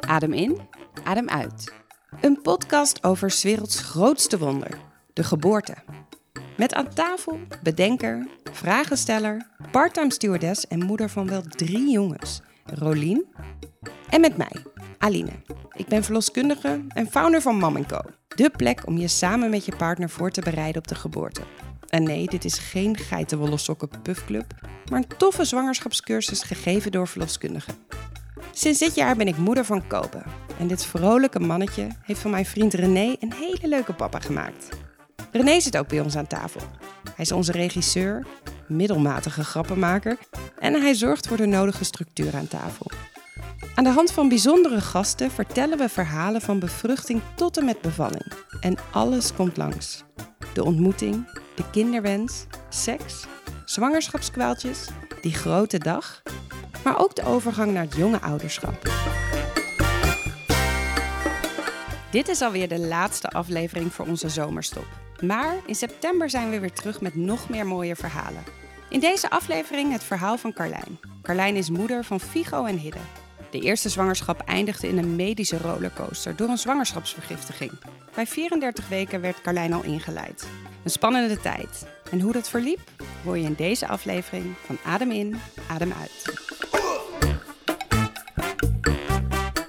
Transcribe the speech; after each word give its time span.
Adem 0.00 0.32
in, 0.32 0.60
adem 1.04 1.28
uit. 1.28 1.72
Een 2.20 2.42
podcast 2.42 3.04
over 3.04 3.30
's 3.30 3.42
werelds 3.42 3.80
grootste 3.80 4.38
wonder, 4.38 4.78
de 5.12 5.24
geboorte. 5.24 5.74
Met 6.56 6.74
aan 6.74 6.94
tafel 6.94 7.38
bedenker, 7.62 8.26
vragensteller, 8.52 9.46
parttime 9.70 10.12
stewardess 10.12 10.66
en 10.66 10.84
moeder 10.84 11.08
van 11.08 11.28
wel 11.28 11.42
drie 11.42 11.90
jongens, 11.90 12.40
Rolien. 12.64 13.26
En 14.08 14.20
met 14.20 14.36
mij, 14.36 14.52
Aline. 14.98 15.32
Ik 15.72 15.86
ben 15.86 16.04
verloskundige 16.04 16.84
en 16.88 17.06
founder 17.06 17.42
van 17.42 17.58
Mam 17.58 17.86
Co. 17.86 18.00
De 18.36 18.50
plek 18.50 18.86
om 18.86 18.96
je 18.96 19.08
samen 19.08 19.50
met 19.50 19.64
je 19.64 19.76
partner 19.76 20.10
voor 20.10 20.30
te 20.30 20.40
bereiden 20.40 20.82
op 20.82 20.88
de 20.88 20.94
geboorte. 20.94 21.42
En 21.88 22.02
nee, 22.02 22.26
dit 22.26 22.44
is 22.44 22.58
geen 22.58 22.96
geitenwolle 22.96 23.56
sokken 23.56 23.88
puffclub, 24.02 24.54
maar 24.90 24.98
een 24.98 25.16
toffe 25.16 25.44
zwangerschapscursus 25.44 26.42
gegeven 26.42 26.92
door 26.92 27.08
verloskundigen. 27.08 27.74
Sinds 28.52 28.78
dit 28.78 28.94
jaar 28.94 29.16
ben 29.16 29.28
ik 29.28 29.36
moeder 29.36 29.64
van 29.64 29.86
Kobe. 29.86 30.22
En 30.58 30.66
dit 30.66 30.84
vrolijke 30.84 31.40
mannetje 31.40 31.88
heeft 32.02 32.20
van 32.20 32.30
mijn 32.30 32.46
vriend 32.46 32.74
René 32.74 33.16
een 33.20 33.32
hele 33.32 33.68
leuke 33.68 33.92
papa 33.92 34.20
gemaakt. 34.20 34.68
René 35.32 35.60
zit 35.60 35.76
ook 35.76 35.88
bij 35.88 36.00
ons 36.00 36.16
aan 36.16 36.26
tafel. 36.26 36.60
Hij 37.04 37.24
is 37.24 37.32
onze 37.32 37.52
regisseur, 37.52 38.26
middelmatige 38.68 39.44
grappenmaker 39.44 40.18
en 40.58 40.74
hij 40.74 40.94
zorgt 40.94 41.26
voor 41.26 41.36
de 41.36 41.46
nodige 41.46 41.84
structuur 41.84 42.36
aan 42.36 42.48
tafel. 42.48 42.86
Aan 43.74 43.84
de 43.84 43.90
hand 43.90 44.12
van 44.12 44.28
bijzondere 44.28 44.80
gasten 44.80 45.30
vertellen 45.30 45.78
we 45.78 45.88
verhalen 45.88 46.40
van 46.40 46.58
bevruchting 46.58 47.20
tot 47.34 47.58
en 47.58 47.64
met 47.64 47.80
bevalling. 47.80 48.32
En 48.60 48.76
alles 48.92 49.34
komt 49.34 49.56
langs. 49.56 50.04
De 50.54 50.64
ontmoeting, 50.64 51.28
de 51.58 51.70
kinderwens, 51.70 52.46
seks, 52.68 53.24
zwangerschapskwaaltjes, 53.64 54.88
die 55.20 55.34
grote 55.34 55.78
dag, 55.78 56.22
maar 56.84 56.98
ook 56.98 57.14
de 57.14 57.24
overgang 57.24 57.72
naar 57.72 57.82
het 57.82 57.96
jonge 57.96 58.20
ouderschap. 58.20 58.90
Dit 62.10 62.28
is 62.28 62.42
alweer 62.42 62.68
de 62.68 62.78
laatste 62.78 63.28
aflevering 63.28 63.92
voor 63.92 64.06
onze 64.06 64.28
zomerstop. 64.28 64.86
Maar 65.20 65.54
in 65.66 65.74
september 65.74 66.30
zijn 66.30 66.50
we 66.50 66.60
weer 66.60 66.72
terug 66.72 67.00
met 67.00 67.14
nog 67.14 67.48
meer 67.48 67.66
mooie 67.66 67.96
verhalen. 67.96 68.42
In 68.88 69.00
deze 69.00 69.30
aflevering 69.30 69.92
het 69.92 70.04
verhaal 70.04 70.38
van 70.38 70.52
Carlijn. 70.52 71.00
Carlijn 71.22 71.56
is 71.56 71.70
moeder 71.70 72.04
van 72.04 72.20
Figo 72.20 72.64
en 72.64 72.78
Hidde. 72.78 72.98
De 73.50 73.60
eerste 73.60 73.88
zwangerschap 73.88 74.40
eindigde 74.40 74.88
in 74.88 74.98
een 74.98 75.16
medische 75.16 75.58
rollercoaster 75.58 76.36
door 76.36 76.48
een 76.48 76.58
zwangerschapsvergiftiging. 76.58 77.72
Bij 78.14 78.26
34 78.26 78.88
weken 78.88 79.20
werd 79.20 79.40
Carlijn 79.40 79.72
al 79.72 79.82
ingeleid. 79.82 80.46
Een 80.88 80.94
spannende 80.94 81.40
tijd. 81.40 81.86
En 82.10 82.20
hoe 82.20 82.32
dat 82.32 82.48
verliep, 82.48 82.78
hoor 83.24 83.38
je 83.38 83.44
in 83.44 83.54
deze 83.56 83.88
aflevering 83.88 84.54
van 84.64 84.78
Adem 84.84 85.10
in, 85.10 85.36
Adem 85.66 85.92
uit. 86.00 86.38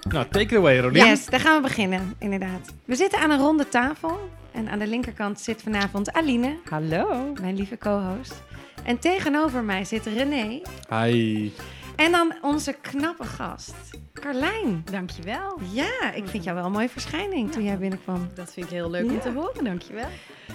Nou, 0.10 0.26
take 0.30 0.46
it 0.46 0.54
away, 0.54 0.80
Rolien. 0.80 1.06
Yes, 1.06 1.26
daar 1.26 1.40
gaan 1.40 1.56
we 1.56 1.62
beginnen, 1.62 2.16
inderdaad. 2.20 2.74
We 2.86 2.96
zitten 2.96 3.20
aan 3.20 3.30
een 3.30 3.40
ronde 3.40 3.70
tafel. 3.70 4.30
En 4.52 4.70
aan 4.70 4.80
de 4.80 4.88
linkerkant 4.88 5.40
zit 5.40 5.62
vanavond 5.62 6.12
Aline, 6.12 6.58
Hallo. 6.70 7.34
mijn 7.42 7.56
lieve 7.56 7.78
co-host. 7.78 8.42
En 8.84 9.00
tegenover 9.00 9.64
mij 9.64 9.86
zit 9.86 10.06
René. 10.06 10.62
Hi. 10.90 11.52
En 11.96 12.12
dan 12.12 12.34
onze 12.42 12.76
knappe 12.82 13.24
gast, 13.24 13.74
Carlijn. 14.20 14.82
Dankjewel. 14.92 15.60
Ja, 15.72 16.14
ik 16.14 16.28
vind 16.28 16.44
jou 16.44 16.56
wel 16.56 16.66
een 16.66 16.72
mooie 16.72 16.90
verschijning 16.90 17.52
toen 17.52 17.64
jij 17.64 17.78
binnenkwam. 17.78 18.30
Dat 18.34 18.54
vind 18.54 18.66
ik 18.66 18.72
heel 18.72 18.90
leuk 18.90 19.10
om 19.12 19.20
te 19.20 19.32
horen, 19.32 19.64
dankjewel. 19.64 20.08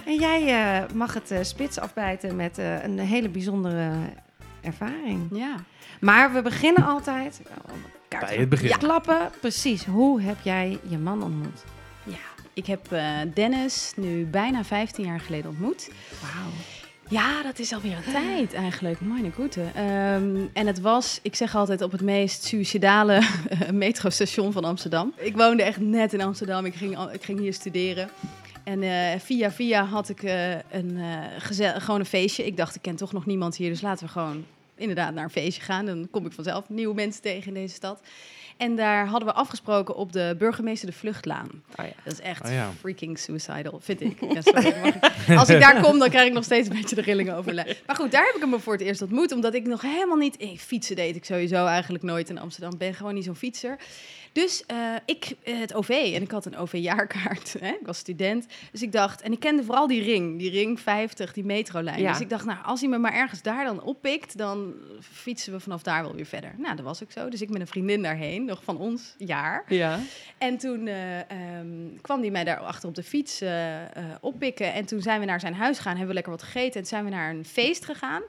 En 0.05 0.15
jij 0.15 0.47
eh, 0.47 0.93
mag 0.93 1.13
het 1.13 1.31
eh, 1.31 1.39
spits 1.41 1.79
afbijten 1.79 2.35
met 2.35 2.57
eh, 2.57 2.83
een 2.83 2.99
hele 2.99 3.29
bijzondere 3.29 3.91
ervaring. 4.61 5.27
Ja. 5.31 5.55
Maar 5.99 6.33
we 6.33 6.41
beginnen 6.41 6.83
altijd... 6.85 7.41
oh, 8.11 8.19
Bij 8.19 8.35
het 8.37 8.49
begin. 8.49 8.67
Ja. 8.67 8.77
Klappen, 8.77 9.29
precies. 9.39 9.85
Hoe 9.85 10.21
heb 10.21 10.37
jij 10.43 10.79
je 10.87 10.97
man 10.97 11.23
ontmoet? 11.23 11.63
ja. 12.03 12.33
Ik 12.53 12.65
heb 12.65 12.91
eh, 12.91 13.09
Dennis 13.33 13.93
nu 13.95 14.25
bijna 14.25 14.63
15 14.63 15.05
jaar 15.05 15.19
geleden 15.19 15.49
ontmoet. 15.49 15.91
Wauw. 16.21 16.51
Ja, 17.09 17.43
dat 17.43 17.59
is 17.59 17.73
alweer 17.73 17.97
een 17.97 18.11
tijd 18.11 18.53
eigenlijk. 18.53 19.01
Mijn 19.01 19.31
goede. 19.31 19.61
Ehm, 19.73 20.37
en 20.53 20.67
het 20.67 20.81
was, 20.81 21.19
ik 21.21 21.35
zeg 21.35 21.55
altijd, 21.55 21.81
op 21.81 21.91
het 21.91 22.01
meest 22.01 22.43
suïcidale 22.43 23.13
eh, 23.13 23.69
metrostation 23.85 24.51
van 24.51 24.63
Amsterdam. 24.63 25.13
Ik 25.17 25.35
woonde 25.35 25.63
echt 25.63 25.79
net 25.79 26.13
in 26.13 26.21
Amsterdam. 26.21 26.65
Ik 26.65 26.75
ging, 26.75 26.99
ik 27.11 27.23
ging 27.23 27.39
hier 27.39 27.53
studeren. 27.53 28.09
En 28.65 28.83
eh, 28.83 29.19
via 29.19 29.51
via 29.51 29.83
had 29.83 30.09
ik 30.09 30.23
eh, 30.23 30.51
een, 30.51 30.97
eh, 30.97 31.77
gewoon 31.81 31.99
een 31.99 32.05
feestje. 32.05 32.45
Ik 32.45 32.57
dacht, 32.57 32.75
ik 32.75 32.81
ken 32.81 32.95
toch 32.95 33.13
nog 33.13 33.25
niemand 33.25 33.55
hier, 33.55 33.69
dus 33.69 33.81
laten 33.81 34.05
we 34.05 34.11
gewoon 34.11 34.45
inderdaad 34.75 35.13
naar 35.13 35.23
een 35.23 35.29
feestje 35.29 35.61
gaan. 35.61 35.85
Dan 35.85 36.07
kom 36.11 36.25
ik 36.25 36.31
vanzelf 36.31 36.69
nieuwe 36.69 36.95
mensen 36.95 37.21
tegen 37.21 37.47
in 37.47 37.53
deze 37.53 37.75
stad. 37.75 38.01
En 38.57 38.75
daar 38.75 39.07
hadden 39.07 39.27
we 39.27 39.33
afgesproken 39.35 39.95
op 39.95 40.11
de 40.13 40.35
burgemeester 40.37 40.87
de 40.89 40.93
Vluchtlaan. 40.95 41.49
Oh 41.75 41.85
ja. 41.85 41.91
Dat 42.03 42.13
is 42.13 42.19
echt 42.19 42.45
Oh 42.45 42.51
ja. 42.51 42.71
freaking 42.79 43.19
suicidal, 43.19 43.79
vind 43.81 44.01
ik. 44.01 44.17
Ja, 44.33 44.41
sorry, 44.41 44.73
mag 44.83 44.95
ik- 44.95 45.37
Als 45.39 45.49
ik 45.49 45.59
daar 45.59 45.81
kom, 45.81 45.99
dan 45.99 46.09
krijg 46.09 46.27
ik 46.27 46.33
nog 46.33 46.43
steeds 46.43 46.69
een 46.69 46.75
beetje 46.75 46.95
de 46.95 47.01
rillingen 47.01 47.35
over. 47.35 47.53
Maar 47.85 47.95
goed, 47.95 48.11
daar 48.11 48.25
heb 48.25 48.35
ik 48.35 48.41
hem 48.41 48.59
voor 48.59 48.73
het 48.73 48.81
eerst 48.81 49.01
ontmoet. 49.01 49.31
Omdat 49.31 49.53
ik 49.53 49.65
nog 49.65 49.81
helemaal 49.81 50.17
niet... 50.17 50.37
eh, 50.37 50.57
fietsen 50.57 50.95
deed 50.95 51.15
ik 51.15 51.25
sowieso 51.25 51.65
eigenlijk 51.65 52.03
nooit 52.03 52.29
in 52.29 52.39
Amsterdam. 52.39 52.77
Ben 52.77 52.93
gewoon 52.93 53.13
niet 53.13 53.23
zo'n 53.23 53.35
fietser. 53.35 53.77
Dus 54.35 54.65
eh, 54.65 54.77
ik, 55.05 55.35
eh, 55.43 55.59
het 55.59 55.73
OV, 55.73 55.89
en 55.89 56.21
ik 56.21 56.31
had 56.31 56.45
een 56.45 56.57
OV-jaarkaart. 56.57 57.55
hè, 57.59 57.67
Ik 57.67 57.85
was 57.85 57.97
student. 57.97 58.45
Dus 58.71 58.81
ik 58.81 58.91
dacht, 58.91 59.21
en 59.21 59.31
ik 59.31 59.39
kende 59.39 59.63
vooral 59.63 59.87
die 59.87 60.03
ring, 60.03 60.39
die 60.39 60.49
ring 60.49 60.79
50, 60.79 61.33
die 61.33 61.45
metrolijn. 61.45 62.01
Ja. 62.01 62.11
Dus 62.11 62.21
ik 62.21 62.29
dacht, 62.29 62.45
nou, 62.45 62.57
als 62.63 62.79
hij 62.79 62.89
me 62.89 62.97
maar 62.97 63.13
ergens 63.13 63.41
daar 63.41 63.65
dan 63.65 63.83
oppikt, 63.83 64.37
dan 64.37 64.73
fietsen 64.99 65.53
we 65.53 65.59
vanaf 65.59 65.83
daar 65.83 66.03
wel 66.03 66.15
weer 66.15 66.25
verder. 66.25 66.53
Nou, 66.57 66.75
dat 66.75 66.85
was 66.85 67.03
ook 67.03 67.11
zo. 67.11 67.29
Dus 67.29 67.41
ik 67.41 67.49
met 67.49 67.61
een 67.61 67.67
vriendin 67.67 68.01
daarheen, 68.01 68.45
nog 68.45 68.63
van 68.63 68.77
ons 68.77 69.15
jaar. 69.17 69.63
Ja. 69.67 69.99
En 70.37 70.57
toen 70.57 70.87
eh, 70.87 71.19
ehm, 71.19 71.97
kwam 72.01 72.21
hij 72.21 72.31
mij 72.31 72.43
daar 72.43 72.59
achter 72.59 72.89
op 72.89 72.95
de 72.95 73.03
fiets 73.03 73.43
oppikken. 74.21 74.73
En 74.73 74.85
toen 74.85 75.01
zijn 75.01 75.19
we 75.19 75.25
naar 75.25 75.39
zijn 75.39 75.53
huis 75.53 75.77
gegaan, 75.77 75.91
hebben 75.91 76.07
we 76.07 76.13
lekker 76.13 76.31
wat 76.31 76.43
gegeten. 76.43 76.73
En 76.73 76.79
toen 76.79 76.85
zijn 76.85 77.03
we 77.03 77.09
naar 77.09 77.29
een 77.29 77.45
feest 77.45 77.85
gegaan. 77.85 78.21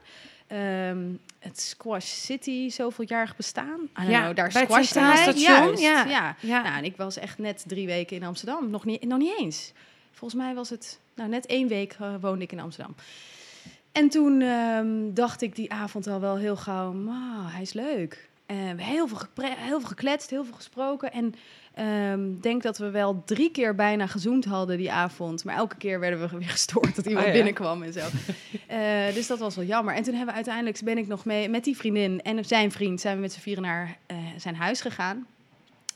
Ehm, 0.47 1.05
het 1.39 1.59
Squash 1.59 2.05
City, 2.05 2.69
zoveeljarig 2.69 3.35
bestaan. 3.35 3.89
Ja, 4.07 4.21
know, 4.21 4.35
daar 4.35 4.51
hij. 4.51 5.15
Station, 5.15 5.41
Juist, 5.41 5.81
ja. 5.81 6.05
ja. 6.05 6.35
Ja. 6.39 6.61
Nou, 6.61 6.77
en 6.77 6.83
ik 6.83 6.97
was 6.97 7.17
echt 7.17 7.37
net 7.37 7.63
drie 7.67 7.85
weken 7.85 8.15
in 8.15 8.23
Amsterdam. 8.23 8.69
Nog 8.69 8.85
niet, 8.85 9.03
nog 9.03 9.17
niet 9.19 9.39
eens. 9.39 9.71
Volgens 10.11 10.41
mij 10.41 10.53
was 10.53 10.69
het, 10.69 10.99
nou, 11.15 11.29
net 11.29 11.45
één 11.45 11.67
week 11.67 11.95
eh, 11.99 12.13
woonde 12.21 12.43
ik 12.43 12.51
in 12.51 12.59
Amsterdam. 12.59 12.95
En 13.91 14.09
toen 14.09 14.41
ehm, 14.41 15.13
dacht 15.13 15.41
ik 15.41 15.55
die 15.55 15.71
avond 15.71 16.07
al 16.07 16.19
wel 16.19 16.37
heel 16.37 16.55
gauw, 16.55 16.93
"Ma, 16.93 17.49
hij 17.49 17.61
is 17.61 17.73
leuk. 17.73 18.29
Hebben 18.45 18.85
heel 18.85 19.07
veel, 19.07 19.19
heel 19.41 19.79
veel 19.79 19.87
gekletst, 19.87 20.29
heel 20.29 20.43
veel 20.43 20.53
gesproken. 20.53 21.11
En 21.11 21.33
ik 22.35 22.43
denk 22.43 22.63
dat 22.63 22.77
we 22.77 22.89
wel 22.89 23.23
drie 23.25 23.51
keer 23.51 23.75
bijna 23.75 24.07
gezoend 24.07 24.45
hadden 24.45 24.77
die 24.77 24.91
avond. 24.91 25.43
Maar 25.43 25.55
elke 25.55 25.75
keer 25.75 25.99
werden 25.99 26.19
we 26.19 26.37
weer 26.37 26.49
gestoord 26.49 26.95
dat 26.95 27.05
iemand 27.05 27.25
Oh 27.25 27.31
ja. 27.31 27.37
binnenkwam 27.37 27.83
en 27.83 27.93
zo. 27.93 27.99
Eh, 28.67 29.13
dus 29.13 29.27
dat 29.27 29.39
was 29.39 29.55
wel 29.55 29.65
jammer. 29.65 29.95
En 29.95 30.03
toen 30.03 30.13
hebben 30.13 30.29
we 30.29 30.35
uiteindelijk, 30.35 30.81
ben 30.83 30.97
ik 30.97 31.07
nog 31.07 31.25
mee 31.25 31.49
met 31.49 31.63
die 31.63 31.77
vriendin 31.77 32.21
en 32.21 32.45
zijn 32.45 32.71
vriend... 32.71 33.01
zijn 33.01 33.15
we 33.15 33.21
met 33.21 33.33
z'n 33.33 33.39
vieren 33.39 33.63
naar 33.63 33.97
eh, 34.05 34.17
zijn 34.37 34.55
huis 34.55 34.81
gegaan. 34.81 35.25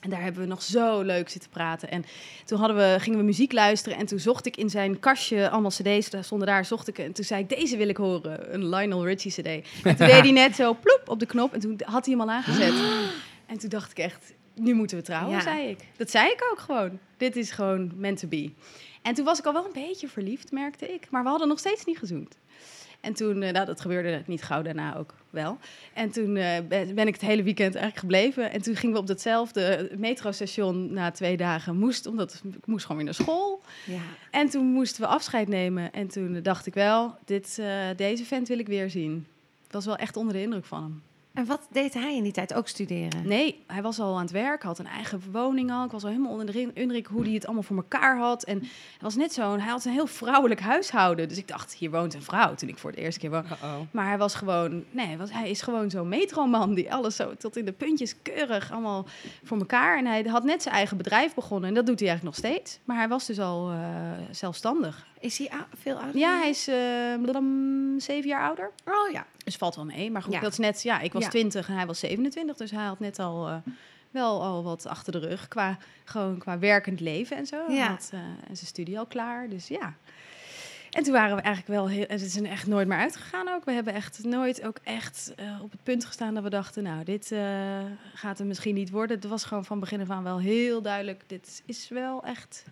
En 0.01 0.09
daar 0.09 0.21
hebben 0.21 0.41
we 0.41 0.47
nog 0.47 0.61
zo 0.61 1.01
leuk 1.01 1.29
zitten 1.29 1.49
praten. 1.49 1.91
En 1.91 2.05
toen 2.45 2.59
hadden 2.59 2.77
we, 2.77 2.95
gingen 2.99 3.19
we 3.19 3.25
muziek 3.25 3.51
luisteren. 3.51 3.97
En 3.97 4.05
toen 4.05 4.19
zocht 4.19 4.45
ik 4.45 4.57
in 4.57 4.69
zijn 4.69 4.99
kastje 4.99 5.49
allemaal 5.49 5.71
cd's. 5.71 6.09
Daar 6.09 6.23
stonden 6.23 6.47
daar, 6.47 6.65
zocht 6.65 6.87
ik. 6.87 6.97
En 6.97 7.13
toen 7.13 7.25
zei 7.25 7.41
ik, 7.41 7.49
deze 7.49 7.77
wil 7.77 7.89
ik 7.89 7.97
horen. 7.97 8.53
Een 8.53 8.69
Lionel 8.69 9.05
Richie 9.05 9.31
cd. 9.31 9.45
En 9.83 9.95
toen 9.95 10.07
deed 10.13 10.21
hij 10.21 10.31
net 10.31 10.55
zo 10.55 10.73
ploep 10.73 11.01
op 11.05 11.19
de 11.19 11.25
knop. 11.25 11.53
En 11.53 11.59
toen 11.59 11.81
had 11.85 12.05
hij 12.05 12.13
hem 12.13 12.23
al 12.29 12.31
aangezet. 12.35 12.73
En 13.45 13.57
toen 13.57 13.69
dacht 13.69 13.91
ik 13.91 13.97
echt, 13.97 14.33
nu 14.55 14.73
moeten 14.73 14.97
we 14.97 15.03
trouwen, 15.03 15.35
Ja. 15.35 15.41
zei 15.41 15.67
ik. 15.69 15.77
Dat 15.97 16.09
zei 16.11 16.31
ik 16.31 16.47
ook 16.51 16.59
gewoon. 16.59 16.99
Dit 17.17 17.35
is 17.35 17.51
gewoon 17.51 17.91
meant 17.95 18.19
to 18.19 18.27
be. 18.27 18.51
En 19.01 19.13
toen 19.13 19.25
was 19.25 19.39
ik 19.39 19.45
al 19.45 19.53
wel 19.53 19.65
een 19.65 19.73
beetje 19.73 20.07
verliefd, 20.07 20.51
merkte 20.51 20.93
ik. 20.93 21.07
Maar 21.09 21.23
we 21.23 21.29
hadden 21.29 21.47
nog 21.47 21.59
steeds 21.59 21.85
niet 21.85 21.97
gezoend. 21.97 22.37
En 23.01 23.13
toen, 23.13 23.41
eh, 23.41 23.51
nou, 23.53 23.65
dat 23.65 23.81
gebeurde 23.81 24.23
niet 24.25 24.41
gauw 24.43 24.61
daarna 24.61 24.97
ook 24.97 25.13
wel. 25.29 25.57
En 25.93 26.11
toen 26.11 26.35
eh, 26.35 26.57
ben 26.67 26.95
ben 26.95 27.07
ik 27.07 27.13
het 27.13 27.21
hele 27.21 27.43
weekend 27.43 27.75
eigenlijk 27.75 27.97
gebleven. 27.97 28.51
En 28.51 28.61
toen 28.61 28.75
gingen 28.75 28.95
we 28.95 29.01
op 29.01 29.07
datzelfde 29.07 29.91
metrostation 29.97 30.93
na 30.93 31.11
twee 31.11 31.37
dagen. 31.37 31.77
Moest, 31.77 32.05
omdat 32.05 32.41
ik 32.53 32.65
moest 32.65 32.81
gewoon 32.81 32.97
weer 32.97 33.05
naar 33.05 33.15
school. 33.15 33.61
Ja. 33.85 33.99
En 34.31 34.49
toen 34.49 34.65
moesten 34.65 35.01
we 35.01 35.07
afscheid 35.07 35.47
nemen. 35.47 35.91
En 35.93 36.07
toen 36.07 36.41
dacht 36.41 36.65
ik 36.65 36.73
wel, 36.73 37.15
dit, 37.25 37.57
eh, 37.59 37.87
deze 37.95 38.25
vent 38.25 38.47
wil 38.47 38.59
ik 38.59 38.67
weer 38.67 38.89
zien. 38.89 39.25
Ik 39.65 39.71
was 39.71 39.85
wel 39.85 39.95
echt 39.95 40.17
onder 40.17 40.33
de 40.33 40.41
indruk 40.41 40.65
van 40.65 40.81
hem. 40.83 41.01
En 41.33 41.45
wat 41.45 41.67
deed 41.71 41.93
hij 41.93 42.15
in 42.15 42.23
die 42.23 42.31
tijd? 42.31 42.53
Ook 42.53 42.67
studeren? 42.67 43.27
Nee, 43.27 43.63
hij 43.67 43.81
was 43.81 43.99
al 43.99 44.15
aan 44.15 44.21
het 44.21 44.31
werk, 44.31 44.63
had 44.63 44.79
een 44.79 44.87
eigen 44.87 45.21
woning 45.31 45.71
al. 45.71 45.85
Ik 45.85 45.91
was 45.91 46.03
al 46.03 46.09
helemaal 46.09 46.31
onder 46.31 46.51
de 46.51 46.73
indruk 46.73 47.07
hoe 47.07 47.23
hij 47.23 47.33
het 47.33 47.45
allemaal 47.45 47.63
voor 47.63 47.75
elkaar 47.75 48.17
had. 48.17 48.43
En 48.43 48.59
hij 48.59 48.69
was 48.99 49.15
net 49.15 49.33
zo'n, 49.33 49.59
hij 49.59 49.69
had 49.71 49.85
een 49.85 49.91
heel 49.91 50.07
vrouwelijk 50.07 50.59
huishouden. 50.59 51.27
Dus 51.27 51.37
ik 51.37 51.47
dacht, 51.47 51.73
hier 51.73 51.91
woont 51.91 52.13
een 52.13 52.23
vrouw 52.23 52.55
toen 52.55 52.69
ik 52.69 52.77
voor 52.77 52.89
het 52.89 52.99
eerste 52.99 53.19
keer 53.19 53.29
woonde. 53.29 53.47
Maar 53.91 54.07
hij 54.07 54.17
was 54.17 54.35
gewoon, 54.35 54.83
nee, 54.91 55.05
hij 55.05 55.17
was, 55.17 55.31
hij 55.31 55.49
is 55.49 55.61
gewoon 55.61 55.89
zo'n 55.89 56.09
metroman 56.09 56.73
die 56.73 56.93
alles 56.93 57.15
zo 57.15 57.35
tot 57.37 57.57
in 57.57 57.65
de 57.65 57.71
puntjes 57.71 58.15
keurig 58.21 58.71
allemaal 58.71 59.05
voor 59.43 59.57
elkaar. 59.57 59.97
En 59.97 60.05
hij 60.05 60.23
had 60.23 60.43
net 60.43 60.61
zijn 60.61 60.75
eigen 60.75 60.97
bedrijf 60.97 61.33
begonnen 61.33 61.69
en 61.69 61.75
dat 61.75 61.85
doet 61.85 61.99
hij 61.99 62.09
eigenlijk 62.09 62.37
nog 62.37 62.51
steeds. 62.51 62.79
Maar 62.83 62.97
hij 62.97 63.07
was 63.07 63.25
dus 63.25 63.39
al 63.39 63.71
eh, 63.71 63.77
zelfstandig. 64.31 65.09
Is 65.21 65.37
hij 65.37 65.49
veel 65.77 65.95
ouder? 65.97 66.17
Ja, 66.17 66.37
hij 66.37 66.49
is 66.49 66.67
eh, 66.67 66.75
bladam, 67.21 67.99
zeven 67.99 68.29
jaar 68.29 68.43
ouder. 68.47 68.71
Oh 68.85 69.11
ja. 69.11 69.25
Dus 69.43 69.55
valt 69.55 69.75
wel 69.75 69.85
mee. 69.85 70.11
Maar 70.11 70.21
goed, 70.23 70.33
Ja. 70.33 70.39
dat 70.39 70.51
is 70.51 70.57
net... 70.57 70.81
Ja, 70.83 70.99
ik 70.99 71.13
was. 71.13 71.25
20 71.25 71.67
en 71.69 71.75
hij 71.75 71.85
was 71.85 71.99
27. 71.99 72.55
Dus 72.57 72.71
hij 72.71 72.83
had 72.85 72.99
net 72.99 73.19
al 73.19 73.47
eh, 73.47 73.55
wel 74.11 74.41
al 74.43 74.63
wat 74.63 74.85
achter 74.85 75.11
de 75.11 75.19
rug. 75.19 75.47
Qua, 75.47 75.77
gewoon 76.03 76.37
qua 76.37 76.59
werkend 76.59 76.99
leven 76.99 77.37
en 77.37 77.45
zo. 77.45 77.65
Hij 77.65 77.75
Ja. 77.75 77.87
had 77.89 78.09
eh, 78.13 78.19
en 78.19 78.55
zijn 78.55 78.67
studie 78.67 78.99
al 78.99 79.05
klaar. 79.05 79.49
Dus 79.49 79.67
ja. 79.67 79.93
En 80.91 81.03
toen 81.03 81.13
waren 81.13 81.35
we 81.35 81.41
eigenlijk 81.41 81.75
wel 81.75 81.89
heel... 81.89 82.05
Het 82.07 82.21
is 82.21 82.35
er 82.35 82.45
echt 82.45 82.67
nooit 82.67 82.87
meer 82.87 82.97
uitgegaan 82.97 83.47
ook. 83.49 83.65
We 83.65 83.71
hebben 83.71 83.93
echt 83.93 84.23
nooit 84.23 84.63
ook 84.63 84.77
echt 84.83 85.33
eh, 85.35 85.59
op 85.61 85.71
het 85.71 85.83
punt 85.83 86.05
gestaan 86.05 86.33
dat 86.33 86.43
we 86.43 86.49
dachten... 86.49 86.83
Nou, 86.83 87.03
dit 87.03 87.33
gaat 88.13 88.39
er 88.39 88.45
misschien 88.45 88.75
niet 88.75 88.89
worden. 88.89 89.15
Het 89.19 89.25
was 89.27 89.43
gewoon 89.43 89.65
van 89.65 89.79
begin 89.79 90.01
af 90.01 90.09
aan 90.09 90.23
wel 90.23 90.39
heel 90.39 90.81
duidelijk. 90.81 91.23
Dit 91.27 91.63
is 91.65 91.89
wel 91.89 92.23
echt 92.23 92.63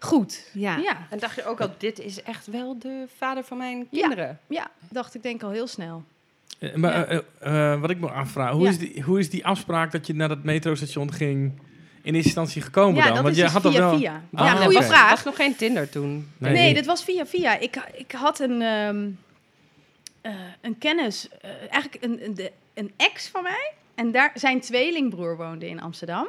goed. 0.00 0.44
Ja. 0.52 0.76
Ja, 0.76 1.06
En 1.10 1.18
dacht 1.18 1.34
je 1.36 1.44
ook 1.44 1.60
al, 1.60 1.70
dit 1.78 1.98
is 1.98 2.22
echt 2.22 2.46
wel 2.46 2.78
de 2.78 3.04
vader 3.16 3.44
van 3.44 3.58
mijn 3.58 3.88
kinderen? 3.90 4.38
ja 4.46 4.70
dacht 4.88 5.14
ik 5.14 5.22
denk 5.22 5.42
al 5.42 5.50
heel 5.50 5.66
snel. 5.66 6.02
Eh, 6.58 6.74
maar 6.74 7.12
Ja. 7.12 7.22
eh, 7.40 7.72
eh, 7.72 7.80
wat 7.80 7.90
ik 7.90 8.00
me 8.00 8.10
afvraag, 8.10 8.52
hoe, 8.52 8.62
Ja. 8.62 8.68
is 8.68 8.78
die, 8.78 9.02
hoe 9.02 9.18
is 9.18 9.30
die 9.30 9.46
afspraak 9.46 9.92
dat 9.92 10.06
je 10.06 10.14
naar 10.14 10.28
dat 10.28 10.42
metrostation 10.42 11.12
ging 11.12 11.52
in 12.02 12.14
eerste 12.14 12.28
instantie 12.28 12.62
gekomen 12.62 12.94
ja, 12.94 13.04
dan? 13.04 13.12
dat 13.14 13.22
Want 13.22 13.34
is 13.34 13.36
je 13.40 13.42
dus 13.44 13.52
had 13.52 13.62
dat 13.62 13.72
via 13.72 13.80
wel... 13.80 13.98
via. 13.98 14.22
Ah, 14.34 14.46
ja, 14.46 14.54
goede 14.54 14.78
Er 14.78 14.84
vraag. 14.84 15.10
was 15.10 15.24
nog 15.24 15.36
geen 15.36 15.56
Tinder 15.56 15.88
toen. 15.88 16.30
Nee, 16.38 16.74
dit 16.74 16.86
was 16.86 17.04
via 17.04 17.26
via. 17.26 17.58
Ik, 17.58 17.76
ik 17.94 18.12
had 18.12 18.38
een, 18.40 18.62
ehm, 18.62 19.08
eh, 20.20 20.32
een 20.60 20.78
kennis, 20.78 21.28
eigenlijk 21.70 22.04
een, 22.04 22.24
een, 22.24 22.34
de- 22.34 22.52
een 22.74 22.92
ex 22.96 23.28
van 23.28 23.42
mij. 23.42 23.72
En 23.94 24.10
daar, 24.12 24.30
zijn 24.34 24.60
tweelingbroer 24.60 25.36
woonde 25.36 25.68
in 25.68 25.80
Amsterdam. 25.80 26.28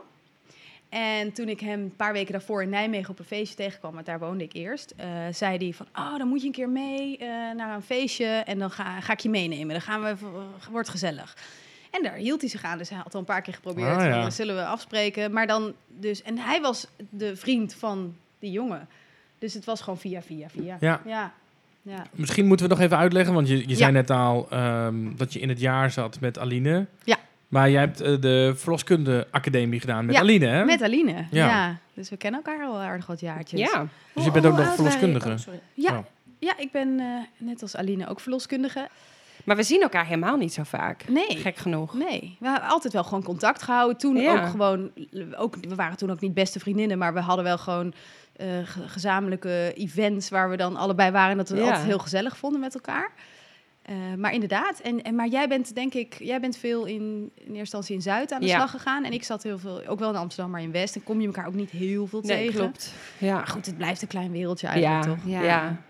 En 0.91 1.31
toen 1.33 1.49
ik 1.49 1.59
hem 1.59 1.81
een 1.81 1.95
paar 1.95 2.13
weken 2.13 2.31
daarvoor 2.31 2.61
in 2.61 2.69
Nijmegen 2.69 3.09
op 3.09 3.19
een 3.19 3.25
feestje 3.25 3.55
tegenkwam, 3.55 3.93
want 3.93 4.05
daar 4.05 4.19
woonde 4.19 4.43
ik 4.43 4.53
eerst, 4.53 4.93
eh, 4.97 5.07
zei 5.31 5.57
hij 5.57 5.73
van, 5.73 5.85
oh, 5.95 6.17
dan 6.17 6.27
moet 6.27 6.39
je 6.41 6.45
een 6.47 6.53
keer 6.53 6.69
mee 6.69 7.17
eh, 7.17 7.27
naar 7.55 7.75
een 7.75 7.81
feestje 7.81 8.25
en 8.25 8.59
dan 8.59 8.71
ga, 8.71 8.99
ga 9.01 9.13
ik 9.13 9.19
je 9.19 9.29
meenemen. 9.29 9.67
Dan 9.67 9.81
gaan 9.81 10.01
we, 10.03 10.15
wordt 10.71 10.89
gezellig. 10.89 11.37
En 11.91 12.03
daar 12.03 12.13
hield 12.13 12.41
hij 12.41 12.49
zich 12.49 12.63
aan, 12.63 12.77
dus 12.77 12.89
hij 12.89 12.97
had 13.03 13.13
al 13.13 13.19
een 13.19 13.25
paar 13.25 13.41
keer 13.41 13.53
geprobeerd. 13.53 13.97
Ah, 13.97 14.05
ja. 14.05 14.29
zullen 14.29 14.55
we 14.55 14.65
afspreken? 14.65 15.31
Maar 15.33 15.47
dan 15.47 15.73
dus, 15.87 16.21
en 16.21 16.37
hij 16.37 16.61
was 16.61 16.87
de 17.09 17.35
vriend 17.35 17.73
van 17.73 18.15
die 18.39 18.51
jongen. 18.51 18.87
Dus 19.39 19.53
het 19.53 19.65
was 19.65 19.81
gewoon 19.81 19.99
via, 19.99 20.21
via, 20.21 20.49
via. 20.49 20.77
Ja. 20.79 21.01
Ja. 21.05 21.33
ja. 21.81 22.03
Misschien 22.11 22.45
moeten 22.45 22.67
we 22.67 22.73
nog 22.73 22.81
even 22.83 22.97
uitleggen, 22.97 23.33
want 23.33 23.47
je, 23.47 23.57
je 23.57 23.67
Ja. 23.69 23.75
zei 23.75 23.91
net 23.91 24.09
al 24.09 24.47
ehm, 24.49 25.15
dat 25.15 25.33
je 25.33 25.39
in 25.39 25.49
het 25.49 25.59
jaar 25.59 25.91
zat 25.91 26.19
met 26.19 26.37
Aline. 26.39 26.85
Ja. 27.03 27.17
Maar 27.51 27.69
jij 27.69 27.79
hebt 27.81 28.01
eh, 28.01 28.15
de 28.21 28.53
verloskunde 28.55 29.27
academie 29.31 29.79
gedaan 29.79 30.05
met 30.05 30.15
Ja, 30.15 30.21
Aline, 30.21 30.45
hè? 30.45 30.65
Met 30.65 30.81
Aline. 30.81 31.13
Ja. 31.31 31.47
Ja. 31.47 31.77
Dus 31.93 32.09
we 32.09 32.17
kennen 32.17 32.41
elkaar 32.45 32.65
al 32.67 32.79
aardig 32.79 33.05
wat 33.07 33.19
jaartjes. 33.19 33.59
Ja. 33.59 33.87
Dus 34.13 34.25
je 34.25 34.31
bent 34.31 34.45
ook 34.45 34.57
nog 34.57 34.75
verloskundige. 34.75 35.29
oh, 35.29 35.37
sorry. 35.37 35.59
Ja, 35.73 35.91
Oh. 35.97 36.05
ja 36.39 36.53
ik 36.57 36.71
ben 36.71 36.99
eh, 36.99 37.05
net 37.37 37.61
als 37.61 37.75
Aline 37.75 38.07
ook 38.07 38.19
verloskundige. 38.19 38.87
Maar 39.45 39.55
we 39.55 39.63
zien 39.63 39.81
elkaar 39.81 40.05
helemaal 40.05 40.37
niet 40.37 40.53
zo 40.53 40.63
vaak. 40.63 41.03
Nee. 41.07 41.37
Gek 41.37 41.55
genoeg. 41.57 41.93
Nee, 41.93 42.37
we 42.39 42.47
hebben 42.49 42.69
altijd 42.69 42.93
wel 42.93 43.03
gewoon 43.03 43.23
contact 43.23 43.61
gehouden. 43.63 43.97
Toen 43.97 44.15
Ja. 44.15 44.33
ook 44.33 44.49
gewoon, 44.49 44.91
ook, 45.37 45.55
we 45.67 45.75
waren 45.75 45.97
toen 45.97 46.11
ook 46.11 46.19
niet 46.21 46.33
beste 46.33 46.59
vriendinnen, 46.59 46.97
maar 46.97 47.13
we 47.13 47.19
hadden 47.19 47.45
wel 47.45 47.57
gewoon 47.57 47.93
eh, 48.35 48.47
ge- 48.63 48.87
gezamenlijke 48.87 49.73
events 49.75 50.29
waar 50.29 50.49
we 50.49 50.57
dan 50.57 50.75
allebei 50.75 51.11
waren. 51.11 51.31
En 51.31 51.37
dat 51.37 51.49
we 51.49 51.55
het 51.55 51.63
Ja. 51.63 51.69
altijd 51.69 51.87
heel 51.89 51.99
gezellig 51.99 52.37
vonden 52.37 52.59
met 52.59 52.73
elkaar. 52.73 53.11
Eh, 53.81 53.95
maar 54.17 54.33
inderdaad, 54.33 54.79
en, 54.79 55.01
en, 55.01 55.15
maar 55.15 55.27
jij 55.27 55.47
bent 55.47 55.75
denk 55.75 55.93
ik, 55.93 56.13
jij 56.19 56.39
bent 56.39 56.57
veel 56.57 56.85
in, 56.85 57.31
in 57.35 57.43
eerste 57.45 57.57
instantie 57.59 57.95
in 57.95 58.01
Zuid 58.01 58.31
aan 58.31 58.39
de 58.41 58.45
Ja. 58.47 58.55
slag 58.55 58.71
gegaan. 58.71 59.03
En 59.03 59.13
ik 59.13 59.23
zat 59.23 59.43
heel 59.43 59.59
veel, 59.59 59.85
ook 59.87 59.99
wel 59.99 60.09
in 60.09 60.15
Amsterdam, 60.15 60.51
maar 60.51 60.61
in 60.61 60.71
West. 60.71 60.95
En 60.95 61.03
kom 61.03 61.19
je 61.21 61.27
elkaar 61.27 61.47
ook 61.47 61.53
niet 61.53 61.69
heel 61.69 62.07
veel 62.07 62.21
Nee, 62.21 62.37
tegen. 62.45 62.59
klopt. 62.59 62.93
Ja. 63.17 63.33
Maar 63.33 63.47
goed, 63.47 63.65
het 63.65 63.77
blijft 63.77 64.01
een 64.01 64.07
klein 64.07 64.31
wereldje 64.31 64.67
eigenlijk 64.67 65.03
ja. 65.05 65.09
toch? 65.15 65.23
Ja. 65.31 65.41
Ja. 65.43 65.81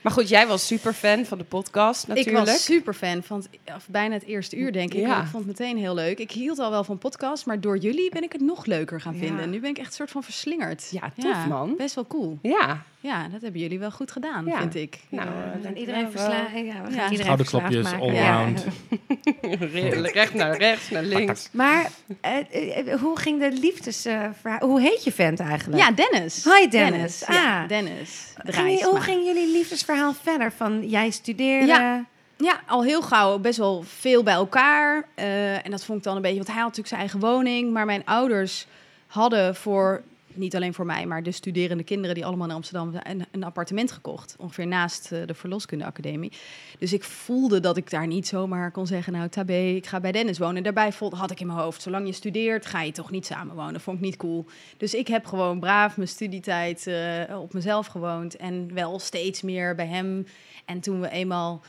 Maar 0.00 0.12
goed, 0.12 0.28
jij 0.28 0.46
was 0.46 0.66
super 0.66 0.92
fan 0.92 1.24
van 1.24 1.38
de 1.38 1.44
podcast 1.44 2.06
natuurlijk. 2.08 2.36
Ik 2.38 2.44
was 2.52 2.64
super 2.64 2.94
fan 2.94 3.22
van 3.22 3.36
het, 3.38 3.48
of 3.76 3.86
bijna 3.88 4.14
het 4.14 4.24
eerste 4.24 4.56
uur, 4.56 4.72
denk 4.72 4.94
ik. 4.94 5.00
Ja. 5.00 5.20
Ik 5.20 5.26
vond 5.26 5.46
het 5.46 5.58
meteen 5.58 5.76
heel 5.76 5.94
leuk. 5.94 6.18
Ik 6.18 6.30
hield 6.30 6.58
al 6.58 6.70
wel 6.70 6.84
van 6.84 6.98
podcast, 6.98 7.46
maar 7.46 7.60
door 7.60 7.76
jullie 7.78 8.10
ben 8.10 8.22
ik 8.22 8.32
het 8.32 8.40
nog 8.40 8.66
leuker 8.66 9.00
gaan 9.00 9.12
Ja. 9.14 9.18
vinden. 9.18 9.40
En 9.40 9.50
nu 9.50 9.60
ben 9.60 9.70
ik 9.70 9.78
echt 9.78 9.86
een 9.86 9.92
soort 9.92 10.10
van 10.10 10.22
verslingerd. 10.22 10.88
Ja, 10.90 11.12
tof, 11.18 11.46
man. 11.46 11.74
Best 11.76 11.94
wel 11.94 12.06
cool. 12.06 12.38
Ja. 12.42 12.82
Ja, 13.00 13.28
dat 13.28 13.40
hebben 13.42 13.60
jullie 13.60 13.78
wel 13.78 13.90
goed 13.90 14.10
gedaan, 14.12 14.46
Ja. 14.46 14.58
vind 14.58 14.74
ik. 14.74 14.98
Nou, 15.08 15.28
Ja. 15.28 15.34
We 15.34 15.50
gaan 15.52 15.62
dank 15.62 15.76
iedereen 15.76 16.10
verslagen. 16.10 16.64
Ja, 16.64 16.72
we 16.82 16.90
gaan 16.90 16.92
Ja. 16.94 17.10
iedereen 17.10 17.36
verslaafd 17.36 17.82
maken. 17.82 18.00
allround. 18.00 18.64
Ja. 18.88 18.96
Recht 20.12 20.34
naar 20.34 20.56
rechts, 20.56 20.90
naar 20.90 21.02
links. 21.02 21.48
Maar 21.52 21.90
eh, 22.20 22.36
eh, 22.78 23.00
hoe 23.00 23.18
ging 23.18 23.40
de 23.40 23.52
liefdesverhaal? 23.52 24.58
hoe 24.68 24.80
heet 24.80 25.04
je 25.04 25.12
vent 25.12 25.40
eigenlijk? 25.40 25.82
Ja, 25.82 25.90
Dennis. 25.90 26.44
Hi, 26.44 26.68
Dennis. 26.68 27.24
Ja, 27.28 27.62
Ah. 27.62 27.68
Dennis. 27.68 28.32
Ging 28.44 28.82
hoe 28.82 29.00
ging 29.00 29.24
jullie 29.24 29.52
liefdesverhaal 29.52 30.14
verder? 30.22 30.52
Van 30.52 30.88
jij 30.88 31.10
studeerde. 31.10 31.66
Ja. 31.66 32.04
Ja, 32.36 32.60
al 32.66 32.82
heel 32.84 33.02
gauw 33.02 33.38
best 33.38 33.58
wel 33.58 33.84
veel 33.86 34.22
bij 34.22 34.34
elkaar. 34.34 35.04
Eh, 35.14 35.64
en 35.64 35.70
dat 35.70 35.84
vond 35.84 35.98
ik 35.98 36.04
dan 36.04 36.16
een 36.16 36.22
beetje... 36.22 36.36
Want 36.36 36.48
hij 36.48 36.56
had 36.56 36.66
natuurlijk 36.66 36.88
zijn 36.88 37.00
eigen 37.00 37.20
woning. 37.20 37.72
Maar 37.72 37.84
mijn 37.86 38.02
ouders 38.04 38.66
hadden 39.06 39.54
voor... 39.54 40.02
Niet 40.38 40.56
alleen 40.56 40.74
voor 40.74 40.86
mij, 40.86 41.06
maar 41.06 41.22
de 41.22 41.32
studerende 41.32 41.82
kinderen... 41.82 42.14
die 42.14 42.26
allemaal 42.26 42.48
in 42.48 42.54
Amsterdam 42.54 42.94
een, 43.02 43.26
een 43.30 43.44
appartement 43.44 43.92
gekocht. 43.92 44.36
Ongeveer 44.38 44.66
naast 44.66 45.12
eh, 45.12 45.26
de 45.26 45.34
verloskundeacademie. 45.34 46.32
Dus 46.78 46.92
ik 46.92 47.04
voelde 47.04 47.60
dat 47.60 47.76
ik 47.76 47.90
daar 47.90 48.06
niet 48.06 48.26
zomaar 48.26 48.70
kon 48.70 48.86
zeggen... 48.86 49.12
nou, 49.12 49.28
tabé, 49.28 49.58
ik 49.58 49.86
ga 49.86 50.00
bij 50.00 50.12
Dennis 50.12 50.38
wonen. 50.38 50.56
En 50.56 50.62
daarbij 50.62 50.92
voelde, 50.92 51.16
had 51.16 51.30
ik 51.30 51.40
in 51.40 51.46
mijn 51.46 51.58
hoofd... 51.58 51.82
zolang 51.82 52.06
je 52.06 52.12
studeert, 52.12 52.66
ga 52.66 52.82
je 52.82 52.92
toch 52.92 53.10
niet 53.10 53.26
samenwonen. 53.26 53.80
Vond 53.80 53.96
ik 53.96 54.04
niet 54.04 54.16
cool. 54.16 54.46
Dus 54.76 54.94
ik 54.94 55.08
heb 55.08 55.26
gewoon 55.26 55.60
braaf 55.60 55.96
mijn 55.96 56.08
studietijd 56.08 56.86
eh, 56.86 57.40
op 57.40 57.52
mezelf 57.52 57.86
gewoond. 57.86 58.36
En 58.36 58.74
wel 58.74 58.98
steeds 58.98 59.42
meer 59.42 59.74
bij 59.74 59.86
hem. 59.86 60.26
En 60.64 60.80
toen 60.80 61.00
we 61.00 61.10
eenmaal 61.10 61.62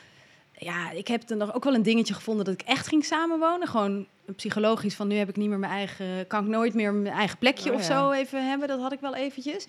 ja, 0.61 0.91
ik 0.91 1.07
heb 1.07 1.29
er 1.29 1.37
nog 1.37 1.53
ook 1.55 1.63
wel 1.63 1.73
een 1.73 1.83
dingetje 1.83 2.13
gevonden 2.13 2.45
dat 2.45 2.53
ik 2.53 2.61
echt 2.61 2.87
ging 2.87 3.05
samenwonen. 3.05 3.67
Gewoon 3.67 4.05
psychologisch 4.35 4.95
van 4.95 5.07
nu 5.07 5.15
heb 5.15 5.29
ik 5.29 5.35
niet 5.35 5.49
meer 5.49 5.59
mijn 5.59 5.71
eigen, 5.71 6.27
kan 6.27 6.43
ik 6.43 6.49
nooit 6.49 6.73
meer 6.73 6.93
mijn 6.93 7.15
eigen 7.15 7.37
plekje 7.37 7.69
Oh, 7.69 7.75
of 7.75 7.87
ja. 7.87 7.99
zo 7.99 8.11
even 8.11 8.49
hebben. 8.49 8.67
Dat 8.67 8.79
had 8.81 8.91
ik 8.91 8.99
wel 8.99 9.15
eventjes. 9.15 9.65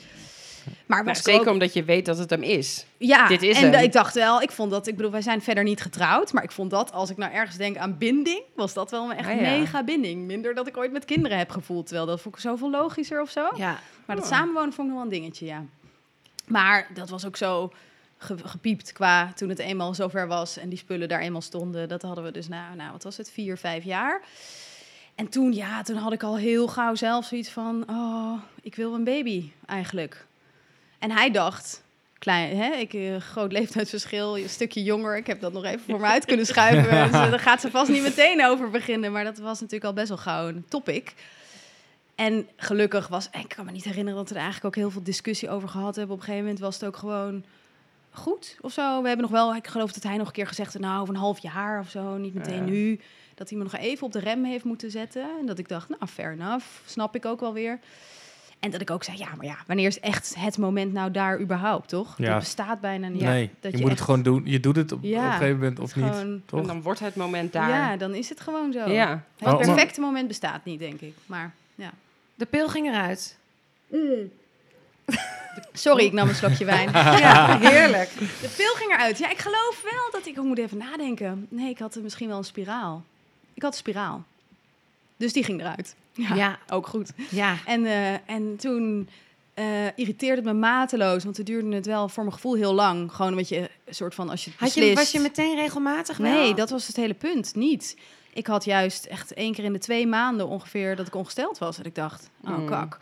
Maar 0.87 1.05
Maar 1.05 1.17
zeker 1.17 1.41
ook- 1.41 1.47
omdat 1.53 1.73
je 1.73 1.85
weet 1.85 2.07
dat 2.07 2.19
het 2.19 2.31
hem 2.31 2.43
is. 2.43 2.87
ja, 2.97 3.29
dit 3.29 3.43
is 3.43 3.63
en 3.63 3.73
hem. 3.73 3.83
ik 3.83 3.93
dacht 3.93 4.15
wel, 4.15 4.43
ik 4.43 4.51
vond 4.51 4.71
dat, 4.71 4.87
ik 4.87 4.97
bedoel, 4.97 5.11
wij 5.11 5.23
zijn 5.23 5.43
verder 5.43 5.65
niet 5.65 5.81
getrouwd, 5.81 6.33
maar 6.33 6.43
ik 6.43 6.51
vond 6.51 6.71
dat, 6.71 6.93
als 6.93 7.11
ik 7.11 7.17
nou 7.17 7.33
ergens 7.33 7.57
denk 7.57 7.77
aan 7.77 7.99
binding, 7.99 8.43
was 8.55 8.75
dat 8.75 8.91
wel 8.91 9.11
een 9.11 9.17
echt 9.17 9.29
Ah, 9.29 9.35
ja. 9.35 9.41
mega 9.41 9.85
binding. 9.85 10.27
Minder 10.27 10.55
dat 10.55 10.67
ik 10.67 10.77
ooit 10.77 10.93
met 10.93 11.05
kinderen 11.05 11.39
heb 11.39 11.51
gevoeld, 11.51 11.87
terwijl 11.87 12.07
dat 12.07 12.21
vond 12.21 12.35
ik 12.35 12.41
zoveel 12.41 12.71
logischer 12.71 13.21
of 13.21 13.31
zo. 13.31 13.49
Ja. 13.57 13.79
Maar 14.07 14.17
dat 14.17 14.25
Oh. 14.25 14.31
samenwonen 14.31 14.73
vond 14.73 14.89
ik 14.89 14.95
nog 14.95 15.03
wel 15.05 15.13
een 15.13 15.21
dingetje, 15.21 15.47
ja. 15.47 15.65
Maar 16.47 16.89
dat 16.95 17.09
was 17.09 17.27
ook 17.27 17.37
zo 17.37 17.73
gepiept 18.21 18.93
qua 18.93 19.33
toen 19.33 19.49
het 19.49 19.59
eenmaal 19.59 19.95
zover 19.95 20.27
was 20.27 20.57
en 20.57 20.69
die 20.69 20.79
spullen 20.79 21.09
daar 21.09 21.21
eenmaal 21.21 21.41
stonden. 21.41 21.89
Dat 21.89 22.03
hadden 22.03 22.25
we 22.25 22.31
dus, 22.31 22.49
nou, 22.49 22.77
nou 22.77 22.93
wat 22.93 23.03
was 23.03 23.17
het, 23.17 23.31
vier, 23.31 23.57
vijf 23.57 23.85
jaar. 23.85 24.23
En 25.15 25.29
toen, 25.29 25.53
ja, 25.53 25.83
toen 25.83 25.97
had 25.97 26.13
ik 26.13 26.23
al 26.23 26.37
heel 26.37 26.69
gauw 26.69 26.95
zelf 26.95 27.25
zoiets 27.25 27.49
van, 27.49 27.85
oh, 27.91 28.39
ik 28.63 28.75
wil 28.75 28.95
een 28.95 29.05
baby 29.05 29.51
eigenlijk. 29.67 30.27
En 30.99 31.11
hij 31.11 31.31
dacht, 31.31 31.83
klein, 32.19 32.57
hè, 32.57 32.73
ik, 32.73 32.95
eh, 32.95 33.17
groot 33.17 33.53
leeftijdsverschil, 33.53 34.39
een 34.39 34.49
stukje 34.49 34.83
jonger. 34.83 35.17
Ik 35.17 35.27
heb 35.27 35.41
dat 35.41 35.53
nog 35.53 35.65
even 35.65 35.81
voor 35.81 36.01
me 36.01 36.07
uit 36.07 36.25
kunnen 36.25 36.47
schuiven. 36.47 36.91
dus 37.11 37.21
eh, 37.21 37.31
daar 37.31 37.39
gaat 37.39 37.61
ze 37.61 37.71
vast 37.71 37.91
niet 37.91 38.03
meteen 38.03 38.45
over 38.45 38.71
beginnen. 38.71 39.13
Maar 39.13 39.25
dat 39.25 39.39
was 39.39 39.61
natuurlijk 39.61 39.85
al 39.85 39.93
best 39.93 40.09
wel 40.09 40.17
gauw 40.17 40.49
een 40.49 40.65
topic. 40.69 41.15
En 42.15 42.49
gelukkig 42.57 43.09
was, 43.09 43.29
ik 43.33 43.49
kan 43.49 43.65
me 43.65 43.73
niet 43.73 43.85
herinneren 43.85 44.19
dat 44.19 44.29
we 44.29 44.35
er 44.35 44.41
eigenlijk 44.41 44.77
ook 44.77 44.83
heel 44.83 44.91
veel 44.91 45.03
discussie 45.03 45.51
over 45.51 45.69
gehad 45.69 45.97
hebben. 45.97 46.15
Op 46.15 46.21
een 46.21 46.27
gegeven 46.27 46.45
moment 46.45 46.63
was 46.63 46.75
het 46.75 46.85
ook 46.85 46.97
gewoon 46.97 47.45
goed 48.11 48.57
of 48.61 48.73
zo. 48.73 49.01
We 49.03 49.09
hebben 49.09 49.31
nog 49.31 49.41
wel, 49.41 49.55
ik 49.55 49.67
geloof 49.67 49.93
dat 49.93 50.03
hij 50.03 50.17
nog 50.17 50.27
een 50.27 50.33
keer 50.33 50.47
gezegd 50.47 50.73
heeft, 50.73 50.85
nou, 50.85 51.01
over 51.03 51.15
een 51.15 51.21
half 51.21 51.39
jaar 51.39 51.81
of 51.81 51.89
zo, 51.91 52.17
niet 52.17 52.35
meteen 52.35 52.65
Ja. 52.67 52.71
nu. 52.71 53.01
Dat 53.35 53.49
hij 53.49 53.59
me 53.59 53.65
nog 53.65 53.77
even 53.77 54.07
op 54.07 54.13
de 54.13 54.19
rem 54.19 54.45
heeft 54.45 54.65
moeten 54.65 54.91
zetten. 54.91 55.23
En 55.41 55.47
dat 55.47 55.59
ik 55.59 55.69
dacht, 55.69 55.89
nou, 55.89 56.07
fair 56.07 56.33
enough, 56.33 56.67
snap 56.87 57.15
ik 57.15 57.25
ook 57.25 57.41
wel 57.41 57.53
weer. 57.53 57.79
En 58.61 58.71
dat 58.71 58.81
ik 58.81 58.91
ook 58.91 59.05
zei, 59.05 59.17
ja, 59.19 59.29
maar 59.37 59.47
ja, 59.47 59.57
wanneer 59.67 59.87
is 59.87 60.01
echt 60.01 60.35
het 60.39 60.59
moment 60.59 60.93
nou 60.93 61.11
daar 61.11 61.41
überhaupt, 61.41 61.89
toch? 61.89 62.15
Ja. 62.19 62.29
Dat 62.31 62.39
bestaat 62.39 62.81
bijna 62.81 63.09
niet. 63.09 63.21
nee, 63.23 63.51
dat 63.61 63.71
je, 63.73 63.77
je 63.79 63.83
moet 63.83 63.91
echt- 63.91 63.99
het 64.01 64.01
gewoon 64.09 64.23
doen. 64.23 64.43
Je 64.45 64.61
doet 64.61 64.77
het 64.77 64.93
op, 64.93 64.99
Ja, 65.03 65.19
op 65.19 65.25
een 65.25 65.33
gegeven 65.33 65.59
moment 65.59 65.79
of 65.79 65.97
niet. 65.97 66.05
Gewoon, 66.05 66.43
Toch? 66.47 66.61
En 66.61 66.67
dan 66.67 66.83
wordt 66.83 67.01
het 67.01 67.15
moment 67.17 67.53
daar. 67.53 67.69
ja, 67.69 67.97
dan 67.97 68.15
is 68.15 68.29
het 68.29 68.41
gewoon 68.41 68.73
zo. 68.73 68.91
Ja. 68.91 69.25
Het 69.39 69.49
Oh, 69.49 69.59
perfecte 69.59 70.01
moment 70.01 70.29
bestaat 70.29 70.65
niet, 70.65 70.79
denk 70.79 71.01
ik. 71.01 71.15
Maar 71.27 71.53
ja. 71.75 71.91
De 72.35 72.47
pil 72.47 72.69
ging 72.69 72.87
eruit. 72.89 73.39
Sorry, 75.73 76.05
ik 76.05 76.13
nam 76.13 76.29
een 76.29 76.35
slokje 76.35 76.65
wijn. 76.65 76.91
Ja, 77.19 77.59
heerlijk. 77.59 78.11
De 78.19 78.53
pil 78.57 78.75
ging 78.75 78.93
eruit. 78.93 79.19
Ja, 79.19 79.31
ik 79.31 79.39
geloof 79.39 79.83
wel 79.83 80.11
dat 80.21 80.27
ik... 80.27 80.37
Ik 80.37 80.43
moet 80.43 80.59
even 80.59 80.79
nadenken. 80.79 81.47
Nee, 81.51 81.71
ik 81.71 81.79
had 81.79 81.95
er 81.95 82.03
misschien 82.03 82.29
wel 82.29 82.37
een 82.39 82.45
spiraal. 82.45 83.05
Ik 83.55 83.63
had 83.63 83.73
een 83.73 83.79
spiraal. 83.79 84.25
Dus 85.17 85.33
die 85.33 85.45
ging 85.45 85.61
eruit. 85.61 85.95
Ja, 86.13 86.35
Ja. 86.35 86.59
ook 86.69 86.87
goed. 86.87 87.11
Ja. 87.31 87.57
En, 87.67 87.87
eh, 87.87 88.13
en 88.13 88.57
toen 88.57 89.09
eh, 89.55 89.65
irriteerde 89.97 90.37
het 90.37 90.45
me 90.45 90.53
mateloos. 90.53 91.25
Want 91.25 91.37
het 91.37 91.47
duurde 91.47 91.75
het 91.75 91.87
wel 91.87 92.09
voor 92.09 92.23
mijn 92.23 92.35
gevoel 92.35 92.55
heel 92.55 92.75
lang. 92.75 93.13
Gewoon 93.13 93.31
een 93.31 93.37
beetje 93.39 93.71
een 93.85 93.95
soort 93.95 94.15
van 94.15 94.29
als 94.31 94.45
je 94.45 94.51
het 94.51 94.61
Had 94.61 94.75
je, 94.75 94.95
was 94.95 95.11
je 95.11 95.21
meteen 95.21 95.57
regelmatig 95.57 96.17
wel? 96.17 96.31
Nee, 96.33 96.55
dat 96.55 96.71
was 96.71 96.87
het 96.87 96.97
hele 96.97 97.15
punt. 97.15 97.55
Niet. 97.55 97.97
Ik 98.33 98.47
had 98.47 98.65
juist 98.65 99.05
echt 99.05 99.33
één 99.35 99.55
keer 99.55 99.65
in 99.65 99.73
de 99.73 99.79
twee 99.79 100.07
maanden 100.07 100.47
ongeveer 100.49 100.97
dat 100.97 101.07
ik 101.07 101.15
ongesteld 101.15 101.59
was. 101.59 101.77
Dat 101.77 101.87
ik 101.87 101.95
dacht, 101.95 102.31
oh 102.45 102.57
Mm. 102.57 102.67
kak. 102.67 102.99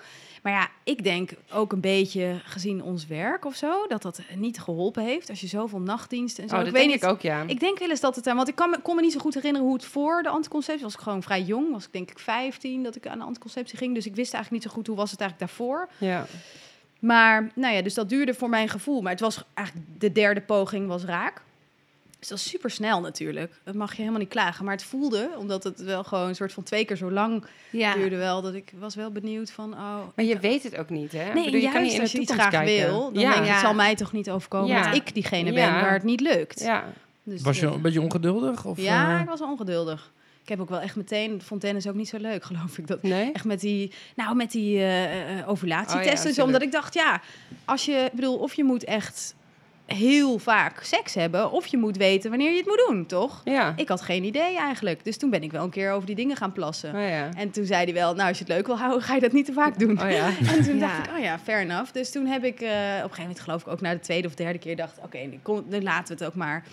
Maar 0.48 0.56
ja, 0.56 0.68
ik 0.84 1.04
denk 1.04 1.30
ook 1.52 1.72
een 1.72 1.80
beetje 1.80 2.40
gezien 2.44 2.82
ons 2.82 3.06
werk 3.06 3.44
of 3.44 3.54
zo, 3.54 3.86
dat 3.86 4.02
dat 4.02 4.20
niet 4.34 4.60
geholpen 4.60 5.02
heeft. 5.02 5.30
Als 5.30 5.40
je 5.40 5.46
zoveel 5.46 5.80
nachtdiensten 5.80 6.42
en 6.42 6.48
zo. 6.48 6.54
Oh, 6.54 6.60
ik 6.60 6.66
dat 6.66 6.74
weet 6.74 6.88
denk 6.88 6.94
niet. 6.94 7.10
ik 7.10 7.16
ook, 7.16 7.20
ja. 7.20 7.44
Ik 7.46 7.60
denk 7.60 7.78
wel 7.78 7.90
eens 7.90 8.00
dat 8.00 8.16
het 8.16 8.26
aan, 8.26 8.36
want 8.36 8.48
ik 8.48 8.54
kan 8.54 8.70
me, 8.70 8.80
kon 8.80 8.96
me 8.96 9.02
niet 9.02 9.12
zo 9.12 9.18
goed 9.18 9.34
herinneren 9.34 9.66
hoe 9.66 9.76
het 9.76 9.84
voor 9.84 10.22
de 10.22 10.28
anticonceptie 10.28 10.84
was. 10.84 10.94
Ik 10.94 11.00
gewoon 11.00 11.22
vrij 11.22 11.42
jong, 11.42 11.72
was 11.72 11.84
ik 11.84 11.92
denk 11.92 12.10
ik 12.10 12.18
15 12.18 12.82
dat 12.82 12.96
ik 12.96 13.06
aan 13.06 13.18
de 13.18 13.24
anticonceptie 13.24 13.78
ging. 13.78 13.94
Dus 13.94 14.06
ik 14.06 14.14
wist 14.14 14.32
eigenlijk 14.34 14.62
niet 14.62 14.72
zo 14.72 14.76
goed 14.78 14.86
hoe 14.86 14.96
was 14.96 15.10
het 15.10 15.20
eigenlijk 15.20 15.50
daarvoor. 15.50 15.88
ja. 15.98 16.26
Maar 16.98 17.50
nou 17.54 17.74
ja, 17.74 17.82
dus 17.82 17.94
dat 17.94 18.08
duurde 18.08 18.34
voor 18.34 18.48
mijn 18.48 18.68
gevoel. 18.68 19.02
Maar 19.02 19.12
het 19.12 19.20
was 19.20 19.44
eigenlijk 19.54 19.86
de 19.98 20.12
derde 20.12 20.40
poging 20.40 20.86
was 20.86 21.04
raak. 21.04 21.42
Dus 22.18 22.28
dat 22.28 22.38
is 22.38 22.48
super 22.48 22.70
snel 22.70 23.00
natuurlijk. 23.00 23.60
Dat 23.64 23.74
mag 23.74 23.90
je 23.90 23.98
helemaal 23.98 24.20
niet 24.20 24.28
klagen. 24.28 24.64
Maar 24.64 24.74
het 24.74 24.84
voelde, 24.84 25.30
omdat 25.38 25.64
het 25.64 25.80
wel 25.82 26.04
gewoon 26.04 26.28
een 26.28 26.34
soort 26.34 26.52
van 26.52 26.62
twee 26.62 26.84
keer 26.84 26.96
zo 26.96 27.10
lang 27.10 27.44
Ja. 27.70 27.94
duurde 27.94 28.16
wel, 28.16 28.42
dat 28.42 28.54
ik 28.54 28.72
was 28.78 28.94
wel 28.94 29.10
benieuwd 29.10 29.50
van, 29.50 29.72
oh... 29.72 29.96
Maar 30.14 30.24
je 30.24 30.38
weet 30.38 30.62
het 30.62 30.76
ook 30.76 30.90
niet, 30.90 31.12
hè? 31.12 31.26
Ik 31.28 31.34
Nee, 31.34 31.44
bedoel, 31.44 31.60
juist 31.60 31.76
in 31.90 31.94
de 31.96 32.00
als 32.00 32.12
je 32.12 32.18
iets 32.18 32.32
graag 32.32 32.50
kijken. 32.50 32.86
wil, 32.86 33.12
dan 33.12 33.22
ja. 33.22 33.32
denk 33.32 33.44
je, 33.44 33.50
het 33.50 33.60
zal 33.60 33.74
mij 33.74 33.94
toch 33.94 34.12
niet 34.12 34.30
overkomen 34.30 34.68
Ja. 34.68 34.82
dat 34.86 34.94
ik 34.94 35.14
diegene 35.14 35.48
Ja. 35.52 35.54
ben 35.54 35.80
waar 35.80 35.92
het 35.92 36.02
niet 36.02 36.20
lukt. 36.20 36.60
Ja. 36.60 36.84
Dus 37.22 37.42
Was 37.42 37.58
je 37.58 37.64
dat- 37.66 37.74
een 37.74 37.82
beetje 37.82 38.00
ongeduldig? 38.00 38.64
Of, 38.64 38.80
ja, 38.80 39.14
eh, 39.14 39.20
ik 39.20 39.28
was 39.28 39.40
wel 39.40 39.50
ongeduldig. 39.50 40.12
Ik 40.42 40.48
heb 40.48 40.60
ook 40.60 40.68
wel 40.68 40.80
echt 40.80 40.96
meteen, 40.96 41.42
vond 41.42 41.60
tennis 41.60 41.86
ook 41.86 41.94
niet 41.94 42.08
zo 42.08 42.16
leuk, 42.18 42.44
geloof 42.50 42.78
ik. 42.78 42.86
Dat, 42.86 43.02
Nee? 43.02 43.32
Echt 43.32 43.44
met 43.44 43.60
die, 43.60 43.92
nou, 44.16 44.36
met 44.36 44.50
die 44.50 44.78
eh, 44.78 45.38
eh, 45.38 45.48
ovulatietesten. 45.48 46.30
Oh 46.30 46.36
ja, 46.36 46.42
omdat 46.44 46.62
ik 46.62 46.72
dacht, 46.72 46.94
ja, 46.94 47.20
als 47.64 47.84
je, 47.84 47.92
ik 47.92 48.12
bedoel, 48.12 48.36
of 48.38 48.54
je 48.54 48.64
moet 48.64 48.84
echt 48.84 49.34
heel 49.96 50.38
vaak 50.38 50.82
seks 50.82 51.14
hebben, 51.14 51.50
of 51.50 51.66
je 51.66 51.76
moet 51.76 51.96
weten 51.96 52.30
wanneer 52.30 52.50
je 52.50 52.56
het 52.56 52.66
moet 52.66 52.84
doen, 52.88 53.06
toch? 53.06 53.40
Ja. 53.44 53.72
Ik 53.76 53.88
had 53.88 54.00
geen 54.00 54.24
idee 54.24 54.56
eigenlijk. 54.56 55.04
Dus 55.04 55.16
toen 55.18 55.30
ben 55.30 55.42
ik 55.42 55.50
wel 55.52 55.64
een 55.64 55.70
keer 55.70 55.92
over 55.92 56.06
die 56.06 56.14
dingen 56.16 56.36
gaan 56.36 56.52
plassen. 56.52 56.94
Oh 56.94 57.00
ja. 57.08 57.28
En 57.36 57.50
toen 57.50 57.64
zei 57.64 57.84
hij 57.84 57.94
wel, 57.94 58.14
nou, 58.14 58.28
als 58.28 58.38
je 58.38 58.44
het 58.44 58.52
leuk 58.52 58.66
wil 58.66 58.78
houden, 58.78 59.02
ga 59.02 59.14
je 59.14 59.20
dat 59.20 59.32
niet 59.32 59.44
te 59.46 59.52
vaak 59.52 59.78
doen. 59.78 60.02
Oh 60.02 60.10
ja. 60.10 60.26
En 60.56 60.62
toen 60.64 60.78
Ja. 60.78 60.86
dacht 60.86 61.06
ik, 61.06 61.12
oh 61.16 61.22
ja, 61.22 61.38
fair 61.38 61.60
enough. 61.60 61.92
Dus 61.92 62.10
toen 62.12 62.26
heb 62.26 62.44
ik 62.44 62.60
eh, 62.60 62.68
op 62.68 62.74
een 62.74 63.00
gegeven 63.00 63.20
moment, 63.20 63.40
geloof 63.40 63.60
ik, 63.60 63.68
ook 63.68 63.80
na 63.80 63.92
de 63.92 64.00
tweede 64.00 64.28
of 64.28 64.34
derde 64.34 64.58
keer 64.58 64.76
dacht, 64.76 64.98
oké, 65.04 65.18
kom- 65.42 65.64
dan 65.68 65.82
laten 65.82 66.16
we 66.16 66.24
het 66.24 66.32
ook 66.32 66.38
maar. 66.38 66.64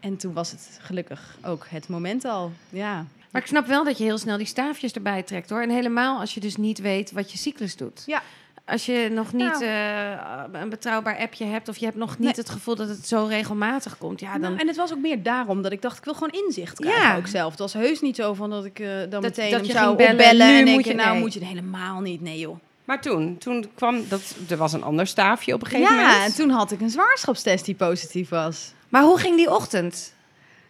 En 0.00 0.16
toen 0.16 0.32
was 0.32 0.50
het 0.50 0.78
gelukkig 0.82 1.36
ook 1.44 1.66
het 1.68 1.88
moment 1.88 2.24
al. 2.24 2.52
Ja. 2.68 3.04
Maar 3.30 3.42
ik 3.42 3.48
snap 3.48 3.66
wel 3.66 3.84
dat 3.84 3.98
je 3.98 4.04
heel 4.04 4.18
snel 4.18 4.36
die 4.36 4.46
staafjes 4.46 4.92
erbij 4.92 5.22
trekt 5.22 5.50
hoor. 5.50 5.62
En 5.62 5.70
helemaal 5.70 6.20
als 6.20 6.34
je 6.34 6.40
dus 6.40 6.56
niet 6.56 6.78
weet 6.78 7.12
wat 7.12 7.32
je 7.32 7.38
cyclus 7.38 7.76
doet. 7.76 8.02
Ja. 8.06 8.22
Als 8.68 8.86
je 8.86 9.08
nog 9.12 9.32
niet 9.32 9.60
Nou. 9.60 9.64
eh, 9.64 10.60
een 10.60 10.68
betrouwbaar 10.68 11.18
appje 11.18 11.44
hebt 11.44 11.68
of 11.68 11.76
je 11.76 11.84
hebt 11.84 11.96
nog 11.96 12.10
niet 12.10 12.18
Nee. 12.18 12.32
het 12.36 12.50
gevoel 12.50 12.74
dat 12.74 12.88
het 12.88 13.06
zo 13.06 13.24
regelmatig 13.24 13.98
komt. 13.98 14.20
Ja, 14.20 14.32
dan 14.32 14.40
Nou, 14.40 14.56
en 14.56 14.66
het 14.66 14.76
was 14.76 14.92
ook 14.92 14.98
meer 14.98 15.22
daarom 15.22 15.62
dat 15.62 15.72
ik 15.72 15.82
dacht, 15.82 15.98
ik 15.98 16.04
wil 16.04 16.14
gewoon 16.14 16.44
inzicht 16.44 16.78
krijgen 16.80 17.02
Ja. 17.02 17.16
ook 17.16 17.26
zelf. 17.26 17.50
Het 17.50 17.58
was 17.58 17.72
heus 17.72 18.00
niet 18.00 18.16
zo 18.16 18.34
van 18.34 18.50
dat 18.50 18.64
ik 18.64 18.78
eh, 18.80 18.88
dan 19.10 19.22
meteen 19.22 19.50
dat 19.50 19.60
hem 19.60 19.68
je 19.68 19.72
zou 19.72 19.96
bellen, 19.96 20.10
opbellen 20.12 20.46
nu 20.64 20.72
en 20.72 20.78
je- 20.84 20.94
nou 20.94 21.10
nee. 21.10 21.20
moet 21.20 21.32
je 21.32 21.38
het 21.38 21.48
helemaal 21.48 22.00
niet. 22.00 22.20
Nee 22.20 22.38
joh. 22.38 22.56
Maar 22.84 23.00
toen, 23.00 23.38
toen 23.38 23.66
kwam 23.74 24.04
dat, 24.08 24.34
er 24.48 24.56
was 24.56 24.72
een 24.72 24.82
ander 24.82 25.06
staafje 25.06 25.54
op 25.54 25.60
een 25.60 25.66
gegeven 25.66 25.94
Ja, 25.96 26.02
moment. 26.02 26.24
en 26.24 26.34
toen 26.34 26.50
had 26.50 26.70
ik 26.70 26.80
een 26.80 26.90
zwangerschapstest 26.90 27.64
die 27.64 27.74
positief 27.74 28.28
was. 28.28 28.72
Maar 28.88 29.02
hoe 29.02 29.18
ging 29.18 29.36
die 29.36 29.50
ochtend? 29.50 30.14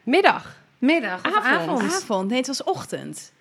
Middag. 0.02 0.56
Middag 0.78 1.18
of 1.26 1.34
Avond. 1.34 1.46
avond? 1.80 1.82
Avond. 1.92 2.28
Nee, 2.28 2.38
het 2.38 2.46
was 2.46 2.62
ochtend. 2.64 3.32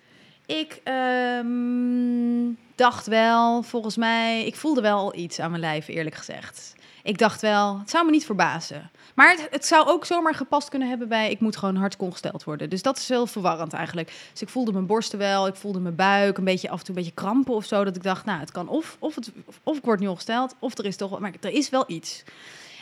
Ik 0.48 0.80
ehm, 0.84 2.52
dacht 2.74 3.06
wel, 3.06 3.62
volgens 3.62 3.96
mij, 3.96 4.46
ik 4.46 4.56
voelde 4.56 4.80
wel 4.80 5.14
iets 5.16 5.40
aan 5.40 5.50
mijn 5.50 5.62
lijf, 5.62 5.88
eerlijk 5.88 6.14
gezegd. 6.14 6.74
Ik 7.02 7.18
dacht 7.18 7.40
wel, 7.40 7.78
het 7.78 7.90
zou 7.90 8.04
me 8.04 8.10
niet 8.10 8.24
verbazen. 8.24 8.90
Maar 9.14 9.30
het, 9.30 9.48
het 9.50 9.66
zou 9.66 9.86
ook 9.88 10.04
zomaar 10.04 10.34
gepast 10.34 10.68
kunnen 10.68 10.88
hebben 10.88 11.08
bij, 11.08 11.30
ik 11.30 11.40
moet 11.40 11.56
gewoon 11.56 11.76
hard 11.76 11.96
ongesteld 11.96 12.44
worden. 12.44 12.70
Dus 12.70 12.82
dat 12.82 12.96
is 12.96 13.08
heel 13.08 13.26
verwarrend 13.26 13.72
eigenlijk. 13.72 14.12
Dus 14.32 14.42
ik 14.42 14.48
voelde 14.48 14.72
mijn 14.72 14.86
borsten 14.86 15.18
wel, 15.18 15.46
ik 15.46 15.54
voelde 15.54 15.80
mijn 15.80 15.94
buik, 15.94 16.38
een 16.38 16.44
beetje 16.44 16.70
af 16.70 16.78
en 16.78 16.84
toe 16.84 16.94
een 16.94 17.02
beetje 17.02 17.22
krampen 17.22 17.54
of 17.54 17.64
zo. 17.64 17.84
Dat 17.84 17.96
ik 17.96 18.02
dacht, 18.02 18.24
nou, 18.24 18.40
het 18.40 18.52
kan 18.52 18.68
of, 18.68 18.96
of, 18.98 19.14
het, 19.14 19.32
of 19.62 19.76
ik 19.76 19.84
word 19.84 20.00
nu 20.00 20.06
ongesteld, 20.06 20.54
of 20.58 20.78
er 20.78 20.84
is 20.84 20.96
toch, 20.96 21.18
maar 21.18 21.32
er 21.40 21.52
is 21.52 21.70
wel 21.70 21.84
iets. 21.86 22.24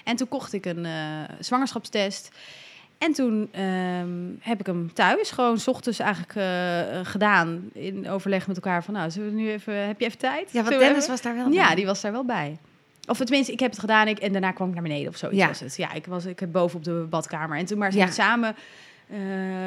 En 0.04 0.16
toen 0.16 0.28
kocht 0.28 0.52
ik 0.52 0.66
een 0.66 0.85
eh, 0.85 1.23
zwangerschapstest. 1.40 2.28
En 2.98 3.12
toen 3.12 3.48
ehm, 3.52 4.08
heb 4.40 4.60
ik 4.60 4.66
hem 4.66 4.92
thuis 4.92 5.30
gewoon 5.30 5.58
's 5.58 5.66
ochtends 5.68 5.98
eigenlijk 5.98 6.34
eh, 6.34 6.98
eh, 7.00 7.06
gedaan. 7.06 7.70
In 7.72 8.08
overleg 8.08 8.46
met 8.46 8.56
elkaar 8.56 8.84
van, 8.84 8.94
nou, 8.94 9.10
zullen 9.10 9.28
we 9.28 9.34
nu 9.40 9.50
even, 9.50 9.86
heb 9.86 10.00
je 10.00 10.06
even 10.06 10.18
tijd? 10.18 10.52
Ja, 10.52 10.62
want 10.62 10.78
Dennis 10.78 11.08
was 11.08 11.22
daar 11.22 11.34
wel 11.34 11.50
Ja, 11.50 11.74
die 11.74 11.86
was 11.86 12.00
daar 12.00 12.12
wel 12.12 12.24
bij. 12.24 12.58
Of 13.08 13.16
tenminste, 13.18 13.52
ik 13.52 13.60
heb 13.60 13.70
het 13.70 13.80
gedaan 13.80 14.08
ik, 14.08 14.18
en 14.18 14.32
daarna 14.32 14.50
kwam 14.50 14.68
ik 14.68 14.74
naar 14.74 14.82
beneden 14.82 15.08
of 15.08 15.16
zoiets 15.16 15.38
Ja. 15.40 15.46
was 15.46 15.60
het. 15.60 15.76
Ja, 15.76 15.92
ik, 15.92 16.06
was, 16.06 16.24
ik 16.24 16.40
heb 16.40 16.52
boven 16.52 16.78
op 16.78 16.84
de 16.84 17.06
badkamer. 17.10 17.58
En 17.58 17.64
toen 17.66 17.78
maar 17.78 17.92
zijn 17.92 18.06
Ja. 18.06 18.12
samen 18.12 18.54
eh, 19.10 19.18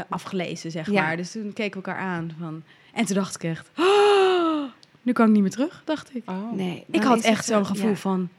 afgelezen, 0.09 0.71
zeg 0.71 0.91
Ja. 0.91 1.01
maar. 1.01 1.17
Dus 1.17 1.31
toen 1.31 1.53
keken 1.53 1.81
we 1.81 1.87
elkaar 1.87 2.01
aan. 2.03 2.31
Van, 2.39 2.63
en 2.93 3.05
toen 3.05 3.15
dacht 3.15 3.35
ik 3.35 3.43
echt, 3.43 3.69
"Oh, 3.77 4.63
nu 5.01 5.11
kan 5.13 5.25
ik 5.27 5.31
niet 5.33 5.41
meer 5.41 5.51
terug, 5.51 5.81
dacht 5.85 6.15
ik. 6.15 6.29
Oh. 6.29 6.51
Nee, 6.53 6.83
Ik 6.91 7.03
had 7.03 7.21
echt 7.21 7.45
zo'n 7.45 7.65
zo, 7.65 7.71
gevoel 7.73 7.89
ja. 7.89 7.95
van, 7.95 8.29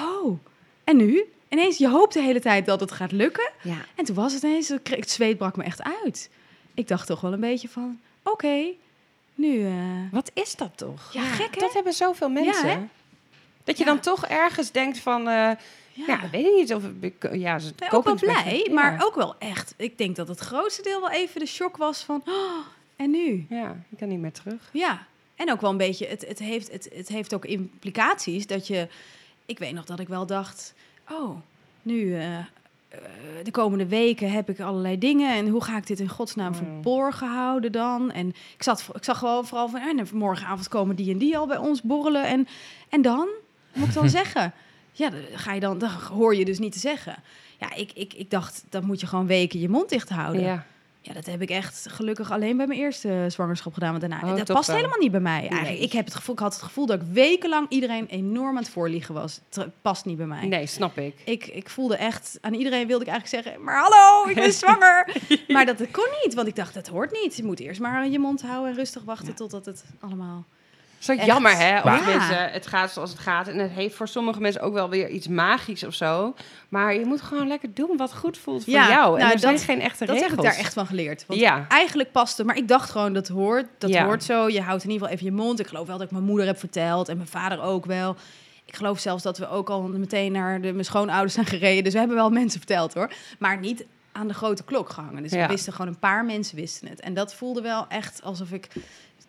oh, 0.00 0.38
en 0.84 0.96
nu? 0.96 1.24
Ineens, 1.58 1.78
je 1.78 1.88
hoopt 1.88 2.12
de 2.14 2.20
hele 2.22 2.40
tijd 2.40 2.66
dat 2.66 2.80
het 2.80 2.92
gaat 2.92 3.12
lukken. 3.12 3.50
Ja. 3.62 3.76
En 3.94 4.04
toen 4.04 4.14
was 4.14 4.32
het 4.32 4.42
ineens, 4.42 4.68
het 4.68 5.10
zweet 5.10 5.38
brak 5.38 5.56
me 5.56 5.64
echt 5.64 5.82
uit. 6.02 6.30
Ik 6.74 6.88
dacht 6.88 7.06
toch 7.06 7.20
wel 7.20 7.32
een 7.32 7.40
beetje 7.40 7.68
van, 7.68 8.00
oké, 8.22 8.64
nu... 9.34 9.66
eh, 9.66 9.72
Wat 10.10 10.30
is 10.34 10.54
dat 10.56 10.70
toch? 10.76 11.12
Ja, 11.12 11.22
gek, 11.22 11.54
hè? 11.54 11.60
Dat 11.60 11.72
hebben 11.72 11.92
zoveel 11.92 12.28
mensen. 12.28 12.68
hè? 12.70 12.78
Dat 13.64 13.78
je 13.78 13.84
Ja. 13.84 13.90
dan 13.90 14.00
toch 14.00 14.26
ergens 14.26 14.70
denkt 14.70 14.98
van... 14.98 15.28
eh, 15.28 15.50
ja. 15.92 16.20
weet 16.32 16.46
ik 16.46 16.54
niet 16.54 16.74
of... 16.74 16.82
ik- 17.00 17.28
Ja, 17.32 17.58
ze 17.58 17.72
Nee, 17.78 17.90
ook 17.90 18.04
wel 18.04 18.14
blij, 18.14 18.68
maar 18.72 18.92
Ja. 18.92 19.02
ook 19.04 19.14
wel 19.14 19.34
echt. 19.38 19.74
Ik 19.76 19.98
denk 19.98 20.16
dat 20.16 20.28
het 20.28 20.38
grootste 20.38 20.82
deel 20.82 21.00
wel 21.00 21.10
even 21.10 21.40
de 21.40 21.46
shock 21.46 21.76
was 21.76 22.02
van, 22.02 22.22
oh, 22.26 22.66
en 22.96 23.10
nu? 23.10 23.46
Ja, 23.48 23.76
ik 23.90 23.98
kan 23.98 24.08
niet 24.08 24.18
meer 24.20 24.32
terug. 24.32 24.68
Ja, 24.72 25.06
en 25.34 25.50
ook 25.52 25.60
wel 25.60 25.70
een 25.70 25.76
beetje, 25.76 26.06
het, 26.06 26.26
het, 26.28 26.38
heeft, 26.38 26.72
het, 26.72 26.88
het 26.94 27.08
heeft 27.08 27.34
ook 27.34 27.44
implicaties 27.44 28.46
dat 28.46 28.66
je... 28.66 28.88
Ik 29.46 29.58
weet 29.58 29.72
nog 29.72 29.84
dat 29.84 30.00
ik 30.00 30.08
wel 30.08 30.26
dacht, 30.26 30.74
oh, 31.10 31.36
nu... 31.82 32.14
eh, 32.18 32.38
de 33.42 33.50
komende 33.50 33.86
weken 33.86 34.30
heb 34.30 34.48
ik 34.50 34.60
allerlei 34.60 34.98
dingen. 34.98 35.34
En 35.36 35.48
hoe 35.48 35.64
ga 35.64 35.76
ik 35.76 35.86
dit 35.86 36.00
in 36.00 36.08
godsnaam 36.08 36.48
Mm. 36.52 36.54
verborgen 36.54 37.28
houden 37.28 37.72
dan? 37.72 38.10
En 38.10 38.28
ik, 38.28 38.62
zat, 38.62 38.88
ik 38.94 39.04
zag 39.04 39.20
wel 39.20 39.44
vooral 39.44 39.68
van... 39.68 39.80
En 39.80 40.06
morgenavond 40.12 40.68
komen 40.68 40.96
die 40.96 41.12
en 41.12 41.18
die 41.18 41.38
al 41.38 41.46
bij 41.46 41.56
ons 41.56 41.82
borrelen. 41.82 42.26
En, 42.26 42.46
en 42.88 43.02
dan? 43.02 43.28
Moet 43.72 43.88
ik 43.88 43.94
dan 43.94 44.08
zeggen? 44.20 44.52
Ja, 44.92 45.10
dan 45.10 45.20
ga 45.34 45.52
je 45.52 45.60
dan, 45.60 45.78
dan 45.78 45.90
hoor 45.90 46.34
je 46.36 46.44
dus 46.44 46.58
niet 46.58 46.72
te 46.72 46.78
zeggen. 46.78 47.16
Ja, 47.60 47.74
ik, 47.74 47.92
ik, 47.94 48.12
ik 48.14 48.30
dacht, 48.30 48.64
dan 48.70 48.84
moet 48.84 49.00
je 49.00 49.06
gewoon 49.06 49.26
weken 49.26 49.60
je 49.60 49.68
mond 49.68 49.88
dicht 49.88 50.08
houden. 50.08 50.42
Ja. 50.42 50.66
Ja. 51.06 51.12
dat 51.12 51.26
heb 51.26 51.42
ik 51.42 51.50
echt 51.50 51.86
gelukkig 51.90 52.30
alleen 52.30 52.56
bij 52.56 52.66
mijn 52.66 52.78
eerste 52.78 53.26
zwangerschap 53.28 53.72
gedaan. 53.72 53.88
Want 53.88 54.00
daarna, 54.00 54.30
Oh, 54.30 54.36
dat 54.36 54.52
past 54.52 54.66
wel. 54.66 54.76
helemaal 54.76 54.98
niet 54.98 55.10
bij 55.10 55.20
mij 55.20 55.40
eigenlijk. 55.40 55.68
Nee. 55.68 55.78
Ik, 55.78 55.92
heb 55.92 56.04
het 56.04 56.14
gevoel, 56.14 56.34
ik 56.34 56.40
had 56.40 56.52
het 56.52 56.62
gevoel 56.62 56.86
dat 56.86 57.00
ik 57.00 57.06
wekenlang 57.12 57.66
iedereen 57.68 58.06
enorm 58.06 58.56
aan 58.56 58.62
het 58.62 58.68
voorliegen 58.68 59.14
was. 59.14 59.40
Het 59.50 59.82
past 59.82 60.04
niet 60.04 60.16
bij 60.16 60.26
mij. 60.26 60.46
Nee, 60.46 60.66
snap 60.66 60.98
ik. 60.98 61.14
Ik, 61.24 61.46
ik 61.46 61.70
voelde 61.70 61.96
echt, 61.96 62.38
aan 62.40 62.54
iedereen 62.54 62.86
wilde 62.86 63.04
ik 63.04 63.10
eigenlijk 63.10 63.44
zeggen, 63.44 63.64
maar 63.64 63.78
hallo, 63.80 64.28
ik 64.28 64.34
ben 64.34 64.52
zwanger. 64.62 65.16
maar 65.48 65.66
dat 65.66 65.90
kon 65.90 66.08
niet, 66.24 66.34
want 66.34 66.48
ik 66.48 66.56
dacht, 66.56 66.74
dat 66.74 66.86
hoort 66.86 67.12
niet. 67.22 67.36
Je 67.36 67.44
moet 67.44 67.60
eerst 67.60 67.80
maar 67.80 68.08
je 68.08 68.18
mond 68.18 68.42
houden 68.42 68.70
en 68.70 68.76
rustig 68.76 69.02
wachten 69.02 69.34
totdat 69.34 69.64
het 69.66 69.84
allemaal... 70.00 70.44
Zo 71.04 71.12
Echt. 71.12 71.26
jammer, 71.26 71.56
hè? 71.56 71.78
Of 71.78 71.84
mensen, 72.06 72.50
het 72.50 72.66
gaat 72.66 72.90
zoals 72.92 73.10
het 73.10 73.18
gaat. 73.18 73.48
En 73.48 73.58
het 73.58 73.70
heeft 73.70 73.94
voor 73.94 74.08
sommige 74.08 74.40
mensen 74.40 74.60
ook 74.60 74.72
wel 74.72 74.88
weer 74.88 75.08
iets 75.08 75.28
magisch 75.28 75.84
of 75.84 75.94
zo. 75.94 76.34
Maar 76.68 76.94
je 76.94 77.04
moet 77.04 77.20
gewoon 77.22 77.46
lekker 77.48 77.74
doen 77.74 77.96
wat 77.96 78.14
goed 78.14 78.38
voelt 78.38 78.64
voor 78.64 78.72
Ja, 78.72 78.88
jou. 78.88 79.14
En 79.14 79.20
nou, 79.20 79.32
er 79.32 79.38
zijn 79.38 79.54
dat- 79.54 79.64
geen 79.64 79.80
echte 79.80 80.04
Dat 80.04 80.14
regels. 80.14 80.30
heb 80.30 80.38
ik 80.38 80.44
daar 80.44 80.58
echt 80.58 80.72
van 80.72 80.86
geleerd. 80.86 81.24
Want 81.26 81.40
Ja. 81.40 81.64
eigenlijk 81.68 82.12
paste, 82.12 82.44
maar 82.44 82.56
ik 82.56 82.68
dacht 82.68 82.90
gewoon, 82.90 83.12
dat 83.12 83.28
hoort, 83.28 83.66
dat 83.78 83.90
Ja. 83.90 84.04
hoort 84.04 84.24
zo. 84.24 84.48
Je 84.48 84.60
houdt 84.60 84.84
in 84.84 84.90
ieder 84.90 85.06
geval 85.08 85.22
even 85.22 85.36
je 85.36 85.42
mond. 85.42 85.60
Ik 85.60 85.66
geloof 85.66 85.86
wel 85.86 85.96
dat 85.98 86.06
ik 86.06 86.12
mijn 86.12 86.24
moeder 86.24 86.46
heb 86.46 86.58
verteld 86.58 87.08
en 87.08 87.16
mijn 87.16 87.28
vader 87.28 87.62
ook 87.62 87.86
wel. 87.86 88.16
Ik 88.64 88.76
geloof 88.76 88.98
zelfs 88.98 89.22
dat 89.22 89.38
we 89.38 89.48
ook 89.48 89.70
al 89.70 89.82
meteen 89.82 90.32
naar 90.32 90.60
de, 90.60 90.72
mijn 90.72 90.84
schoonouders 90.84 91.34
zijn 91.34 91.46
gereden. 91.46 91.84
Dus 91.84 91.92
we 91.92 91.98
hebben 91.98 92.16
wel 92.16 92.30
mensen 92.30 92.58
verteld 92.58 92.94
hoor. 92.94 93.10
Maar 93.38 93.58
niet 93.58 93.84
aan 94.12 94.28
de 94.28 94.34
grote 94.34 94.64
klok 94.64 94.90
gehangen. 94.90 95.22
Dus 95.22 95.32
Ja. 95.32 95.40
we 95.46 95.52
wisten 95.52 95.72
gewoon, 95.72 95.88
een 95.90 95.98
paar 95.98 96.24
mensen 96.24 96.56
wisten 96.56 96.88
het. 96.88 97.00
En 97.00 97.14
dat 97.14 97.34
voelde 97.34 97.60
wel 97.60 97.86
echt 97.88 98.20
alsof 98.22 98.50
ik 98.50 98.68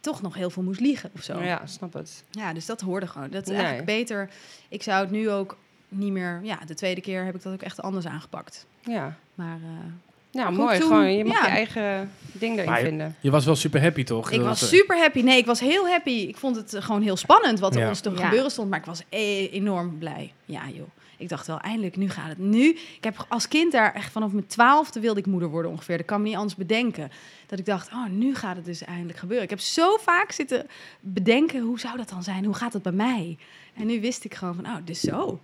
toch 0.06 0.22
nog 0.22 0.36
heel 0.36 0.50
veel 0.50 0.64
moest 0.64 0.80
liegen 0.80 1.10
of 1.16 1.24
zo. 1.24 1.40
Ja, 1.42 1.62
snap 1.66 1.94
het. 1.94 2.24
Ja, 2.32 2.54
dus 2.54 2.66
dat 2.66 2.82
hoorde 2.82 3.08
gewoon. 3.08 3.30
Dat 3.30 3.42
is 3.42 3.48
Nee. 3.48 3.58
eigenlijk 3.58 3.86
beter. 3.88 4.30
Ik 4.70 4.84
zou 4.84 5.02
het 5.02 5.12
nu 5.12 5.30
ook 5.30 5.58
niet 5.90 6.12
meer... 6.12 6.40
Ja, 6.44 6.60
de 6.66 6.74
tweede 6.74 7.02
keer 7.02 7.26
heb 7.26 7.36
ik 7.36 7.42
dat 7.44 7.54
ook 7.54 7.62
echt 7.62 7.82
anders 7.82 8.06
aangepakt. 8.08 8.66
Ja. 8.82 9.16
Maar 9.36 9.56
eh, 9.64 9.86
Nou, 10.32 10.48
goed, 10.48 10.58
mooi. 10.58 10.80
toen- 10.80 10.88
Gewoon, 10.88 11.14
je 11.18 11.26
mag 11.26 11.38
ja. 11.40 11.46
je 11.46 11.52
eigen 11.52 12.12
ding 12.32 12.54
erin 12.58 12.70
Maar 12.70 12.80
je- 12.80 12.86
vinden. 12.86 13.16
Je 13.20 13.32
was 13.32 13.46
wel 13.46 13.56
super 13.56 13.82
happy, 13.82 14.04
toch? 14.04 14.32
ik 14.32 14.38
Dat 14.38 14.46
was 14.48 14.68
super 14.70 14.98
happy. 14.98 15.22
Nee, 15.22 15.38
ik 15.38 15.46
was 15.46 15.60
heel 15.60 15.88
happy. 15.88 16.10
Ik 16.28 16.38
vond 16.38 16.56
het 16.56 16.76
gewoon 16.80 17.02
heel 17.02 17.18
spannend 17.18 17.60
wat 17.60 17.76
er 17.76 17.82
Ja. 17.82 17.88
ons 17.88 18.00
te 18.00 18.10
Ja. 18.10 18.24
gebeuren 18.24 18.52
stond. 18.52 18.70
Maar 18.70 18.80
ik 18.80 18.86
was 18.86 19.02
e- 19.10 19.46
enorm 19.48 19.98
blij. 19.98 20.34
Ja, 20.46 20.62
joh. 20.74 20.88
Ik 21.18 21.30
dacht 21.30 21.48
wel, 21.48 21.60
eindelijk, 21.60 21.98
nu 21.98 22.10
gaat 22.10 22.28
het. 22.28 22.38
Nu, 22.38 22.70
ik 22.70 23.04
heb 23.04 23.26
als 23.30 23.48
kind 23.48 23.72
daar 23.72 23.94
echt 23.94 24.12
vanaf 24.12 24.32
mijn 24.32 24.48
twaalfde 24.48 25.00
wilde 25.00 25.20
ik 25.20 25.26
moeder 25.26 25.50
worden 25.50 25.72
ongeveer. 25.72 25.98
Dat 25.98 26.06
kan 26.06 26.22
me 26.22 26.28
niet 26.28 26.38
anders 26.38 26.56
bedenken. 26.56 27.12
Dat 27.46 27.60
ik 27.60 27.66
dacht, 27.66 27.92
oh, 27.92 28.06
nu 28.06 28.36
gaat 28.36 28.56
het 28.56 28.66
dus 28.66 28.84
eindelijk 28.84 29.18
gebeuren. 29.18 29.44
Ik 29.44 29.50
heb 29.50 29.60
zo 29.60 29.98
vaak 29.98 30.32
zitten 30.32 30.68
bedenken, 31.00 31.62
hoe 31.62 31.80
zou 31.80 31.98
dat 31.98 32.10
dan 32.10 32.24
zijn? 32.24 32.46
Hoe 32.46 32.56
gaat 32.56 32.74
het 32.74 32.84
bij 32.84 32.92
mij? 32.92 33.38
En 33.74 33.86
nu 33.86 34.02
wist 34.02 34.24
ik 34.24 34.34
gewoon 34.34 34.56
van, 34.56 34.66
oh, 34.66 34.78
dus 34.86 35.00
zo. 35.00 35.40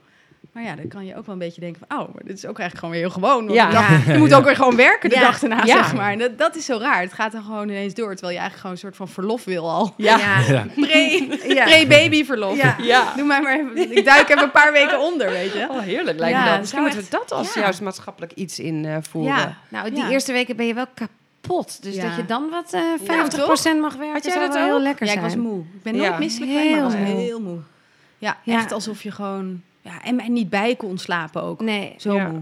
Maar 0.53 0.63
ja, 0.63 0.75
dan 0.75 0.87
kan 0.87 1.05
je 1.05 1.15
ook 1.17 1.25
wel 1.25 1.33
een 1.35 1.41
beetje 1.41 1.61
denken 1.61 1.81
van... 1.87 1.99
oh, 1.99 2.13
maar 2.13 2.23
dit 2.23 2.37
is 2.37 2.45
ook 2.45 2.59
eigenlijk 2.59 2.77
gewoon 2.77 2.91
weer 2.91 2.99
heel 3.01 3.09
gewoon. 3.09 3.43
want 3.45 3.53
Ja. 3.57 3.69
dag-. 3.71 4.05
Je 4.05 4.17
moet 4.17 4.33
ook 4.33 4.43
weer 4.45 4.55
gewoon 4.55 4.75
werken 4.75 5.09
de 5.09 5.15
Ja. 5.15 5.21
dag 5.21 5.39
daarna, 5.39 5.63
Ja. 5.63 5.75
zeg 5.83 5.93
maar. 5.95 6.11
En 6.11 6.17
dat, 6.19 6.37
dat 6.37 6.55
is 6.55 6.65
zo 6.65 6.77
raar. 6.77 7.01
Het 7.01 7.13
gaat 7.13 7.31
dan 7.31 7.43
gewoon 7.43 7.69
ineens 7.69 7.93
door, 7.93 8.09
terwijl 8.11 8.33
je 8.33 8.39
eigenlijk 8.39 8.55
gewoon 8.55 8.71
een 8.71 8.77
soort 8.81 8.95
van 8.95 9.07
verlof 9.07 9.43
wil 9.43 9.69
al. 9.69 9.93
Ja. 9.97 10.17
Ja. 10.47 10.65
Pre- 10.75 11.53
Ja. 11.53 11.63
Pre-babyverlof. 11.63 12.55
Ja. 12.57 12.75
Ja. 12.81 13.13
Doe 13.15 13.25
mij 13.25 13.41
maar 13.41 13.59
even, 13.59 13.97
ik 13.97 14.05
duik 14.05 14.29
even 14.29 14.43
een 14.43 14.51
paar 14.51 14.71
weken 14.71 14.99
onder, 14.99 15.29
weet 15.29 15.53
je. 15.53 15.67
Oh, 15.69 15.79
heerlijk 15.79 16.19
lijkt 16.19 16.39
me 16.39 16.45
dat. 16.45 16.59
Misschien 16.59 16.81
moeten 16.81 16.99
we 16.99 17.05
dat 17.09 17.31
als 17.31 17.53
ja. 17.53 17.61
juist 17.61 17.81
maatschappelijk 17.81 18.31
iets 18.31 18.59
invoeren. 18.59 19.35
Ja. 19.35 19.57
Nou, 19.69 19.89
die 19.89 19.99
Ja. 20.03 20.09
eerste 20.09 20.31
weken 20.31 20.55
ben 20.55 20.67
je 20.67 20.73
wel 20.73 20.85
kapot. 20.93 21.83
Dus 21.83 21.95
Ja. 21.95 22.07
dat 22.07 22.15
je 22.15 22.25
dan 22.25 22.49
wat 22.49 22.73
eh 22.73 22.81
Ja, 22.81 23.27
50% 23.27 23.79
mag 23.81 23.95
werken, 23.95 24.13
Had 24.13 24.23
jij 24.23 24.33
zou 24.33 24.45
dat 24.45 24.53
wel 24.55 24.65
heel 24.65 24.81
lekker 24.81 25.05
Ja, 25.05 25.11
ik 25.13 25.19
zijn. 25.19 25.31
was 25.31 25.43
moe. 25.43 25.59
Ik 25.59 25.83
ben 25.83 25.95
nooit 25.95 26.11
Ja. 26.11 26.17
misselijk 26.17 26.51
geweest, 26.51 26.69
maar 26.69 26.77
ik 26.77 26.83
was 26.83 26.93
Heel 26.93 27.13
moe. 27.15 27.21
heel 27.23 27.41
moe. 27.41 27.57
Ja, 28.17 28.37
Ja. 28.43 28.57
echt 28.57 28.71
alsof 28.71 29.03
je 29.03 29.11
gewoon... 29.11 29.61
Ja, 29.81 30.03
en, 30.03 30.19
en 30.19 30.33
niet 30.33 30.49
bij 30.49 30.75
kon 30.75 30.97
slapen 30.97 31.41
ook. 31.43 31.61
Nee. 31.61 31.93
Zo 31.97 32.15
Ja. 32.15 32.27
moe. 32.27 32.41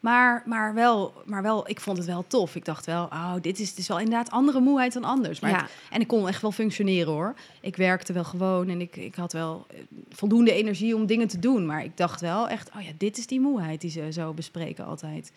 Maar, 0.00 0.42
maar, 0.46 0.74
wel, 0.74 1.12
maar 1.26 1.42
wel, 1.42 1.68
ik 1.70 1.80
vond 1.80 1.96
het 1.96 2.06
wel 2.06 2.24
tof. 2.26 2.54
Ik 2.56 2.64
dacht 2.64 2.86
wel, 2.86 3.04
oh, 3.04 3.34
dit 3.40 3.58
is, 3.58 3.68
dit 3.68 3.78
is 3.78 3.88
wel 3.88 3.98
inderdaad 3.98 4.30
andere 4.30 4.60
moeheid 4.60 4.92
dan 4.92 5.04
anders. 5.04 5.40
Maar 5.40 5.50
Ja. 5.50 5.56
het- 5.56 5.70
en 5.90 6.00
ik 6.00 6.06
kon 6.06 6.28
echt 6.28 6.42
wel 6.42 6.52
functioneren 6.52 7.12
hoor. 7.12 7.34
Ik 7.60 7.76
werkte 7.76 8.12
wel 8.12 8.24
gewoon 8.24 8.68
en 8.68 8.80
ik, 8.80 8.96
ik 8.96 9.14
had 9.14 9.32
wel 9.32 9.66
eh, 9.70 9.76
voldoende 10.10 10.52
energie 10.52 10.94
om 10.96 11.06
dingen 11.06 11.28
te 11.28 11.38
doen. 11.38 11.66
Maar 11.66 11.84
ik 11.84 11.96
dacht 11.96 12.20
wel 12.20 12.48
echt, 12.48 12.70
oh 12.76 12.82
ja, 12.82 12.90
dit 12.98 13.18
is 13.18 13.26
die 13.26 13.40
moeheid 13.40 13.80
die 13.80 13.90
ze 13.90 14.12
zo 14.12 14.32
bespreken 14.32 14.84
altijd. 14.86 15.32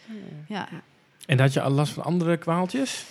Ja. 0.48 0.68
En 1.26 1.40
had 1.40 1.54
je 1.54 1.62
al 1.62 1.72
last 1.72 1.94
van 1.94 2.04
andere 2.04 2.38
kwaaltjes? 2.38 3.06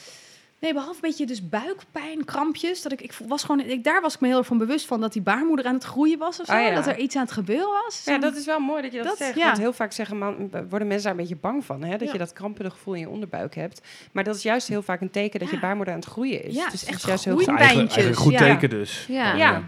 Nee, 0.60 0.72
behalve 0.72 0.94
een 0.94 1.00
beetje 1.00 1.26
dus 1.26 1.48
buikpijn, 1.48 2.24
krampjes. 2.24 2.82
Dat 2.82 2.92
ik, 2.92 3.00
ik 3.00 3.12
was 3.26 3.44
gewoon, 3.44 3.60
ik, 3.60 3.84
daar 3.84 4.00
was 4.00 4.14
ik 4.14 4.20
me 4.20 4.28
heel 4.28 4.36
erg 4.38 4.46
van 4.46 4.58
bewust 4.58 4.86
van 4.86 5.00
dat 5.00 5.12
die 5.12 5.22
baarmoeder 5.22 5.66
aan 5.66 5.74
het 5.74 5.84
groeien 5.84 6.18
was 6.18 6.40
of 6.40 6.46
zo. 6.46 6.52
Ah, 6.52 6.62
ja. 6.62 6.74
Dat 6.74 6.86
er 6.86 6.98
iets 6.98 7.16
aan 7.16 7.22
het 7.22 7.32
gebeuren 7.32 7.68
was. 7.84 8.02
Ja, 8.04 8.18
dat 8.18 8.36
is 8.36 8.44
wel 8.46 8.58
mooi 8.60 8.82
dat 8.82 8.92
je 8.92 8.96
dat, 8.98 9.06
Dat- 9.06 9.16
zegt. 9.16 9.36
ja. 9.36 9.44
Want 9.46 9.58
heel 9.58 9.72
vaak 9.72 9.92
zeggen 9.92 10.18
man, 10.18 10.50
worden 10.68 10.88
mensen 10.88 11.02
daar 11.02 11.10
een 11.12 11.16
beetje 11.16 11.36
bang 11.36 11.64
van. 11.64 11.82
Hè? 11.82 11.90
Dat 11.96 12.06
Ja. 12.06 12.12
je 12.12 12.18
dat 12.18 12.32
krampende 12.32 12.70
gevoel 12.70 12.94
in 12.94 13.00
je 13.00 13.08
onderbuik 13.08 13.54
hebt. 13.54 13.80
Maar 14.12 14.24
dat 14.24 14.36
is 14.36 14.42
juist 14.42 14.68
heel 14.68 14.82
vaak 14.82 15.00
een 15.00 15.10
teken 15.10 15.40
dat 15.40 15.50
je 15.50 15.58
baarmoeder 15.58 15.94
aan 15.94 16.00
het 16.00 16.08
groeien 16.08 16.44
is. 16.44 16.54
Ja, 16.54 16.64
dus 16.64 16.64
het 16.64 16.72
is 16.74 16.80
het 16.80 16.88
echt 16.90 16.98
is 17.00 17.04
juist 17.08 17.24
heel 17.24 17.36
goed. 17.36 17.46
bij- 17.46 17.54
Eigenlijk, 17.56 17.92
eigenlijk 17.92 18.18
een 18.18 18.24
goed 18.24 18.32
ja. 18.32 18.38
teken 18.54 18.70
dus. 18.70 19.04
Ja. 19.08 19.62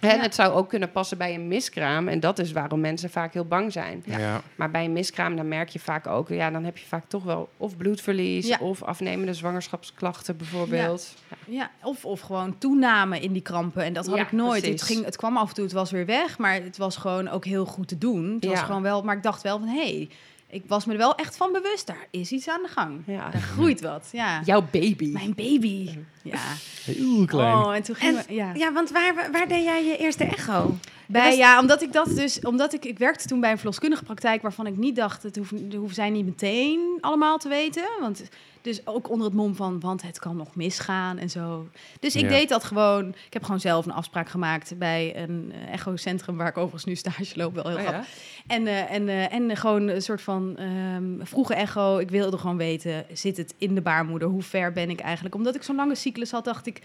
Ja. 0.00 0.08
En 0.10 0.16
Ja. 0.16 0.22
het 0.22 0.34
zou 0.34 0.52
ook 0.52 0.68
kunnen 0.68 0.90
passen 0.92 1.18
bij 1.18 1.34
een 1.34 1.48
miskraam. 1.48 2.08
En 2.08 2.20
dat 2.20 2.38
is 2.38 2.52
waarom 2.52 2.80
mensen 2.80 3.10
vaak 3.10 3.32
heel 3.32 3.44
bang 3.44 3.72
zijn. 3.72 4.02
Ja. 4.06 4.40
Maar 4.56 4.70
bij 4.70 4.84
een 4.84 4.92
miskraam, 4.92 5.36
dan 5.36 5.48
merk 5.48 5.68
je 5.68 5.78
vaak 5.78 6.06
ook... 6.06 6.28
Ja, 6.28 6.50
dan 6.50 6.64
heb 6.64 6.76
je 6.78 6.86
vaak 6.86 7.04
toch 7.08 7.24
wel 7.24 7.48
of 7.56 7.76
bloedverlies... 7.76 8.46
Ja. 8.46 8.58
of 8.60 8.82
afnemende 8.82 9.34
zwangerschapsklachten 9.34 10.36
bijvoorbeeld. 10.36 11.14
Ja. 11.28 11.36
Ja, 11.46 11.70
of, 11.82 12.04
of 12.04 12.20
gewoon 12.20 12.58
toename 12.58 13.20
in 13.20 13.32
die 13.32 13.42
krampen. 13.42 13.84
En 13.84 13.92
dat 13.92 14.06
had 14.06 14.16
Ja, 14.16 14.22
ik 14.22 14.32
nooit. 14.32 14.66
Het, 14.66 14.82
ging, 14.82 15.04
het 15.04 15.16
kwam 15.16 15.36
af 15.36 15.48
en 15.48 15.54
toe, 15.54 15.64
het 15.64 15.72
was 15.72 15.90
weer 15.90 16.06
weg. 16.06 16.38
Maar 16.38 16.54
het 16.54 16.76
was 16.76 16.96
gewoon 16.96 17.28
ook 17.28 17.44
heel 17.44 17.64
goed 17.64 17.88
te 17.88 17.98
doen. 17.98 18.32
Het 18.34 18.44
was 18.44 18.60
gewoon 18.60 18.82
wel, 18.82 19.02
maar 19.02 19.16
ik 19.16 19.22
dacht 19.22 19.42
wel 19.42 19.58
van, 19.58 19.68
hé, 19.68 19.80
hey, 19.82 20.08
ik 20.46 20.62
was 20.66 20.84
me 20.84 20.92
er 20.92 20.98
wel 20.98 21.14
echt 21.14 21.36
van 21.36 21.52
bewust. 21.52 21.86
Daar 21.86 22.06
is 22.10 22.30
iets 22.30 22.48
aan 22.48 22.62
de 22.62 22.68
gang. 22.68 23.02
Ja. 23.06 23.30
Daar 23.30 23.40
groeit 23.40 23.80
wat, 23.80 24.08
ja. 24.12 24.40
Jouw 24.44 24.62
baby. 24.70 25.10
Mijn 25.12 25.34
baby. 25.34 25.90
Ja. 26.22 26.38
Heel 26.84 27.24
klein. 27.24 27.54
Oh, 27.56 27.74
en 27.74 27.82
toen 27.82 27.96
En, 27.96 28.14
we, 28.14 28.34
ja. 28.34 28.52
ja, 28.54 28.72
want 28.72 28.90
waar, 28.90 29.28
waar- 29.32 29.48
deed 29.48 29.64
jij 29.64 29.84
je 29.84 29.96
eerste 29.96 30.24
echo? 30.24 30.76
Bij, 31.06 31.28
was- 31.28 31.36
ja, 31.36 31.60
omdat 31.60 31.82
ik 31.82 31.92
dat 31.92 32.06
dus, 32.16 32.40
omdat 32.40 32.72
ik, 32.74 32.84
ik 32.84 32.98
werkte 32.98 33.26
toen 33.28 33.40
bij 33.40 33.50
een 33.50 33.56
verloskundige 33.56 34.02
praktijk 34.04 34.42
waarvan 34.42 34.66
ik 34.66 34.76
niet 34.76 34.96
dacht, 34.96 35.22
het 35.22 35.36
hoeven, 35.36 35.68
dat 35.68 35.78
hoeven 35.78 35.94
zij 35.94 36.10
niet 36.10 36.24
meteen 36.24 36.98
allemaal 37.00 37.38
te 37.38 37.48
weten. 37.48 37.84
Want 38.00 38.22
dus 38.62 38.86
ook 38.86 39.10
onder 39.10 39.26
het 39.26 39.36
mom 39.36 39.54
van, 39.54 39.80
want 39.80 40.02
het 40.02 40.18
kan 40.18 40.36
nog 40.36 40.54
misgaan 40.54 41.18
en 41.18 41.30
zo. 41.30 41.68
Dus 42.00 42.16
ik 42.16 42.22
Ja. 42.22 42.28
deed 42.28 42.48
dat 42.48 42.64
gewoon. 42.64 43.08
Ik 43.08 43.32
heb 43.32 43.44
gewoon 43.44 43.60
zelf 43.60 43.86
een 43.86 43.92
afspraak 43.92 44.28
gemaakt 44.28 44.78
bij 44.78 45.16
een 45.16 45.52
eh, 45.54 45.72
echocentrum 45.72 46.36
waar 46.36 46.48
ik 46.48 46.56
overigens 46.56 46.84
nu 46.84 46.94
stage 46.94 47.36
loop, 47.36 47.54
wel 47.54 47.64
heel 47.68 47.76
Oh, 47.76 47.82
grappig. 47.82 48.06
ja? 48.08 48.54
En, 48.54 48.66
eh, 48.66 48.92
en, 48.92 49.08
eh, 49.08 49.32
en 49.32 49.56
gewoon 49.56 49.88
een 49.88 50.02
soort 50.02 50.22
van 50.22 50.56
ehm, 50.56 51.04
vroege 51.26 51.54
echo. 51.54 51.98
Ik 51.98 52.10
wilde 52.10 52.38
gewoon 52.38 52.56
weten, 52.56 53.04
zit 53.12 53.36
het 53.36 53.54
in 53.58 53.74
de 53.74 53.80
baarmoeder? 53.80 54.28
Hoe 54.28 54.42
ver 54.42 54.72
ben 54.72 54.90
ik 54.90 55.00
eigenlijk? 55.00 55.34
Omdat 55.34 55.54
ik 55.54 55.62
zo'n 55.62 55.76
lange 55.76 55.94
cyclus 56.10 56.30
had, 56.30 56.44
dacht 56.44 56.66
ik, 56.66 56.80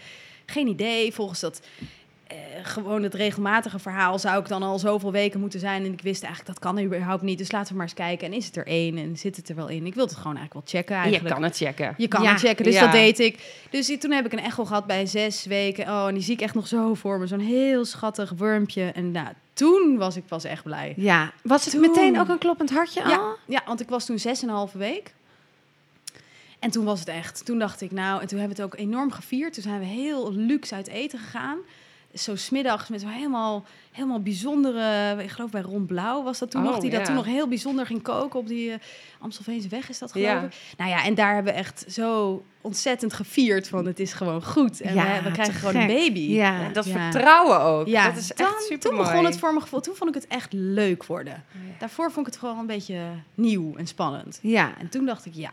geen 0.46 0.66
idee. 0.66 1.12
Volgens 1.12 1.40
dat 1.40 1.60
eh, 2.26 2.36
gewoon 2.62 3.02
het 3.02 3.14
regelmatige 3.14 3.78
verhaal 3.78 4.18
zou 4.18 4.40
ik 4.40 4.48
dan 4.48 4.62
al 4.62 4.78
zoveel 4.78 5.12
weken 5.12 5.40
moeten 5.40 5.60
zijn. 5.60 5.84
En 5.84 5.92
ik 5.92 6.00
wist 6.02 6.22
eigenlijk, 6.22 6.54
dat 6.54 6.72
kan 6.72 6.84
überhaupt 6.84 7.22
niet. 7.22 7.38
Dus 7.38 7.52
laten 7.52 7.68
we 7.68 7.74
maar 7.78 7.86
eens 7.86 7.94
kijken. 7.94 8.26
En 8.26 8.32
is 8.32 8.46
het 8.46 8.56
er 8.56 8.66
één? 8.66 8.96
En 8.98 9.16
zit 9.16 9.36
het 9.36 9.48
er 9.48 9.54
wel 9.54 9.68
in? 9.68 9.86
Ik 9.86 9.94
wilde 9.94 10.10
het 10.10 10.20
gewoon 10.20 10.36
eigenlijk 10.36 10.52
wel 10.72 10.80
checken 10.80 10.94
En 10.96 11.02
je 11.02 11.06
eigenlijk. 11.08 11.34
kan 11.34 11.44
het 11.44 11.56
checken. 11.56 11.94
Je 11.96 12.08
kan 12.08 12.22
Ja. 12.22 12.30
het 12.30 12.40
checken, 12.40 12.64
dus 12.64 12.74
Ja. 12.74 12.80
dat 12.80 12.92
deed 12.92 13.18
ik. 13.18 13.64
Dus 13.70 13.96
toen 13.98 14.10
heb 14.10 14.24
ik 14.26 14.32
een 14.32 14.38
echo 14.40 14.64
gehad 14.64 14.86
bij 14.86 15.06
zes 15.06 15.44
weken. 15.44 15.84
Oh, 15.88 16.06
en 16.08 16.14
die 16.14 16.22
zie 16.22 16.34
ik 16.34 16.40
echt 16.40 16.54
nog 16.54 16.66
zo 16.66 16.94
voor 16.94 17.18
me. 17.18 17.26
Zo'n 17.26 17.38
heel 17.40 17.84
schattig 17.84 18.32
wormpje. 18.36 18.82
En 18.84 19.10
nou, 19.10 19.28
toen 19.52 19.96
was 19.98 20.16
ik 20.16 20.26
pas 20.26 20.44
echt 20.44 20.62
blij. 20.62 20.94
Ja. 20.96 21.32
Was 21.42 21.64
het 21.64 21.72
Toen- 21.72 21.80
meteen 21.82 22.20
ook 22.20 22.28
een 22.28 22.38
kloppend 22.38 22.70
hartje 22.70 23.02
al? 23.04 23.10
Ja, 23.10 23.36
ja, 23.46 23.62
want 23.66 23.80
ik 23.80 23.88
was 23.88 24.06
toen 24.06 24.18
zes 24.18 24.42
en 24.42 24.48
een 24.48 24.54
halve 24.54 24.78
week. 24.78 25.14
En 26.66 26.72
toen 26.72 26.84
was 26.84 26.98
het 27.00 27.08
echt. 27.08 27.44
Toen 27.44 27.58
dacht 27.58 27.80
ik, 27.80 27.90
nou, 27.92 28.20
en 28.20 28.26
toen 28.26 28.38
hebben 28.38 28.56
we 28.56 28.62
het 28.62 28.72
ook 28.72 28.80
enorm 28.80 29.10
gevierd. 29.10 29.54
Toen 29.54 29.62
zijn 29.62 29.78
we 29.78 29.84
heel 29.86 30.32
luxe 30.32 30.74
uit 30.74 30.88
eten 30.88 31.18
gegaan. 31.18 31.58
Zo 32.14 32.36
smiddags 32.36 32.88
met 32.88 33.00
zo 33.00 33.06
helemaal, 33.08 33.64
helemaal 33.92 34.20
bijzondere... 34.20 35.16
Ik 35.22 35.30
geloof 35.30 35.50
bij 35.50 35.60
Ron 35.60 35.86
Blauw 35.86 36.22
was 36.22 36.38
dat 36.38 36.50
toen 36.50 36.66
Oh, 36.66 36.70
nog. 36.72 36.78
Die 36.80 36.90
dat 36.90 37.04
toen 37.04 37.14
nog 37.14 37.24
heel 37.24 37.48
bijzonder 37.48 37.86
ging 37.86 38.02
koken 38.02 38.38
op 38.40 38.46
die 38.46 38.68
uh, 38.68 38.74
Amstelveense 39.20 39.68
weg 39.68 39.88
is 39.88 39.98
dat 39.98 40.12
geloof 40.12 40.26
Ja. 40.28 40.42
ik. 40.42 40.54
Nou 40.76 40.90
ja, 40.90 41.04
en 41.04 41.14
daar 41.14 41.34
hebben 41.34 41.52
we 41.52 41.58
echt 41.58 41.84
zo 41.88 42.42
ontzettend 42.60 43.12
gevierd 43.12 43.68
van 43.68 43.86
het 43.86 44.00
is 44.00 44.12
gewoon 44.12 44.42
goed. 44.44 44.80
En 44.80 44.94
Ja, 44.94 45.16
we, 45.16 45.22
we 45.22 45.30
krijgen 45.32 45.54
gewoon 45.54 45.76
een 45.76 45.86
baby. 45.86 46.20
Ja. 46.20 46.60
En 46.60 46.72
dat 46.72 46.86
vertrouwen 46.88 47.60
ook. 47.60 47.86
Ja, 47.86 48.08
dat 48.08 48.16
is 48.16 48.28
dan- 48.28 48.46
echt 48.46 48.62
super 48.62 48.88
Toen 48.90 48.96
begon 48.98 49.24
het 49.24 49.38
voor 49.38 49.50
mijn 49.50 49.62
gevoel. 49.62 49.80
Toen 49.80 49.94
vond 49.94 50.08
ik 50.16 50.22
het 50.22 50.26
echt 50.26 50.52
leuk 50.52 51.04
worden. 51.04 51.44
Daarvoor 51.78 52.12
vond 52.12 52.26
ik 52.26 52.32
het 52.32 52.42
gewoon 52.42 52.58
een 52.58 52.66
beetje 52.66 53.00
nieuw 53.34 53.74
en 53.76 53.86
spannend. 53.86 54.38
Ja. 54.42 54.72
En 54.78 54.88
toen 54.88 55.06
dacht 55.06 55.26
ik, 55.26 55.34
ja, 55.34 55.52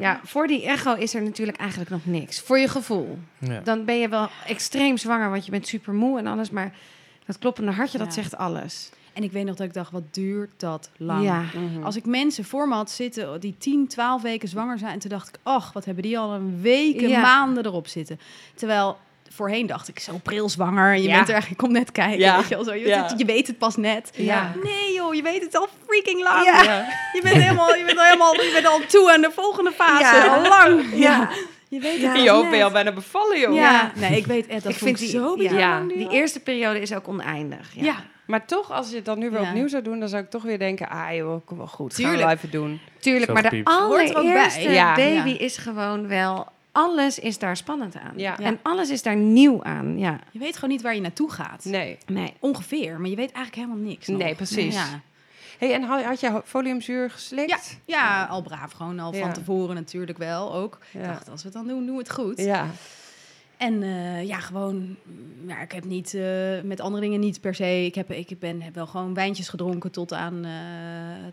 ja, 0.00 0.20
voor 0.24 0.46
die 0.46 0.64
echo 0.64 0.94
is 0.94 1.14
er 1.14 1.22
natuurlijk 1.22 1.58
eigenlijk 1.58 1.90
nog 1.90 2.06
niks. 2.06 2.40
Voor 2.40 2.58
je 2.58 2.68
gevoel. 2.68 3.18
Ja. 3.38 3.60
Dan 3.60 3.84
ben 3.84 3.98
je 3.98 4.08
wel 4.08 4.28
extreem 4.46 4.96
zwanger, 4.96 5.30
want 5.30 5.44
je 5.44 5.50
bent 5.50 5.66
super 5.66 5.94
moe 5.94 6.18
en 6.18 6.26
alles. 6.26 6.50
Maar 6.50 6.74
dat 7.26 7.38
kloppende 7.38 7.72
hartje, 7.72 7.98
dat 7.98 8.14
zegt 8.14 8.36
alles. 8.36 8.90
En 9.12 9.22
ik 9.22 9.32
weet 9.32 9.44
nog 9.44 9.56
dat 9.56 9.66
ik 9.66 9.74
dacht, 9.74 9.92
wat 9.92 10.14
duurt 10.14 10.50
dat 10.56 10.90
lang? 10.96 11.24
Ja. 11.24 11.42
Mhm. 11.54 11.82
Als 11.82 11.96
ik 11.96 12.04
mensen 12.06 12.44
voor 12.44 12.68
me 12.68 12.74
had 12.74 12.90
zitten 12.90 13.40
die 13.40 13.54
10, 13.58 13.86
12 13.88 14.22
weken 14.22 14.48
zwanger 14.48 14.78
zijn... 14.78 14.92
en 14.92 14.98
toen 14.98 15.10
dacht 15.10 15.28
ik, 15.28 15.36
ach, 15.42 15.72
wat 15.72 15.84
hebben 15.84 16.02
die 16.02 16.18
al 16.18 16.32
een 16.32 16.60
weken, 16.60 17.08
Ja. 17.08 17.20
maanden 17.20 17.66
erop 17.66 17.86
zitten. 17.86 18.20
Terwijl 18.54 18.98
voorheen 19.34 19.66
dacht 19.66 19.88
ik, 19.88 19.98
zo 19.98 20.18
pril 20.22 20.48
zwanger. 20.48 20.92
En 20.92 21.02
je 21.02 21.08
Ja. 21.08 21.14
bent 21.14 21.26
er 21.26 21.32
eigenlijk, 21.32 21.62
kom 21.62 21.72
net 21.72 21.92
kijken. 21.92 22.18
Ja. 22.18 22.36
Weet 22.36 22.48
je, 22.48 22.54
wel, 22.54 22.64
zo. 22.64 22.74
Je, 22.74 22.86
Ja. 22.86 23.10
je 23.16 23.24
weet 23.24 23.46
het 23.46 23.58
pas 23.58 23.76
net. 23.76 24.10
Ja. 24.16 24.52
Nee 24.62 24.92
joh, 24.94 25.14
je 25.14 25.22
weet 25.22 25.42
het 25.42 25.56
al 25.56 25.68
freaking 25.86 26.22
lang. 26.22 26.44
Ja. 26.44 26.62
Je 27.14 27.20
bent 27.22 27.36
helemaal, 27.36 27.74
je 27.74 27.84
bent 27.84 27.98
al 27.98 28.04
helemaal, 28.04 28.34
je 28.34 28.50
bent 28.52 28.66
al 28.66 28.80
toe 28.88 29.12
aan 29.12 29.20
de 29.20 29.30
volgende 29.34 29.72
fase. 29.72 30.16
Ja. 30.16 30.34
Al 30.36 30.48
lang. 30.48 30.82
Ja. 30.94 31.28
Je 31.68 31.80
weet 31.80 31.92
het 31.92 32.00
Ja. 32.02 32.12
Ben 32.12 32.56
je 32.58 32.62
al 32.64 32.70
bijna 32.70 32.92
bevallen, 32.92 33.40
joh. 33.40 33.54
Ja, 33.54 33.92
nee, 33.94 34.16
ik 34.16 34.26
weet 34.26 34.46
het. 34.52 34.62
Dat 34.62 34.72
ik 34.72 34.78
vind 34.78 34.90
ik 34.90 34.96
die, 34.98 35.08
zo 35.20 35.36
bizar. 35.36 35.58
ja, 35.58 35.80
die 35.80 36.08
eerste 36.10 36.40
periode 36.40 36.80
is 36.80 36.94
ook 36.94 37.08
oneindig. 37.08 37.70
Ja. 37.74 37.82
Ja. 37.84 37.94
Maar 38.26 38.46
toch, 38.46 38.70
als 38.72 38.90
je 38.90 38.96
het 38.96 39.04
dan 39.04 39.18
nu 39.18 39.30
weer 39.30 39.40
Ja. 39.40 39.48
opnieuw 39.48 39.68
zou 39.68 39.82
doen, 39.82 39.98
dan 40.00 40.08
zou 40.08 40.22
ik 40.22 40.30
toch 40.30 40.42
weer 40.42 40.58
denken, 40.58 40.88
ah 40.88 41.14
joh, 41.16 41.46
kom 41.46 41.56
wel 41.58 41.66
goed, 41.66 41.94
gaan 41.94 42.04
Tuurlijk. 42.04 42.28
we 42.28 42.34
even 42.36 42.50
doen. 42.50 42.80
Tuurlijk, 43.00 43.32
maar 43.32 43.42
de 43.42 43.48
er 43.56 43.64
allereerste 43.64 44.92
baby 44.96 45.30
Ja. 45.30 45.38
is 45.38 45.56
gewoon 45.56 46.08
wel... 46.08 46.48
Alles 46.76 47.18
is 47.18 47.38
daar 47.38 47.56
spannend 47.56 47.96
aan. 47.96 48.12
Ja. 48.16 48.38
En 48.38 48.58
alles 48.62 48.90
is 48.90 49.02
daar 49.02 49.16
nieuw 49.16 49.62
aan. 49.64 49.98
Ja. 49.98 50.20
Je 50.30 50.38
weet 50.38 50.54
gewoon 50.54 50.70
niet 50.70 50.82
waar 50.82 50.94
je 50.94 51.00
naartoe 51.00 51.30
gaat. 51.30 51.64
Nee. 51.64 51.98
Nee. 52.06 52.32
Ongeveer, 52.38 53.00
maar 53.00 53.10
je 53.10 53.16
weet 53.16 53.32
eigenlijk 53.32 53.66
helemaal 53.66 53.88
niks. 53.90 54.06
nog. 54.06 54.18
Nee, 54.18 54.34
precies. 54.34 54.74
Ja. 54.74 55.00
Hey, 55.58 55.74
en 55.74 55.82
had, 55.82 56.02
had 56.02 56.20
je 56.20 56.40
foliumzuur 56.44 57.10
geslikt? 57.10 57.78
ja, 57.84 58.24
al 58.24 58.42
braaf. 58.42 58.72
Gewoon 58.72 58.98
al 58.98 59.14
Ja. 59.14 59.20
van 59.20 59.32
tevoren 59.32 59.74
natuurlijk 59.74 60.18
wel 60.18 60.54
ook. 60.54 60.78
Ik 60.92 61.00
Ja. 61.00 61.06
dacht, 61.06 61.28
als 61.30 61.42
we 61.42 61.48
het 61.48 61.56
dan 61.56 61.66
doen, 61.66 61.86
doen 61.86 61.94
we 61.96 62.00
het 62.02 62.12
goed. 62.12 62.38
Ja. 62.38 62.66
En 63.56 63.82
eh, 63.82 64.22
ja, 64.26 64.38
gewoon, 64.40 64.76
mm, 65.02 65.48
ja, 65.48 65.60
ik 65.60 65.72
heb 65.72 65.84
niet, 65.84 66.14
eh, 66.14 66.60
met 66.62 66.80
andere 66.80 67.02
dingen 67.02 67.20
niet 67.20 67.40
per 67.40 67.54
se. 67.54 67.84
Ik 67.84 67.94
heb, 67.94 68.10
ik 68.10 68.38
ben, 68.38 68.62
heb 68.62 68.74
wel 68.74 68.86
gewoon 68.86 69.14
wijntjes 69.14 69.48
gedronken 69.48 69.90
tot 69.90 70.12
aan, 70.12 70.44
eh, 70.44 70.52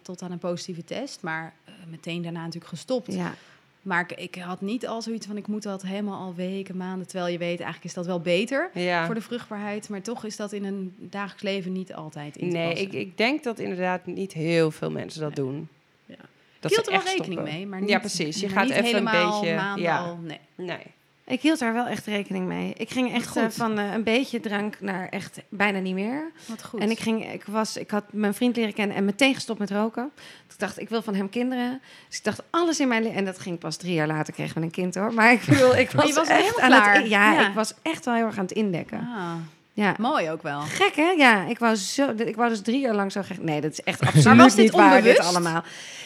tot 0.01 0.21
aan 0.21 0.32
een 0.32 0.38
positieve 0.38 0.84
test. 0.84 1.21
Maar 1.21 1.54
meteen 1.89 2.21
daarna 2.21 2.39
natuurlijk 2.39 2.67
gestopt. 2.71 3.13
Ja. 3.13 3.34
Maar 3.81 4.01
ik, 4.01 4.11
ik 4.17 4.35
had 4.35 4.61
niet 4.61 4.87
al 4.87 5.01
zoiets 5.01 5.27
van, 5.27 5.37
ik 5.37 5.47
moet 5.47 5.63
dat 5.63 5.81
helemaal 5.81 6.21
al 6.21 6.35
weken, 6.35 6.77
maanden. 6.77 7.07
Terwijl 7.07 7.31
je 7.31 7.37
weet, 7.37 7.59
eigenlijk 7.59 7.83
is 7.83 7.93
dat 7.93 8.05
wel 8.05 8.19
beter 8.19 8.69
ja. 8.73 9.05
voor 9.05 9.15
de 9.15 9.21
vruchtbaarheid. 9.21 9.89
Maar 9.89 10.01
toch 10.01 10.25
is 10.25 10.35
dat 10.35 10.51
in 10.51 10.63
een 10.65 10.95
dagelijks 10.97 11.43
leven 11.43 11.71
niet 11.71 11.93
altijd 11.93 12.35
in 12.37 12.47
Nee, 12.47 12.73
ik, 12.73 12.93
ik 12.93 13.17
denk 13.17 13.43
dat 13.43 13.59
inderdaad 13.59 14.05
niet 14.05 14.33
heel 14.33 14.71
veel 14.71 14.91
mensen 14.91 15.21
dat 15.21 15.35
doen. 15.35 15.67
Ja. 16.05 16.15
Dat 16.59 16.71
hield 16.71 16.85
er 16.85 16.91
wel 16.91 17.01
rekening 17.01 17.31
stoppen. 17.33 17.53
mee. 17.53 17.67
Maar 17.67 17.79
ja, 17.79 17.85
niet- 17.85 17.99
precies. 17.99 18.39
Je 18.39 18.49
gaat 18.49 18.69
even 18.69 18.95
een 18.95 19.03
beetje... 19.03 19.55
maanden 19.55 19.83
Ja. 19.83 19.97
al, 19.97 20.17
nee. 20.17 20.39
Nee. 20.55 20.85
Ik 21.31 21.41
hield 21.41 21.59
daar 21.59 21.73
wel 21.73 21.85
echt 21.87 22.05
rekening 22.05 22.45
mee. 22.47 22.73
Ik 22.77 22.89
ging 22.89 23.13
echt 23.13 23.27
Goed. 23.27 23.41
eh, 23.41 23.49
van 23.49 23.79
eh, 23.79 23.93
een 23.93 24.03
beetje 24.03 24.39
drank 24.39 24.77
naar 24.79 25.09
echt 25.09 25.39
bijna 25.49 25.79
niet 25.79 25.93
meer. 25.93 26.31
Wat 26.45 26.63
goed. 26.63 26.79
En 26.79 26.89
ik, 26.89 26.99
ging, 26.99 27.33
ik, 27.33 27.43
was, 27.45 27.77
ik 27.77 27.91
had 27.91 28.03
mijn 28.11 28.33
vriend 28.33 28.55
leren 28.55 28.73
kennen 28.73 28.95
en 28.95 29.05
meteen 29.05 29.33
gestopt 29.33 29.59
met 29.59 29.71
roken. 29.71 30.11
Dus 30.15 30.53
ik 30.53 30.59
dacht, 30.59 30.79
ik 30.79 30.89
wil 30.89 31.01
van 31.01 31.15
hem 31.15 31.29
kinderen. 31.29 31.81
Dus 32.07 32.17
ik 32.17 32.23
dacht, 32.23 32.41
alles 32.49 32.79
in 32.79 32.87
mijn 32.87 33.01
leven... 33.03 33.17
En 33.17 33.25
dat 33.25 33.39
ging 33.39 33.59
pas 33.59 33.77
drie 33.77 33.93
jaar 33.93 34.07
later, 34.07 34.33
kregen 34.33 34.55
we 34.57 34.61
een 34.65 34.71
kind 34.71 34.95
hoor. 34.95 35.13
Maar 35.13 35.31
ik 35.31 35.43
bedoel, 35.45 35.75
ik 35.77 35.91
was, 36.13 36.27
echt 36.27 36.59
aan 36.59 36.69
klaar. 36.69 36.95
het... 36.95 37.09
Ja, 37.09 37.33
Ja. 37.33 37.47
ik 37.47 37.53
was 37.53 37.73
echt 37.81 38.05
wel 38.05 38.13
heel 38.13 38.25
erg 38.25 38.37
aan 38.37 38.43
het 38.43 38.51
indekken. 38.51 38.99
Ah. 38.99 39.33
Ja. 39.73 39.95
Mooi 39.99 40.29
ook 40.31 40.41
wel. 40.41 40.60
Gek, 40.62 40.95
hè? 40.95 41.10
Ja, 41.17 41.45
ik 41.47 41.60
wou, 41.60 41.75
zo, 41.75 42.10
ik 42.25 42.36
wou 42.36 42.49
dus 42.49 42.62
drie 42.62 42.79
jaar 42.79 42.95
lang 42.95 43.12
zo 43.12 43.21
gek... 43.23 43.41
Nee, 43.41 43.62
dat 43.62 43.71
is 43.71 43.81
echt 43.84 44.01
absoluut 44.01 44.38
was 44.38 44.55
dit 44.55 44.63
niet 44.65 44.73
waar, 44.73 45.01
dit 45.01 45.19
allemaal. 45.19 45.63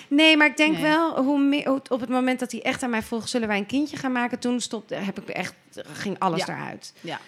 Nee, 0.08 0.38
maar 0.38 0.48
ik 0.48 0.58
denk 0.58 0.74
Nee. 0.74 0.82
wel, 0.82 1.24
hoe 1.24 1.40
meer, 1.40 1.72
op 1.72 2.00
het 2.00 2.10
moment 2.10 2.40
dat 2.40 2.52
hij 2.52 2.62
echt 2.62 2.84
aan 2.84 2.90
mij 2.90 3.02
vroeg... 3.02 3.28
zullen 3.28 3.48
wij 3.48 3.58
een 3.58 3.66
kindje 3.66 3.98
gaan 3.98 4.12
maken? 4.12 4.40
Toen 4.40 4.60
stopte, 4.62 4.96
heb 4.96 5.20
ik 5.22 5.30
echt, 5.30 5.54
ging 5.94 6.20
alles 6.20 6.46
Ja. 6.46 6.54
eruit. 6.58 6.94
Ja. 7.02 7.20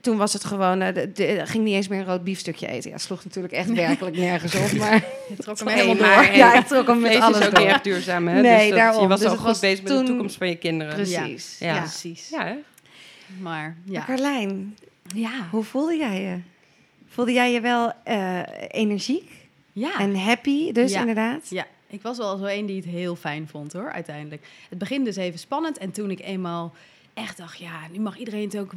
Toen 0.00 0.16
was 0.16 0.32
het 0.32 0.44
gewoon, 0.44 0.80
eh, 0.80 0.94
de, 0.94 1.12
de- 1.12 1.42
ging 1.44 1.64
niet 1.64 1.74
eens 1.74 1.88
meer 1.88 1.98
een 2.00 2.06
rood 2.06 2.24
biefstukje 2.24 2.66
eten. 2.68 2.90
Ja, 2.90 2.98
sloeg 2.98 3.24
natuurlijk 3.24 3.54
echt 3.54 3.72
werkelijk 3.72 4.16
nergens 4.16 4.54
op, 4.54 4.72
maar... 4.78 5.04
Je 5.28 5.36
trok 5.38 5.58
hem 5.58 5.68
helemaal 5.78 5.96
door. 6.24 6.34
ja, 6.36 6.54
ik 6.54 6.66
trok 6.66 6.86
hem 6.86 7.00
met 7.00 7.16
alles 7.20 7.38
is 7.38 7.44
ook 7.46 7.50
door. 7.54 7.60
niet 7.64 7.72
echt 7.72 7.84
duurzaam, 7.84 8.28
hè? 8.28 8.40
Nee, 8.40 8.58
dus 8.60 8.68
dat- 8.68 8.78
daarom. 8.78 9.02
Je 9.02 9.08
was 9.08 9.20
Dus 9.20 9.28
al 9.28 9.36
goed 9.36 9.44
was 9.46 9.58
bezig 9.58 9.84
met 9.84 9.98
de 9.98 10.04
toekomst 10.04 10.36
van 10.36 10.48
je 10.48 10.56
kinderen. 10.56 10.94
Precies. 10.94 11.56
Ja. 11.58 11.74
Ja. 11.74 11.80
Precies. 11.80 12.28
Ja, 12.30 12.44
hè? 12.44 12.54
Maar 13.40 13.76
ja. 13.84 13.92
Maar 13.98 14.06
Carlijn, 14.06 14.76
Ja. 15.14 15.48
hoe 15.50 15.64
voelde 15.64 15.96
jij 15.96 16.20
je? 16.22 16.38
Voelde 17.08 17.32
jij 17.32 17.52
je 17.52 17.60
wel 17.60 17.92
eh, 18.04 18.40
energiek 18.68 19.30
Ja. 19.72 19.98
en 19.98 20.16
happy, 20.16 20.72
dus 20.72 20.92
Ja. 20.92 21.00
inderdaad? 21.00 21.50
Ja, 21.50 21.66
ik 21.86 22.02
was 22.02 22.16
wel 22.18 22.36
zo 22.36 22.44
een 22.44 22.66
die 22.66 22.76
het 22.76 22.84
heel 22.84 23.16
fijn 23.16 23.48
vond 23.48 23.72
hoor, 23.72 23.90
uiteindelijk. 23.92 24.46
Het 24.68 24.78
begint 24.78 25.04
dus 25.04 25.16
even 25.16 25.38
spannend 25.38 25.78
en 25.78 25.90
toen 25.90 26.10
ik 26.10 26.20
eenmaal 26.20 26.72
echt 27.14 27.36
dacht, 27.36 27.58
ja, 27.58 27.80
nu 27.92 27.98
mag 28.00 28.16
iedereen 28.18 28.44
het 28.44 28.58
ook 28.58 28.72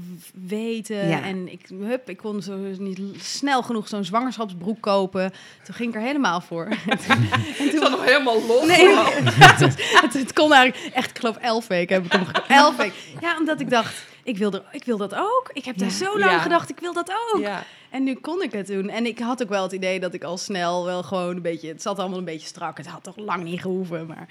weten. 0.47 1.07
Ja. 1.09 1.21
En 1.23 1.51
ik, 1.51 1.61
hup, 1.81 2.09
ik 2.09 2.17
kon 2.17 2.41
zo 2.41 2.57
niet 2.79 2.97
l- 2.97 3.03
snel 3.19 3.63
genoeg 3.63 3.87
zo'n 3.87 4.03
zwangerschapsbroek 4.03 4.81
kopen. 4.81 5.31
Toen 5.63 5.75
ging 5.75 5.89
ik 5.89 5.95
er 5.95 6.01
helemaal 6.01 6.41
voor. 6.41 6.65
en 6.89 6.97
toen, 6.97 7.29
en 7.59 7.69
toen 7.69 7.91
nog 7.91 8.05
helemaal 8.05 8.45
los. 8.45 8.65
Nee, 8.67 8.87
het, 10.01 10.13
het 10.13 10.33
kon 10.33 10.53
eigenlijk 10.53 10.95
echt, 10.95 11.09
ik 11.09 11.17
geloof 11.19 11.37
elf 11.37 11.67
weken 11.67 11.95
heb 11.95 12.05
ik 12.05 12.11
hem 12.11 12.25
gekocht. 12.25 12.49
Elf 12.49 12.75
weken. 12.75 12.95
Ja, 13.21 13.37
omdat 13.37 13.59
ik 13.59 13.69
dacht, 13.69 14.05
ik 14.27 14.37
wil, 14.37 14.51
er, 14.51 14.63
ik 14.71 14.83
wil 14.83 14.97
dat 14.97 15.13
ook. 15.15 15.49
Ik 15.53 15.65
heb 15.65 15.77
daar 15.77 15.89
zo 15.89 16.19
lang 16.19 16.31
Ja. 16.31 16.39
gedacht, 16.39 16.69
ik 16.69 16.79
wil 16.79 16.93
dat 16.93 17.11
ook. 17.33 17.41
Ja. 17.41 17.63
En 17.89 18.03
nu 18.03 18.13
kon 18.15 18.41
ik 18.41 18.51
het 18.51 18.67
doen. 18.67 18.89
En 18.89 19.05
ik 19.05 19.19
had 19.19 19.43
ook 19.43 19.49
wel 19.49 19.63
het 19.63 19.71
idee 19.71 19.99
dat 19.99 20.13
ik 20.13 20.23
al 20.23 20.37
snel 20.37 20.85
wel 20.85 21.03
gewoon 21.03 21.35
een 21.35 21.41
beetje... 21.41 21.67
Het 21.67 21.81
zat 21.81 21.99
allemaal 21.99 22.17
een 22.17 22.25
beetje 22.25 22.47
strak. 22.47 22.77
Het 22.77 22.87
had 22.87 23.03
toch 23.03 23.17
lang 23.17 23.43
niet 23.43 23.61
gehoeven, 23.61 24.05
maar... 24.05 24.27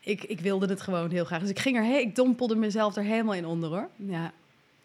Ik, 0.00 0.24
ik 0.24 0.40
wilde 0.40 0.66
het 0.66 0.80
gewoon 0.80 1.10
heel 1.10 1.24
graag. 1.24 1.40
Dus 1.40 1.50
ik 1.50 1.58
ging 1.58 1.76
er... 1.76 1.84
he- 1.84 1.96
Ik 1.98 2.14
dompelde 2.16 2.56
mezelf 2.56 2.96
er 2.96 3.02
helemaal 3.02 3.34
in 3.34 3.46
onder, 3.46 3.68
hoor. 3.70 3.88
Ja. 3.96 4.32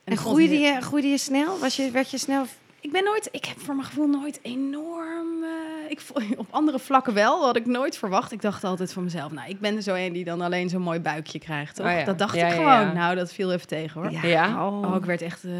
En 0.03 0.17
groeide 0.17 0.55
heel- 0.55 0.73
je, 0.75 0.81
groeide 0.81 1.07
je 1.07 1.17
snel? 1.17 1.59
Was 1.59 1.75
je, 1.75 1.91
werd 1.91 2.11
je 2.11 2.17
snel... 2.17 2.45
Ik 2.81 2.91
ben 2.91 3.03
nooit... 3.03 3.29
Ik 3.31 3.45
heb 3.45 3.59
voor 3.59 3.75
mijn 3.75 3.87
gevoel 3.87 4.07
nooit 4.07 4.39
enorm... 4.41 5.43
eh, 5.43 5.49
ik, 5.89 6.01
op 6.37 6.47
andere 6.49 6.79
vlakken 6.79 7.13
wel. 7.13 7.45
had 7.45 7.55
ik 7.55 7.65
nooit 7.65 7.97
verwacht. 7.97 8.31
Ik 8.31 8.41
dacht 8.41 8.63
altijd 8.63 8.93
van 8.93 9.03
mezelf... 9.03 9.31
Nou, 9.31 9.49
ik 9.49 9.59
ben 9.59 9.75
er 9.75 9.81
zo 9.81 9.93
een 9.93 10.13
die 10.13 10.23
dan 10.23 10.41
alleen 10.41 10.69
zo'n 10.69 10.81
mooi 10.81 10.99
buikje 10.99 11.39
krijgt, 11.39 11.75
toch? 11.75 11.85
Oh 11.85 11.91
ja. 11.91 12.03
Dat 12.03 12.17
dacht 12.17 12.35
Ja, 12.35 12.47
ik 12.47 12.53
gewoon. 12.53 12.65
ja. 12.67 12.93
Nou, 12.93 13.15
dat 13.15 13.33
viel 13.33 13.51
even 13.51 13.67
tegen, 13.67 14.01
hoor. 14.01 14.11
Ja? 14.27 14.67
Oh. 14.67 14.89
Oh, 14.89 14.95
ik 14.95 15.05
werd 15.05 15.21
echt 15.21 15.43
eh, 15.43 15.51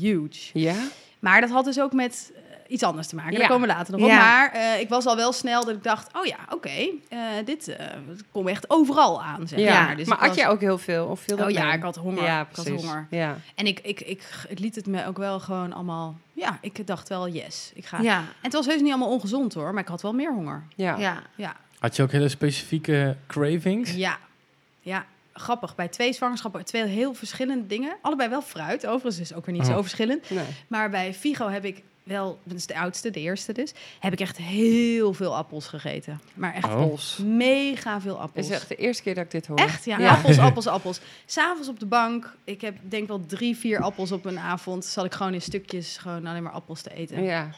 huge. 0.00 0.50
Ja? 0.52 0.74
Maar 1.18 1.40
dat 1.40 1.50
had 1.50 1.64
dus 1.64 1.80
ook 1.80 1.92
met 1.92 2.32
iets 2.70 2.82
anders 2.82 3.06
te 3.06 3.14
maken. 3.14 3.32
Ja. 3.32 3.38
Daar 3.38 3.48
komen 3.48 3.68
we 3.68 3.74
later 3.74 3.92
nog 3.92 4.02
op. 4.02 4.08
Ja. 4.08 4.16
Maar 4.18 4.52
eh, 4.52 4.80
ik 4.80 4.88
was 4.88 5.06
al 5.06 5.16
wel 5.16 5.32
snel 5.32 5.64
dat 5.64 5.74
ik 5.74 5.82
dacht... 5.82 6.16
oh 6.16 6.24
ja, 6.26 6.36
oké, 6.50 6.88
eh, 7.08 7.18
dit 7.44 7.68
eh 7.68 7.86
komt 8.32 8.48
echt 8.48 8.70
overal 8.70 9.22
aan, 9.22 9.48
zeg 9.48 9.58
Ja. 9.58 9.82
maar. 9.84 9.96
Dus 9.96 10.06
maar 10.08 10.26
was- 10.26 10.36
jij 10.36 10.48
ook 10.48 10.60
heel 10.60 10.78
veel? 10.78 11.06
Of 11.06 11.24
dat 11.24 11.40
Oh 11.40 11.50
ja, 11.50 11.72
ik 11.72 11.82
had 11.82 11.96
honger. 11.96 12.22
Ja, 12.24 12.40
ik 12.40 12.56
had 12.56 12.68
honger. 12.68 13.06
Ja. 13.10 13.36
En 13.54 13.66
ik, 13.66 13.80
ik, 13.80 14.00
ik, 14.00 14.22
ik 14.48 14.58
liet 14.58 14.74
het 14.74 14.86
me 14.86 15.06
ook 15.06 15.18
wel 15.18 15.40
gewoon 15.40 15.72
allemaal... 15.72 16.18
Ja, 16.32 16.58
ik 16.60 16.86
dacht 16.86 17.08
wel, 17.08 17.28
yes, 17.28 17.70
ik 17.74 17.86
ga... 17.86 18.00
Ja, 18.00 18.18
En 18.18 18.24
het 18.40 18.52
was 18.52 18.66
heus 18.66 18.80
niet 18.80 18.90
allemaal 18.90 19.08
ongezond 19.10 19.54
hoor, 19.54 19.72
maar 19.72 19.82
ik 19.82 19.88
had 19.88 20.02
wel 20.02 20.12
meer 20.12 20.32
honger. 20.32 20.62
Ja. 20.76 20.96
ja. 20.98 21.22
Ja, 21.34 21.56
Had 21.78 21.96
je 21.96 22.02
ook 22.02 22.12
hele 22.12 22.28
specifieke 22.28 23.16
cravings? 23.26 23.92
ja, 23.94 24.18
ja. 24.80 25.04
Grappig, 25.32 25.74
bij 25.74 25.88
twee 25.88 26.12
zwangerschappen, 26.12 26.64
twee 26.64 26.84
heel 26.84 27.14
verschillende 27.14 27.66
dingen. 27.66 27.96
Allebei 28.02 28.28
wel 28.28 28.42
fruit, 28.42 28.86
overigens 28.86 29.18
is 29.30 29.34
ook 29.34 29.46
weer 29.46 29.54
niet 29.54 29.64
Oh. 29.68 29.74
zo 29.74 29.80
verschillend. 29.82 30.30
Nee. 30.30 30.44
Maar 30.68 30.90
bij 30.90 31.14
Figo 31.14 31.48
heb 31.48 31.64
ik 31.64 31.82
wel, 32.10 32.38
dat 32.44 32.56
is 32.56 32.66
de 32.66 32.78
oudste, 32.78 33.10
de 33.10 33.20
eerste 33.20 33.52
dus, 33.52 33.72
heb 34.00 34.12
ik 34.12 34.20
echt 34.20 34.36
heel 34.36 35.12
veel 35.12 35.36
appels 35.36 35.66
gegeten. 35.66 36.20
Maar 36.34 36.54
echt 36.54 36.64
Oh. 36.64 36.70
Appels. 36.80 37.18
mega 37.24 38.00
veel 38.00 38.12
Het 38.12 38.20
appels. 38.22 38.46
is 38.48 38.52
echt 38.54 38.68
de 38.68 38.76
eerste 38.76 39.02
keer 39.02 39.14
dat 39.14 39.24
ik 39.24 39.30
dit 39.30 39.46
hoor. 39.46 39.58
Echt, 39.58 39.84
ja, 39.84 39.98
Ja. 39.98 40.10
appels, 40.14 40.38
appels, 40.48 40.66
appels. 40.66 41.00
S'avonds 41.26 41.68
op 41.68 41.80
de 41.80 41.86
bank, 41.86 42.34
ik 42.44 42.60
heb 42.60 42.76
denk 42.82 43.08
wel 43.08 43.26
drie, 43.26 43.56
vier 43.56 43.80
appels 43.82 44.12
op 44.12 44.24
een 44.24 44.38
avond. 44.38 44.84
Zal 44.84 45.04
ik 45.04 45.12
gewoon 45.14 45.34
in 45.34 45.42
stukjes 45.42 45.96
gewoon 45.96 46.26
alleen 46.26 46.42
maar 46.42 46.52
appels 46.52 46.82
te 46.82 46.94
eten. 46.94 47.22
Ja. 47.22 47.50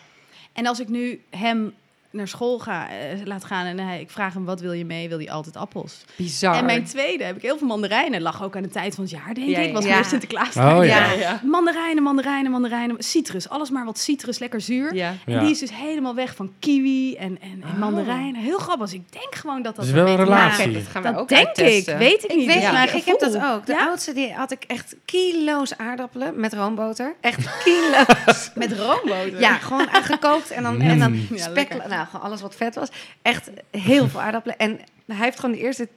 En 0.52 0.66
als 0.66 0.80
ik 0.80 0.88
nu 0.88 1.22
hem 1.30 1.74
naar 2.12 2.28
school 2.28 2.58
ga, 2.58 2.88
eh, 2.90 2.96
laat 3.24 3.44
gaan 3.44 3.66
en 3.66 3.78
hij, 3.78 4.00
ik 4.00 4.10
vraag 4.10 4.34
hem 4.34 4.44
wat 4.44 4.60
wil 4.60 4.72
je 4.72 4.84
mee, 4.84 5.08
wil 5.08 5.18
hij 5.18 5.30
altijd 5.30 5.56
appels. 5.56 6.04
Bizar. 6.16 6.54
En 6.54 6.64
mijn 6.64 6.84
tweede 6.84 7.24
heb 7.24 7.36
ik 7.36 7.42
heel 7.42 7.58
veel 7.58 7.66
mandarijnen. 7.66 8.20
Lag 8.22 8.42
ook 8.44 8.56
aan 8.56 8.62
de 8.62 8.68
tijd 8.68 8.94
van 8.94 9.04
het 9.04 9.12
jaar, 9.12 9.34
denk 9.34 9.48
Ja, 9.48 9.58
ik. 9.58 9.72
Was 9.72 9.84
ja. 9.84 9.94
meer 9.94 10.04
Sinterklaas. 10.04 10.56
Oh 10.56 10.62
ja. 10.62 10.82
Ja. 10.84 11.12
ja. 11.12 11.40
Mandarijnen, 11.44 12.02
mandarijnen, 12.02 12.50
mandarijnen. 12.50 12.96
Citrus, 12.98 13.48
alles 13.48 13.70
maar 13.70 13.84
wat 13.84 13.98
citrus, 13.98 14.38
lekker 14.38 14.60
zuur. 14.60 14.94
Ja. 14.94 15.14
En 15.26 15.32
Ja. 15.32 15.40
die 15.40 15.50
is 15.50 15.58
dus 15.58 15.70
helemaal 15.74 16.14
weg 16.14 16.34
van 16.34 16.52
kiwi 16.58 17.14
en, 17.16 17.38
en, 17.40 17.62
en 17.62 17.68
Oh. 17.72 17.78
mandarijnen. 17.78 18.40
Heel 18.42 18.58
grappig. 18.58 18.90
Dus 18.90 18.94
ik 18.98 19.12
denk 19.12 19.34
gewoon 19.34 19.62
dat 19.62 19.76
dat... 19.76 19.84
Is 19.84 19.90
wel 19.90 20.06
een 20.08 20.16
te 20.16 20.30
maken 20.30 20.56
relatie. 20.56 20.72
Dat 20.72 20.86
gaan 20.92 21.02
we 21.02 21.08
dat 21.10 21.18
ook 21.20 21.28
denk 21.28 21.48
ik, 21.48 21.54
weet 21.56 22.24
ik 22.24 22.30
Ik 22.30 22.36
niet. 22.36 22.46
weet 22.46 22.94
ik 22.94 23.04
heb 23.04 23.18
dat 23.20 23.34
ook. 23.42 23.66
De 23.66 23.72
Ja? 23.72 23.86
oudste 23.88 24.12
die 24.12 24.32
had 24.32 24.50
ik 24.52 24.64
echt 24.66 24.96
kilo's 25.04 25.76
aardappelen 25.76 26.40
met 26.40 26.52
roomboter. 26.54 27.14
Echt 27.20 27.62
kilo's. 27.64 28.50
Met 28.54 28.72
roomboter. 28.78 29.40
ja, 29.40 29.54
gewoon 29.58 29.88
gekookt 29.90 30.50
en 30.50 30.62
dan, 30.62 30.80
en 30.80 30.98
dan 30.98 31.10
Mm. 31.12 31.26
Ja, 31.36 31.42
spek. 31.50 31.72
Nou, 32.02 32.14
gewoon 32.14 32.26
alles 32.26 32.40
wat 32.40 32.54
vet 32.56 32.74
was. 32.74 32.88
Echt 33.22 33.50
heel 33.70 34.08
veel 34.08 34.20
aardappelen. 34.20 34.58
En 34.58 34.80
hij 35.06 35.16
heeft 35.16 35.40
gewoon 35.40 35.54
de 35.54 35.60
eerste, 35.62 35.88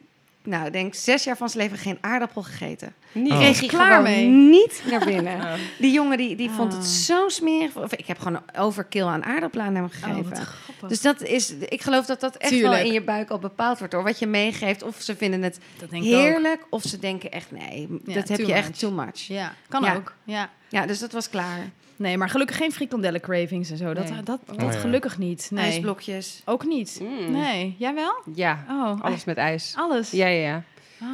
nou, 0.43 0.65
ik 0.65 0.71
denk 0.73 0.93
zes 0.93 1.23
jaar 1.23 1.37
van 1.37 1.49
zijn 1.49 1.63
leven 1.63 1.77
geen 1.77 1.97
aardappel 2.01 2.43
gegeten. 2.43 2.93
Niet. 3.11 3.31
Oh. 3.31 3.37
Kreeg 3.37 3.59
hij 3.59 3.67
Klaar 3.67 4.01
mee. 4.01 4.25
niet 4.27 4.83
naar 4.89 5.05
binnen. 5.05 5.39
Oh. 5.45 5.53
Die 5.79 5.91
jongen 5.91 6.17
die, 6.17 6.35
die 6.35 6.49
vond 6.49 6.73
het 6.73 6.81
Ah. 6.81 6.87
zo 6.87 7.29
smerig. 7.29 7.75
Of, 7.75 7.93
ik 7.93 8.05
heb 8.07 8.19
gewoon 8.19 8.41
overkill 8.57 9.03
aan 9.05 9.23
aardappelen 9.23 9.65
aan 9.65 9.75
hem 9.75 9.83
Oh, 9.83 9.89
gegeven. 9.91 10.47
dus 10.87 11.01
dat 11.01 11.21
is, 11.21 11.53
ik 11.59 11.81
geloof 11.81 12.05
dat 12.05 12.19
dat 12.19 12.35
echt 12.35 12.59
wel 12.59 12.75
in 12.75 12.91
je 12.91 13.01
buik 13.01 13.29
al 13.29 13.39
bepaald 13.39 13.77
wordt 13.77 13.93
door 13.93 14.03
wat 14.03 14.19
je 14.19 14.27
meegeeft. 14.27 14.83
Of 14.83 14.95
ze 15.01 15.15
vinden 15.15 15.41
het 15.43 15.59
dat 15.79 15.89
denk 15.89 16.03
ik 16.03 16.13
ook. 16.13 16.19
heerlijk, 16.19 16.65
of 16.69 16.81
ze 16.83 16.99
denken 16.99 17.31
echt 17.31 17.51
nee, 17.51 17.87
Ja, 18.05 18.13
dat 18.13 18.27
heb 18.27 18.39
je 18.39 18.53
echt 18.53 18.79
too 18.79 18.91
much. 18.91 19.19
Ja, 19.19 19.53
kan 19.69 19.83
Ja. 19.83 19.95
ook. 19.95 20.13
Ja. 20.23 20.49
Ja, 20.69 20.85
dus 20.85 20.99
dat 20.99 21.11
was 21.11 21.29
klaar. 21.29 21.59
Nee, 21.95 22.17
maar 22.17 22.29
gelukkig 22.29 22.57
geen 22.57 22.71
frikandellen 22.71 23.21
cravings 23.21 23.69
en 23.71 23.77
zo. 23.77 23.93
Dat, 23.93 24.09
Nee. 24.09 24.23
dat, 24.23 24.39
Oh, 24.51 24.57
dat 24.57 24.73
ja. 24.73 24.79
gelukkig 24.79 25.17
niet. 25.17 25.47
Nee. 25.51 25.63
IJsblokjes. 25.63 26.41
Ook 26.45 26.65
niet. 26.65 26.99
Mm. 27.01 27.31
Nee. 27.31 27.75
Jij 27.79 27.93
wel? 27.93 28.13
Ja, 28.33 28.65
Oh, 28.69 29.01
alles 29.01 29.23
met 29.25 29.37
ijs. 29.37 29.73
alles. 29.77 30.11
Ja, 30.11 30.27
ja, 30.27 30.47
ja. 30.47 30.63
Ah. 31.01 31.07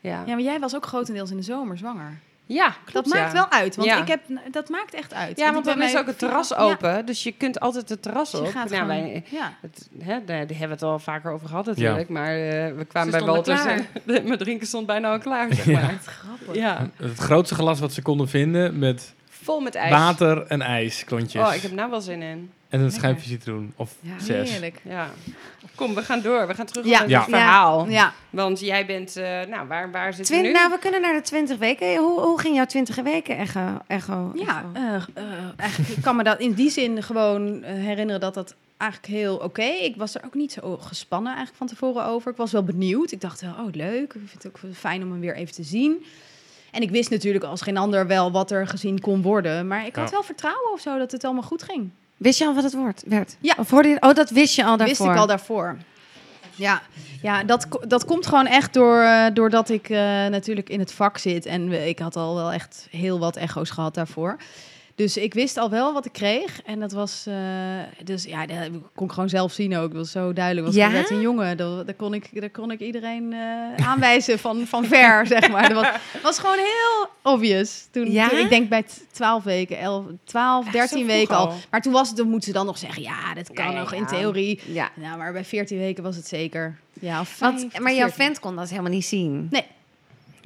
Ja, 0.00 0.22
Ja, 0.26 0.32
maar 0.34 0.40
jij 0.40 0.58
was 0.60 0.74
ook 0.76 0.86
grotendeels 0.86 1.30
in 1.30 1.36
de 1.36 1.42
zomer 1.42 1.78
zwanger. 1.78 2.18
ja 2.46 2.68
klopt, 2.84 2.92
dat 2.92 3.06
maakt 3.06 3.32
ja. 3.32 3.38
wel 3.38 3.50
uit, 3.50 3.76
want 3.76 3.88
Ja. 3.88 4.00
ik 4.00 4.08
heb, 4.08 4.20
dat 4.50 4.68
maakt 4.68 4.94
echt 4.94 5.14
uit. 5.14 5.38
Ja, 5.38 5.52
want 5.52 5.64
dan 5.64 5.82
is 5.82 5.96
ook 5.96 6.06
het 6.06 6.18
terras 6.18 6.48
Ja, 6.48 6.56
open, 6.56 7.06
dus 7.06 7.22
je 7.22 7.32
kunt 7.32 7.60
altijd 7.60 7.88
het 7.88 8.02
terras 8.02 8.30
dus 8.30 8.40
je 8.40 8.46
op. 8.46 8.52
gaat 8.52 8.70
Nou, 8.70 8.82
gewoon- 8.82 9.02
wij, 9.02 9.24
ja. 9.30 9.52
het, 9.60 9.88
hè, 9.98 10.24
daar 10.24 10.36
hebben 10.36 10.56
we 10.58 10.66
het 10.66 10.82
al 10.82 10.98
vaker 10.98 11.30
over 11.32 11.48
gehad 11.48 11.66
natuurlijk, 11.66 12.08
maar 12.08 12.34
eh, 12.36 12.74
we 12.76 12.84
kwamen 12.84 13.12
Ze 13.12 13.18
bij 13.18 13.26
Walter. 13.26 13.56
stonden 13.58 13.86
en 14.06 14.24
Mijn 14.28 14.38
drinken 14.38 14.66
stond 14.66 14.86
bijna 14.86 15.10
al 15.12 15.18
klaar, 15.18 15.54
zeg 15.54 15.64
Ja. 15.64 15.80
maar. 15.80 15.98
Grappig. 16.04 16.54
Ja, 16.54 16.90
Het 16.96 17.18
grootste 17.18 17.54
glas 17.54 17.80
wat 17.80 17.92
ze 17.92 18.02
konden 18.02 18.28
vinden 18.28 18.78
met 18.78 19.14
vol 19.46 19.60
met 19.60 19.74
ijs. 19.74 19.90
water 19.92 20.46
en 20.46 20.60
ijs, 20.62 21.04
klontjes. 21.04 21.46
Oh, 21.48 21.54
ik 21.54 21.62
heb 21.62 21.70
nou 21.72 21.90
wel 21.90 22.00
zin 22.00 22.22
in. 22.22 22.50
En 22.68 22.80
een 22.80 22.90
schijfje 22.92 23.28
citroen. 23.28 23.72
Of 23.76 23.94
Ja, 24.00 24.18
zes. 24.18 24.50
Heerlijk. 24.50 24.80
Ja. 24.84 25.10
Kom, 25.74 25.94
we 25.94 26.02
gaan 26.02 26.20
door. 26.20 26.46
We 26.46 26.54
gaan 26.54 26.66
terug 26.66 26.86
Ja. 26.86 26.98
naar 26.98 27.08
Ja. 27.08 27.20
het 27.20 27.28
verhaal. 27.28 27.88
Ja. 27.88 28.12
Want 28.30 28.60
jij 28.60 28.86
bent, 28.86 29.16
eh, 29.16 29.24
nou, 29.48 29.68
waar, 29.68 29.90
waar 29.90 30.14
zitten 30.14 30.24
Twin, 30.34 30.40
we 30.40 30.46
nu? 30.46 30.52
nou, 30.52 30.70
we 30.70 30.78
kunnen 30.78 31.00
naar 31.00 31.14
de 31.14 31.20
20 31.20 31.58
weken. 31.58 31.96
Hoe, 31.96 32.20
hoe 32.20 32.40
ging 32.40 32.54
jouw 32.56 32.66
20 32.66 32.96
weken 32.96 33.36
echo? 33.38 33.78
echo 33.86 34.32
Ja, 34.34 34.64
echo? 34.72 34.72
eh, 34.72 34.94
eh, 34.94 35.32
eigenlijk 35.56 35.90
ik 35.96 36.02
kan 36.02 36.16
me 36.16 36.22
dat 36.22 36.40
in 36.40 36.52
die 36.52 36.70
zin 36.70 37.02
gewoon 37.02 37.62
herinneren 37.62 38.20
dat 38.20 38.34
dat 38.34 38.54
eigenlijk 38.76 39.12
heel 39.12 39.36
oké. 39.36 39.62
Ik 39.62 39.96
was 39.96 40.14
er 40.14 40.24
ook 40.24 40.34
niet 40.34 40.52
zo 40.52 40.76
gespannen 40.76 41.28
eigenlijk 41.34 41.58
van 41.58 41.66
tevoren 41.66 42.04
over. 42.06 42.30
Ik 42.30 42.36
was 42.36 42.52
wel 42.52 42.62
benieuwd. 42.64 43.12
Ik 43.12 43.20
dacht 43.20 43.40
wel, 43.40 43.50
oh 43.66 43.72
leuk. 43.74 44.14
Ik 44.14 44.20
vind 44.26 44.42
het 44.42 44.46
ook 44.46 44.58
fijn 44.74 45.02
om 45.02 45.10
hem 45.10 45.20
weer 45.20 45.34
even 45.36 45.54
te 45.54 45.62
zien. 45.62 46.04
En 46.70 46.82
ik 46.82 46.90
wist 46.90 47.10
natuurlijk 47.10 47.44
als 47.44 47.60
geen 47.62 47.76
ander 47.76 48.06
wel 48.06 48.30
wat 48.32 48.50
er 48.50 48.66
gezien 48.66 49.00
kon 49.00 49.22
worden. 49.22 49.66
Maar 49.66 49.86
ik 49.86 49.96
had 49.96 50.04
Ja. 50.04 50.10
wel 50.10 50.22
vertrouwen 50.22 50.72
of 50.72 50.80
zo 50.80 50.98
dat 50.98 51.12
het 51.12 51.24
allemaal 51.24 51.42
goed 51.42 51.62
ging. 51.62 51.90
Wist 52.16 52.38
je 52.38 52.46
al 52.46 52.54
wat 52.54 52.64
het 52.64 52.74
woord 52.74 53.02
werd? 53.06 53.36
Ja. 53.40 53.54
Of 53.58 53.70
hoorde 53.70 53.88
je, 53.88 53.96
oh, 54.00 54.14
dat 54.14 54.30
wist 54.30 54.54
je 54.56 54.64
al 54.64 54.76
daarvoor. 54.76 54.96
Wist 55.06 55.14
ik 55.16 55.20
al 55.20 55.26
daarvoor. 55.26 55.76
Ja, 56.54 56.82
ja 57.22 57.44
dat, 57.44 57.66
dat 57.88 58.04
komt 58.04 58.26
gewoon 58.26 58.46
echt 58.46 58.74
door, 58.74 59.00
eh, 59.00 59.24
doordat 59.34 59.68
ik 59.68 59.88
eh, 59.88 59.98
natuurlijk 60.26 60.68
in 60.68 60.78
het 60.78 60.92
vak 60.92 61.18
zit. 61.18 61.46
En 61.46 61.88
ik 61.88 61.98
had 61.98 62.16
al 62.16 62.34
wel 62.34 62.52
echt 62.52 62.86
heel 62.90 63.18
wat 63.18 63.36
echo's 63.36 63.70
gehad 63.70 63.94
daarvoor. 63.94 64.36
Dus 64.96 65.16
ik 65.16 65.34
wist 65.34 65.56
al 65.56 65.70
wel 65.70 65.92
wat 65.92 66.04
ik 66.06 66.12
kreeg. 66.12 66.62
En 66.62 66.80
dat 66.80 66.92
was, 66.92 67.24
eh, 67.28 67.34
dus 68.04 68.24
ja, 68.24 68.46
dat 68.46 68.56
kon 68.94 69.06
ik 69.06 69.12
gewoon 69.12 69.28
zelf 69.28 69.52
zien 69.52 69.76
ook. 69.76 69.88
Dat 69.90 69.98
was 70.00 70.10
zo 70.10 70.32
duidelijk. 70.32 70.66
Was 70.66 70.74
Ja? 70.76 70.90
werd 70.90 71.10
een 71.10 71.20
jongen. 71.20 71.56
Dat, 71.56 71.86
daar, 71.86 71.94
kon 71.94 72.14
ik, 72.14 72.40
daar 72.40 72.50
kon 72.50 72.70
ik 72.70 72.80
iedereen 72.80 73.32
eh, 73.32 73.86
aanwijzen 73.86 74.38
van, 74.38 74.66
van 74.66 74.84
ver, 74.94 75.26
zeg 75.26 75.50
maar. 75.50 75.68
Dat 75.68 75.82
was, 75.84 75.92
was 76.22 76.38
gewoon 76.38 76.56
heel 76.56 77.08
obvious. 77.32 77.86
Toen, 77.90 78.10
Ja? 78.12 78.28
toen- 78.28 78.38
ik 78.38 78.48
denk 78.48 78.68
bij 78.68 78.82
t- 78.82 79.04
12 79.10 79.44
weken, 79.44 79.78
11, 79.78 80.04
12, 80.24 80.64
Echt 80.64 80.72
13 80.74 80.98
zo 80.98 81.06
weken 81.06 81.36
al. 81.36 81.46
al? 81.48 81.54
Maar 81.70 81.80
toen 81.82 81.92
was 81.92 82.08
het, 82.08 82.16
dan 82.16 82.28
moeten 82.28 82.48
ze 82.48 82.54
dan 82.54 82.66
nog 82.66 82.78
zeggen, 82.78 83.02
ja, 83.02 83.34
dat 83.34 83.52
kan 83.52 83.72
Ja, 83.72 83.78
nog 83.78 83.92
in 83.92 84.06
theorie. 84.06 84.60
Ja. 84.66 84.90
Ja, 85.00 85.16
maar 85.16 85.32
bij 85.32 85.44
14 85.44 85.78
weken 85.78 86.02
was 86.02 86.16
het 86.16 86.26
zeker. 86.28 86.78
Ja, 87.00 87.20
of 87.20 87.38
Want, 87.38 87.78
maar 87.78 87.94
jouw 87.94 88.08
14. 88.08 88.24
vent 88.24 88.40
kon 88.40 88.56
dat 88.56 88.68
helemaal 88.70 88.90
niet 88.90 89.04
zien. 89.06 89.48
Was 89.50 89.60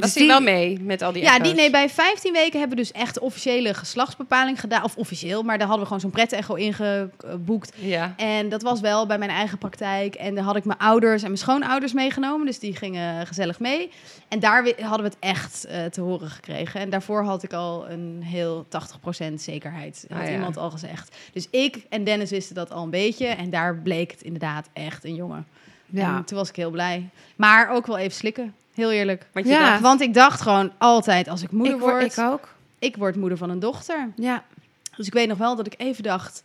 Dus 0.01 0.15
hij 0.15 0.23
die- 0.23 0.31
wel 0.33 0.41
mee 0.41 0.81
met 0.81 1.03
al 1.03 1.13
die 1.13 1.23
Ja, 1.23 1.33
die, 1.35 1.43
echo's? 1.43 1.57
nee, 1.57 1.71
bij 1.71 1.89
15 1.89 2.33
weken 2.33 2.59
hebben 2.59 2.77
we 2.77 2.83
dus 2.83 2.93
echt 2.93 3.19
officiële 3.19 3.75
geslachtsbepaling 3.75 4.61
gedaan. 4.61 4.85
Of 4.85 4.97
officieel, 4.97 5.43
maar 5.43 5.59
daar 5.59 5.67
hadden 5.69 5.87
we 5.89 5.93
gewoon 5.93 6.01
zo'n 6.01 6.11
pret-echo 6.11 6.55
ingeboekt. 6.55 7.73
Ja. 7.75 8.15
En 8.17 8.49
dat 8.49 8.63
was 8.63 8.81
wel 8.81 9.07
bij 9.07 9.19
mijn 9.19 9.31
eigen 9.31 9.59
praktijk. 9.59 10.15
En 10.15 10.35
daar 10.35 10.45
had 10.45 10.57
ik 10.57 10.65
mijn 10.65 10.79
ouders 10.79 11.21
en 11.23 11.27
mijn 11.29 11.39
schoonouders 11.41 11.93
meegenomen. 11.93 12.47
Dus 12.47 12.59
die 12.59 12.77
gingen 12.77 13.27
gezellig 13.27 13.59
mee. 13.61 13.91
En 14.29 14.39
daar 14.41 14.73
hadden 14.81 15.03
we 15.07 15.15
het 15.15 15.17
echt 15.21 15.65
eh, 15.65 15.85
te 15.85 16.01
horen 16.01 16.31
gekregen. 16.31 16.81
En 16.81 16.91
daarvoor 16.91 17.25
had 17.25 17.43
ik 17.43 17.53
al 17.53 17.91
een 17.91 18.21
heel 18.25 18.67
80% 18.69 19.41
zekerheid. 19.43 20.05
Had 20.09 20.19
Ah, 20.21 20.27
ja. 20.27 20.33
iemand 20.33 20.57
al 20.57 20.71
gezegd. 20.71 21.17
Dus 21.33 21.47
ik 21.51 21.87
en 21.89 22.05
Dennis 22.05 22.31
wisten 22.31 22.55
dat 22.55 22.71
al 22.73 22.83
een 22.83 22.91
beetje. 22.91 23.27
En 23.27 23.51
daar 23.51 23.77
bleek 23.77 24.11
het 24.11 24.23
inderdaad 24.23 24.69
echt 24.73 25.05
een 25.05 25.15
jongen. 25.15 25.47
Ja. 25.87 26.17
En 26.17 26.25
toen 26.25 26.39
was 26.39 26.49
ik 26.49 26.57
heel 26.57 26.71
blij. 26.71 27.09
Maar 27.37 27.71
ook 27.71 27.87
wel 27.87 27.99
even 27.99 28.17
slikken. 28.17 28.55
Heel 28.81 28.91
eerlijk. 28.93 29.27
Want 29.33 29.47
je 29.47 29.53
Ja. 29.53 29.71
dacht, 29.71 29.81
Want 29.83 30.01
ik 30.01 30.15
dacht 30.15 30.41
gewoon 30.41 30.73
altijd, 30.79 31.29
als 31.29 31.43
ik 31.43 31.51
moeder 31.51 31.75
ik, 31.75 31.81
word, 31.81 31.93
word, 31.93 32.13
ik 32.13 32.25
ook. 32.25 32.49
ik 32.79 32.97
word 32.97 33.17
moeder 33.17 33.39
van 33.39 33.51
een 33.51 33.59
dochter. 33.59 34.09
Ja. 34.17 34.45
Dus 34.97 35.07
ik 35.07 35.13
weet 35.13 35.29
nog 35.29 35.39
wel 35.39 35.57
dat 35.57 35.67
ik 35.67 35.75
even 35.77 36.03
dacht, 36.03 36.43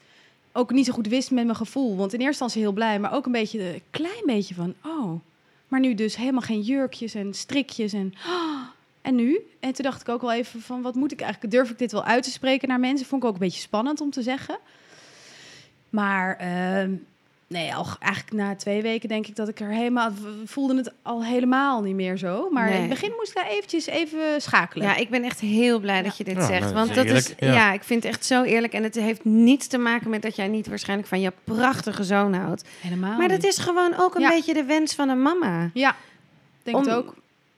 ook 0.52 0.72
niet 0.72 0.86
zo 0.86 0.94
goed 0.94 1.08
wist 1.08 1.32
met 1.32 1.44
mijn 1.46 1.58
gevoel. 1.58 1.96
Want 1.96 2.14
in 2.14 2.20
eerste 2.20 2.44
instantie 2.44 2.62
heel 2.62 2.72
blij, 2.72 3.00
maar 3.00 3.14
ook 3.14 3.26
een 3.26 3.32
beetje, 3.32 3.74
een 3.74 3.82
klein 3.92 4.24
beetje 4.26 4.56
van, 4.56 4.74
oh, 4.86 5.20
maar 5.68 5.80
nu 5.80 5.94
dus 5.94 6.16
helemaal 6.16 6.42
geen 6.42 6.62
jurkjes 6.62 7.14
en 7.14 7.34
strikjes 7.34 7.94
en, 7.94 8.14
en 9.02 9.16
nu? 9.16 9.40
En 9.60 9.74
toen 9.74 9.86
dacht 9.86 10.02
ik 10.02 10.10
ook 10.10 10.22
wel 10.22 10.34
even 10.34 10.62
van, 10.62 10.82
wat 10.82 10.96
moet 10.96 11.12
ik 11.12 11.22
eigenlijk, 11.22 11.54
durf 11.54 11.70
ik 11.70 11.78
dit 11.78 11.92
wel 11.92 12.04
uit 12.04 12.24
te 12.24 12.32
spreken 12.32 12.68
naar 12.68 12.80
mensen? 12.80 13.08
Vond 13.08 13.22
ik 13.24 13.28
ook 13.28 13.34
een 13.36 13.40
beetje 13.40 13.62
spannend 13.62 14.02
om 14.02 14.12
te 14.12 14.22
zeggen. 14.22 14.58
Maar 15.90 16.36
ehm, 16.38 16.92
nee, 17.48 17.76
al, 17.76 17.86
eigenlijk 18.00 18.34
na 18.36 18.56
twee 18.56 18.82
weken 18.82 19.10
denk 19.10 19.28
ik 19.28 19.36
dat 19.36 19.48
ik 19.48 19.60
er 19.60 19.70
helemaal, 19.70 20.12
voelde 20.46 20.76
het 20.76 20.94
al 21.02 21.24
helemaal 21.26 21.82
niet 21.82 21.96
meer 21.96 22.18
zo. 22.18 22.50
Maar 22.52 22.70
in 22.70 22.80
het 22.80 22.90
begin 22.90 23.14
moest 23.18 23.30
ik 23.30 23.36
daar 23.36 23.48
eventjes 23.48 23.86
even 23.86 24.42
schakelen. 24.42 24.88
Ja, 24.88 24.96
ik 24.96 25.10
ben 25.10 25.24
echt 25.24 25.40
heel 25.40 25.80
blij 25.80 26.02
dat 26.02 26.18
je 26.18 26.24
dit 26.24 26.36
Ja, 26.36 26.46
zegt. 26.46 26.62
nou, 26.62 26.74
Want 26.74 26.96
dat 26.96 27.06
is 27.06 27.34
ja. 27.40 27.54
ja. 27.54 27.72
ik 27.74 27.84
vind 27.84 28.04
het 28.04 28.12
echt 28.14 28.26
zo 28.26 28.44
eerlijk. 28.44 28.74
En 28.74 28.84
het 28.84 28.96
heeft 28.96 29.26
niets 29.26 29.68
te 29.68 29.78
maken 29.78 30.10
met 30.10 30.22
dat 30.22 30.36
jij 30.36 30.48
niet 30.48 30.68
waarschijnlijk 30.68 31.10
van 31.10 31.20
je 31.22 31.32
prachtige 31.44 32.04
zoon 32.04 32.34
houdt. 32.34 32.64
helemaal 32.82 33.18
Maar 33.18 33.28
dat 33.28 33.42
niet. 33.42 33.48
is 33.52 33.58
gewoon 33.58 33.94
ook 33.98 34.16
een 34.16 34.22
Ja. 34.22 34.30
beetje 34.30 34.54
de 34.54 34.64
wens 34.64 34.96
van 34.96 35.10
een 35.10 35.22
mama. 35.22 35.70
Ja, 35.74 35.96
denk 36.64 36.78
Om- 36.78 36.84
het 36.84 36.94
ook. 36.94 37.16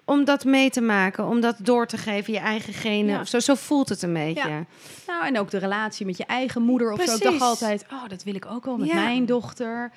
Om 0.09 0.25
dat 0.25 0.45
mee 0.45 0.69
te 0.69 0.81
maken, 0.81 1.25
om 1.25 1.41
dat 1.41 1.55
door 1.59 1.87
te 1.87 1.97
geven, 1.97 2.33
je 2.33 2.39
eigen 2.39 2.73
genen. 2.73 3.13
Ja. 3.13 3.21
Of 3.21 3.27
zo, 3.27 3.39
zo 3.39 3.55
voelt 3.55 3.89
het 3.89 4.01
een 4.01 4.13
beetje. 4.13 4.49
Ja. 4.49 4.65
Nou, 5.07 5.25
en 5.25 5.39
ook 5.39 5.49
de 5.49 5.57
relatie 5.57 6.05
met 6.05 6.17
je 6.17 6.25
eigen 6.25 6.61
moeder 6.61 6.91
of 6.91 7.03
zo. 7.03 7.15
Ik 7.15 7.21
dacht 7.23 7.41
altijd, 7.41 7.85
oh, 7.91 8.09
dat 8.09 8.23
wil 8.23 8.35
ik 8.35 8.45
ook 8.45 8.65
wel 8.65 8.77
met 8.77 8.93
mijn 8.93 9.25
dochter. 9.25 9.91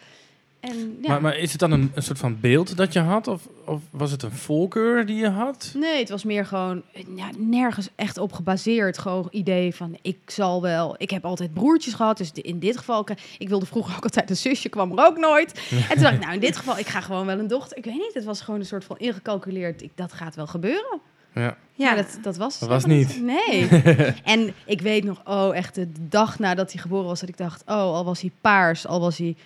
En 0.60 0.98
ja. 1.02 1.08
Maar, 1.08 1.20
maar 1.20 1.36
is 1.36 1.50
het 1.50 1.60
dan 1.60 1.70
een, 1.70 1.90
een 1.94 2.02
soort 2.02 2.18
van 2.18 2.40
beeld 2.40 2.76
dat 2.76 2.92
je 2.92 3.00
had? 3.00 3.28
Of, 3.28 3.48
of 3.64 3.80
was 3.90 4.10
het 4.10 4.22
een 4.22 4.32
voorkeur 4.32 5.06
die 5.06 5.16
je 5.16 5.28
had? 5.28 5.72
Nee, 5.76 5.98
het 5.98 6.08
was 6.08 6.24
meer 6.24 6.46
gewoon 6.46 6.82
ja, 7.16 7.28
nergens 7.36 7.88
echt 7.94 8.18
op 8.18 8.32
gebaseerd. 8.32 8.98
Gewoon 8.98 9.28
idee 9.30 9.74
van, 9.74 9.98
ik 10.02 10.18
zal 10.26 10.62
wel... 10.62 10.94
Ik 10.98 11.10
heb 11.10 11.24
altijd 11.24 11.54
broertjes 11.54 11.94
gehad, 11.94 12.16
dus 12.16 12.30
in 12.34 12.58
dit 12.58 12.76
geval... 12.76 13.06
Ik 13.38 13.48
wilde 13.48 13.66
vroeger 13.66 13.96
ook 13.96 14.02
altijd 14.02 14.30
een 14.30 14.36
zusje, 14.36 14.68
kwam 14.68 14.98
er 14.98 15.06
ook 15.06 15.18
nooit. 15.18 15.68
En 15.70 15.94
toen 15.94 16.02
dacht 16.02 16.14
ik, 16.14 16.20
nou, 16.20 16.34
in 16.34 16.40
dit 16.40 16.56
geval, 16.56 16.78
ik 16.78 16.86
ga 16.86 17.00
gewoon 17.00 17.26
wel 17.26 17.38
een 17.38 17.48
dochter. 17.48 17.76
Ik 17.76 17.84
weet 17.84 17.94
niet, 17.94 18.14
het 18.14 18.24
was 18.24 18.40
gewoon 18.40 18.60
een 18.60 18.66
soort 18.66 18.84
van 18.84 18.98
ingecalculeerd. 18.98 19.82
Ik, 19.82 19.90
dat 19.94 20.12
gaat 20.12 20.34
wel 20.34 20.46
gebeuren. 20.46 21.00
Ja. 21.34 21.56
Ja. 21.72 21.94
Dat, 21.94 22.18
dat 22.22 22.36
was 22.36 22.58
Dat 22.58 22.68
was 22.68 22.84
helemaal 22.84 23.36
Nee. 23.36 23.68
en 24.24 24.54
ik 24.64 24.80
weet 24.80 25.04
nog, 25.04 25.20
oh, 25.24 25.56
echt 25.56 25.74
de 25.74 25.88
dag 26.08 26.38
nadat 26.38 26.72
hij 26.72 26.82
geboren 26.82 27.06
was, 27.06 27.20
dat 27.20 27.28
ik 27.28 27.36
dacht, 27.36 27.62
oh, 27.66 27.76
al 27.76 28.04
was 28.04 28.20
hij 28.20 28.30
paars, 28.40 28.86
al 28.86 29.00
was 29.00 29.18
hij 29.18 29.36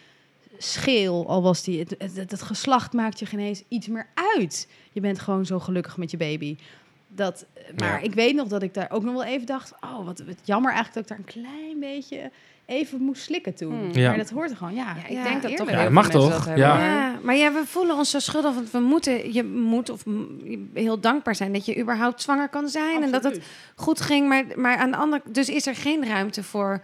scheel, 0.59 1.29
al 1.29 1.43
was 1.43 1.67
hij... 1.67 1.75
Het, 1.75 1.95
het, 1.99 2.17
het, 2.17 2.31
het 2.31 2.43
geslacht 2.43 2.93
maakt 2.93 3.19
je 3.19 3.27
geen 3.27 3.41
eens 3.41 3.63
iets 3.69 3.89
meer 3.89 4.07
uit. 4.37 4.69
Je 4.93 5.01
bent 5.01 5.19
gewoon 5.19 5.47
zo 5.47 5.59
gelukkig 5.61 5.97
met 5.97 6.11
je 6.11 6.17
baby. 6.17 6.57
Dat, 7.09 7.47
maar 7.79 7.89
Ja. 7.89 7.99
ik 7.99 8.15
weet 8.15 8.35
nog 8.35 8.49
dat 8.49 8.63
ik 8.63 8.75
daar 8.75 8.91
ook 8.91 9.03
nog 9.03 9.15
wel 9.15 9.25
even 9.25 9.47
dacht, 9.47 9.73
oh, 9.81 10.05
wat, 10.07 10.19
wat 10.27 10.37
jammer 10.45 10.73
eigenlijk 10.73 11.09
dat 11.09 11.19
ik 11.19 11.25
daar 11.27 11.43
een 11.43 11.43
klein 11.43 11.79
beetje 11.81 12.31
even 12.67 13.01
moest 13.03 13.23
slikken 13.23 13.55
toen. 13.55 13.79
Hmm. 13.79 13.93
Ja. 13.93 14.09
Maar 14.09 14.19
dat 14.19 14.31
hoort 14.31 14.51
er 14.51 14.57
gewoon, 14.57 14.75
ja. 14.75 14.95
Ja, 14.97 15.03
ik 15.05 15.11
Ja, 15.11 15.23
denk 15.23 15.43
dat 15.43 15.57
toch 15.57 15.71
Ja, 15.71 15.91
mag 15.91 16.11
toch? 16.11 16.57
Ja. 16.57 17.19
maar 17.23 17.37
ja, 17.37 17.53
we 17.53 17.63
voelen 17.67 17.97
ons 17.97 18.11
zo 18.11 18.19
schuldig, 18.19 18.55
want 18.55 18.71
we 18.71 18.79
moeten, 18.79 19.33
je 19.33 19.45
moet 19.45 19.91
of 19.91 20.05
heel 20.75 21.01
dankbaar 21.01 21.35
zijn 21.35 21.53
dat 21.53 21.67
je 21.67 21.79
überhaupt 21.79 22.23
zwanger 22.23 22.49
kan 22.49 22.69
zijn 22.69 23.03
en 23.03 23.11
dat 23.11 23.25
het 23.25 23.41
goed 23.75 24.01
ging. 24.01 24.29
Maar, 24.29 24.45
maar 24.57 24.77
aan 24.77 24.91
de 24.91 24.97
andere, 24.97 25.23
dus 25.27 25.49
is 25.49 25.67
er 25.67 25.75
geen 25.77 26.07
ruimte 26.07 26.43
voor 26.43 26.83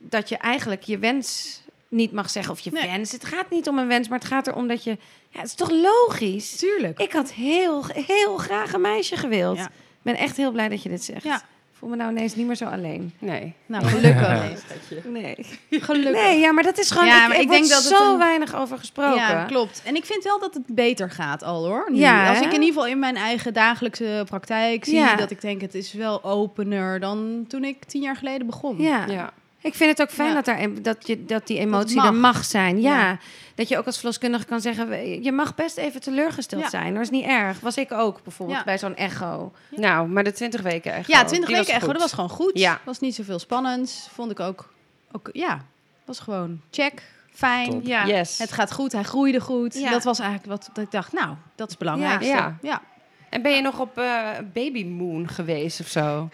dat 0.00 0.28
je 0.28 0.36
eigenlijk 0.36 0.82
je 0.82 0.98
wens 0.98 1.60
niet 1.88 2.12
mag 2.12 2.30
zeggen 2.30 2.52
of 2.52 2.60
je 2.60 2.70
Nee. 2.72 2.86
wens. 2.90 3.12
Het 3.12 3.24
gaat 3.24 3.50
niet 3.50 3.68
om 3.68 3.78
een 3.78 3.88
wens, 3.88 4.08
maar 4.08 4.18
het 4.18 4.28
gaat 4.28 4.46
erom 4.46 4.68
dat 4.68 4.84
je, 4.84 4.90
ja, 5.30 5.38
het 5.40 5.46
is 5.48 5.54
toch 5.54 5.70
logisch. 5.70 6.56
Tuurlijk. 6.56 6.98
Ik 7.00 7.12
had 7.12 7.32
heel, 7.32 7.84
heel 7.92 8.36
graag 8.36 8.72
een 8.72 8.80
meisje 8.80 9.16
gewild. 9.16 9.56
Ja. 9.56 9.64
Ik 9.64 10.12
ben 10.12 10.16
echt 10.16 10.36
heel 10.36 10.50
blij 10.52 10.68
dat 10.68 10.82
je 10.82 10.88
dit 10.88 11.04
zegt. 11.04 11.22
Ja. 11.24 11.36
Ik 11.36 11.82
voel 11.82 11.90
me 11.90 11.96
nou 11.96 12.10
ineens 12.10 12.34
niet 12.34 12.46
meer 12.46 12.56
zo 12.56 12.64
alleen. 12.64 13.12
Nee. 13.18 13.54
Nou, 13.66 13.84
gelukkig. 13.84 14.62
Nee. 15.04 15.36
gelukkig. 15.70 16.12
Nee, 16.22 16.38
ja, 16.38 16.52
maar 16.52 16.62
dat 16.62 16.78
is 16.78 16.90
gewoon. 16.90 17.06
Ja, 17.08 17.22
ik, 17.22 17.28
maar 17.28 17.40
ik, 17.40 17.48
denk 17.48 17.68
dat 17.68 17.84
het 17.84 17.96
zo 17.96 18.12
een- 18.12 18.18
weinig 18.18 18.54
over 18.56 18.78
gesproken. 18.78 19.14
Ja, 19.16 19.44
klopt. 19.44 19.82
En 19.84 19.94
ik 19.96 20.04
vind 20.04 20.24
wel 20.24 20.38
dat 20.40 20.54
het 20.54 20.66
beter 20.66 21.10
gaat 21.10 21.42
al 21.42 21.66
hoor. 21.66 21.88
Nu. 21.92 21.98
Ja, 21.98 22.28
Als 22.28 22.38
ik 22.38 22.44
in 22.44 22.52
ieder 22.52 22.66
geval 22.66 22.86
in 22.86 22.98
mijn 22.98 23.16
eigen 23.16 23.52
dagelijkse 23.54 24.22
praktijk 24.28 24.84
zie 24.84 24.94
Ja. 24.94 25.16
dat 25.16 25.30
ik 25.30 25.40
denk 25.40 25.60
het 25.60 25.74
is 25.74 25.92
wel 25.92 26.24
opener 26.24 27.00
dan 27.00 27.44
toen 27.48 27.64
ik 27.64 27.84
tien 27.84 28.02
jaar 28.02 28.16
geleden 28.16 28.46
begon. 28.46 28.80
Ja. 28.80 29.06
Ja. 29.06 29.32
Ik 29.60 29.74
vind 29.74 29.90
het 29.90 30.02
ook 30.02 30.10
fijn 30.14 30.28
Ja. 30.28 30.34
dat, 30.34 30.44
daar, 30.44 30.82
dat, 30.82 31.06
je, 31.06 31.24
dat 31.24 31.46
die 31.46 31.58
emotie 31.58 31.96
mag. 31.96 32.06
er 32.06 32.14
mag 32.14 32.44
zijn. 32.44 32.80
Ja. 32.80 32.98
Ja. 33.00 33.18
Dat 33.54 33.68
je 33.68 33.78
ook 33.78 33.86
als 33.86 33.96
verloskundige 33.96 34.44
kan 34.44 34.60
zeggen... 34.60 35.22
je 35.22 35.32
mag 35.32 35.54
best 35.54 35.76
even 35.76 36.00
teleurgesteld 36.00 36.62
Ja. 36.62 36.68
zijn. 36.68 36.94
Dat 36.94 37.02
is 37.02 37.10
niet 37.10 37.24
erg. 37.24 37.60
Was 37.60 37.76
ik 37.76 37.92
ook 37.92 38.22
bijvoorbeeld 38.22 38.58
Ja. 38.58 38.64
bij 38.64 38.78
zo'n 38.78 38.96
echo. 38.96 39.52
Nou, 39.70 40.08
maar 40.08 40.24
de 40.24 40.32
20 40.32 40.60
weken 40.62 40.92
echt. 40.92 41.08
Ja, 41.08 41.24
20 41.24 41.50
weken 41.50 41.66
echo, 41.74 41.84
goed. 41.84 41.92
dat 41.92 42.02
was 42.02 42.12
gewoon 42.12 42.30
goed. 42.30 42.58
Ja. 42.58 42.80
Was 42.84 43.00
niet 43.00 43.14
zoveel 43.14 43.38
spannends. 43.38 44.08
Vond 44.12 44.30
ik 44.30 44.40
ook, 44.40 44.72
ook 45.12 45.28
ja, 45.32 45.64
was 46.04 46.18
gewoon 46.18 46.60
check, 46.70 47.02
fijn. 47.32 47.70
Top. 47.70 47.86
Ja. 47.86 48.06
Yes. 48.06 48.38
Het 48.38 48.52
gaat 48.52 48.72
goed, 48.72 48.92
hij 48.92 49.02
groeide 49.02 49.40
goed. 49.40 49.74
Ja. 49.78 49.90
Dat 49.90 50.04
was 50.04 50.18
eigenlijk 50.18 50.48
wat 50.50 50.70
dat 50.72 50.84
ik 50.84 50.90
dacht, 50.90 51.12
nou, 51.12 51.28
dat 51.54 51.66
is 51.66 51.74
het 51.74 51.78
belangrijkste. 51.78 52.32
Ja. 52.32 52.56
Ja. 52.62 52.82
Ja. 53.36 53.42
En 53.42 53.42
ben 53.42 53.52
je 53.54 53.60
nog 53.62 53.80
op 53.80 53.98
eh, 53.98 54.30
Baby 54.52 54.84
Moon 54.84 55.28
geweest 55.28 55.80
of 55.80 55.86
zo? 55.86 56.28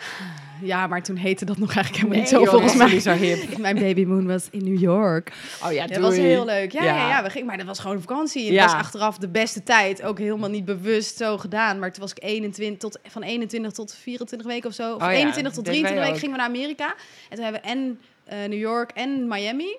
maar 0.88 1.02
toen 1.02 1.16
heette 1.16 1.44
dat 1.44 1.58
nog 1.58 1.74
eigenlijk 1.74 1.96
helemaal 1.96 2.18
niet 2.20 2.28
zo 2.28 2.40
joh, 2.40 2.48
volgens 2.48 2.74
mij. 2.74 3.00
zo 3.00 3.12
hip. 3.12 3.58
Mijn 3.58 3.78
babymoon 3.78 4.26
was 4.26 4.48
in 4.50 4.64
New 4.64 4.80
York. 4.80 5.32
Oh 5.64 5.72
ja, 5.72 5.86
Dat 5.86 5.96
was 6.00 6.16
heel 6.16 6.44
leuk. 6.44 6.72
Ja, 6.72 6.84
Ja. 6.84 6.96
ja. 6.96 7.08
Ja, 7.08 7.22
we 7.22 7.30
gingen, 7.30 7.46
maar 7.46 7.56
dat 7.56 7.66
was 7.66 7.78
gewoon 7.78 7.96
een 7.96 8.02
vakantie. 8.02 8.44
Het 8.44 8.52
Ja. 8.54 8.64
was 8.64 8.72
achteraf 8.72 9.18
de 9.18 9.28
beste 9.28 9.62
tijd. 9.62 10.02
Ook 10.02 10.18
helemaal 10.18 10.50
niet 10.50 10.64
bewust 10.64 11.16
zo 11.16 11.38
gedaan. 11.38 11.78
Maar 11.78 11.92
toen 11.92 12.02
was 12.02 12.10
ik 12.10 12.22
21 12.22 12.78
tot, 12.78 12.98
van 13.04 13.22
21 13.22 13.72
tot 13.72 13.94
24 13.94 14.48
weken 14.48 14.68
of 14.68 14.74
zo. 14.74 14.94
Of 14.94 15.02
Oh 15.02 15.08
ja, 15.08 15.14
21 15.16 15.52
tot 15.52 15.64
deden 15.64 15.82
wij 15.82 15.90
23 15.92 16.04
weken 16.04 16.18
gingen 16.20 16.34
we 16.36 16.40
naar 16.40 16.48
Amerika. 16.50 16.94
En 17.28 17.34
toen 17.36 17.44
hebben 17.44 17.62
we 17.62 17.68
en 17.68 18.00
eh, 18.24 18.48
New 18.48 18.58
York 18.58 18.90
en 18.90 19.28
Miami. 19.28 19.76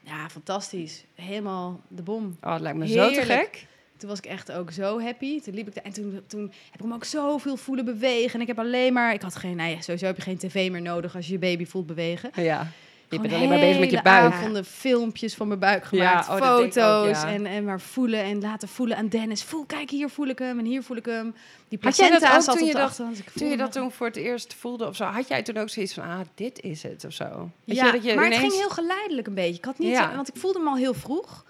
Ja, 0.00 0.28
fantastisch. 0.30 1.04
Helemaal 1.14 1.80
de 1.88 2.02
bom. 2.02 2.36
Oh, 2.42 2.52
het 2.52 2.60
lijkt 2.60 2.78
me 2.78 2.88
zo 2.88 3.10
te 3.12 3.22
gek. 3.22 3.66
Toen 4.02 4.10
was 4.10 4.20
ik 4.20 4.26
echt 4.26 4.52
ook 4.52 4.70
zo 4.70 5.00
happy. 5.00 5.40
Toen 5.40 5.54
liep 5.54 5.66
ik 5.66 5.74
daar 5.74 5.84
en 5.84 5.92
toen, 5.92 6.20
toen 6.26 6.40
heb 6.40 6.74
ik 6.74 6.80
hem 6.80 6.92
ook 6.92 7.04
zoveel 7.04 7.56
voelen 7.56 7.84
bewegen. 7.84 8.34
En 8.34 8.40
ik 8.40 8.46
heb 8.46 8.58
alleen 8.58 8.92
maar... 8.92 9.12
Ik 9.12 9.22
had 9.22 9.36
geen... 9.36 9.56
Nou 9.56 9.70
ja, 9.70 9.80
sowieso 9.80 10.06
heb 10.06 10.16
je 10.16 10.22
geen 10.22 10.38
tv 10.38 10.70
meer 10.70 10.82
nodig 10.82 11.16
als 11.16 11.26
je 11.26 11.32
je 11.32 11.38
baby 11.38 11.66
voelt 11.66 11.86
bewegen. 11.86 12.30
Ja. 12.34 12.66
Je 13.08 13.20
bent 13.20 13.32
alleen 13.32 13.48
maar 13.48 13.58
bezig 13.58 13.80
met 13.80 13.90
je 13.90 14.02
buik. 14.02 14.32
avonden 14.32 14.64
filmpjes 14.64 15.34
van 15.34 15.48
mijn 15.48 15.60
buik 15.60 15.86
Ja, 15.90 16.22
gemaakt, 16.22 16.28
oh, 16.28 16.36
ik 16.36 16.42
ook, 16.42 16.72
foto's 16.72 17.22
ja. 17.22 17.32
en, 17.32 17.46
en 17.46 17.64
maar 17.64 17.80
voelen 17.80 18.22
en 18.22 18.40
laten 18.40 18.68
voelen 18.68 18.96
aan 18.96 19.08
Dennis. 19.08 19.42
Voel, 19.42 19.64
kijk 19.64 19.90
hier 19.90 20.08
voel 20.08 20.26
ik 20.26 20.38
hem 20.38 20.58
en 20.58 20.64
hier 20.64 20.82
voel 20.82 20.96
ik 20.96 21.04
hem. 21.06 21.34
Die 21.68 21.78
Had 21.82 21.96
jij 21.96 22.10
dat 22.10 22.18
placenta 22.18 22.36
ook 22.36 22.42
zat 22.42 22.58
toen 22.58 22.66
je 22.66 22.74
dat-. 22.74 23.18
Ik 23.18 23.30
Toen 23.30 23.48
je 23.48 23.56
dat 23.56 23.72
toen 23.72 23.92
voor 23.92 24.06
het 24.06 24.16
eerst 24.16 24.54
voelde 24.54 24.86
of 24.86 24.96
zo, 24.96 25.04
had 25.04 25.28
jij 25.28 25.42
toen 25.42 25.56
ook 25.56 25.68
zoiets 25.68 25.94
van, 25.94 26.04
ah, 26.04 26.20
dit 26.34 26.60
is 26.60 26.82
het 26.82 27.04
of 27.04 27.12
zo? 27.12 27.50
Ja, 27.64 27.86
je, 27.86 27.92
dat 27.92 28.04
je 28.04 28.14
maar 28.14 28.26
ineens... 28.26 28.42
het 28.42 28.52
ging 28.52 28.62
heel 28.62 28.74
geleidelijk 28.74 29.26
een 29.26 29.34
beetje. 29.34 29.58
Ik 29.58 29.64
had 29.64 29.78
niet, 29.78 29.90
Ja. 29.90 30.14
want 30.14 30.28
ik 30.28 30.36
voelde 30.36 30.58
hem 30.58 30.68
al 30.68 30.76
heel 30.76 30.94
vroeg. 30.94 31.44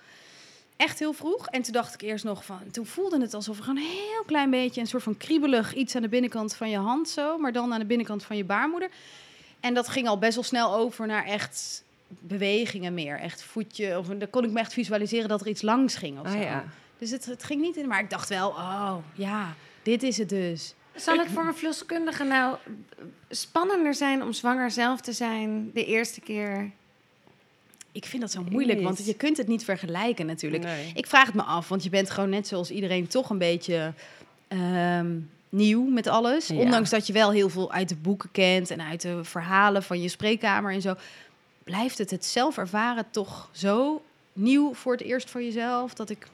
Echt 0.83 0.99
heel 0.99 1.13
vroeg. 1.13 1.47
En 1.49 1.63
toen 1.63 1.73
dacht 1.73 1.95
ik 1.95 2.01
eerst 2.01 2.25
nog 2.25 2.45
van... 2.45 2.59
Toen 2.71 2.87
voelde 2.87 3.21
het 3.21 3.35
alsof 3.35 3.57
er 3.57 3.65
gewoon 3.65 3.79
een 3.79 3.91
heel 3.91 4.23
klein 4.27 4.51
beetje... 4.51 4.81
een 4.81 4.87
soort 4.87 5.03
van 5.03 5.17
kriebelig 5.17 5.75
iets 5.75 5.97
aan 5.97 6.03
de 6.03 6.09
binnenkant 6.09 6.55
van 6.55 6.71
je 6.71 6.79
hand 6.79 7.09
zo... 7.09 7.39
maar 7.39 7.53
dan 7.53 7.73
aan 7.73 7.79
de 7.79 7.87
binnenkant 7.87 8.25
van 8.25 8.37
je 8.37 8.45
baarmoeder. 8.45 8.89
En 9.61 9.75
dat 9.75 9.89
ging 9.89 10.09
al 10.09 10.19
best 10.19 10.35
wel 10.35 10.45
snel 10.45 10.75
over 10.75 11.07
naar 11.07 11.25
echt 11.25 11.85
bewegingen 12.09 12.95
meer. 12.95 13.19
Echt 13.19 13.43
voetje. 13.43 13.99
Of, 13.99 14.07
dan 14.07 14.31
kon 14.31 14.45
ik 14.45 14.51
me 14.51 14.59
echt 14.59 14.73
visualiseren 14.73 15.29
dat 15.29 15.41
er 15.41 15.49
iets 15.49 15.63
langs 15.63 15.95
ging 15.95 16.19
of 16.19 16.27
Ah 16.27 16.33
zo. 16.33 16.39
ja. 16.39 16.65
Dus 16.99 17.11
het, 17.11 17.25
het 17.25 17.45
ging 17.45 17.61
niet 17.61 17.77
in... 17.77 17.89
Maar 17.89 18.01
ik 18.01 18.11
dacht 18.11 18.29
wel, 18.29 18.49
oh 18.49 18.97
ja, 19.15 19.55
dit 19.83 20.03
is 20.03 20.19
het 20.19 20.29
dus. 20.29 20.75
Zal 20.95 21.19
het 21.19 21.29
voor 21.29 21.47
een 21.47 21.55
verloskundige 21.55 22.25
nou 22.25 22.57
spannender 23.29 23.95
zijn 23.95 24.23
om 24.23 24.33
zwanger 24.33 24.71
zelf 24.71 25.01
te 25.01 25.13
zijn 25.13 25.71
de 25.75 25.85
eerste 25.85 26.21
keer? 26.21 26.71
Ik 27.93 28.05
vind 28.05 28.23
dat 28.23 28.31
zo 28.31 28.45
moeilijk, 28.51 28.79
niet. 28.79 28.87
want 28.87 29.07
je 29.07 29.15
kunt 29.15 29.37
het 29.37 29.47
niet 29.49 29.65
vergelijken 29.65 30.27
natuurlijk. 30.27 30.63
Nee. 30.63 30.93
Ik 30.95 31.07
vraag 31.07 31.27
het 31.27 31.35
me 31.35 31.43
af, 31.43 31.69
want 31.69 31.83
je 31.83 31.91
bent 31.91 32.11
gewoon 32.11 32.31
net 32.31 32.47
zoals 32.47 32.71
iedereen 32.71 33.07
toch 33.07 33.31
een 33.31 33.39
beetje 33.39 33.93
ehm, 34.49 35.19
nieuw 35.49 35.85
met 35.85 36.07
alles. 36.07 36.47
Ja. 36.47 36.55
Ondanks 36.57 36.91
dat 36.91 37.07
je 37.07 37.13
wel 37.13 37.31
heel 37.31 37.49
veel 37.49 37.73
uit 37.73 37.89
de 37.89 37.97
boeken 37.97 38.31
kent 38.31 38.71
en 38.71 38.81
uit 38.83 39.01
de 39.01 39.25
verhalen 39.25 39.83
van 39.83 40.01
je 40.03 40.09
spreekkamer 40.09 40.73
en 40.73 40.81
zo. 40.83 40.95
Blijft 41.65 41.99
het 41.99 42.11
het 42.11 42.25
zelf 42.25 42.59
ervaren 42.59 43.05
toch 43.11 43.49
zo 43.53 44.03
nieuw 44.33 44.75
voor 44.75 44.93
het 44.93 45.03
eerst 45.03 45.31
voor 45.31 45.43
jezelf 45.43 45.95
dat 45.95 46.11
ik 46.11 46.27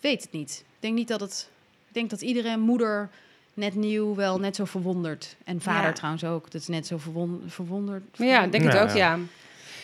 weet 0.00 0.22
het 0.22 0.32
niet. 0.32 0.64
Ik 0.66 0.80
denk 0.80 0.94
niet 0.94 1.08
dat 1.08 1.20
het 1.20 1.48
denk 1.88 2.10
dat 2.10 2.20
iedere 2.20 2.56
moeder 2.56 3.10
net 3.54 3.74
nieuw 3.74 4.14
wel 4.14 4.38
net 4.38 4.56
zo 4.56 4.64
verwonderd. 4.64 5.36
En 5.44 5.60
vader 5.60 5.86
Ja. 5.88 5.92
trouwens 5.92 6.24
ook. 6.24 6.50
Dat 6.50 6.60
is 6.60 6.68
net 6.68 6.86
zo 6.86 6.98
verwon- 6.98 7.42
verwonderd. 7.46 8.02
Ja, 8.12 8.42
ik 8.44 8.52
denk 8.52 8.64
het 8.64 8.72
Ja, 8.72 8.82
ook, 8.82 8.90
ja. 8.90 9.18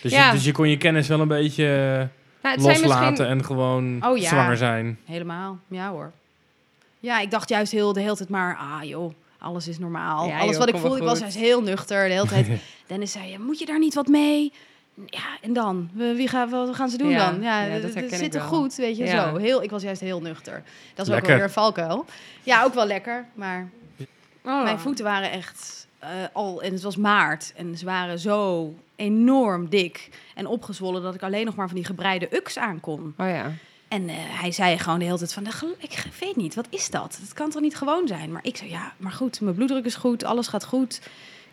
Dus, 0.02 0.12
Ja. 0.12 0.26
je, 0.26 0.32
dus 0.32 0.44
je 0.44 0.52
kon 0.52 0.68
je 0.68 0.76
kennis 0.76 1.08
wel 1.08 1.20
een 1.20 1.28
beetje 1.28 1.64
eh, 1.66 1.72
Nou, 2.42 2.54
het 2.54 2.62
zijn 2.64 2.80
loslaten 2.80 3.08
misschien... 3.08 3.26
en 3.26 3.44
gewoon 3.44 4.04
Oh, 4.06 4.16
ja. 4.18 4.28
zwanger 4.28 4.56
zijn. 4.56 4.98
Helemaal, 5.04 5.58
ja 5.68 5.90
hoor. 5.90 6.12
Ja, 7.00 7.20
ik 7.20 7.30
dacht 7.30 7.48
juist 7.48 7.72
heel 7.72 7.92
de 7.92 8.00
hele 8.00 8.16
tijd 8.16 8.28
maar, 8.28 8.56
ah 8.56 8.82
joh, 8.88 9.12
alles 9.38 9.68
is 9.68 9.78
normaal. 9.78 10.26
Ja, 10.26 10.38
alles 10.38 10.50
joh, 10.50 10.58
wat 10.58 10.68
ik 10.68 10.76
voelde, 10.76 10.96
ik 10.96 11.02
was 11.02 11.18
juist 11.18 11.36
heel 11.36 11.62
nuchter 11.62 12.06
de 12.08 12.14
hele 12.14 12.26
tijd. 12.26 12.46
Dennis 12.86 13.12
zei, 13.12 13.38
moet 13.38 13.58
je 13.58 13.66
daar 13.66 13.78
niet 13.78 13.94
wat 13.94 14.06
mee? 14.06 14.52
Ja, 15.06 15.22
en 15.40 15.52
dan? 15.52 15.90
We- 15.92 16.14
Wie 16.14 16.28
gaan, 16.28 16.50
wat 16.50 16.74
gaan 16.76 16.88
ze 16.88 16.96
doen 16.98 17.08
Ja, 17.10 17.30
dan? 17.30 17.42
Ja, 17.42 17.64
ja, 17.64 17.78
dat 17.78 17.90
zit 18.10 18.34
er 18.34 18.40
goed, 18.40 18.74
weet 18.74 18.96
je, 18.96 19.04
Ja. 19.04 19.30
zo. 19.30 19.36
Heel, 19.36 19.62
ik 19.62 19.70
was 19.70 19.82
juist 19.82 20.00
heel 20.00 20.20
nuchter. 20.20 20.62
Dat 20.94 21.08
is 21.08 21.14
ook 21.14 21.20
wel 21.26 21.34
weer 21.36 21.44
een 21.44 21.50
valkuil. 21.50 22.04
Ja, 22.42 22.62
ook 22.64 22.74
wel 22.74 22.86
lekker, 22.86 23.24
maar 23.34 23.70
Oh. 24.44 24.62
mijn 24.62 24.78
voeten 24.78 25.04
waren 25.04 25.30
echt 25.30 25.86
eh, 26.00 26.08
al, 26.32 26.62
en 26.62 26.72
het 26.72 26.82
was 26.82 26.96
maart, 26.96 27.52
en 27.56 27.78
ze 27.78 27.84
waren 27.84 28.18
zo 28.18 28.74
enorm 28.96 29.68
dik 29.68 30.08
en 30.34 30.46
opgezwollen 30.46 31.02
dat 31.02 31.14
ik 31.14 31.22
alleen 31.22 31.44
nog 31.44 31.54
maar 31.54 31.66
van 31.66 31.76
die 31.76 31.84
gebreide 31.84 32.28
uks 32.36 32.58
aan 32.58 32.80
kon. 32.80 33.14
Oh 33.18 33.26
ja. 33.28 33.52
En 33.88 34.08
eh, 34.08 34.14
hij 34.18 34.52
zei 34.52 34.78
gewoon 34.78 34.98
de 34.98 35.04
hele 35.04 35.18
tijd 35.18 35.32
van, 35.32 35.52
"Gel- 35.52 35.74
ik 35.78 36.06
weet 36.20 36.36
niet, 36.36 36.54
wat 36.54 36.66
is 36.70 36.90
dat? 36.90 37.18
Het 37.20 37.32
kan 37.32 37.50
toch 37.50 37.62
niet 37.62 37.76
gewoon 37.76 38.06
zijn? 38.06 38.32
Maar 38.32 38.44
ik 38.44 38.56
zei, 38.56 38.70
ja, 38.70 38.92
maar 38.96 39.12
goed, 39.12 39.40
mijn 39.40 39.54
bloeddruk 39.54 39.84
is 39.84 39.94
goed, 39.94 40.24
alles 40.24 40.46
gaat 40.46 40.64
goed. 40.64 41.00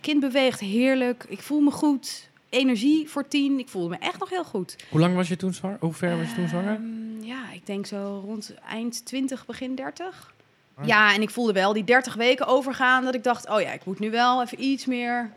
Kind 0.02 0.20
beweegt 0.20 0.60
heerlijk, 0.60 1.26
ik 1.28 1.42
voel 1.42 1.60
me 1.60 1.72
goed. 1.72 2.30
Energie 2.50 3.10
voor 3.10 3.28
tien, 3.28 3.60
ik 3.60 3.68
voelde 3.70 3.90
me 3.90 3.98
echt 4.00 4.20
nog 4.20 4.30
heel 4.30 4.44
goed. 4.44 4.76
Hoe 4.90 5.00
lang 5.00 5.16
was 5.16 5.28
je 5.28 5.36
toen 5.36 5.54
zwanger? 5.54 5.78
Hoe 5.80 5.94
ver 5.94 6.18
was 6.18 6.30
je 6.30 6.36
toen 6.36 6.48
zwanger? 6.48 6.74
Ehm, 6.76 7.24
ja, 7.24 7.52
ik 7.54 7.66
denk 7.66 7.86
zo 7.86 8.22
rond 8.26 8.54
eind 8.70 9.06
20, 9.06 9.46
begin 9.46 9.76
30. 9.76 10.34
Oh. 10.80 10.86
Ja, 10.86 11.14
en 11.14 11.22
ik 11.22 11.30
voelde 11.30 11.54
wel 11.54 11.74
die 11.74 11.84
30 11.84 12.14
weken 12.14 12.48
overgaan 12.48 13.04
dat 13.04 13.16
ik 13.16 13.24
dacht, 13.24 13.50
oh 13.50 13.62
ja, 13.62 13.72
ik 13.72 13.86
moet 13.86 14.00
nu 14.00 14.12
wel 14.12 14.42
even 14.42 14.64
iets 14.64 14.86
meer 14.86 15.32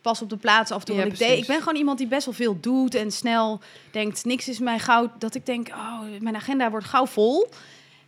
pas 0.00 0.22
op 0.22 0.30
de 0.30 0.36
plaats 0.36 0.70
af 0.70 0.80
en 0.80 0.86
toe. 0.86 0.96
Ja, 0.96 1.02
wat 1.02 1.12
ik 1.12 1.18
deed. 1.18 1.38
Ik 1.38 1.46
ben 1.46 1.58
gewoon 1.58 1.76
iemand 1.76 1.98
die 1.98 2.06
best 2.06 2.24
wel 2.24 2.34
veel 2.34 2.60
doet 2.60 2.94
en 2.94 3.10
snel 3.10 3.60
denkt, 3.90 4.24
niks 4.24 4.48
is 4.48 4.58
mij 4.58 4.78
gauw. 4.78 5.12
Dat 5.18 5.34
ik 5.34 5.46
denk, 5.46 5.68
oh, 5.68 6.00
mijn 6.20 6.36
agenda 6.36 6.70
wordt 6.70 6.86
gauw 6.86 7.06
vol. 7.06 7.48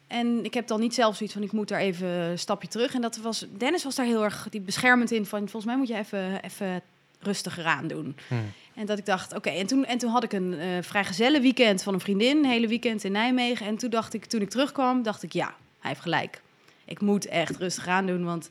En 0.06 0.44
ik 0.44 0.54
heb 0.54 0.66
dan 0.66 0.80
niet 0.80 0.94
zelf 0.94 1.16
zoiets 1.16 1.34
van, 1.34 1.44
ik 1.44 1.52
moet 1.52 1.68
daar 1.68 1.80
even 1.80 2.08
een 2.08 2.38
stapje 2.38 2.68
terug. 2.68 2.94
En 2.94 3.00
dat 3.00 3.16
was, 3.16 3.46
Dennis 3.56 3.84
was 3.84 3.94
daar 3.94 4.06
heel 4.06 4.24
erg 4.24 4.46
die 4.50 4.60
beschermend 4.60 5.10
in 5.10 5.26
van, 5.26 5.38
volgens 5.38 5.64
mij 5.64 5.76
moet 5.76 5.88
je 5.88 5.96
even, 5.96 6.42
even 6.42 6.82
rustiger 7.20 7.64
aan 7.64 7.86
doen. 7.86 8.16
Hmm. 8.28 8.52
En 8.74 8.86
dat 8.86 8.98
ik 8.98 9.06
dacht, 9.06 9.34
oké, 9.34 9.50
en, 9.50 9.66
toen, 9.66 9.84
en 9.84 9.98
toen 9.98 10.10
had 10.10 10.24
ik 10.24 10.32
een 10.32 10.58
eh 10.58 10.68
vrijgezellen 10.80 11.42
weekend 11.42 11.82
van 11.82 11.94
een 11.94 12.00
vriendin, 12.00 12.36
een 12.36 12.50
hele 12.50 12.68
weekend 12.68 13.04
in 13.04 13.12
Nijmegen. 13.12 13.66
En 13.66 13.76
toen 13.76 13.90
dacht 13.90 14.14
ik, 14.14 14.24
toen 14.24 14.40
ik 14.40 14.50
terugkwam, 14.50 15.02
dacht 15.02 15.22
ik, 15.22 15.32
ja, 15.32 15.54
hij 15.80 15.90
heeft 15.90 16.00
gelijk. 16.00 16.40
Ik 16.88 17.00
moet 17.00 17.26
echt 17.26 17.56
rustig 17.56 17.86
aan 17.86 18.06
doen, 18.06 18.24
want 18.24 18.50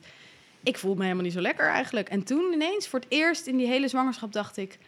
ik 0.62 0.78
voel 0.78 0.94
me 0.94 1.02
helemaal 1.02 1.22
niet 1.24 1.32
zo 1.32 1.40
lekker 1.40 1.66
eigenlijk. 1.68 2.08
En 2.08 2.22
toen 2.22 2.52
ineens, 2.52 2.88
voor 2.88 2.98
het 3.00 3.08
eerst 3.10 3.46
in 3.46 3.56
die 3.56 3.66
hele 3.66 3.88
zwangerschap, 3.88 4.32
dacht 4.32 4.56
ik, 4.56 4.78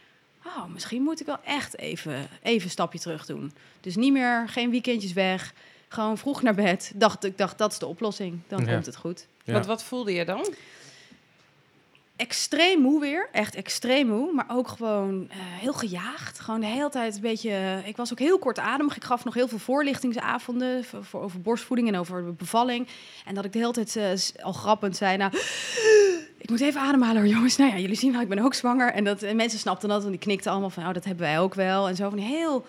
oh, 0.45 0.65
misschien 0.73 1.01
moet 1.01 1.19
ik 1.19 1.25
wel 1.25 1.39
echt 1.45 1.77
even, 1.77 2.27
even 2.43 2.63
een 2.63 2.69
stapje 2.69 2.99
terug 2.99 3.25
doen. 3.25 3.51
Dus 3.81 3.95
niet 3.95 4.13
meer, 4.13 4.49
geen 4.49 4.69
weekendjes 4.71 5.13
weg, 5.13 5.53
gewoon 5.87 6.17
vroeg 6.17 6.41
naar 6.41 6.55
bed. 6.55 6.91
Dacht, 6.95 7.23
ik 7.23 7.37
dacht, 7.37 7.57
dat 7.57 7.71
is 7.71 7.79
de 7.79 7.85
oplossing, 7.85 8.39
dan 8.47 8.65
Ja. 8.65 8.73
komt 8.73 8.85
het 8.85 8.95
goed. 8.95 9.27
Ja. 9.43 9.53
Wat, 9.53 9.65
wat 9.65 9.83
voelde 9.83 10.13
je 10.13 10.25
dan? 10.25 10.47
Extreem 12.21 12.81
moe 12.81 12.99
weer. 12.99 13.27
Echt 13.31 13.55
extreem 13.55 14.07
moe. 14.07 14.33
Maar 14.33 14.45
ook 14.49 14.67
gewoon 14.67 15.27
eh, 15.29 15.37
heel 15.39 15.73
gejaagd. 15.73 16.39
Gewoon 16.39 16.59
de 16.59 16.65
hele 16.65 16.89
tijd 16.89 17.15
een 17.15 17.21
beetje... 17.21 17.81
Ik 17.85 17.97
was 17.97 18.11
ook 18.11 18.19
heel 18.19 18.39
kortademig. 18.39 18.95
Ik 18.95 19.03
gaf 19.03 19.23
nog 19.23 19.33
heel 19.33 19.47
veel 19.47 19.57
voorlichtingsavonden... 19.57 20.83
Voor, 21.01 21.21
over 21.21 21.41
borstvoeding 21.41 21.87
en 21.87 21.97
over 21.97 22.35
bevalling. 22.35 22.87
En 23.25 23.35
dat 23.35 23.45
ik 23.45 23.53
de 23.53 23.59
hele 23.59 23.71
tijd 23.71 23.95
eh, 23.95 24.05
s- 24.15 24.33
al 24.41 24.53
grappend 24.53 24.97
zei... 24.97 25.17
Nou, 25.17 25.31
ik 26.37 26.49
moet 26.49 26.61
even 26.61 26.81
ademhalen 26.81 27.21
hoor, 27.21 27.31
jongens. 27.31 27.57
Nou 27.57 27.71
ja, 27.71 27.77
jullie 27.77 27.95
zien 27.97 28.11
wel, 28.11 28.21
ik 28.21 28.27
ben 28.29 28.39
ook 28.39 28.53
zwanger. 28.53 28.91
En, 28.93 29.03
dat, 29.03 29.21
en 29.21 29.35
mensen 29.35 29.59
snapten 29.59 29.89
dat, 29.89 29.99
want 29.99 30.11
die 30.11 30.21
knikten 30.21 30.51
allemaal 30.51 30.69
van... 30.69 30.87
Oh, 30.87 30.93
dat 30.93 31.05
hebben 31.05 31.25
wij 31.25 31.39
ook 31.39 31.53
wel. 31.53 31.87
En 31.87 31.95
zo 31.95 32.09
van 32.09 32.19
heel... 32.19 32.65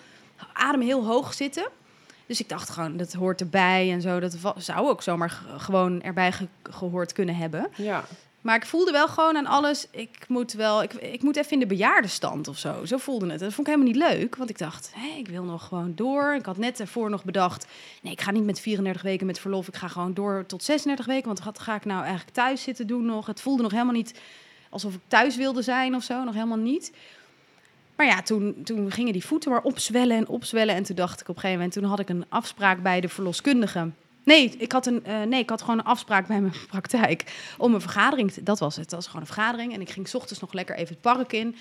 Adem 0.53 0.81
heel 0.81 1.05
hoog 1.05 1.33
zitten. 1.33 1.67
Dus 2.25 2.39
ik 2.39 2.49
dacht 2.49 2.69
gewoon, 2.69 2.97
dat 2.97 3.13
hoort 3.13 3.41
erbij 3.41 3.91
en 3.91 4.01
zo. 4.01 4.19
Dat 4.19 4.35
zou 4.57 4.87
ook 4.89 5.01
zomaar 5.01 5.41
gewoon 5.57 6.01
erbij 6.01 6.31
ge- 6.31 6.47
gehoord 6.63 7.13
kunnen 7.13 7.35
hebben. 7.35 7.67
Ja. 7.75 8.03
Maar 8.43 8.55
ik 8.55 8.65
voelde 8.65 8.91
wel 8.91 9.07
gewoon 9.07 9.37
aan 9.37 9.45
alles. 9.45 9.87
Ik 9.91 10.25
moet 10.27 10.53
wel, 10.53 10.83
ik, 10.83 10.93
ik 10.93 11.21
moet 11.21 11.35
even 11.35 11.51
in 11.51 11.59
de 11.59 11.65
bejaardenstand 11.65 12.47
of 12.47 12.57
zo. 12.57 12.85
Zo 12.85 12.97
voelde 12.97 13.25
het. 13.25 13.39
En 13.39 13.45
dat 13.45 13.53
vond 13.53 13.67
ik 13.67 13.73
helemaal 13.73 13.93
niet 13.93 14.03
leuk. 14.11 14.35
Want 14.35 14.49
ik 14.49 14.57
dacht, 14.57 14.91
hé, 14.95 15.17
ik 15.17 15.27
wil 15.27 15.43
nog 15.43 15.67
gewoon 15.67 15.91
door. 15.95 16.33
Ik 16.33 16.45
had 16.45 16.57
net 16.57 16.79
ervoor 16.79 17.09
nog 17.09 17.23
bedacht. 17.23 17.67
Nee, 18.01 18.13
ik 18.13 18.21
ga 18.21 18.31
niet 18.31 18.43
met 18.43 18.59
34 18.59 19.01
weken 19.01 19.25
met 19.25 19.39
verlof. 19.39 19.67
Ik 19.67 19.75
ga 19.75 19.87
gewoon 19.87 20.13
door 20.13 20.43
tot 20.47 20.63
36 20.63 21.05
weken. 21.05 21.25
Want 21.25 21.43
wat 21.43 21.59
ga 21.59 21.75
ik 21.75 21.85
nou 21.85 22.01
eigenlijk 22.01 22.35
thuis 22.35 22.63
zitten 22.63 22.87
doen 22.87 23.05
nog? 23.05 23.25
Het 23.25 23.41
voelde 23.41 23.63
nog 23.63 23.71
helemaal 23.71 23.93
niet 23.93 24.19
alsof 24.69 24.93
ik 24.93 25.01
thuis 25.07 25.35
wilde 25.35 25.61
zijn 25.61 25.95
of 25.95 26.03
zo. 26.03 26.23
Nog 26.23 26.33
helemaal 26.33 26.57
niet. 26.57 26.91
Maar 27.95 28.05
ja, 28.05 28.21
toen, 28.21 28.55
toen 28.63 28.91
gingen 28.91 29.13
die 29.13 29.25
voeten 29.25 29.51
maar 29.51 29.63
opzwellen 29.63 30.17
en 30.17 30.27
opzwellen. 30.27 30.75
En 30.75 30.83
toen 30.83 30.95
dacht 30.95 31.21
ik 31.21 31.29
op 31.29 31.35
een 31.35 31.41
gegeven 31.41 31.57
moment, 31.57 31.73
toen 31.73 31.89
had 31.89 31.99
ik 31.99 32.09
een 32.09 32.25
afspraak 32.29 32.81
bij 32.81 33.01
de 33.01 33.09
verloskundige. 33.09 33.89
Nee, 34.23 34.55
ik 34.57 34.71
had, 34.71 34.85
een, 34.85 35.05
eh, 35.05 35.21
nee, 35.21 35.41
ik 35.41 35.49
had 35.49 35.61
gewoon 35.61 35.79
een 35.79 35.85
afspraak 35.85 36.27
bij 36.27 36.41
mijn 36.41 36.53
praktijk 36.71 37.33
om 37.57 37.73
een 37.73 37.81
vergadering. 37.81 38.31
te- 38.31 38.43
dat 38.43 38.59
was 38.59 38.75
het, 38.75 38.85
dat 38.89 38.95
was 38.99 39.05
gewoon 39.05 39.21
een 39.21 39.33
vergadering. 39.33 39.73
En 39.73 39.81
ik 39.81 39.89
ging 39.89 40.07
's 40.07 40.13
ochtends 40.13 40.41
nog 40.41 40.53
lekker 40.53 40.75
even 40.75 40.93
het 40.93 41.01
park 41.01 41.33
in. 41.33 41.55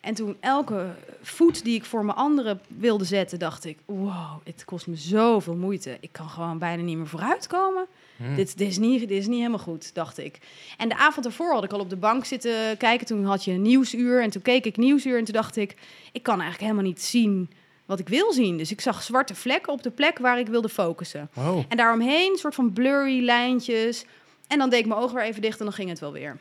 En 0.00 0.14
toen 0.14 0.36
elke 0.40 0.86
voet 1.22 1.64
die 1.64 1.74
ik 1.74 1.84
voor 1.84 2.04
mijn 2.04 2.16
anderen 2.16 2.60
wilde 2.68 3.04
zetten, 3.04 3.38
dacht 3.38 3.64
ik: 3.64 3.78
wow, 3.84 4.40
het 4.44 4.64
kost 4.64 4.86
me 4.86 4.96
zoveel 4.96 5.54
moeite. 5.54 5.96
Ik 6.00 6.12
kan 6.12 6.28
gewoon 6.28 6.58
bijna 6.58 6.82
niet 6.82 6.96
meer 6.96 7.06
vooruitkomen. 7.06 7.86
Hmm. 8.16 8.34
Dit, 8.34 8.58
dit, 8.58 8.68
is 8.68 8.78
niet, 8.78 9.00
dit 9.00 9.10
is 9.10 9.26
niet 9.26 9.36
helemaal 9.38 9.58
goed, 9.58 9.94
dacht 9.94 10.18
ik. 10.18 10.38
En 10.76 10.88
de 10.88 10.96
avond 10.96 11.26
ervoor 11.26 11.52
had 11.52 11.64
ik 11.64 11.72
al 11.72 11.80
op 11.80 11.90
de 11.90 11.96
bank 11.96 12.24
zitten 12.24 12.76
kijken. 12.76 13.06
Toen 13.06 13.24
had 13.24 13.44
je 13.44 13.52
een 13.52 13.62
nieuwsuur 13.62 14.22
en 14.22 14.30
toen 14.30 14.42
keek 14.42 14.64
ik 14.64 14.76
nieuwsuur 14.76 15.18
en 15.18 15.24
toen 15.24 15.34
dacht 15.34 15.56
ik... 15.56 15.74
ik 16.12 16.22
kan 16.22 16.40
eigenlijk 16.40 16.62
helemaal 16.62 16.90
niet 16.90 17.02
zien 17.02 17.50
wat 17.88 17.98
ik 17.98 18.08
wil 18.08 18.32
zien. 18.32 18.56
Dus 18.56 18.70
ik 18.70 18.80
zag 18.80 19.02
zwarte 19.02 19.34
vlekken 19.34 19.72
op 19.72 19.82
de 19.82 19.90
plek 19.90 20.18
waar 20.18 20.38
ik 20.38 20.46
wilde 20.46 20.68
focussen. 20.68 21.30
En 21.68 21.76
daaromheen 21.76 22.30
een 22.32 22.38
soort 22.38 22.54
van 22.54 22.72
blurry 22.72 23.24
lijntjes. 23.24 24.04
En 24.46 24.58
dan 24.58 24.70
deed 24.70 24.78
ik 24.80 24.86
mijn 24.86 25.00
ogen 25.00 25.14
weer 25.14 25.24
even 25.24 25.42
dicht 25.42 25.58
en 25.58 25.64
dan 25.64 25.74
ging 25.74 25.88
het 25.88 25.98
wel 25.98 26.12
weer. 26.12 26.36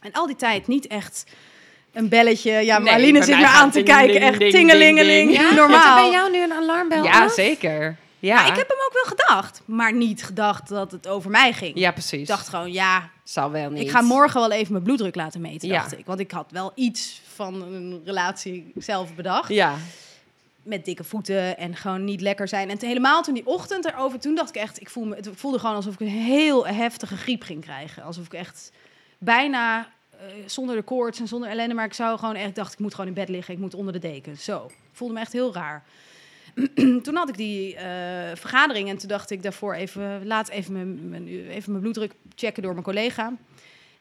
En 0.00 0.12
al 0.12 0.26
die 0.26 0.36
tijd 0.36 0.66
niet 0.66 0.86
echt 0.86 1.24
een 1.92 2.08
belletje. 2.08 2.52
Ja, 2.52 2.78
Nee, 2.78 3.12
bij 3.12 3.22
zit 3.22 3.36
me 3.38 3.46
aan 3.46 3.70
te 3.70 3.74
ding, 3.82 3.86
kijken. 3.88 4.14
ding, 4.14 4.24
Echt 4.24 4.38
ding, 4.38 4.52
tingelingeling. 4.52 5.28
ding, 5.28 5.38
ding. 5.38 5.48
Ja? 5.50 5.54
Normaal. 5.54 6.02
Bij 6.02 6.10
jou 6.10 6.30
nu 6.30 6.42
een 6.42 6.52
alarmbel 6.52 7.04
Ja, 7.04 7.24
af? 7.24 7.32
zeker. 7.32 7.96
Ja. 8.18 8.34
Maar 8.34 8.46
ik 8.48 8.56
heb 8.56 8.68
hem 8.68 8.78
ook 8.86 8.92
wel 8.92 9.16
gedacht. 9.16 9.62
Maar 9.64 9.94
niet 9.94 10.24
gedacht 10.24 10.68
dat 10.68 10.92
het 10.92 11.08
over 11.08 11.30
mij 11.30 11.52
ging. 11.52 11.78
Ja, 11.78 11.92
precies. 11.92 12.20
Ik 12.20 12.26
dacht 12.26 12.48
gewoon, 12.48 12.72
ja, 12.72 13.10
Zal 13.24 13.50
wel 13.50 13.70
niet. 13.70 13.82
Ik 13.82 13.90
ga 13.90 14.00
morgen 14.00 14.40
wel 14.40 14.50
even 14.50 14.72
mijn 14.72 14.84
bloeddruk 14.84 15.14
laten 15.14 15.40
meten, 15.40 15.68
Ja. 15.68 15.74
dacht 15.74 15.98
ik. 15.98 16.06
Want 16.06 16.20
ik 16.20 16.30
had 16.30 16.46
wel 16.50 16.72
iets 16.74 17.20
van 17.34 17.54
een 17.62 18.02
relatie 18.04 18.72
zelf 18.76 19.14
bedacht. 19.14 19.48
Ja. 19.48 19.74
Met 20.64 20.84
dikke 20.84 21.04
voeten 21.04 21.56
en 21.58 21.76
gewoon 21.76 22.04
niet 22.04 22.20
lekker 22.20 22.48
zijn. 22.48 22.70
En 22.70 22.78
helemaal 22.80 23.22
toen 23.22 23.34
die 23.34 23.46
ochtend 23.46 23.84
erover, 23.84 24.18
toen 24.18 24.34
dacht 24.34 24.48
ik 24.48 24.62
echt... 24.62 24.80
Ik 24.80 24.90
voelde, 24.90 25.08
me, 25.08 25.16
het 25.16 25.28
voelde 25.34 25.58
gewoon 25.58 25.74
alsof 25.74 25.94
ik 25.94 26.00
een 26.00 26.06
heel 26.06 26.66
heftige 26.66 27.16
griep 27.16 27.42
ging 27.42 27.60
krijgen. 27.62 28.02
Alsof 28.02 28.24
ik 28.26 28.32
echt 28.32 28.72
bijna 29.18 29.88
eh, 30.10 30.26
zonder 30.46 30.76
de 30.76 30.82
koorts 30.82 31.20
en 31.20 31.28
zonder 31.28 31.48
ellende... 31.48 31.74
maar 31.74 31.84
ik 31.84 31.92
zou 31.92 32.18
gewoon 32.18 32.34
echt, 32.34 32.54
dacht 32.54 32.72
ik 32.72 32.78
moet 32.78 32.92
gewoon 32.94 33.08
in 33.08 33.14
bed 33.14 33.28
liggen. 33.28 33.54
Ik 33.54 33.60
moet 33.60 33.74
onder 33.74 33.92
de 33.92 33.98
deken. 33.98 34.36
Zo. 34.36 34.70
Voelde 34.92 35.14
me 35.14 35.20
echt 35.20 35.32
heel 35.32 35.54
raar. 35.54 35.84
toen 37.02 37.14
had 37.14 37.28
ik 37.28 37.36
die 37.36 37.76
eh, 37.76 37.84
vergadering 38.34 38.88
en 38.88 38.96
toen 38.98 39.08
dacht 39.08 39.30
ik 39.30 39.42
daarvoor 39.42 39.74
even... 39.74 40.26
laat 40.26 40.48
even 40.48 40.72
mijn, 41.10 41.28
even 41.28 41.70
mijn 41.70 41.82
bloeddruk 41.82 42.12
checken 42.34 42.62
door 42.62 42.72
mijn 42.72 42.84
collega. 42.84 43.32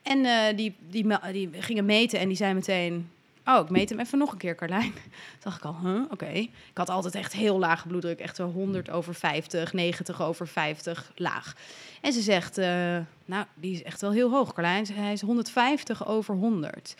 En 0.01 0.25
eh, 0.25 0.57
die, 0.57 0.75
die, 0.89 1.05
me- 1.05 1.31
die 1.31 1.49
gingen 1.59 1.85
meten 1.85 2.19
en 2.19 2.27
die 2.27 2.37
zei 2.37 2.53
meteen... 2.53 3.09
Oh, 3.45 3.63
ik 3.63 3.69
meet 3.69 3.89
hem 3.89 3.99
even 3.99 4.17
nog 4.17 4.31
een 4.31 4.37
keer, 4.37 4.55
Carlijn. 4.55 4.93
Toen 4.93 5.11
dacht 5.43 5.57
ik 5.57 5.65
al, 5.65 5.77
huh, 5.83 6.01
oké. 6.09 6.25
Ik 6.25 6.51
had 6.73 6.89
altijd 6.89 7.15
echt 7.15 7.33
heel 7.33 7.59
lage 7.59 7.87
bloeddruk. 7.87 8.19
Echt 8.19 8.35
zo 8.35 8.51
100 8.51 8.89
over 8.89 9.15
50, 9.15 9.73
90 9.73 10.21
over 10.21 10.47
50, 10.47 11.11
laag. 11.15 11.55
En 12.01 12.13
ze 12.13 12.21
zegt, 12.21 12.57
eh, 12.57 12.97
nou, 13.25 13.45
die 13.53 13.73
is 13.73 13.83
echt 13.83 14.01
wel 14.01 14.11
heel 14.11 14.31
hoog, 14.31 14.53
Carlijn. 14.53 14.85
Hij 14.93 15.13
is 15.13 15.21
150 15.21 16.07
over 16.07 16.35
100. 16.35 16.95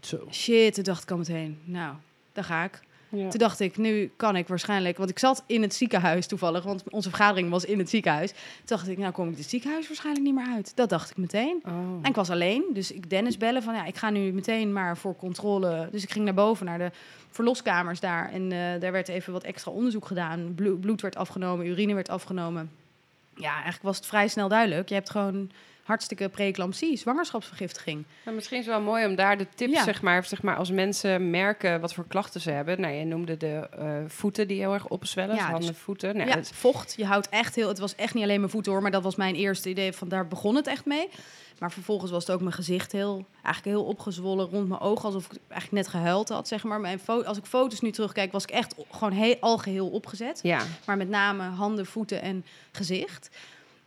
Zo. 0.00 0.28
Shit, 0.30 0.74
toen 0.74 0.84
dacht 0.84 1.02
ik 1.02 1.10
al 1.10 1.16
meteen, 1.16 1.60
nou, 1.64 1.94
daar 2.32 2.44
ga 2.44 2.64
ik. 2.64 2.80
Ja. 3.14 3.28
Toen 3.28 3.38
dacht 3.38 3.60
ik, 3.60 3.76
nu 3.76 4.12
kan 4.16 4.36
ik 4.36 4.48
waarschijnlijk... 4.48 4.96
Want 4.98 5.10
ik 5.10 5.18
zat 5.18 5.44
in 5.46 5.62
het 5.62 5.74
ziekenhuis 5.74 6.26
toevallig, 6.26 6.64
want 6.64 6.82
onze 6.90 7.08
vergadering 7.08 7.50
was 7.50 7.64
in 7.64 7.78
het 7.78 7.90
ziekenhuis. 7.90 8.30
Toen 8.30 8.38
dacht 8.64 8.88
ik, 8.88 8.98
nou 8.98 9.12
kom 9.12 9.28
ik 9.28 9.36
het 9.36 9.48
ziekenhuis 9.50 9.86
waarschijnlijk 9.86 10.24
niet 10.24 10.34
meer 10.34 10.54
uit. 10.54 10.76
Dat 10.76 10.88
dacht 10.88 11.10
ik 11.10 11.16
meteen. 11.16 11.62
Oh. 11.66 11.72
En 12.02 12.08
ik 12.08 12.14
was 12.14 12.30
alleen, 12.30 12.64
dus 12.72 12.92
ik 12.92 13.10
Dennis 13.10 13.36
bellen 13.36 13.62
van 13.62 13.74
ja, 13.74 13.84
ik 13.84 13.96
ga 13.96 14.10
nu 14.10 14.32
meteen 14.32 14.72
maar 14.72 14.96
voor 14.96 15.16
controle. 15.16 15.88
Dus 15.90 16.02
ik 16.02 16.10
ging 16.10 16.24
naar 16.24 16.34
boven 16.34 16.66
naar 16.66 16.78
de 16.78 16.90
verloskamers 17.30 18.00
daar 18.00 18.32
en 18.32 18.52
eh, 18.52 18.80
daar 18.80 18.92
werd 18.92 19.08
even 19.08 19.32
wat 19.32 19.42
extra 19.42 19.72
onderzoek 19.72 20.06
gedaan. 20.06 20.52
Blo- 20.54 20.76
bloed 20.76 21.00
werd 21.00 21.16
afgenomen, 21.16 21.66
urine 21.66 21.94
werd 21.94 22.08
afgenomen. 22.08 22.70
Ja, 23.36 23.52
eigenlijk 23.52 23.82
was 23.82 23.96
het 23.96 24.06
vrij 24.06 24.28
snel 24.28 24.48
duidelijk. 24.48 24.88
Je 24.88 24.94
hebt 24.94 25.10
gewoon 25.10 25.50
hartstikke 25.84 26.28
preeclampsie, 26.28 26.96
zwangerschapsvergiftiging. 26.96 28.04
Nou, 28.24 28.36
misschien 28.36 28.58
is 28.58 28.66
het 28.66 28.74
wel 28.74 28.84
mooi 28.84 29.06
om 29.06 29.14
daar 29.14 29.38
de 29.38 29.46
tips, 29.54 29.72
Ja. 29.72 29.82
zeg, 29.84 30.02
maar, 30.02 30.24
zeg 30.24 30.42
maar, 30.42 30.56
als 30.56 30.70
mensen 30.70 31.30
merken 31.30 31.80
wat 31.80 31.94
voor 31.94 32.06
klachten 32.08 32.40
ze 32.40 32.50
hebben. 32.50 32.80
Nou, 32.80 32.94
je 32.94 33.04
noemde 33.04 33.36
de 33.36 33.68
eh, 33.78 33.86
voeten 34.06 34.48
die 34.48 34.58
heel 34.58 34.72
erg 34.72 34.88
opzwellen, 34.88 35.34
Ja, 35.34 35.40
dus 35.40 35.50
dus- 35.50 35.56
handen, 35.58 35.74
voeten. 35.74 36.16
Nou, 36.16 36.28
ja, 36.28 36.34
het- 36.36 36.50
vocht. 36.54 36.94
Je 36.96 37.04
houdt 37.06 37.28
echt 37.28 37.54
heel. 37.54 37.68
Het 37.68 37.78
was 37.78 37.94
echt 37.94 38.14
niet 38.14 38.22
alleen 38.24 38.38
mijn 38.40 38.50
voeten 38.52 38.72
hoor, 38.72 38.82
maar 38.82 38.90
dat 38.90 39.02
was 39.02 39.16
mijn 39.16 39.34
eerste 39.34 39.68
idee. 39.68 39.92
Van 39.92 40.08
daar 40.08 40.28
begon 40.28 40.54
het 40.54 40.66
echt 40.66 40.84
mee. 40.84 41.08
Maar 41.58 41.72
vervolgens 41.72 42.10
was 42.10 42.26
het 42.26 42.34
ook 42.34 42.40
mijn 42.40 42.52
gezicht 42.54 42.92
heel, 42.92 43.26
eigenlijk 43.42 43.76
heel 43.76 43.84
opgezwollen 43.86 44.46
rond 44.48 44.68
mijn 44.68 44.80
ogen, 44.80 45.04
alsof 45.04 45.24
ik 45.24 45.38
eigenlijk 45.48 45.72
net 45.72 45.88
gehuild 45.88 46.28
had, 46.28 46.48
zeg 46.48 46.64
maar. 46.64 46.80
Mijn 46.80 47.00
als 47.06 47.38
ik 47.38 47.44
foto's 47.44 47.80
nu 47.80 47.90
terugkijk, 47.90 48.32
was 48.32 48.42
ik 48.42 48.50
echt 48.50 48.74
gewoon 48.90 49.12
heel 49.12 49.36
algeheel 49.40 49.88
opgezet. 49.88 50.40
ja. 50.42 50.60
Maar 50.86 50.96
met 50.96 51.08
name 51.08 51.42
handen, 51.42 51.86
voeten 51.86 52.22
en 52.22 52.44
gezicht. 52.72 53.30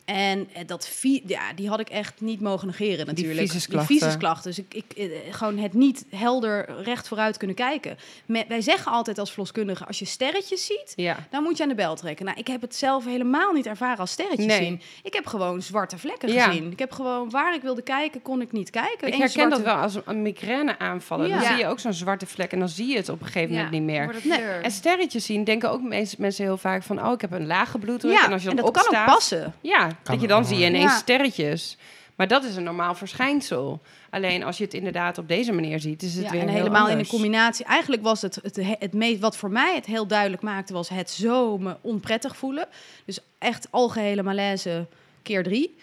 En 0.08 0.48
eh, 0.54 0.62
dat 0.66 0.92
ja, 1.26 1.54
die 1.56 1.70
had 1.70 1.80
ik 1.80 1.90
echt 1.90 2.22
niet 2.22 2.42
mogen 2.42 2.68
negeren 2.68 3.06
natuurlijk. 3.06 3.52
Die 3.52 3.80
visusklachten. 3.80 4.50
Dus 4.50 4.60
ik, 4.60 4.74
ik 4.74 4.92
eh, 4.98 5.10
gewoon 5.34 5.58
het 5.58 5.74
niet 5.74 6.06
helder 6.16 6.82
recht 6.84 7.08
vooruit 7.08 7.38
kunnen 7.38 7.56
kijken. 7.56 7.98
Met, 8.26 8.46
wij 8.48 8.62
zeggen 8.62 8.92
altijd 8.92 9.20
als 9.20 9.30
verloskundige, 9.30 9.86
als 9.86 10.00
je 10.00 10.06
sterretjes 10.06 10.66
ziet, 10.66 10.94
ja. 10.96 11.18
dan 11.30 11.44
moet 11.44 11.58
je 11.58 11.64
aan 11.64 11.70
de 11.70 11.76
bel 11.76 11.96
trekken. 11.96 12.26
Nou, 12.26 12.38
ik 12.38 12.48
heb 12.48 12.62
het 12.62 12.76
zelf 12.76 13.06
helemaal 13.06 13.52
niet 13.52 13.66
ervaren 13.66 13.98
als 13.98 14.12
sterretjes 14.12 14.46
Nee. 14.46 14.64
zien. 14.64 14.82
Ik 15.04 15.14
heb 15.14 15.26
gewoon 15.26 15.62
zwarte 15.62 15.98
vlekken 15.98 16.32
Ja. 16.32 16.46
gezien. 16.46 16.72
Ik 16.72 16.80
heb 16.80 16.92
gewoon 16.92 17.30
waar 17.30 17.56
ik 17.56 17.62
wilde 17.62 17.82
kijken, 17.82 18.22
kon 18.22 18.42
ik 18.42 18.52
niet 18.52 18.70
kijken. 18.70 19.08
Ik 19.08 19.14
Eén 19.14 19.20
herken 19.20 19.30
zwarte- 19.30 19.56
dat 19.56 19.64
wel 19.64 19.76
als 19.76 19.96
een- 20.06 20.22
migraine 20.22 20.80
aanvallen. 20.80 21.30
Dan 21.30 21.42
zie 21.42 21.56
je 21.58 21.68
ook 21.68 21.80
zo'n 21.80 21.94
zwarte 21.94 22.26
vlek 22.26 22.52
en 22.52 22.60
dan 22.60 22.70
zie 22.70 22.88
je 22.88 22.96
het 22.98 23.10
op 23.10 23.20
een 23.22 23.26
gegeven 23.26 23.54
moment 23.56 23.72
niet 23.72 23.82
meer. 23.84 24.16
Nee. 24.24 24.40
En 24.40 24.72
sterretjes 24.72 25.26
zien 25.26 25.44
denken 25.44 25.72
ook 25.72 25.82
mensen 26.18 26.44
heel 26.44 26.58
vaak 26.58 26.84
van... 26.84 27.06
oh, 27.06 27.12
ik 27.12 27.22
heb 27.22 27.32
een 27.32 27.48
lage 27.48 27.78
bloeddruk. 27.78 28.20
En 28.20 28.32
als 28.34 28.44
je 28.44 28.50
en 28.50 28.56
dat 28.56 28.72
kan 28.72 28.86
ook 29.00 29.06
passen. 29.06 29.54
Ja, 29.62 29.97
dat 30.04 30.22
je 30.22 30.28
dan 30.28 30.46
zie 30.46 30.58
je 30.58 30.66
ineens 30.66 30.92
Ja. 30.92 30.98
sterretjes. 30.98 31.78
Maar 32.16 32.28
dat 32.28 32.44
is 32.44 32.56
een 32.56 32.64
normaal 32.64 32.96
verschijnsel. 32.96 33.82
Alleen 34.10 34.44
als 34.44 34.58
je 34.58 34.64
het 34.64 34.74
inderdaad 34.74 35.18
op 35.18 35.28
deze 35.28 35.52
manier 35.52 35.80
ziet, 35.80 36.02
is 36.02 36.16
het 36.16 36.24
Ja, 36.26 36.32
weer 36.32 36.42
en 36.42 36.48
heel 36.48 36.58
helemaal 36.58 36.90
in 36.90 36.98
een 37.00 37.08
combinatie. 37.08 37.66
Eigenlijk 37.66 38.02
was 38.02 38.22
het 38.22 38.40
het, 38.44 38.60
het 38.80 38.94
meest 38.94 39.20
wat 39.20 39.38
voor 39.38 39.52
mij 39.52 39.76
het 39.76 39.86
heel 39.86 40.08
duidelijk 40.08 40.42
maakte, 40.42 40.74
was 40.74 40.90
het 40.90 41.10
zo 41.10 41.58
me 41.58 41.76
onprettig 41.82 42.38
voelen. 42.38 42.68
Dus 43.06 43.20
echt 43.38 43.68
algehele 43.72 44.24
malaise 44.24 44.86
keer 45.24 45.44
drie. 45.44 45.78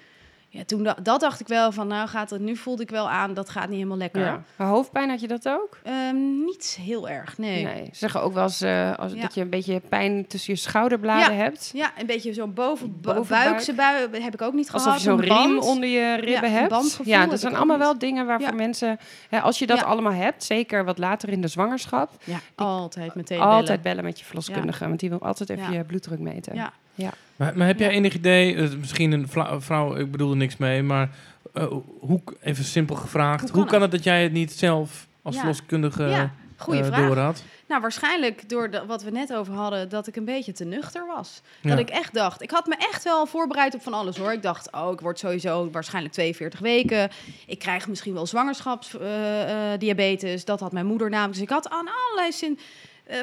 Ja, 0.57 0.64
toen 0.64 0.82
da- 0.82 0.96
dat 1.02 1.20
dacht 1.20 1.40
ik 1.40 1.48
wel 1.48 1.72
van, 1.72 1.86
nou 1.86 2.09
gaat 2.09 2.30
het, 2.30 2.40
nu 2.40 2.57
voelde 2.57 2.82
ik 2.82 2.90
wel 2.90 3.11
aan, 3.11 3.34
dat 3.34 3.48
gaat 3.50 3.66
niet 3.66 3.76
helemaal 3.76 3.96
lekker. 3.96 4.20
Ja. 4.24 4.42
Maar 4.57 4.66
hoofdpijn 4.68 5.11
had 5.11 5.20
je 5.20 5.28
dat 5.28 5.48
ook? 5.48 5.78
Ehm, 5.82 6.44
niet 6.44 6.78
heel 6.80 7.09
erg, 7.09 7.38
nee. 7.38 7.64
Nee. 7.64 7.84
Ze 7.84 7.90
zeggen 7.98 8.22
ook 8.22 8.32
wel 8.34 8.42
eens 8.42 8.61
eh, 8.61 8.94
als, 8.98 9.12
Ja. 9.12 9.20
dat 9.20 9.34
je 9.34 9.40
een 9.40 9.50
beetje 9.50 9.80
pijn 9.88 10.26
tussen 10.26 10.52
je 10.52 10.59
schouderbladen 10.59 11.36
Ja. 11.36 11.42
hebt. 11.42 11.70
Ja, 11.74 11.92
een 11.98 12.07
beetje 12.07 12.32
zo'n 12.32 12.55
boven, 12.55 13.00
Bovenbuik. 13.00 13.44
buikse 13.44 13.72
bui 13.72 14.09
heb 14.22 14.34
ik 14.34 14.42
ook 14.42 14.52
niet 14.52 14.70
Alsof 14.72 14.82
gehad. 14.82 15.02
je 15.02 15.05
zo'n 15.09 15.20
riem 15.20 15.59
onder 15.59 15.88
je 15.88 16.14
ribben 16.14 16.52
hebt. 16.52 17.00
ja, 17.05 17.26
dat 17.26 17.40
zijn 17.40 17.55
allemaal 17.57 17.76
niet. 17.76 17.84
wel 17.86 17.98
dingen 17.98 18.26
waarvoor 18.26 18.55
mensen... 18.55 18.98
Hè, 19.28 19.40
als 19.40 19.59
je 19.59 19.66
dat 19.66 19.82
allemaal 19.84 20.12
hebt, 20.12 20.44
zeker 20.44 20.84
wat 20.84 20.98
later 20.98 21.28
in 21.28 21.40
de 21.40 21.48
zwangerschap... 21.48 22.11
Ja, 22.24 22.38
altijd 22.55 23.14
meteen 23.14 23.40
altijd 23.40 23.64
bellen. 23.66 23.82
bellen 23.82 24.05
met 24.05 24.18
je 24.18 24.24
verloskundige. 24.24 24.86
Want 24.88 25.00
die 25.00 25.09
wil 25.11 25.20
altijd 25.22 25.50
even 25.50 25.72
je 25.72 25.84
bloeddruk 25.84 26.18
meten. 26.18 26.55
Ja. 26.94 27.12
Maar, 27.37 27.57
maar 27.57 27.66
heb 27.66 27.78
jij 27.78 27.89
enig 27.91 28.14
idee, 28.14 28.55
eh, 28.57 28.70
misschien 28.78 29.12
een 29.12 29.28
vrouw, 29.62 29.97
ik 29.97 30.11
bedoel 30.11 30.30
er 30.30 30.37
niks 30.37 30.57
mee, 30.57 30.82
maar 30.82 31.11
eh, 31.55 31.66
hoe, 32.01 32.20
even 32.41 32.64
simpel 32.64 32.97
gevraagd, 32.97 33.51
Hoe 33.51 33.61
hoe 33.61 33.70
kan 33.70 33.82
het 33.82 33.91
dat 33.91 34.05
jij 34.05 34.22
het 34.22 34.32
niet 34.32 34.53
zelf 34.53 35.07
als 35.22 35.35
Ja. 35.35 35.41
verloskundige 35.41 36.03
Ja, 36.05 36.32
goede 36.57 36.80
eh, 36.80 36.87
vraag. 36.87 37.07
door 37.07 37.16
had? 37.18 37.43
Nou, 37.68 37.80
waarschijnlijk 37.80 38.49
door 38.49 38.70
de, 38.70 38.85
wat 38.87 39.03
we 39.03 39.11
net 39.11 39.35
over 39.35 39.55
hadden, 39.55 39.89
dat 39.89 40.07
ik 40.07 40.16
een 40.16 40.24
beetje 40.24 40.53
te 40.53 40.64
nuchter 40.64 41.07
was. 41.07 41.41
Ja. 41.61 41.70
Dat 41.70 41.78
ik 41.78 41.89
echt 41.91 42.14
dacht, 42.14 42.43
ik 42.43 42.51
had 42.51 42.66
me 42.66 42.76
echt 42.91 43.05
wel 43.05 43.26
voorbereid 43.26 43.74
op 43.74 43.82
van 43.82 43.95
alles 43.95 44.16
hoor. 44.16 44.32
Ik 44.32 44.43
dacht, 44.43 44.72
oh, 44.72 44.93
ik 44.93 45.01
word 45.01 45.18
sowieso 45.18 45.70
waarschijnlijk 45.70 46.14
42 46.14 46.61
weken. 46.61 47.11
Ik 47.47 47.59
krijg 47.59 47.89
misschien 47.89 48.14
wel 48.14 48.26
zwangerschapsdiabetes. 48.26 50.45
dat 50.45 50.61
had 50.61 50.72
mijn 50.72 50.87
moeder 50.87 51.11
namelijk. 51.11 51.32
Dus 51.35 51.43
ik 51.43 51.51
had 51.51 51.68
aan 51.68 51.89
allerlei 51.89 52.32
zin, 52.32 52.59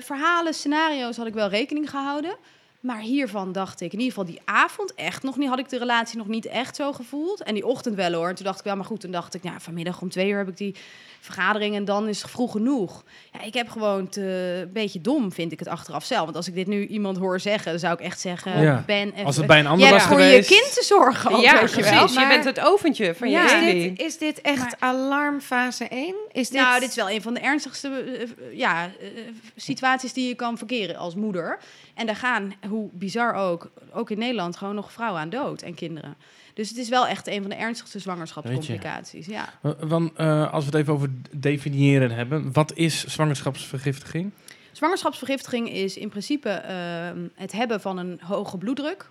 verhalen, 0.02 0.54
scenario's 0.54 1.18
had 1.18 1.28
ik 1.28 1.34
wel 1.34 1.50
rekening 1.50 1.90
gehouden. 1.90 2.36
Maar 2.82 3.00
hiervan 3.00 3.52
dacht 3.52 3.82
ik, 3.82 3.94
in 3.94 4.00
ieder 4.00 4.14
geval 4.14 4.32
die 4.32 4.42
avond 4.46 4.94
echt 4.94 5.24
nog 5.24 5.38
niet, 5.38 5.50
had 5.50 5.60
ik 5.60 5.70
de 5.70 5.78
relatie 5.78 6.18
nog 6.18 6.28
niet 6.28 6.46
echt 6.46 6.76
zo 6.76 6.94
gevoeld. 6.94 7.44
En 7.44 7.54
die 7.54 7.66
ochtend 7.66 7.96
wel 7.96 8.14
hoor. 8.14 8.28
En 8.28 8.36
toen 8.36 8.46
dacht 8.46 8.60
ik, 8.60 8.66
ja, 8.66 8.76
maar 8.76 8.86
goed, 8.86 9.00
toen 9.00 9.12
dacht 9.12 9.34
ik, 9.34 9.44
ja, 9.44 9.60
vanmiddag 9.60 10.02
om 10.02 10.10
twee 10.10 10.30
uur 10.30 10.38
heb 10.38 10.48
ik 10.48 10.58
die 10.58 10.76
vergadering 11.20 11.76
en 11.76 11.86
dan 11.86 12.08
is 12.08 12.22
het 12.22 12.32
vroeg 12.32 12.52
genoeg. 12.52 13.04
Ja, 13.34 13.42
ik 13.42 13.54
heb 13.54 13.70
gewoon 13.70 14.10
te, 14.10 14.22
een 14.66 14.72
beetje 14.74 15.02
dom, 15.02 15.32
vind 15.32 15.52
ik 15.52 15.60
het 15.60 15.68
achteraf 15.68 16.06
zelf. 16.06 16.24
Want 16.24 16.36
als 16.36 16.48
ik 16.48 16.54
dit 16.54 16.68
nu 16.68 16.86
iemand 16.86 17.18
hoor 17.18 17.40
zeggen, 17.40 17.72
dan 17.72 17.80
zou 17.80 17.94
ik 17.94 18.00
echt 18.00 18.20
zeggen, 18.20 18.62
Ja. 18.62 18.84
ben 18.86 19.12
even... 19.12 19.26
Als 19.26 19.36
het 19.38 19.46
bij 19.48 19.60
een 19.60 19.68
ander 19.68 19.90
was 19.90 19.98
hebt 19.98 20.12
voor 20.12 20.22
geweest... 20.22 20.50
je 20.50 20.56
kind 20.56 20.74
te 20.74 20.84
zorgen 20.84 21.32
ook, 21.32 21.42
ja, 21.42 21.60
weet 21.60 21.74
je 21.74 21.82
wel. 21.82 22.00
precies. 22.00 22.22
Je 22.22 22.28
bent 22.28 22.44
het 22.44 22.60
oventje 22.60 23.16
van 23.16 23.30
Ja. 23.30 23.42
je 23.42 23.46
Is 23.46 23.52
baby. 23.52 23.90
dit, 23.90 24.00
is 24.00 24.18
dit 24.18 24.42
echt 24.42 24.76
alarmfase 24.80 25.88
1? 25.88 26.16
Is 26.32 26.50
dit... 26.50 26.62
Nou, 26.62 26.80
dit 26.80 26.90
is 26.90 26.96
wel 26.96 27.10
een 27.10 27.22
van 27.22 27.34
de 27.34 27.40
ernstigste 27.40 27.88
eh, 27.88 28.22
eh, 28.22 28.30
ja, 28.54 28.86
eh, 28.86 29.08
situaties 29.56 30.14
die 30.14 30.28
je 30.28 30.36
kan 30.36 30.58
verkeren 30.58 30.96
als 30.96 31.16
moeder. 31.16 31.60
En 32.02 32.08
daar 32.08 32.16
gaan, 32.16 32.54
hoe 32.70 32.90
bizar 32.94 33.34
ook, 33.34 33.72
ook 33.94 34.10
in 34.10 34.18
Nederland 34.18 34.58
gewoon 34.58 34.76
nog 34.76 34.92
vrouwen 34.92 35.22
aan 35.22 35.30
dood 35.30 35.62
en 35.62 35.74
kinderen. 35.74 36.16
Dus 36.54 36.70
het 36.70 36.78
is 36.78 36.90
wel 36.90 37.08
echt 37.08 37.28
een 37.28 37.42
van 37.42 37.50
de 37.50 37.56
ernstigste 37.56 38.00
zwangerschapscomplicaties. 38.00 39.26
Ja. 39.26 39.54
Want 39.80 40.12
eh, 40.16 40.54
als 40.54 40.66
we 40.66 40.72
het 40.72 40.80
even 40.80 40.94
over 40.94 41.10
definiëren 41.32 42.12
hebben, 42.12 42.54
wat 42.54 42.74
is 42.74 43.06
zwangerschapsvergiftiging? 43.06 44.32
Zwangerschapsvergiftiging 44.72 45.70
is 45.72 45.98
in 45.98 46.10
principe 46.10 46.50
ehm, 46.50 47.28
het 47.36 47.52
hebben 47.52 47.82
van 47.82 47.98
een 47.98 48.20
hoge 48.24 48.58
bloeddruk. 48.58 49.10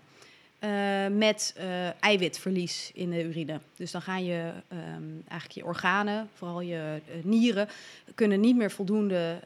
Eh, 0.60 1.06
met 1.06 1.54
eh, 1.56 2.02
eiwitverlies 2.02 2.90
in 2.94 3.10
de 3.10 3.24
urine. 3.24 3.60
Dus 3.76 3.90
dan 3.90 4.02
gaan 4.02 4.24
je 4.24 4.50
ehm, 4.68 5.02
eigenlijk 5.28 5.52
je 5.52 5.64
organen, 5.64 6.28
vooral 6.34 6.60
je 6.60 7.00
eh, 7.06 7.24
nieren, 7.24 7.68
kunnen 8.14 8.40
niet 8.40 8.56
meer 8.56 8.70
voldoende, 8.70 9.38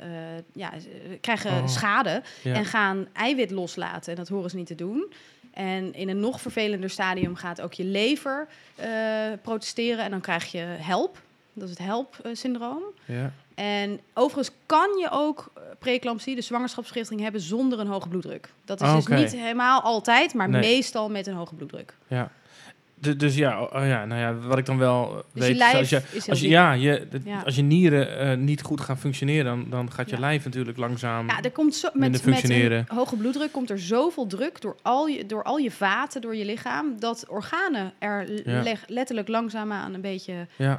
ja, 0.52 0.72
krijgen 1.20 1.50
Oh. 1.62 1.68
schade 1.68 2.22
Ja. 2.42 2.54
en 2.54 2.64
gaan 2.64 3.06
eiwit 3.12 3.50
loslaten. 3.50 4.10
En 4.12 4.18
dat 4.18 4.28
horen 4.28 4.50
ze 4.50 4.56
niet 4.56 4.66
te 4.66 4.74
doen. 4.74 5.12
En 5.52 5.94
in 5.94 6.08
een 6.08 6.20
nog 6.20 6.40
vervelender 6.40 6.90
stadium 6.90 7.34
gaat 7.36 7.60
ook 7.60 7.72
je 7.72 7.84
lever 7.84 8.48
protesteren 9.42 10.04
en 10.04 10.10
dan 10.10 10.20
krijg 10.20 10.52
je 10.52 10.58
HELP. 10.58 11.22
Dat 11.52 11.64
is 11.64 11.70
het 11.70 11.86
HELP-syndroom. 11.86 12.82
Ja. 13.04 13.32
En 13.54 14.00
overigens 14.14 14.56
kan 14.66 14.88
je 15.00 15.08
ook 15.10 15.50
eh, 15.54 15.62
preeclampsie, 15.78 16.34
de 16.34 16.40
zwangerschapsvergiftiging, 16.42 17.22
hebben 17.22 17.40
zonder 17.40 17.80
een 17.80 17.86
hoge 17.86 18.08
bloeddruk. 18.08 18.48
Dat 18.64 18.80
is 18.80 18.88
Ah, 18.88 18.94
dus 18.94 19.04
oké. 19.04 19.14
niet 19.14 19.32
helemaal 19.32 19.80
altijd, 19.80 20.34
maar 20.34 20.48
Nee. 20.48 20.60
meestal 20.60 21.10
met 21.10 21.26
een 21.26 21.34
hoge 21.34 21.54
bloeddruk. 21.54 21.96
ja. 22.08 22.30
Du- 23.04 23.16
dus 23.16 23.34
ja, 23.34 23.62
oh, 23.62 23.74
oh 23.80 23.86
ja, 23.86 24.04
nou 24.04 24.20
ja, 24.20 24.34
wat 24.34 24.58
ik 24.58 24.66
dan 24.66 24.78
wel 24.78 25.08
eh, 25.08 25.22
Dus 25.32 25.46
weet... 25.46 25.56
je 25.58 25.76
als 25.78 25.88
je, 25.88 26.02
als 26.30 26.40
je, 26.40 26.48
ja, 26.48 26.72
je, 26.72 27.06
Ja. 27.24 27.40
als 27.44 27.56
je 27.56 27.62
nieren 27.62 28.18
eh, 28.18 28.36
niet 28.36 28.62
goed 28.62 28.80
gaan 28.80 28.98
functioneren, 28.98 29.44
dan, 29.44 29.66
dan 29.70 29.92
gaat 29.92 30.08
je 30.10 30.14
Ja. 30.14 30.20
lijf 30.20 30.44
natuurlijk 30.44 30.78
langzaam... 30.78 31.26
Ja, 31.26 31.42
er 31.42 31.50
komt 31.50 31.74
zo, 31.74 31.88
met, 31.92 32.24
met 32.24 32.48
een 32.50 32.84
hoge 32.88 33.16
bloeddruk 33.16 33.52
komt 33.52 33.70
er 33.70 33.78
zoveel 33.78 34.26
druk 34.26 34.60
door 34.60 34.76
al, 34.82 35.06
je, 35.06 35.26
door 35.26 35.42
al 35.42 35.56
je 35.56 35.70
vaten, 35.70 36.20
door 36.20 36.36
je 36.36 36.44
lichaam, 36.44 37.00
dat 37.00 37.24
organen 37.28 37.92
er 37.98 38.24
l- 38.28 38.50
Ja. 38.50 38.62
leg- 38.62 38.84
letterlijk 38.88 39.28
langzaamaan 39.28 39.94
een 39.94 40.00
beetje 40.00 40.46
eh, 40.56 40.72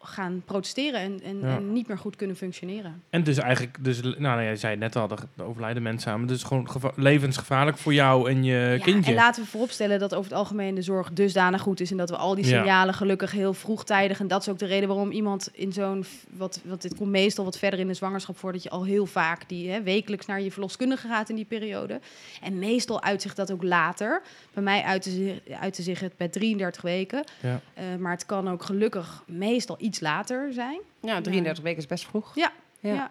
gaan 0.00 0.42
protesteren 0.44 1.00
en, 1.00 1.20
en, 1.24 1.42
en 1.42 1.72
niet 1.72 1.88
meer 1.88 1.98
goed 1.98 2.16
kunnen 2.16 2.36
functioneren. 2.36 3.02
En 3.10 3.22
dus 3.24 3.38
eigenlijk, 3.38 3.76
dus, 3.84 4.00
nou, 4.02 4.18
nou, 4.20 4.42
jij 4.42 4.56
zei 4.56 4.72
het 4.72 4.80
net 4.80 4.96
al, 4.96 5.10
er 5.10 5.18
er 5.36 5.44
overlijden 5.44 5.82
mensen 5.82 6.12
aan. 6.12 6.26
Dus 6.26 6.42
gewoon 6.42 6.70
geva- 6.70 6.92
levensgevaarlijk 6.96 7.78
voor 7.78 7.94
jou 7.94 8.30
en 8.30 8.44
je 8.44 8.78
kindje. 8.82 9.10
en 9.10 9.16
laten 9.16 9.42
we 9.42 9.48
vooropstellen 9.48 9.98
dat 9.98 10.14
over 10.14 10.30
het 10.30 10.38
algemeen 10.38 10.74
de 10.74 10.82
zorg 10.82 11.10
dusdanig 11.12 11.38
goed 11.58 11.80
is 11.80 11.90
en 11.90 11.96
dat 11.96 12.10
we 12.10 12.16
al 12.16 12.34
die 12.34 12.44
Ja. 12.46 12.50
signalen 12.58 12.94
gelukkig 12.94 13.32
heel 13.32 13.54
vroegtijdig. 13.54 14.20
En 14.20 14.28
dat 14.28 14.40
is 14.40 14.48
ook 14.48 14.58
de 14.58 14.66
reden 14.66 14.88
waarom 14.88 15.10
iemand 15.10 15.48
in 15.52 15.72
zo'n. 15.72 16.04
Wat, 16.30 16.60
wat 16.64 16.82
dit 16.82 16.94
komt 16.94 17.10
meestal 17.10 17.44
wat 17.44 17.58
verder 17.58 17.78
in 17.80 17.86
de 17.86 17.94
zwangerschap 17.94 18.38
voor, 18.38 18.52
dat 18.52 18.62
je 18.62 18.70
al 18.70 18.84
heel 18.84 19.06
vaak 19.06 19.48
die 19.48 19.70
hè, 19.70 19.82
wekelijks 19.82 20.26
naar 20.26 20.40
je 20.40 20.50
verloskundige 20.50 21.08
gaat 21.08 21.28
in 21.28 21.36
die 21.36 21.44
periode. 21.44 22.00
En 22.42 22.58
meestal 22.58 23.02
uitzicht 23.02 23.36
dat 23.36 23.52
ook 23.52 23.62
later. 23.62 24.22
Bij 24.54 24.62
mij 24.62 24.82
uitte 24.82 25.10
zich, 25.10 25.38
uitte 25.60 25.82
zich 25.82 26.00
het 26.00 26.16
bij 26.16 26.28
33 26.28 26.82
weken. 26.82 27.24
Ja. 27.42 27.60
Eh, 27.74 27.84
maar 27.98 28.12
het 28.12 28.26
kan 28.26 28.48
ook 28.50 28.62
gelukkig 28.62 29.22
meestal 29.26 29.76
iets 29.80 30.00
later 30.00 30.52
zijn. 30.52 30.80
Ja, 31.02 31.20
33 31.20 31.64
weken 31.64 31.78
is 31.78 31.86
best 31.86 32.04
vroeg. 32.06 32.34
Ja. 32.34 32.52
Ja. 32.80 32.92
Ja. 32.94 33.10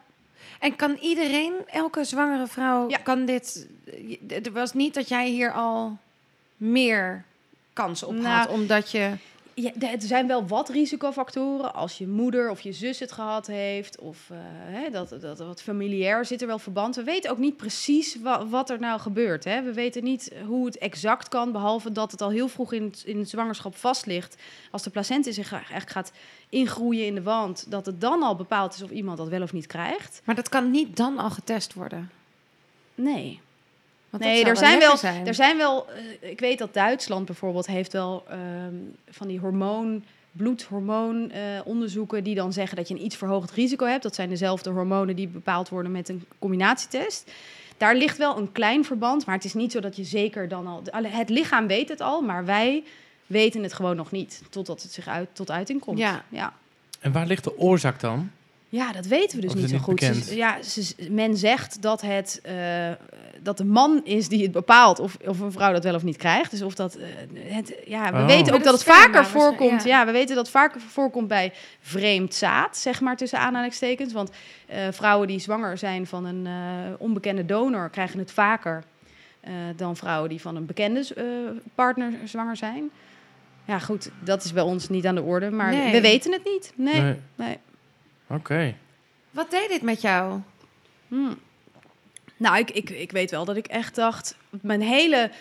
En 0.60 0.76
kan 0.76 0.98
iedereen, 1.02 1.54
elke 1.68 2.04
zwangere 2.04 2.48
vrouw, 2.48 2.90
Ja. 2.90 2.98
kan 2.98 3.26
dit... 3.26 3.68
Er 4.44 4.52
was 4.52 4.74
niet 4.74 4.94
dat 4.94 5.08
jij 5.08 5.30
hier 5.30 5.52
al 5.52 5.98
meer 6.58 7.24
kans 7.80 8.04
op 8.04 8.14
Nou, 8.14 8.26
had, 8.26 8.50
omdat 8.50 8.92
je... 8.92 9.12
Ja, 9.54 9.72
er 9.80 10.02
zijn 10.02 10.28
wel 10.28 10.48
wat 10.48 10.70
risicofactoren. 10.70 11.74
Als 11.74 11.98
je 11.98 12.08
moeder 12.08 12.50
of 12.50 12.62
je 12.62 12.72
zus 12.74 13.00
het 13.00 13.12
gehad 13.12 13.48
heeft, 13.48 14.00
of 14.00 14.30
eh, 14.30 14.38
hè, 14.52 14.90
dat, 14.90 15.16
dat 15.22 15.40
wat 15.40 15.62
familiair 15.62 16.26
zit 16.26 16.42
er 16.42 16.48
wel 16.48 16.60
verband. 16.60 16.96
We 16.96 17.04
weten 17.04 17.32
ook 17.32 17.38
niet 17.38 17.58
precies 17.58 18.16
wa- 18.22 18.46
wat 18.48 18.70
er 18.70 18.80
nou 18.80 19.00
gebeurt. 19.00 19.44
Hè. 19.44 19.62
We 19.62 19.74
weten 19.74 20.04
niet 20.04 20.32
hoe 20.46 20.66
het 20.66 20.78
exact 20.78 21.28
kan, 21.28 21.52
behalve 21.52 21.92
dat 21.92 22.12
het 22.12 22.22
al 22.22 22.30
heel 22.30 22.48
vroeg 22.48 22.74
in 22.74 22.84
het, 22.84 23.04
in 23.06 23.20
het 23.20 23.30
zwangerschap 23.30 23.76
vast 23.76 24.06
ligt. 24.06 24.36
Als 24.72 24.84
de 24.84 24.90
placenta 24.90 25.32
zich 25.32 25.54
echt 25.72 25.92
gaat 25.92 26.12
ingroeien 26.50 27.06
in 27.06 27.16
de 27.16 27.24
wand, 27.24 27.72
dat 27.72 27.86
het 27.86 28.02
dan 28.02 28.24
al 28.24 28.36
bepaald 28.36 28.74
is 28.74 28.82
of 28.82 28.90
iemand 28.90 29.18
dat 29.18 29.28
wel 29.28 29.42
of 29.42 29.54
niet 29.54 29.68
krijgt. 29.68 30.22
Maar 30.24 30.36
dat 30.36 30.50
kan 30.50 30.72
niet 30.72 30.98
dan 30.98 31.18
al 31.18 31.30
getest 31.30 31.74
worden. 31.74 32.12
Nee. 32.96 33.40
Want 34.10 34.24
Nee, 34.24 34.46
er 34.46 34.58
zijn 34.58 34.80
wel, 34.80 34.98
zijn. 34.98 35.28
er 35.28 35.34
zijn 35.34 35.58
wel 35.58 35.86
eh, 36.22 36.30
ik 36.30 36.40
weet 36.40 36.58
dat 36.60 36.74
Duitsland 36.74 37.26
bijvoorbeeld 37.26 37.68
heeft 37.68 37.94
wel 37.94 38.24
ehm, 38.30 38.74
van 39.10 39.28
die 39.28 39.40
hormoon, 39.40 40.04
bloedhormoon 40.32 41.32
eh, 41.32 41.42
onderzoeken 41.64 42.24
die 42.24 42.36
dan 42.36 42.54
zeggen 42.54 42.78
dat 42.78 42.88
je 42.88 42.94
een 42.94 43.04
iets 43.06 43.16
verhoogd 43.16 43.52
risico 43.52 43.86
hebt. 43.86 44.04
Dat 44.04 44.16
zijn 44.16 44.30
dezelfde 44.30 44.70
hormonen 44.70 45.16
die 45.16 45.28
bepaald 45.28 45.70
worden 45.70 45.92
met 45.92 46.10
een 46.10 46.26
combinatietest. 46.40 47.32
Daar 47.78 47.96
ligt 47.96 48.18
wel 48.18 48.38
een 48.38 48.52
klein 48.52 48.86
verband, 48.86 49.26
maar 49.26 49.36
het 49.36 49.46
is 49.46 49.54
niet 49.54 49.72
zo 49.72 49.80
dat 49.80 49.96
je 49.96 50.04
zeker 50.04 50.48
dan 50.48 50.68
al... 50.68 50.82
Het 50.92 51.30
lichaam 51.30 51.68
weet 51.68 51.90
het 51.90 52.02
al, 52.02 52.22
maar 52.22 52.46
wij 52.46 52.84
weten 53.28 53.64
het 53.64 53.74
gewoon 53.74 53.96
nog 53.96 54.12
niet. 54.12 54.42
Totdat 54.50 54.82
het 54.82 54.92
zich 54.92 55.08
uit, 55.08 55.30
tot 55.34 55.52
uiting 55.52 55.82
komt. 55.82 55.98
Ja. 55.98 56.24
ja. 56.30 56.54
En 57.00 57.12
waar 57.12 57.26
ligt 57.28 57.44
de 57.44 57.58
oorzaak 57.58 58.00
dan? 58.00 58.32
Ja, 58.70 58.92
dat 58.92 59.06
weten 59.06 59.36
we 59.40 59.46
dus 59.46 59.54
niet 59.54 59.68
zo 59.70 59.74
niet 59.76 59.84
goed. 59.84 60.02
Ze- 60.02 60.36
ja, 60.36 60.62
ze- 60.62 61.08
men 61.12 61.38
zegt 61.38 61.82
dat 61.82 62.02
het 62.02 62.40
eh, 62.44 62.54
dat 63.42 63.58
de 63.58 63.66
man 63.66 64.02
is 64.04 64.28
die 64.28 64.44
het 64.44 64.52
bepaalt 64.52 65.00
of, 65.00 65.18
of 65.26 65.40
een 65.40 65.52
vrouw 65.52 65.72
dat 65.72 65.84
wel 65.84 65.96
of 65.96 66.04
niet 66.04 66.18
krijgt. 66.18 66.52
Dus 66.52 66.62
of 66.62 66.74
dat 66.76 66.96
eh, 66.96 67.06
het, 67.54 67.74
ja, 67.86 68.12
we 68.12 68.18
Oh. 68.20 68.26
weten 68.26 68.54
ook 68.54 68.64
dat 68.64 68.74
het 68.78 68.86
het 68.86 68.96
vaker 68.96 69.26
voorkomt. 69.26 69.84
ja. 69.84 70.00
Ja. 70.00 70.06
we 70.06 70.12
weten 70.12 70.36
dat 70.36 70.46
het 70.46 70.56
vaker 70.56 70.82
voorkomt 70.82 71.28
bij 71.28 71.54
vreemd 71.82 72.34
zaad, 72.34 72.78
zeg 72.78 73.02
maar 73.02 73.18
tussen 73.18 73.40
aanhalingstekens. 73.40 74.14
Want 74.14 74.32
eh, 74.68 74.78
vrouwen 74.92 75.28
die 75.28 75.40
zwanger 75.40 75.78
zijn 75.78 76.08
van 76.08 76.26
een 76.26 76.46
eh, 76.48 76.54
onbekende 76.98 77.46
donor 77.46 77.90
krijgen 77.90 78.20
het 78.20 78.32
vaker 78.32 78.84
eh, 79.40 79.54
dan 79.76 79.96
vrouwen 79.96 80.30
die 80.30 80.42
van 80.42 80.56
een 80.56 80.66
bekende 80.66 81.08
eh, 81.16 81.24
partner 81.76 82.14
zwanger 82.26 82.58
zijn. 82.58 82.90
Ja, 83.66 83.80
goed, 83.80 84.10
dat 84.24 84.44
is 84.44 84.54
bij 84.54 84.64
ons 84.64 84.90
niet 84.90 85.06
aan 85.06 85.16
de 85.16 85.22
orde, 85.22 85.50
maar 85.52 85.70
Nee. 85.72 85.92
we 85.92 86.02
weten 86.02 86.32
het 86.32 86.44
niet. 86.46 86.72
Nee, 86.76 87.02
Nee. 87.02 87.16
nee. 87.36 87.58
Oké. 88.28 88.76
Wat 89.32 89.52
deed 89.52 89.70
dit 89.70 89.82
met 89.82 90.02
jou? 90.02 90.40
Hmm. 91.08 91.38
Nou, 92.40 92.58
ik, 92.58 92.90
ik, 92.90 93.12
weet 93.12 93.32
wel 93.32 93.46
dat 93.46 93.56
ik 93.56 93.68
echt 93.68 93.96
dacht... 93.96 94.36
Mijn 94.62 94.82
hele 94.82 95.32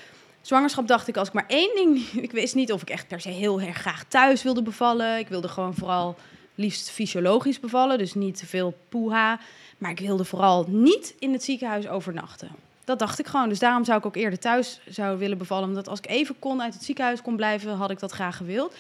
zwangerschap 0.41 0.89
dacht 0.89 1.09
ik, 1.09 1.17
als 1.17 1.29
ik 1.29 1.35
maar 1.35 1.47
één 1.47 1.75
ding... 1.75 1.99
Ik 2.27 2.31
wist 2.31 2.55
niet 2.55 2.73
of 2.73 2.83
ik 2.83 2.91
echt 2.91 3.09
per 3.09 3.21
se 3.21 3.29
heel 3.29 3.61
erg 3.61 3.77
graag 3.77 4.05
thuis 4.09 4.43
wilde 4.43 4.63
bevallen. 4.63 5.19
Ik 5.19 5.29
wilde 5.29 5.49
gewoon 5.49 5.75
vooral 5.75 6.17
liefst 6.55 6.91
fysiologisch 6.91 7.61
bevallen. 7.61 7.99
Dus 7.99 8.15
niet 8.15 8.37
te 8.37 8.47
veel 8.47 8.75
poeha. 8.89 9.41
Maar 9.79 9.91
ik 9.91 10.01
wilde 10.01 10.25
vooral 10.25 10.65
niet 10.69 11.15
in 11.19 11.33
het 11.33 11.45
ziekenhuis 11.45 11.89
overnachten. 11.89 12.49
Dat 12.85 12.99
dacht 12.99 13.19
ik 13.19 13.27
gewoon. 13.27 13.49
Dus 13.49 13.59
daarom 13.59 13.85
zou 13.85 13.99
ik 13.99 14.07
ook 14.07 14.17
eerder 14.17 14.39
thuis 14.39 14.81
zou 14.89 15.19
willen 15.19 15.39
bevallen. 15.39 15.69
Omdat 15.69 15.89
als 15.89 15.99
ik 15.99 16.09
even 16.09 16.39
kon 16.39 16.63
uit 16.63 16.75
het 16.75 16.85
ziekenhuis 16.85 17.23
kon 17.23 17.37
blijven, 17.37 17.73
had 17.73 17.91
ik 17.91 17.99
dat 17.99 18.13
graag 18.13 18.37
gewild. 18.37 18.75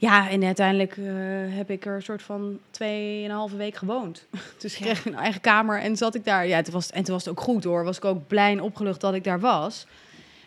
Ja, 0.00 0.28
en 0.30 0.44
uiteindelijk 0.44 0.96
eh, 0.96 1.04
heb 1.56 1.70
ik 1.70 1.86
er 1.86 1.94
een 1.94 2.02
soort 2.02 2.22
van 2.22 2.58
tweeënhalve 2.70 3.56
week 3.56 3.74
gewoond. 3.76 4.26
Dus 4.58 4.74
ik 4.74 4.80
kreeg 4.80 5.04
een 5.06 5.14
eigen 5.14 5.40
kamer 5.40 5.80
en 5.80 5.96
zat 5.96 6.14
ik 6.14 6.24
daar. 6.24 6.46
Ja, 6.46 6.62
toen 6.62 6.72
was, 6.74 6.90
en 6.90 7.02
toen 7.04 7.14
was 7.14 7.24
het 7.24 7.38
ook 7.38 7.44
goed 7.44 7.64
hoor. 7.64 7.84
Was 7.84 7.96
ik 7.96 8.04
ook 8.04 8.26
blij 8.26 8.52
en 8.52 8.60
opgelucht 8.62 9.00
dat 9.00 9.14
ik 9.14 9.24
daar 9.24 9.40
was. 9.40 9.86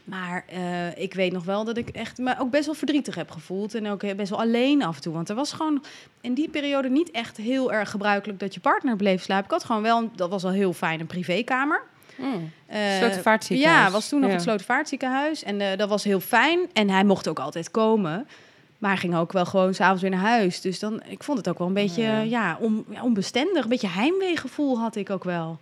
Maar 0.04 0.44
eh, 0.48 0.98
ik 0.98 1.14
weet 1.14 1.32
nog 1.32 1.44
wel 1.44 1.64
dat 1.64 1.78
ik 1.78 1.90
echt 1.90 2.18
me 2.18 2.36
ook 2.40 2.52
best 2.52 2.66
wel 2.66 2.74
verdrietig 2.76 3.16
heb 3.16 3.32
gevoeld. 3.32 3.76
En 3.76 3.88
ook 3.88 4.16
best 4.16 4.30
wel 4.30 4.40
alleen 4.40 4.84
af 4.84 4.96
en 4.96 5.02
toe. 5.02 5.14
Want 5.14 5.30
er 5.30 5.36
was 5.36 5.54
gewoon 5.54 5.84
in 6.22 6.34
die 6.34 6.50
periode 6.50 6.90
niet 6.90 7.12
echt 7.12 7.38
heel 7.38 7.72
erg 7.74 7.90
gebruikelijk 7.90 8.40
dat 8.40 8.54
je 8.54 8.60
partner 8.60 8.96
bleef 8.96 9.24
slapen. 9.24 9.46
Ik 9.46 9.52
had 9.52 9.64
gewoon 9.64 9.82
wel, 9.82 10.10
dat 10.16 10.30
was 10.30 10.44
al 10.44 10.52
heel 10.52 10.74
fijn, 10.74 11.00
een 11.00 11.08
privékamer. 11.08 11.82
Eh, 12.66 12.80
Slotervaartziekenhuis. 12.98 13.86
Ja, 13.86 13.92
was 13.92 14.10
toen 14.10 14.20
nog 14.20 14.30
Ja. 14.30 14.36
het 14.36 14.44
Slotervaartziekenhuis. 14.44 15.44
En 15.44 15.62
eh, 15.62 15.78
dat 15.78 15.90
was 15.90 16.04
heel 16.04 16.20
fijn. 16.20 16.60
En 16.74 16.90
hij 16.90 17.04
mocht 17.04 17.28
ook 17.28 17.40
altijd 17.40 17.72
komen. 17.72 18.28
Maar 18.82 18.98
ging 18.98 19.16
ook 19.16 19.32
wel 19.32 19.46
gewoon 19.46 19.74
s'avonds 19.74 20.02
weer 20.02 20.12
naar 20.12 20.20
huis. 20.20 20.62
Dus 20.62 20.80
dan, 20.80 21.02
ik 21.08 21.24
vond 21.24 21.38
het 21.38 21.50
ook 21.50 21.58
wel 21.58 21.68
een 21.68 21.74
beetje 21.74 22.02
Ja. 22.02 22.20
ja. 22.22 22.58
on- 22.60 22.86
ja, 22.90 23.04
onbestendig. 23.04 23.64
Een 23.64 23.70
beetje 23.70 23.88
heimweegevoel 23.88 24.80
had 24.80 24.96
ik 24.96 25.10
ook 25.10 25.24
wel. 25.24 25.60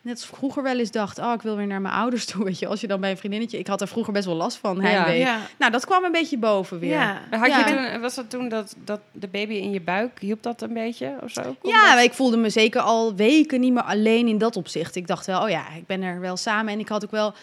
Net 0.00 0.14
als 0.14 0.26
vroeger 0.26 0.62
wel 0.62 0.78
eens 0.78 0.90
dacht, 0.90 1.18
oh, 1.18 1.32
ik 1.34 1.42
wil 1.42 1.56
weer 1.56 1.66
naar 1.66 1.80
mijn 1.80 1.94
ouders 1.94 2.24
toe. 2.26 2.44
Weet 2.48 2.58
je, 2.58 2.66
als 2.66 2.80
je 2.80 2.86
dan 2.86 3.00
bij 3.00 3.10
een 3.10 3.16
vriendinnetje... 3.16 3.58
Ik 3.58 3.66
had 3.66 3.80
er 3.80 3.88
vroeger 3.88 4.12
best 4.12 4.24
wel 4.26 4.34
last 4.34 4.56
van, 4.56 4.76
Ja. 4.76 4.82
heimwee. 4.82 5.18
Ja. 5.18 5.38
Nou, 5.58 5.72
dat 5.72 5.84
kwam 5.86 6.04
een 6.04 6.12
beetje 6.12 6.38
boven 6.38 6.78
weer. 6.78 6.90
Ja. 6.90 7.20
Had 7.30 7.46
Ja. 7.46 7.58
je 7.58 7.74
toen, 7.92 8.00
was 8.00 8.14
dat 8.14 8.30
toen 8.30 8.48
dat, 8.48 8.74
dat 8.84 9.00
de 9.12 9.28
baby 9.28 9.54
in 9.54 9.70
je 9.70 9.80
buik, 9.80 10.20
hielp 10.20 10.42
dat 10.42 10.62
een 10.62 10.72
beetje 10.74 11.14
of 11.22 11.30
zo? 11.30 11.56
Ja, 11.62 11.94
dat? 11.94 12.04
ik 12.04 12.12
voelde 12.12 12.36
me 12.36 12.50
zeker 12.50 12.80
al 12.80 13.14
weken 13.14 13.60
niet 13.60 13.72
meer 13.72 13.82
alleen 13.82 14.26
in 14.28 14.38
dat 14.38 14.56
opzicht. 14.56 14.96
Ik 14.96 15.06
dacht 15.06 15.26
wel, 15.26 15.42
oh 15.42 15.48
ja, 15.50 15.64
ik 15.76 15.86
ben 15.86 16.02
er 16.02 16.20
wel 16.20 16.36
samen. 16.36 16.72
En 16.72 16.78
ik 16.78 16.88
had 16.88 17.04
ook 17.04 17.10
wel... 17.10 17.34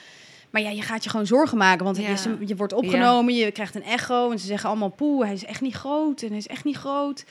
Maar 0.50 0.62
ja, 0.62 0.70
je 0.70 0.82
gaat 0.82 1.04
je 1.04 1.10
gewoon 1.10 1.26
zorgen 1.28 1.58
maken. 1.58 1.86
Want 1.86 1.98
Ja. 1.98 2.08
je, 2.10 2.38
je 2.48 2.56
wordt 2.56 2.74
opgenomen, 2.74 3.36
je 3.36 3.52
krijgt 3.52 3.76
een 3.76 3.84
echo. 3.84 4.32
En 4.32 4.40
ze 4.40 4.46
zeggen 4.46 4.70
allemaal, 4.70 4.90
poeh, 4.90 5.26
hij 5.26 5.34
is 5.34 5.46
echt 5.46 5.62
niet 5.62 5.76
groot. 5.76 6.22
En 6.22 6.28
hij 6.28 6.38
is 6.38 6.48
echt 6.48 6.64
niet 6.64 6.78
groot. 6.78 7.26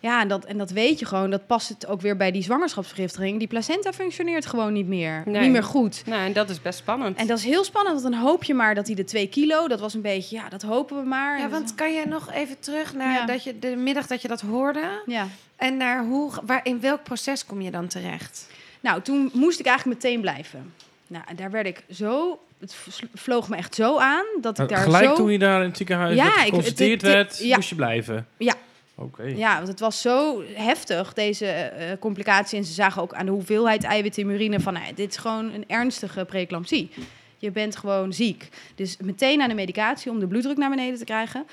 Ja, 0.00 0.20
en 0.20 0.28
dat, 0.28 0.44
en 0.44 0.58
dat 0.58 0.70
weet 0.70 0.98
je 0.98 1.04
gewoon. 1.06 1.30
Dat 1.30 1.46
past 1.46 1.68
het 1.68 1.86
ook 1.86 2.00
weer 2.00 2.16
bij 2.16 2.30
die 2.30 2.42
zwangerschapsvergiftiging. 2.42 3.38
Die 3.38 3.48
placenta 3.48 3.92
functioneert 3.92 4.46
gewoon 4.46 4.72
niet 4.72 4.86
meer. 4.86 5.22
Nee. 5.26 5.42
Niet 5.42 5.50
meer 5.50 5.62
goed. 5.64 6.02
Nou, 6.06 6.22
en 6.24 6.32
dat 6.32 6.50
is 6.50 6.62
best 6.62 6.78
spannend. 6.78 7.16
En 7.16 7.26
dat 7.26 7.38
is 7.38 7.44
heel 7.44 7.64
spannend, 7.64 8.00
want 8.02 8.14
dan 8.14 8.22
hoop 8.22 8.44
je 8.44 8.54
maar 8.54 8.74
dat 8.74 8.86
hij 8.86 8.94
de 8.96 9.04
twee 9.04 9.28
kilo... 9.28 9.68
Dat 9.68 9.80
was 9.80 9.94
een 9.94 10.00
beetje, 10.02 10.36
ja, 10.36 10.48
dat 10.48 10.62
hopen 10.62 10.96
we 10.96 11.08
maar. 11.08 11.38
Ja, 11.38 11.48
want 11.48 11.74
kan 11.74 11.92
je 11.92 12.06
nog 12.06 12.32
even 12.32 12.60
terug 12.60 12.94
naar 12.94 13.12
Ja. 13.12 13.26
dat 13.26 13.44
je 13.44 13.58
de 13.58 13.76
middag 13.76 14.06
dat 14.06 14.22
je 14.22 14.28
dat 14.28 14.40
hoorde 14.40 15.02
Ja. 15.06 15.26
en 15.56 15.76
naar 15.76 16.04
hoe, 16.04 16.30
waar, 16.46 16.60
in 16.62 16.80
welk 16.80 17.02
proces 17.02 17.46
kom 17.46 17.60
je 17.60 17.70
dan 17.70 17.86
terecht? 17.86 18.46
Nou, 18.80 19.02
toen 19.02 19.30
moest 19.32 19.60
ik 19.60 19.66
eigenlijk 19.66 20.02
meteen 20.02 20.20
blijven. 20.20 20.72
Nou, 21.06 21.24
en 21.28 21.36
daar 21.36 21.50
werd 21.50 21.66
ik 21.66 21.82
zo... 21.90 22.38
Het 22.60 22.76
vloog 23.14 23.48
me 23.48 23.56
echt 23.56 23.74
zo 23.74 23.98
aan, 23.98 24.24
dat 24.40 24.58
ik 24.58 24.68
daar 24.68 24.78
Gelijk 24.78 25.04
zo... 25.04 25.14
toen 25.14 25.32
je 25.32 25.38
daar 25.38 25.60
in 25.60 25.68
het 25.68 25.76
ziekenhuis 25.76 26.16
Ja, 26.16 26.30
geconstateerd 26.30 27.02
werd, 27.02 27.38
ja. 27.38 27.56
moest 27.56 27.68
je 27.68 27.74
blijven? 27.74 28.26
Ja. 28.36 28.54
Oké. 28.94 29.22
Ja, 29.22 29.56
want 29.56 29.68
het 29.68 29.80
was 29.80 30.00
zo 30.00 30.42
heftig, 30.54 31.12
deze 31.12 31.46
eh, 31.46 31.98
complicatie. 31.98 32.58
En 32.58 32.64
ze 32.64 32.72
zagen 32.72 33.02
ook 33.02 33.14
aan 33.14 33.26
de 33.26 33.32
hoeveelheid 33.32 33.84
eiwitten 33.84 34.22
in 34.22 34.30
urine 34.30 34.60
van... 34.60 34.72
Nou, 34.72 34.94
dit 34.94 35.10
is 35.10 35.16
gewoon 35.16 35.52
een 35.52 35.64
ernstige 35.66 36.24
preeclampsie. 36.24 36.90
Je 37.38 37.50
bent 37.50 37.76
gewoon 37.76 38.12
ziek. 38.12 38.48
Dus 38.74 38.96
meteen 39.00 39.42
aan 39.42 39.48
de 39.48 39.54
medicatie 39.54 40.10
om 40.10 40.18
de 40.18 40.26
bloeddruk 40.26 40.56
naar 40.56 40.70
beneden 40.70 40.98
te 40.98 41.04
krijgen. 41.04 41.46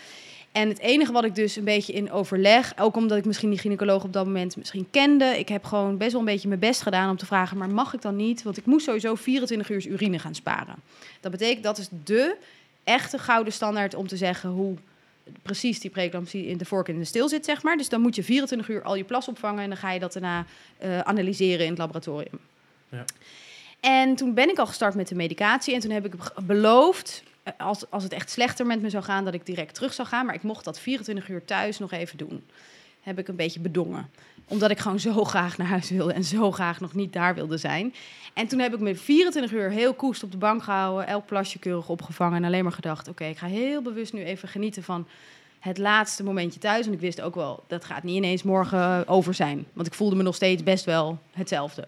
En 0.55 0.69
het 0.69 0.79
enige 0.79 1.11
wat 1.11 1.23
ik 1.23 1.35
dus 1.35 1.55
een 1.55 1.63
beetje 1.63 1.93
in 1.93 2.11
overleg... 2.11 2.73
ook 2.77 2.95
omdat 2.95 3.17
ik 3.17 3.25
misschien 3.25 3.49
die 3.49 3.59
gynaecoloog 3.59 4.03
op 4.03 4.13
dat 4.13 4.25
moment 4.25 4.57
misschien 4.57 4.87
kende... 4.91 5.25
ik 5.25 5.49
heb 5.49 5.63
gewoon 5.63 5.97
best 5.97 6.11
wel 6.11 6.19
een 6.19 6.27
beetje 6.27 6.47
mijn 6.47 6.59
best 6.59 6.81
gedaan 6.81 7.09
om 7.09 7.17
te 7.17 7.25
vragen... 7.25 7.57
maar 7.57 7.69
mag 7.69 7.93
ik 7.93 8.01
dan 8.01 8.15
niet? 8.15 8.43
Want 8.43 8.57
ik 8.57 8.65
moest 8.65 8.85
sowieso 8.85 9.15
24 9.15 9.69
uur 9.69 9.87
urine 9.87 10.19
gaan 10.19 10.35
sparen. 10.35 10.75
Dat 11.19 11.31
betekent, 11.31 11.63
dat 11.63 11.77
is 11.77 11.87
de 12.03 12.35
echte 12.83 13.17
gouden 13.17 13.53
standaard 13.53 13.95
om 13.95 14.07
te 14.07 14.17
zeggen... 14.17 14.49
hoe 14.49 14.75
precies 15.41 15.79
die 15.79 15.91
preeclampsie 15.91 16.47
in 16.47 16.57
de 16.57 16.65
vork 16.65 16.87
in 16.87 16.99
de 16.99 17.05
stil 17.05 17.29
zit, 17.29 17.45
zeg 17.45 17.63
maar. 17.63 17.77
Dus 17.77 17.89
dan 17.89 18.01
moet 18.01 18.15
je 18.15 18.23
24 18.23 18.69
uur 18.69 18.83
al 18.83 18.95
je 18.95 19.03
plas 19.03 19.27
opvangen... 19.27 19.63
en 19.63 19.69
dan 19.69 19.77
ga 19.77 19.91
je 19.91 19.99
dat 19.99 20.13
daarna 20.13 20.45
eh, 20.77 20.99
analyseren 20.99 21.63
in 21.63 21.69
het 21.69 21.79
laboratorium. 21.79 22.39
Ja. 22.89 23.05
En 23.79 24.15
toen 24.15 24.33
ben 24.33 24.49
ik 24.49 24.57
al 24.57 24.67
gestart 24.67 24.95
met 24.95 25.07
de 25.07 25.15
medicatie. 25.15 25.73
En 25.73 25.79
toen 25.79 25.91
heb 25.91 26.05
ik 26.05 26.15
be- 26.15 26.41
beloofd, 26.43 27.23
als, 27.57 27.89
als 27.89 28.03
het 28.03 28.13
echt 28.13 28.29
slechter 28.29 28.65
met 28.65 28.81
me 28.81 28.89
zou 28.89 29.03
gaan, 29.03 29.25
dat 29.25 29.33
ik 29.33 29.45
direct 29.45 29.75
terug 29.75 29.93
zou 29.93 30.07
gaan. 30.07 30.25
Maar 30.25 30.35
ik 30.35 30.43
mocht 30.43 30.65
dat 30.65 30.79
24 30.79 31.29
uur 31.29 31.45
thuis 31.45 31.79
nog 31.79 31.91
even 31.91 32.17
doen. 32.17 32.43
Heb 33.01 33.19
ik 33.19 33.27
een 33.27 33.35
beetje 33.35 33.59
bedongen. 33.59 34.09
Omdat 34.47 34.71
ik 34.71 34.79
gewoon 34.79 34.99
zo 34.99 35.23
graag 35.23 35.57
naar 35.57 35.67
huis 35.67 35.89
wilde 35.89 36.13
en 36.13 36.23
zo 36.23 36.51
graag 36.51 36.79
nog 36.79 36.93
niet 36.93 37.13
daar 37.13 37.35
wilde 37.35 37.57
zijn. 37.57 37.93
En 38.33 38.47
toen 38.47 38.59
heb 38.59 38.73
ik 38.73 38.79
me 38.79 38.95
24 38.95 39.51
uur 39.51 39.69
heel 39.69 39.93
koest 39.93 40.23
op 40.23 40.31
de 40.31 40.37
bank 40.37 40.63
gehouden. 40.63 41.07
Elk 41.07 41.25
plasje 41.25 41.59
keurig 41.59 41.89
opgevangen. 41.89 42.37
En 42.37 42.43
alleen 42.43 42.63
maar 42.63 42.71
gedacht, 42.71 43.07
oké, 43.07 43.25
ik 43.25 43.37
ga 43.37 43.47
heel 43.47 43.81
bewust 43.81 44.13
nu 44.13 44.23
even 44.23 44.47
genieten 44.47 44.83
van 44.83 45.07
het 45.59 45.77
laatste 45.77 46.23
momentje 46.23 46.59
thuis. 46.59 46.85
En 46.85 46.93
ik 46.93 46.99
wist 46.99 47.21
ook 47.21 47.35
wel, 47.35 47.63
dat 47.67 47.85
gaat 47.85 48.03
niet 48.03 48.15
ineens 48.15 48.43
morgen 48.43 49.07
over 49.07 49.33
zijn. 49.33 49.65
Want 49.73 49.87
ik 49.87 49.93
voelde 49.93 50.15
me 50.15 50.23
nog 50.23 50.35
steeds 50.35 50.63
best 50.63 50.85
wel 50.85 51.19
hetzelfde. 51.31 51.83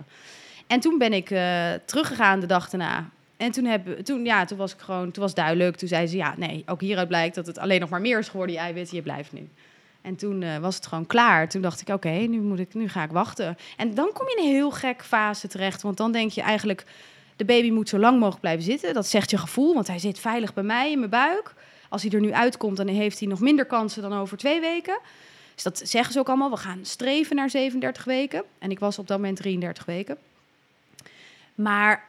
En 0.67 0.79
toen 0.79 0.97
ben 0.97 1.13
ik 1.13 1.31
eh, 1.31 1.73
teruggegaan 1.85 2.39
de 2.39 2.45
dag 2.45 2.69
daarna. 2.69 3.09
En 3.37 3.51
toen, 3.51 3.83
toen, 4.03 4.25
ja, 4.25 4.45
toen 4.45 4.57
was 4.57 4.73
ik 4.73 4.79
gewoon, 4.79 5.11
toen 5.11 5.23
was 5.23 5.33
duidelijk. 5.33 5.75
Toen 5.75 5.87
zei 5.87 6.07
ze, 6.07 6.17
ja, 6.17 6.33
nee, 6.37 6.63
ook 6.65 6.81
hieruit 6.81 7.07
blijkt 7.07 7.35
dat 7.35 7.47
het 7.47 7.57
alleen 7.57 7.79
nog 7.79 7.89
maar 7.89 8.01
meer 8.01 8.19
is 8.19 8.27
geworden, 8.27 8.55
die 8.55 8.63
eiwitten. 8.63 8.95
Je 8.95 9.01
blijft 9.01 9.31
nu. 9.31 9.49
En 10.01 10.15
toen 10.15 10.41
eh, 10.41 10.57
was 10.57 10.75
het 10.75 10.87
gewoon 10.87 11.05
klaar. 11.05 11.49
Toen 11.49 11.61
dacht 11.61 11.81
ik, 11.81 11.87
oké, 11.87 12.09
nu 12.09 12.41
moet 12.41 12.59
ik, 12.59 12.73
nu 12.73 12.89
ga 12.89 13.03
ik 13.03 13.11
wachten. 13.11 13.57
En 13.77 13.93
dan 13.93 14.09
kom 14.13 14.27
je 14.27 14.35
in 14.35 14.43
een 14.43 14.53
heel 14.53 14.71
gek 14.71 15.03
fase 15.03 15.47
terecht. 15.47 15.81
Want 15.81 15.97
dan 15.97 16.11
denk 16.11 16.31
je 16.31 16.41
eigenlijk, 16.41 16.85
de 17.35 17.45
baby 17.45 17.69
moet 17.69 17.89
zo 17.89 17.97
lang 17.97 18.15
mogelijk 18.15 18.41
blijven 18.41 18.63
zitten. 18.63 18.93
Dat 18.93 19.07
zegt 19.07 19.29
je 19.29 19.37
gevoel, 19.37 19.73
want 19.73 19.87
hij 19.87 19.99
zit 19.99 20.19
veilig 20.19 20.53
bij 20.53 20.63
mij 20.63 20.91
in 20.91 20.99
mijn 20.99 21.11
buik. 21.11 21.53
Als 21.89 22.01
hij 22.01 22.11
er 22.11 22.19
nu 22.19 22.33
uitkomt, 22.33 22.77
dan 22.77 22.87
heeft 22.87 23.19
hij 23.19 23.27
nog 23.27 23.39
minder 23.39 23.65
kansen 23.65 24.01
dan 24.01 24.13
over 24.13 24.37
twee 24.37 24.59
weken. 24.59 24.99
Dus 25.53 25.63
dat 25.63 25.81
zeggen 25.83 26.13
ze 26.13 26.19
ook 26.19 26.27
allemaal. 26.27 26.49
We 26.49 26.57
gaan 26.57 26.85
streven 26.85 27.35
naar 27.35 27.49
37 27.49 28.03
weken. 28.03 28.43
En 28.59 28.71
ik 28.71 28.79
was 28.79 28.99
op 28.99 29.07
dat 29.07 29.17
moment 29.17 29.37
33 29.37 29.85
weken. 29.85 30.17
Maar 31.55 32.03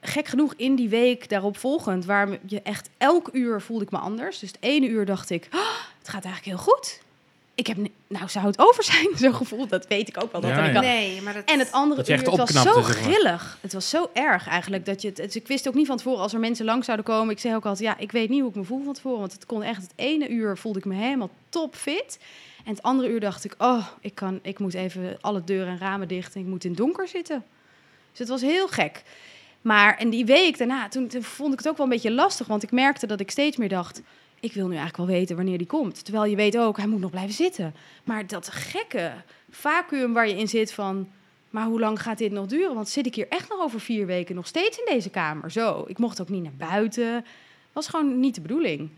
gek 0.00 0.26
genoeg 0.26 0.54
in 0.56 0.74
die 0.74 0.88
week 0.88 1.28
daarop 1.28 1.56
volgend, 1.56 2.04
waar 2.04 2.28
je 2.46 2.62
echt 2.62 2.88
elk 2.98 3.28
uur 3.32 3.60
voelde 3.60 3.84
ik 3.84 3.90
me 3.90 3.98
anders. 3.98 4.38
Dus 4.38 4.48
het 4.50 4.58
ene 4.60 4.86
uur 4.88 5.04
dacht 5.06 5.30
ik, 5.30 5.48
"Oh, 5.52 5.60
het 5.98 6.08
gaat 6.08 6.24
eigenlijk 6.24 6.44
heel 6.56 6.72
goed. 6.72 7.00
Ik 7.54 7.66
heb, 7.66 7.76
nou 8.06 8.28
zou 8.28 8.46
het 8.46 8.58
over 8.58 8.84
zijn, 8.84 9.08
zo'n 9.18 9.34
gevoel. 9.34 9.66
Dat 9.66 9.86
weet 9.86 10.08
ik 10.08 10.22
ook 10.22 10.32
wel. 10.32 10.40
Dat 10.40 10.50
Ja, 10.50 10.64
ik 10.64 10.80
Nee, 10.80 11.22
maar 11.22 11.34
dat... 11.34 11.44
en 11.44 11.58
het 11.58 11.72
andere 11.72 12.00
uur, 12.00 12.16
het 12.18 12.36
was 12.36 12.50
zo 12.74 12.82
grillig. 13.02 13.58
Het 13.60 13.72
was 13.72 13.88
zo 13.90 14.10
erg 14.12 14.48
eigenlijk. 14.48 14.86
Dat 14.86 15.02
je 15.02 15.08
het, 15.08 15.18
het- 15.18 15.34
ik 15.34 15.46
wist 15.46 15.68
ook 15.68 15.74
niet 15.74 15.86
van 15.86 15.96
tevoren 15.96 16.20
als 16.20 16.32
er 16.32 16.40
mensen 16.40 16.64
lang 16.64 16.84
zouden 16.84 17.06
komen. 17.06 17.30
Ik 17.30 17.38
zei 17.38 17.54
ook 17.54 17.66
altijd, 17.66 17.88
ja, 17.88 17.98
ik 17.98 18.12
weet 18.12 18.28
niet 18.28 18.40
hoe 18.40 18.50
ik 18.50 18.56
me 18.56 18.64
voel 18.64 18.84
van 18.84 18.94
tevoren. 18.94 19.18
Want 19.20 19.32
het 19.32 19.46
kon 19.46 19.62
echt, 19.62 19.82
het 19.82 19.92
ene 19.94 20.28
uur 20.28 20.56
voelde 20.58 20.78
ik 20.78 20.84
me 20.84 20.94
helemaal 20.94 21.30
topfit. 21.48 22.18
En 22.64 22.72
het 22.72 22.82
andere 22.82 23.08
uur 23.08 23.20
dacht 23.20 23.44
ik, 23.44 23.54
oh, 23.58 23.86
ik, 24.00 24.14
kan, 24.14 24.38
ik 24.42 24.58
moet 24.58 24.74
even 24.74 25.16
alle 25.20 25.44
deuren 25.44 25.72
en 25.72 25.78
ramen 25.78 26.08
dicht. 26.08 26.34
En 26.34 26.40
ik 26.40 26.46
moet 26.46 26.64
in 26.64 26.70
het 26.70 26.78
donker 26.78 27.08
zitten. 27.08 27.44
Dus 28.10 28.18
het 28.18 28.28
was 28.28 28.40
heel 28.40 28.68
gek. 28.68 29.02
Maar 29.66 29.96
en 29.96 30.10
die 30.10 30.24
week 30.24 30.58
daarna, 30.58 30.88
toen, 30.88 31.10
vond 31.20 31.52
ik 31.52 31.58
het 31.58 31.68
ook 31.68 31.76
wel 31.76 31.86
een 31.86 31.92
beetje 31.92 32.12
lastig. 32.12 32.46
Want 32.46 32.62
ik 32.62 32.70
merkte 32.70 33.06
dat 33.06 33.20
ik 33.20 33.30
steeds 33.30 33.56
meer 33.56 33.68
dacht... 33.68 34.02
ik 34.40 34.52
wil 34.52 34.64
nu 34.64 34.76
eigenlijk 34.76 34.96
wel 34.96 35.18
weten 35.18 35.36
wanneer 35.36 35.58
die 35.58 35.66
komt. 35.66 36.04
Terwijl 36.04 36.24
je 36.24 36.36
weet 36.36 36.58
ook, 36.58 36.76
hij 36.76 36.86
moet 36.86 37.00
nog 37.00 37.10
blijven 37.10 37.34
zitten. 37.34 37.74
Maar 38.04 38.26
dat 38.26 38.48
gekke 38.48 39.12
vacuüm 39.50 40.12
waar 40.12 40.28
je 40.28 40.36
in 40.36 40.48
zit 40.48 40.72
van... 40.72 41.08
maar 41.50 41.66
hoe 41.66 41.80
lang 41.80 42.02
gaat 42.02 42.18
dit 42.18 42.32
nog 42.32 42.46
duren? 42.46 42.74
Want 42.74 42.88
zit 42.88 43.06
ik 43.06 43.14
hier 43.14 43.28
echt 43.28 43.48
nog 43.48 43.60
over 43.60 43.80
vier 43.80 44.06
weken 44.06 44.34
nog 44.34 44.46
steeds 44.46 44.78
in 44.78 44.84
deze 44.88 45.10
kamer? 45.10 45.50
Zo, 45.50 45.84
ik 45.86 45.98
mocht 45.98 46.20
ook 46.20 46.28
niet 46.28 46.42
naar 46.42 46.70
buiten. 46.70 47.24
was 47.72 47.88
gewoon 47.88 48.20
niet 48.20 48.34
de 48.34 48.40
bedoeling. 48.40 48.90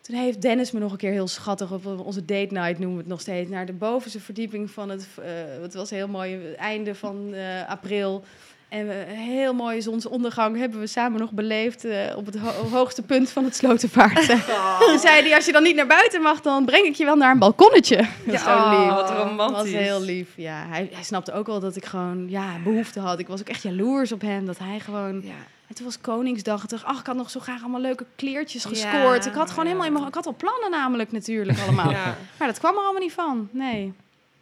Toen 0.00 0.16
heeft 0.16 0.42
Dennis 0.42 0.70
me 0.70 0.80
nog 0.80 0.92
een 0.92 0.98
keer 0.98 1.12
heel 1.12 1.28
schattig 1.28 1.72
op 1.72 1.86
onze 1.86 2.24
date 2.24 2.54
night 2.54 2.78
noemen 2.78 2.96
we 2.96 3.02
het 3.02 3.10
nog 3.10 3.20
steeds 3.20 3.50
naar 3.50 3.66
de 3.66 3.72
bovenste 3.72 4.20
verdieping 4.20 4.70
van 4.70 4.88
het. 4.88 5.08
eh, 5.22 5.32
het 5.60 5.74
was 5.74 5.90
heel 5.90 6.08
mooi, 6.08 6.34
het 6.34 6.56
einde 6.56 6.94
van 6.94 7.34
eh, 7.34 7.68
april. 7.68 8.24
En 8.70 8.86
we, 8.86 9.04
een 9.08 9.14
heel 9.16 9.54
mooie 9.54 9.80
zonsondergang 9.80 10.56
hebben 10.56 10.80
we 10.80 10.86
samen 10.86 11.20
nog 11.20 11.30
beleefd 11.30 11.84
eh, 11.84 12.16
op 12.16 12.26
het 12.26 12.36
ho- 12.38 12.68
hoogste 12.68 13.02
punt 13.02 13.30
van 13.30 13.44
het 13.44 13.56
Slotenvaart. 13.56 14.26
Toen 14.86 14.98
zei 14.98 15.22
hij, 15.22 15.34
als 15.34 15.46
je 15.46 15.52
dan 15.52 15.62
niet 15.62 15.74
naar 15.76 15.86
buiten 15.86 16.22
mag, 16.22 16.40
dan 16.40 16.64
breng 16.64 16.84
ik 16.84 16.94
je 16.94 17.04
wel 17.04 17.16
naar 17.16 17.32
een 17.32 17.38
balkonnetje. 17.38 17.96
Dat 18.24 18.34
oh, 18.46 18.78
lief. 18.78 18.94
wat 18.94 19.08
Dat 19.08 19.16
romantisch. 19.26 19.56
was 19.56 19.82
heel 19.82 20.00
lief, 20.00 20.28
ja. 20.36 20.66
Hij, 20.68 20.88
hij 20.92 21.02
snapte 21.02 21.32
ook 21.32 21.46
wel 21.46 21.60
dat 21.60 21.76
ik 21.76 21.84
gewoon 21.84 22.28
ja, 22.28 22.46
behoefte 22.64 23.00
had. 23.00 23.18
Ik 23.18 23.28
was 23.28 23.40
ook 23.40 23.48
echt 23.48 23.62
jaloers 23.62 24.12
op 24.12 24.20
hem, 24.20 24.46
dat 24.46 24.58
hij 24.58 24.80
gewoon... 24.80 25.20
Ja. 25.24 25.32
En 25.68 25.74
toen 25.76 25.84
was 25.84 26.00
Koningsdag. 26.00 26.62
Ik 26.62 26.68
dacht, 26.68 26.84
ach, 26.84 27.00
ik 27.00 27.06
had 27.06 27.16
nog 27.16 27.30
zo 27.30 27.40
graag 27.40 27.60
allemaal 27.60 27.80
leuke 27.80 28.04
kleertjes 28.16 28.62
Ja, 28.62 28.68
gescoord. 28.68 29.26
ik 29.26 29.32
had 29.32 29.50
gewoon 29.50 29.68
ja. 29.68 29.76
helemaal. 29.80 30.06
Ik 30.06 30.14
had 30.14 30.26
al 30.26 30.34
plannen 30.36 30.70
namelijk 30.70 31.12
natuurlijk 31.12 31.58
allemaal. 31.60 31.90
Ja. 31.90 32.16
Maar 32.38 32.48
dat 32.48 32.58
kwam 32.58 32.74
er 32.74 32.80
allemaal 32.82 33.00
niet 33.02 33.12
van, 33.12 33.48
nee. 33.50 33.92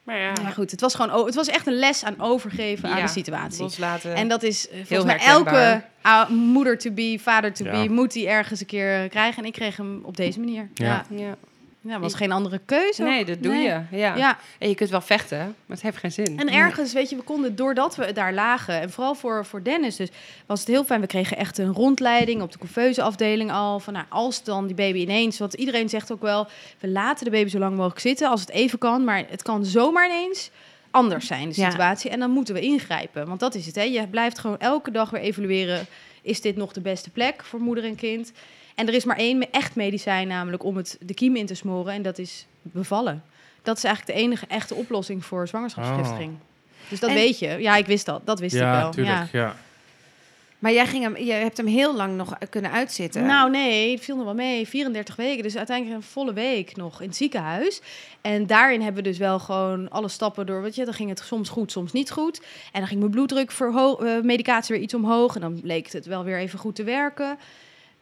Maar 0.08 0.18
ja, 0.18 0.50
goed, 0.54 0.70
het 0.70 0.80
was 0.80 0.94
gewoon... 0.94 1.24
Het 1.26 1.34
was 1.34 1.48
echt 1.48 1.66
een 1.66 1.78
les 1.78 2.04
aan 2.04 2.14
overgeven 2.20 2.88
aan 2.88 3.02
de 3.02 3.08
situatie. 3.08 3.62
loslaten. 3.62 4.14
En 4.14 4.28
dat 4.28 4.42
is 4.42 4.64
eh, 4.68 4.70
volgens 4.70 4.88
Heel 4.90 5.04
mij 5.04 5.16
herkenbaar. 5.20 5.72
elke 5.72 5.84
ou- 6.02 6.32
moeder-to-be, 6.32 7.18
vader-to-be... 7.22 7.76
Ja. 7.76 7.90
moet 7.90 8.12
die 8.12 8.28
ergens 8.28 8.60
een 8.60 8.66
keer 8.66 9.02
eh, 9.02 9.08
krijgen. 9.10 9.42
En 9.42 9.48
ik 9.48 9.52
kreeg 9.52 9.76
hem 9.76 10.00
op 10.04 10.16
deze 10.16 10.38
manier. 10.40 10.68
Ja. 10.74 11.04
Ja, 11.10 11.36
ja. 11.80 11.98
was 12.00 12.14
geen 12.14 12.32
andere 12.32 12.60
keuze. 12.64 13.02
Nee, 13.02 13.24
dat 13.24 13.42
doe 13.42 13.52
Nee. 13.52 13.62
je. 13.62 13.80
Ja. 13.90 14.16
Ja, 14.16 14.38
En 14.58 14.68
je 14.68 14.74
kunt 14.74 14.90
wel 14.90 15.00
vechten, 15.00 15.38
maar 15.38 15.76
het 15.76 15.82
heeft 15.82 15.96
geen 15.96 16.12
zin. 16.12 16.38
En 16.38 16.48
ergens, 16.52 16.92
weet 16.92 17.10
je, 17.10 17.16
we 17.16 17.22
konden, 17.22 17.56
doordat 17.56 17.96
we 17.96 18.12
daar 18.12 18.32
lagen, 18.34 18.80
en 18.80 18.90
vooral 18.90 19.14
voor, 19.14 19.44
voor 19.46 19.62
Dennis 19.62 19.96
dus, 19.96 20.08
was 20.46 20.60
het 20.60 20.68
heel 20.68 20.84
fijn. 20.84 21.00
We 21.00 21.06
kregen 21.06 21.36
echt 21.36 21.58
een 21.58 21.72
rondleiding 21.72 22.42
op 22.42 22.52
de 22.52 22.58
couveuse 22.58 23.02
afdeling 23.02 23.52
al. 23.52 23.80
Van 23.80 23.92
nou, 23.92 24.06
als 24.08 24.42
dan 24.44 24.66
die 24.66 24.74
baby 24.76 24.98
ineens, 24.98 25.38
want 25.38 25.54
iedereen 25.54 25.88
zegt 25.88 26.12
ook 26.12 26.22
wel, 26.22 26.46
we 26.80 26.88
laten 26.88 27.24
de 27.24 27.30
baby 27.30 27.48
zo 27.48 27.58
lang 27.58 27.76
mogelijk 27.76 28.00
zitten 28.00 28.28
als 28.28 28.40
het 28.40 28.50
even 28.50 28.78
kan. 28.78 29.04
Maar 29.04 29.24
het 29.28 29.42
kan 29.42 29.64
zomaar 29.64 30.06
ineens 30.06 30.50
anders 30.90 31.26
zijn, 31.26 31.48
de 31.48 31.60
Ja. 31.60 31.68
situatie. 31.70 32.10
En 32.10 32.18
dan 32.18 32.30
moeten 32.30 32.54
we 32.54 32.60
ingrijpen. 32.60 33.26
Want 33.26 33.40
dat 33.40 33.54
is 33.54 33.66
het, 33.66 33.74
hè. 33.74 33.82
Je 33.82 34.06
blijft 34.08 34.38
gewoon 34.38 34.58
elke 34.58 34.90
dag 34.90 35.10
weer 35.10 35.20
evalueren, 35.20 35.86
is 36.22 36.40
dit 36.40 36.56
nog 36.56 36.72
de 36.72 36.80
beste 36.80 37.10
plek 37.10 37.44
voor 37.44 37.60
moeder 37.60 37.84
en 37.84 37.94
kind? 37.94 38.32
En 38.78 38.86
er 38.86 38.94
is 38.94 39.04
maar 39.04 39.16
één 39.16 39.50
echt 39.50 39.74
medicijn, 39.74 40.28
namelijk 40.28 40.64
om 40.64 40.76
het, 40.76 40.96
de 41.00 41.14
kiem 41.14 41.36
in 41.36 41.46
te 41.46 41.54
smoren. 41.54 41.92
En 41.92 42.02
dat 42.02 42.18
is 42.18 42.46
bevallen. 42.62 43.22
Dat 43.62 43.76
is 43.76 43.84
eigenlijk 43.84 44.16
de 44.18 44.24
enige 44.24 44.46
echte 44.46 44.74
oplossing 44.74 45.24
voor 45.24 45.48
zwangerschapsvergiftiging. 45.48 46.32
Dus 46.88 47.00
dat 47.00 47.10
En- 47.10 47.16
weet 47.16 47.38
je. 47.38 47.48
Ja, 47.48 47.76
ik 47.76 47.86
wist 47.86 48.06
dat. 48.06 48.20
Dat 48.26 48.40
wist 48.40 48.54
ik 48.54 48.60
Ja, 48.60 48.80
wel. 48.80 48.90
tuurlijk. 48.90 49.32
Ja. 49.32 49.56
Maar 50.58 50.72
jij 50.72 50.86
ging 50.86 51.02
hem, 51.02 51.16
je 51.16 51.32
hebt 51.32 51.56
hem 51.56 51.66
heel 51.66 51.94
lang 51.96 52.16
nog 52.16 52.38
kunnen 52.50 52.70
uitzitten. 52.70 53.26
Nou 53.26 53.50
nee, 53.50 53.90
het 53.94 54.04
viel 54.04 54.16
nog 54.16 54.24
wel 54.24 54.34
mee. 54.34 54.68
34 54.68 55.16
weken, 55.16 55.42
dus 55.42 55.56
uiteindelijk 55.56 55.96
een 55.96 56.02
volle 56.02 56.32
week 56.32 56.76
nog 56.76 57.00
in 57.00 57.06
het 57.08 57.16
ziekenhuis. 57.16 57.80
En 58.20 58.46
daarin 58.46 58.82
hebben 58.82 59.02
we 59.02 59.08
dus 59.08 59.18
wel 59.18 59.38
gewoon 59.38 59.90
alle 59.90 60.08
stappen 60.08 60.46
door. 60.46 60.62
Weet 60.62 60.74
je, 60.74 60.84
dan 60.84 60.94
ging 60.94 61.08
het 61.08 61.22
soms 61.24 61.48
goed, 61.48 61.72
soms 61.72 61.92
niet 61.92 62.10
goed. 62.10 62.40
En 62.72 62.78
dan 62.78 62.86
ging 62.86 63.00
mijn 63.00 63.12
bloeddruk 63.12 63.50
eh, 63.50 64.20
medicatie 64.22 64.74
weer 64.74 64.84
iets 64.84 64.94
omhoog. 64.94 65.34
En 65.34 65.40
dan 65.40 65.60
bleek 65.60 65.92
het 65.92 66.06
wel 66.06 66.24
weer 66.24 66.38
even 66.38 66.58
goed 66.58 66.74
te 66.74 66.84
werken. 66.84 67.38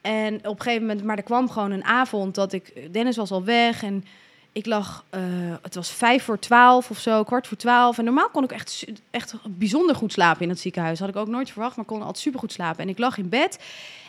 En 0.07 0.35
op 0.35 0.43
een 0.43 0.61
gegeven 0.61 0.87
moment, 0.87 1.05
maar 1.05 1.17
er 1.17 1.23
kwam 1.23 1.49
gewoon 1.49 1.71
een 1.71 1.83
avond 1.83 2.35
dat 2.35 2.53
ik, 2.53 2.93
Dennis 2.93 3.15
was 3.15 3.31
al 3.31 3.43
weg 3.43 3.83
en 3.83 4.05
ik 4.51 4.65
lag, 4.65 5.05
eh, 5.09 5.21
het 5.61 5.75
was 5.75 5.91
vijf 5.91 6.23
voor 6.23 6.39
twaalf 6.39 6.89
of 6.89 6.99
zo, 6.99 7.23
kwart 7.23 7.47
voor 7.47 7.57
twaalf. 7.57 7.97
En 7.97 8.03
normaal 8.03 8.29
kon 8.29 8.43
ik 8.43 8.51
echt, 8.51 8.85
echt 9.11 9.35
bijzonder 9.47 9.95
goed 9.95 10.11
slapen 10.11 10.41
in 10.41 10.49
het 10.49 10.59
ziekenhuis. 10.59 10.99
Had 10.99 11.09
ik 11.09 11.15
ook 11.15 11.27
nooit 11.27 11.51
verwacht, 11.51 11.75
maar 11.75 11.85
kon 11.85 11.99
altijd 11.99 12.17
super 12.17 12.39
goed 12.39 12.51
slapen. 12.51 12.83
En 12.83 12.89
ik 12.89 12.97
lag 12.97 13.17
in 13.17 13.29
bed 13.29 13.59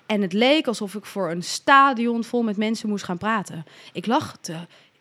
en 0.06 0.22
het 0.22 0.32
leek 0.32 0.66
alsof 0.66 0.94
ik 0.94 1.04
voor 1.04 1.30
een 1.30 1.42
stadion 1.42 2.24
vol 2.24 2.42
met 2.42 2.56
mensen 2.56 2.88
moest 2.88 3.04
gaan 3.04 3.18
praten. 3.18 3.64
Ik 3.92 4.06
lag 4.06 4.36
te, 4.40 4.56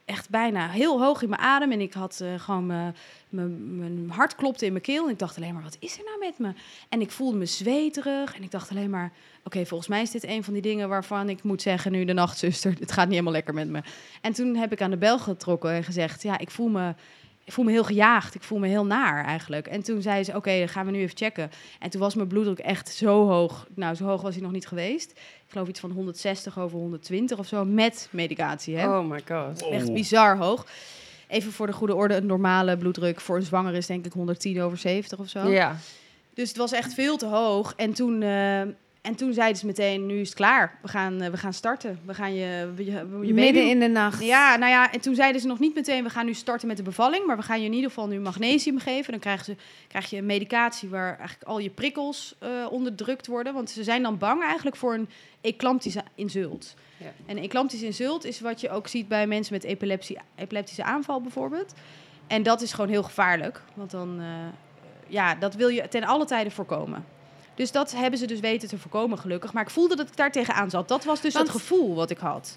echt 0.07 0.29
bijna 0.29 0.69
heel 0.69 1.01
hoog 1.01 1.21
in 1.21 1.29
mijn 1.29 1.41
adem 1.41 1.71
en 1.71 1.81
ik 1.81 1.93
had 1.93 2.19
eh, 2.21 2.39
gewoon 2.39 2.93
mijn, 3.29 4.09
hart 4.09 4.35
klopte 4.35 4.65
in 4.65 4.71
mijn 4.71 4.83
keel. 4.83 5.05
En 5.05 5.11
ik 5.11 5.19
dacht 5.19 5.37
alleen 5.37 5.53
maar, 5.53 5.63
wat 5.63 5.77
is 5.79 5.97
er 5.97 6.03
nou 6.05 6.19
met 6.19 6.37
me? 6.37 6.61
En 6.89 7.01
ik 7.01 7.11
voelde 7.11 7.37
me 7.37 7.45
zweterig 7.45 8.35
en 8.35 8.43
ik 8.43 8.51
dacht 8.51 8.69
alleen 8.69 8.89
maar, 8.89 9.11
oké, 9.43 9.65
volgens 9.65 9.89
mij 9.89 10.01
is 10.01 10.11
dit 10.11 10.23
een 10.23 10.43
van 10.43 10.53
die 10.53 10.61
dingen 10.61 10.89
waarvan 10.89 11.29
ik 11.29 11.43
moet 11.43 11.61
zeggen 11.61 11.91
nu 11.91 12.05
de 12.05 12.13
nachtzuster, 12.13 12.75
het 12.79 12.91
gaat 12.91 13.03
niet 13.03 13.13
helemaal 13.13 13.33
lekker 13.33 13.53
met 13.53 13.69
me. 13.69 13.81
En 14.21 14.33
toen 14.33 14.55
heb 14.55 14.71
ik 14.71 14.81
aan 14.81 14.91
de 14.91 14.97
bel 14.97 15.19
getrokken 15.19 15.71
en 15.71 15.83
gezegd, 15.83 16.23
ja, 16.23 16.37
ik 16.37 16.51
voel 16.51 16.67
me, 16.67 16.93
ik 17.47 17.53
voel 17.53 17.65
me 17.65 17.71
heel 17.71 17.83
gejaagd, 17.83 18.35
ik 18.35 18.43
voel 18.43 18.59
me 18.59 18.67
heel 18.67 18.85
naar 18.85 19.25
eigenlijk. 19.25 19.67
En 19.67 19.83
toen 19.83 20.01
zei 20.01 20.23
ze, 20.23 20.35
oké, 20.35 20.57
dan 20.57 20.69
gaan 20.69 20.85
we 20.85 20.91
nu 20.91 20.99
even 20.99 21.17
checken. 21.17 21.51
En 21.79 21.89
toen 21.89 22.01
was 22.01 22.15
mijn 22.15 22.27
bloeddruk 22.27 22.59
echt 22.59 22.89
zo 22.89 23.27
hoog. 23.27 23.67
Nou, 23.75 23.95
zo 23.95 24.05
hoog 24.05 24.21
was 24.21 24.33
hij 24.33 24.43
nog 24.43 24.51
niet 24.51 24.67
geweest. 24.67 25.11
Ik 25.11 25.47
geloof 25.47 25.67
iets 25.67 25.79
van 25.79 25.91
160 25.91 26.59
over 26.59 26.77
120 26.77 27.37
of 27.37 27.47
zo, 27.47 27.65
met 27.65 28.07
medicatie. 28.11 28.77
Hè? 28.77 28.97
Oh 28.97 29.09
my 29.09 29.21
god. 29.27 29.69
Echt 29.69 29.93
bizar 29.93 30.37
hoog. 30.37 30.65
Even 31.27 31.51
voor 31.51 31.67
de 31.67 31.73
goede 31.73 31.95
orde, 31.95 32.15
een 32.15 32.25
normale 32.25 32.77
bloeddruk 32.77 33.21
voor 33.21 33.35
een 33.35 33.43
zwanger 33.43 33.73
is 33.73 33.85
denk 33.85 34.05
ik 34.05 34.13
110 34.13 34.61
over 34.61 34.77
70 34.77 35.19
of 35.19 35.29
zo. 35.29 35.49
Ja. 35.49 35.75
Dus 36.33 36.47
het 36.47 36.57
was 36.57 36.71
echt 36.71 36.93
veel 36.93 37.17
te 37.17 37.25
hoog. 37.25 37.73
En 37.75 37.93
toen, 37.93 38.21
eh, 38.21 38.61
en 39.07 39.15
toen 39.15 39.33
zeiden 39.33 39.57
ze 39.57 39.65
meteen, 39.65 40.05
nu 40.05 40.19
is 40.19 40.27
het 40.27 40.37
klaar. 40.37 40.79
We 40.81 40.87
gaan, 40.87 41.21
eh, 41.21 41.29
we 41.29 41.37
gaan 41.37 41.53
starten. 41.53 41.99
We 42.05 42.13
gaan 42.13 42.33
je, 42.33 42.73
je, 42.77 42.83
je 42.83 43.05
baby... 43.05 43.31
Midden 43.31 43.69
in 43.69 43.79
de 43.79 43.87
nacht. 43.87 44.23
Ja, 44.23 44.55
nou 44.55 44.71
ja, 44.71 44.91
en 44.91 44.99
toen 44.99 45.15
zeiden 45.15 45.41
ze 45.41 45.47
nog 45.47 45.59
niet 45.59 45.75
meteen, 45.75 46.03
we 46.03 46.09
gaan 46.09 46.25
nu 46.25 46.33
starten 46.33 46.67
met 46.67 46.77
de 46.77 46.83
bevalling. 46.83 47.25
Maar 47.25 47.37
we 47.37 47.43
gaan 47.43 47.59
je 47.59 47.65
in 47.65 47.73
ieder 47.73 47.89
geval 47.89 48.07
nu 48.07 48.19
magnesium 48.19 48.79
geven. 48.79 49.11
Dan 49.11 49.19
krijgen 49.19 49.45
ze, 49.45 49.55
krijg 49.87 50.09
je 50.09 50.17
een 50.17 50.25
medicatie 50.25 50.89
waar 50.89 51.17
eigenlijk 51.17 51.49
al 51.49 51.59
je 51.59 51.69
prikkels 51.69 52.35
eh, 52.39 52.49
onderdrukt 52.69 53.27
worden. 53.27 53.53
Want 53.53 53.69
ze 53.69 53.83
zijn 53.83 54.03
dan 54.03 54.17
bang 54.17 54.43
eigenlijk 54.43 54.75
voor 54.75 54.93
een 54.93 55.09
eclamptische 55.41 56.03
insult. 56.15 56.75
Ja. 56.97 57.11
En 57.25 57.37
een 57.37 57.43
eclamptische 57.43 57.85
insult 57.85 58.25
is 58.25 58.39
wat 58.39 58.61
je 58.61 58.69
ook 58.69 58.87
ziet 58.87 59.07
bij 59.07 59.27
mensen 59.27 59.53
met 59.53 59.63
epilepsie, 59.63 60.17
epileptische 60.35 60.83
aanval 60.83 61.21
bijvoorbeeld. 61.21 61.73
En 62.27 62.43
dat 62.43 62.61
is 62.61 62.73
gewoon 62.73 62.89
heel 62.89 63.03
gevaarlijk. 63.03 63.61
Want 63.73 63.91
dan, 63.91 64.19
eh, 64.19 64.25
ja, 65.07 65.35
dat 65.35 65.55
wil 65.55 65.67
je 65.67 65.87
ten 65.87 66.03
alle 66.03 66.25
tijden 66.25 66.51
voorkomen. 66.51 67.05
Dus 67.57 67.71
dat 67.71 67.91
hebben 67.91 68.19
ze 68.19 68.25
dus 68.27 68.39
weten 68.39 68.67
te 68.67 68.77
voorkomen, 68.77 69.17
gelukkig. 69.17 69.53
Maar 69.53 69.63
ik 69.63 69.69
voelde 69.69 69.95
dat 69.95 70.07
ik 70.07 70.15
daar 70.15 70.31
tegenaan 70.31 70.69
zat. 70.69 70.87
Dat 70.87 71.03
was 71.03 71.21
dus 71.21 71.33
Want- 71.33 71.47
het 71.47 71.57
gevoel 71.57 71.95
wat 71.95 72.09
ik 72.09 72.17
had. 72.17 72.55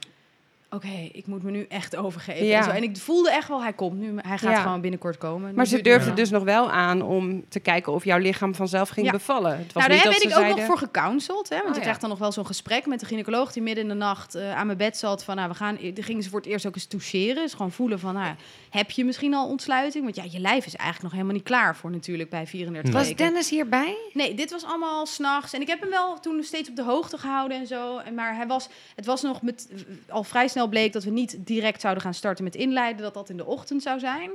Oké, 0.71 1.09
ik 1.13 1.27
moet 1.27 1.43
me 1.43 1.51
nu 1.51 1.67
echt 1.69 1.97
overgeven. 1.97 2.47
Ja. 2.47 2.59
En, 2.59 2.65
zo. 2.65 2.71
en 2.71 2.83
ik 2.83 2.97
voelde 2.97 3.31
echt 3.31 3.49
wel, 3.49 3.63
hij 3.63 3.73
komt 3.73 3.99
nu. 3.99 4.13
Hij 4.17 4.39
gaat 4.39 4.51
Ja. 4.53 4.63
gewoon 4.63 4.81
binnenkort 4.81 5.19
komen. 5.19 5.55
Maar 5.55 5.65
Nu 5.65 5.71
ze 5.71 5.81
durfden 5.83 6.07
wel. 6.07 6.15
dus 6.15 6.31
nog 6.31 6.43
wel 6.45 6.71
aan 6.71 7.03
om 7.03 7.45
te 7.49 7.61
kijken 7.61 7.93
of 7.93 8.05
jouw 8.05 8.19
lichaam 8.19 8.55
vanzelf 8.55 8.89
ging 8.89 9.07
Ja. 9.07 9.13
bevallen. 9.13 9.51
Het 9.59 9.73
was 9.73 9.87
Nou, 9.87 10.01
daar 10.03 10.13
ben 10.19 10.31
ik 10.31 10.39
ook 10.39 10.57
nog 10.57 10.65
voor 10.67 10.79
gecounseld. 10.79 11.49
Hè? 11.49 11.55
Want 11.57 11.69
Oh, 11.69 11.71
je 11.71 11.77
ja. 11.77 11.81
krijgt 11.83 12.01
dan 12.01 12.11
nog 12.11 12.19
wel 12.19 12.33
zo'n 12.33 12.47
gesprek 12.47 12.87
met 12.87 13.01
de 13.01 13.07
gynaecoloog 13.07 13.53
die 13.53 13.63
midden 13.63 13.83
in 13.83 13.89
de 13.91 13.97
nacht 13.97 14.35
eh, 14.35 14.57
aan 14.57 14.67
mijn 14.67 14.79
bed 14.79 14.97
zat. 14.97 15.25
Van, 15.25 15.37
nou, 15.37 15.49
we 15.49 15.55
gaan, 15.55 15.77
die 15.77 16.03
gingen 16.03 16.23
ze 16.23 16.31
voor 16.31 16.41
het 16.41 16.49
eerst 16.49 16.67
ook 16.67 16.75
eens 16.75 16.87
toucheren. 16.87 17.43
Dus 17.43 17.53
gewoon 17.53 17.73
voelen 17.73 17.99
van, 18.01 18.15
nou, 18.15 18.35
heb 18.71 18.91
je 18.91 19.05
misschien 19.05 19.35
al 19.35 19.49
ontsluiting? 19.49 20.05
Want 20.05 20.17
ja, 20.17 20.25
je 20.31 20.41
lijf 20.41 20.67
is 20.67 20.75
eigenlijk 20.77 21.03
nog 21.03 21.13
helemaal 21.13 21.35
niet 21.35 21.43
klaar 21.45 21.77
voor 21.77 21.91
natuurlijk 21.91 22.31
bij 22.31 22.47
34 22.47 22.93
Was 22.95 23.03
weken. 23.09 23.17
Dennis 23.25 23.51
hierbij? 23.51 23.97
Nee, 24.13 24.35
dit 24.35 24.51
was 24.51 24.65
allemaal 24.65 25.07
s'nachts. 25.07 25.53
En 25.53 25.61
ik 25.61 25.67
heb 25.69 25.81
hem 25.81 25.91
wel 25.91 26.21
toen 26.21 26.43
steeds 26.43 26.69
op 26.69 26.77
de 26.77 26.83
hoogte 26.83 27.19
gehouden 27.19 27.59
en 27.59 27.67
zo. 27.67 27.99
En 27.99 28.15
Maar 28.15 28.37
hij 28.37 28.47
was, 28.47 28.69
het 28.97 29.07
was 29.07 29.23
nog 29.23 29.43
met, 29.43 29.69
al 30.09 30.25
vrij 30.25 30.49
snel 30.49 30.60
bleek 30.69 30.93
dat 30.93 31.05
we 31.05 31.11
niet 31.11 31.37
direct 31.39 31.81
zouden 31.81 32.03
gaan 32.03 32.15
starten 32.15 32.45
met 32.45 32.55
inleiden. 32.55 33.03
Dat 33.03 33.15
dat 33.15 33.29
in 33.29 33.37
de 33.37 33.47
ochtend 33.47 33.83
zou 33.83 33.99
zijn. 33.99 34.31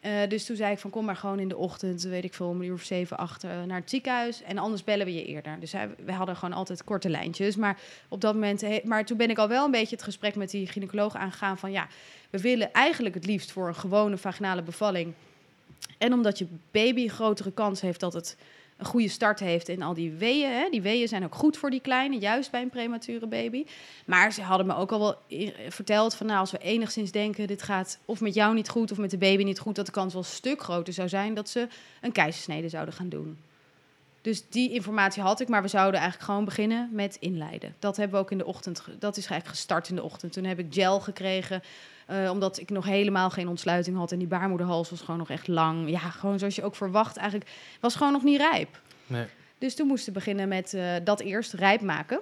Eh, 0.00 0.12
dus 0.28 0.44
toen 0.44 0.56
zei 0.56 0.72
ik 0.72 0.78
van 0.78 0.90
kom 0.90 1.04
maar 1.04 1.16
gewoon 1.16 1.38
in 1.38 1.48
de 1.48 1.56
ochtend, 1.56 2.02
weet 2.02 2.24
ik 2.24 2.34
veel, 2.34 2.48
om 2.48 2.60
een 2.60 2.66
uur 2.66 2.72
of 2.72 2.82
zeven, 2.82 3.16
acht 3.16 3.44
eh, 3.44 3.62
naar 3.62 3.80
het 3.80 3.90
ziekenhuis. 3.90 4.42
En 4.42 4.58
anders 4.58 4.84
bellen 4.84 5.06
we 5.06 5.14
je 5.14 5.24
eerder. 5.24 5.56
Dus 5.60 5.72
we 6.04 6.12
hadden 6.12 6.36
gewoon 6.36 6.54
altijd 6.54 6.84
korte 6.84 7.08
lijntjes. 7.08 7.56
Maar 7.56 7.78
op 8.08 8.20
dat 8.20 8.34
moment, 8.34 8.60
he- 8.60 8.80
maar 8.84 9.04
toen 9.04 9.16
ben 9.16 9.30
ik 9.30 9.38
al 9.38 9.48
wel 9.48 9.64
een 9.64 9.70
beetje 9.70 9.94
het 9.96 10.04
gesprek 10.04 10.34
met 10.34 10.50
die 10.50 10.66
gynaecoloog 10.66 11.14
aangegaan 11.14 11.58
van 11.58 11.70
ja, 11.70 11.88
we 12.30 12.40
willen 12.40 12.72
eigenlijk 12.72 13.14
het 13.14 13.26
liefst 13.26 13.52
voor 13.52 13.68
een 13.68 13.74
gewone 13.74 14.16
vaginale 14.16 14.62
bevalling. 14.62 15.12
En 15.98 16.12
omdat 16.12 16.38
je 16.38 16.46
baby 16.70 17.08
grotere 17.08 17.52
kans 17.52 17.80
heeft 17.80 18.00
dat 18.00 18.12
het 18.12 18.36
een 18.76 18.86
goede 18.86 19.08
start 19.08 19.40
heeft 19.40 19.68
in 19.68 19.82
al 19.82 19.94
die 19.94 20.12
weeën. 20.12 20.50
Hè. 20.50 20.68
Die 20.70 20.82
weeën 20.82 21.08
zijn 21.08 21.24
ook 21.24 21.34
goed 21.34 21.56
voor 21.56 21.70
die 21.70 21.80
kleine, 21.80 22.18
juist 22.18 22.50
bij 22.50 22.62
een 22.62 22.70
premature 22.70 23.26
baby. 23.26 23.64
Maar 24.06 24.32
ze 24.32 24.42
hadden 24.42 24.66
me 24.66 24.76
ook 24.76 24.92
al 24.92 24.98
wel 24.98 25.16
verteld 25.68 26.14
van 26.14 26.26
nou, 26.26 26.38
als 26.38 26.50
we 26.50 26.58
enigszins 26.58 27.10
denken 27.10 27.46
dit 27.46 27.62
gaat 27.62 27.98
of 28.04 28.20
met 28.20 28.34
jou 28.34 28.54
niet 28.54 28.68
goed 28.68 28.90
of 28.90 28.98
met 28.98 29.10
de 29.10 29.18
baby 29.18 29.42
niet 29.42 29.58
goed, 29.58 29.74
dat 29.74 29.86
de 29.86 29.92
kans 29.92 30.12
wel 30.12 30.22
een 30.22 30.28
stuk 30.28 30.62
groter 30.62 30.92
zou 30.92 31.08
zijn 31.08 31.34
dat 31.34 31.48
ze 31.48 31.68
een 32.00 32.12
keizersnede 32.12 32.68
zouden 32.68 32.94
gaan 32.94 33.08
doen. 33.08 33.38
Dus 34.20 34.48
die 34.48 34.70
informatie 34.70 35.22
had 35.22 35.40
ik, 35.40 35.48
maar 35.48 35.62
we 35.62 35.68
zouden 35.68 36.00
eigenlijk 36.00 36.30
gewoon 36.30 36.44
beginnen 36.44 36.88
met 36.92 37.16
inleiden. 37.20 37.74
Dat 37.78 37.96
hebben 37.96 38.16
we 38.16 38.24
ook 38.24 38.30
in 38.30 38.38
de 38.38 38.46
ochtend, 38.46 38.82
dat 38.98 39.16
is 39.16 39.26
eigenlijk 39.26 39.58
gestart 39.58 39.88
in 39.88 39.94
de 39.94 40.02
ochtend. 40.02 40.32
Toen 40.32 40.44
heb 40.44 40.58
ik 40.58 40.66
gel 40.70 41.00
gekregen, 41.00 41.62
eh, 42.06 42.30
omdat 42.30 42.60
ik 42.60 42.70
nog 42.70 42.84
helemaal 42.84 43.30
geen 43.30 43.48
ontsluiting 43.48 43.96
had 43.96 44.12
en 44.12 44.18
die 44.18 44.28
baarmoederhals 44.28 44.90
was 44.90 45.00
gewoon 45.00 45.18
nog 45.18 45.30
echt 45.30 45.48
lang. 45.48 45.90
Ja, 45.90 45.98
gewoon 45.98 46.38
zoals 46.38 46.54
je 46.54 46.62
ook 46.62 46.76
verwacht, 46.76 47.16
eigenlijk 47.16 47.50
was 47.80 47.94
gewoon 47.94 48.12
nog 48.12 48.22
niet 48.22 48.40
rijp. 48.40 48.80
Nee. 49.06 49.26
Dus 49.58 49.74
toen 49.74 49.86
moesten 49.86 50.12
we 50.12 50.18
beginnen 50.18 50.48
met 50.48 50.74
eh, 50.74 50.94
dat 51.04 51.20
eerst 51.20 51.52
rijp 51.52 51.80
maken. 51.80 52.20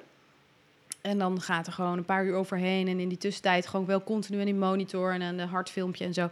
En 1.01 1.18
dan 1.18 1.41
gaat 1.41 1.66
er 1.66 1.72
gewoon 1.72 1.99
een 1.99 2.05
paar 2.05 2.24
uur 2.24 2.35
overheen. 2.35 2.89
En 2.89 3.01
in 3.01 3.09
die 3.09 3.18
tussentijd 3.18 3.66
gewoon 3.66 3.87
wel 3.87 4.03
continu 4.03 4.39
in 4.39 4.45
die 4.45 4.55
monitor 4.55 5.12
en 5.12 5.20
een 5.20 5.49
hartfilmpje 5.49 6.05
en 6.05 6.14
zo. 6.14 6.30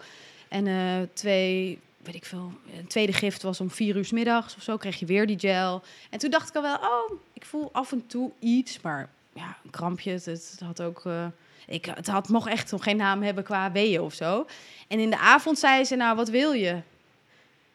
En 0.48 0.66
eh, 0.66 1.08
twee, 1.12 1.78
weet 2.02 2.14
ik 2.14 2.24
veel, 2.24 2.52
een 2.78 2.86
tweede 2.86 3.12
gift 3.12 3.42
was 3.42 3.60
om 3.60 3.70
vier 3.70 3.96
uur 3.96 4.04
's 4.04 4.10
middags 4.10 4.56
of 4.56 4.62
zo. 4.62 4.76
Kreeg 4.76 4.98
je 4.98 5.06
weer 5.06 5.26
die 5.26 5.38
gel. 5.38 5.82
En 6.10 6.18
toen 6.18 6.30
dacht 6.30 6.48
ik 6.48 6.54
al 6.56 6.62
wel, 6.62 6.76
oh, 6.76 7.12
ik 7.32 7.44
voel 7.44 7.68
af 7.72 7.92
en 7.92 8.06
toe 8.06 8.30
iets. 8.38 8.80
Maar 8.80 9.08
ja, 9.32 9.56
een 9.64 9.70
krampje, 9.70 10.10
het, 10.10 10.24
het 10.24 10.60
had 10.60 10.82
ook... 10.82 11.02
ik, 11.66 11.84
het 11.84 12.06
had, 12.06 12.28
mocht 12.28 12.48
echt 12.48 12.70
nog 12.70 12.82
geen 12.82 12.96
naam 12.96 13.22
hebben 13.22 13.44
qua 13.44 13.72
weeën 13.72 14.00
of 14.00 14.14
zo. 14.14 14.46
En 14.88 14.98
in 14.98 15.10
de 15.10 15.18
avond 15.18 15.58
zei 15.58 15.84
ze, 15.84 15.96
nou, 15.96 16.16
wat 16.16 16.28
wil 16.28 16.52
je? 16.52 16.80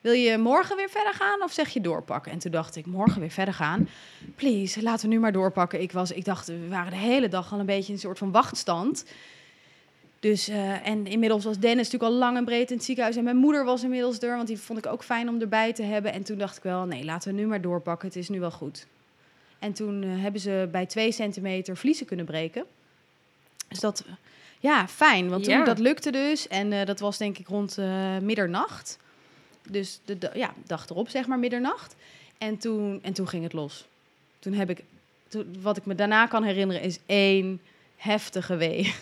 Wil 0.02 0.14
je 0.14 0.38
morgen 0.38 0.76
weer 0.76 0.90
verder 0.90 1.14
gaan 1.14 1.44
of 1.44 1.52
zeg 1.52 1.70
je 1.70 1.82
doorpakken? 1.82 2.32
En 2.32 2.40
toen 2.40 2.52
dacht 2.52 2.76
ik, 2.76 2.86
morgen 2.86 3.20
weer 3.20 3.30
verder 3.30 3.54
gaan. 3.54 3.90
Please, 4.36 4.82
laten 4.82 5.10
we 5.10 5.14
nu 5.14 5.20
maar 5.20 5.32
doorpakken. 5.32 5.82
Ik, 5.82 5.92
was, 5.92 6.12
ik 6.12 6.26
dacht, 6.26 6.48
we 6.48 6.68
waren 6.68 6.92
de 6.92 6.98
hele 6.98 7.28
dag 7.28 7.54
al 7.54 7.60
een 7.60 7.66
beetje 7.66 7.88
in 7.88 7.94
een 7.94 8.00
soort 8.00 8.18
van 8.18 8.32
wachtstand. 8.32 9.06
Dus, 10.20 10.48
eh, 10.48 10.88
en 10.88 11.06
inmiddels 11.06 11.44
was 11.44 11.60
Dennis 11.60 11.86
natuurlijk 11.90 12.12
al 12.12 12.18
lang 12.18 12.38
en 12.38 12.46
breed 12.46 12.70
in 12.70 12.76
het 12.76 12.86
ziekenhuis. 12.86 13.16
En 13.16 13.24
mijn 13.24 13.38
moeder 13.38 13.66
was 13.66 13.84
inmiddels 13.84 14.20
er, 14.20 14.36
want 14.36 14.48
die 14.48 14.60
vond 14.60 14.80
ik 14.80 14.92
ook 14.92 15.04
fijn 15.04 15.30
om 15.30 15.42
erbij 15.42 15.74
te 15.74 15.84
hebben. 15.84 16.14
En 16.14 16.24
toen 16.24 16.38
dacht 16.38 16.58
ik 16.58 16.64
wel, 16.64 16.86
nee, 16.86 17.04
laten 17.04 17.36
we 17.36 17.40
nu 17.42 17.48
maar 17.48 17.62
doorpakken. 17.62 18.08
Het 18.08 18.18
is 18.18 18.30
nu 18.30 18.40
wel 18.40 18.52
goed. 18.52 18.88
En 19.60 19.74
toen 19.74 20.04
eh, 20.04 20.10
hebben 20.22 20.42
ze 20.42 20.70
bij 20.72 20.86
twee 20.86 21.12
centimeter 21.12 21.78
vliezen 21.78 22.06
kunnen 22.06 22.26
breken. 22.26 22.66
Dus 23.68 23.80
dat, 23.80 24.04
ja, 24.60 24.88
fijn. 24.88 25.30
Want 25.30 25.44
toen, 25.44 25.54
Ja. 25.54 25.64
dat 25.64 25.80
lukte 25.80 26.12
dus. 26.12 26.48
En 26.48 26.74
eh, 26.74 26.86
dat 26.86 27.00
was 27.00 27.18
denk 27.18 27.38
ik 27.38 27.48
rond 27.48 27.78
eh, 27.78 28.18
middernacht. 28.18 28.98
Dus 29.70 30.00
de, 30.06 30.18
de- 30.18 30.32
ja, 30.34 30.54
dag 30.66 30.90
erop, 30.90 31.10
zeg 31.10 31.28
maar, 31.28 31.40
middernacht. 31.40 31.96
En 32.38 32.58
toen, 32.58 33.00
en 33.02 33.14
toen 33.14 33.28
ging 33.28 33.44
het 33.44 33.54
los. 33.54 33.86
Toen 34.40 34.54
heb 34.54 34.70
ik, 34.70 34.84
toen, 35.28 35.56
wat 35.62 35.78
ik 35.78 35.86
me 35.86 35.96
daarna 35.96 36.26
kan 36.26 36.44
herinneren, 36.44 36.82
is 36.82 37.00
één 37.06 37.62
heftige 37.96 38.56
wee. 38.56 38.94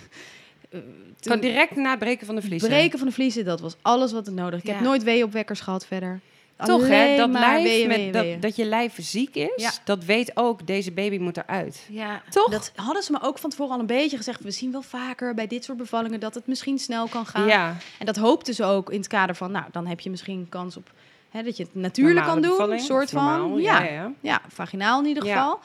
Eh, 0.70 0.80
toen- 1.20 1.40
direct 1.40 1.76
na 1.76 1.90
het 1.90 2.00
breken 2.00 2.26
van 2.26 2.36
de 2.36 2.42
vliezen. 2.42 2.70
Breken 2.70 3.00
van 3.00 3.08
de 3.08 3.14
vliezen, 3.14 3.46
dat 3.46 3.60
was 3.60 3.76
alles 3.82 4.12
wat 4.12 4.28
ik 4.28 4.34
nodig. 4.34 4.60
Ik 4.60 4.68
heb 4.68 4.80
nooit 4.80 5.04
weeopwekkers 5.04 5.60
gehad 5.60 5.86
verder. 5.86 6.20
Toch 6.58 6.88
hè, 6.88 7.18
dat 7.18 7.32
maar 7.32 7.42
lijf, 7.42 7.64
weeën, 7.64 7.88
met, 7.88 7.98
weeën, 7.98 8.12
dat, 8.12 8.24
weeën. 8.24 8.40
dat 8.40 8.56
je 8.56 8.66
lijf 8.66 8.94
ziek 9.00 9.36
is, 9.36 9.50
Ja. 9.56 9.72
dat 9.84 10.04
weet 10.04 10.32
ook, 10.34 10.68
deze 10.68 10.92
baby 10.92 11.18
moet 11.18 11.38
eruit. 11.38 11.86
Ja. 11.90 12.22
Toch? 12.30 12.50
Dat 12.52 12.72
hadden 12.76 13.04
ze 13.04 13.12
me 13.12 13.18
ook 13.22 13.38
van 13.38 13.50
tevoren 13.50 13.74
al 13.74 13.80
een 13.80 13.86
beetje 13.86 14.18
gezegd. 14.18 14.42
We 14.42 14.52
zien 14.52 14.72
wel 14.72 14.82
vaker 14.82 15.34
bij 15.34 15.48
dit 15.48 15.64
soort 15.64 15.78
bevallingen 15.78 16.20
dat 16.20 16.34
het 16.36 16.48
misschien 16.48 16.80
snel 16.80 17.08
kan 17.08 17.26
gaan. 17.26 17.48
ja, 17.48 17.76
En 18.00 18.06
dat 18.06 18.16
hoopten 18.16 18.54
ze 18.54 18.64
ook 18.64 18.90
in 18.92 18.98
het 18.98 19.08
kader 19.08 19.36
van, 19.36 19.52
nou, 19.52 19.66
dan 19.72 19.88
heb 19.88 20.00
je 20.00 20.10
misschien 20.10 20.46
kans 20.50 20.78
op 20.78 20.90
hè, 21.32 21.44
dat 21.44 21.58
je 21.58 21.64
het 21.64 21.76
natuurlijk 21.76 22.26
normale 22.26 22.42
kan 22.48 22.58
doen. 22.58 22.72
Een 22.72 22.80
soort 22.80 23.12
normaal, 23.12 23.50
van, 23.50 23.62
Ja, 23.62 23.84
ja, 23.84 23.92
ja. 23.92 24.12
ja, 24.22 24.42
vaginaal 24.48 25.02
in 25.02 25.08
ieder 25.08 25.26
Ja. 25.26 25.36
geval. 25.38 25.60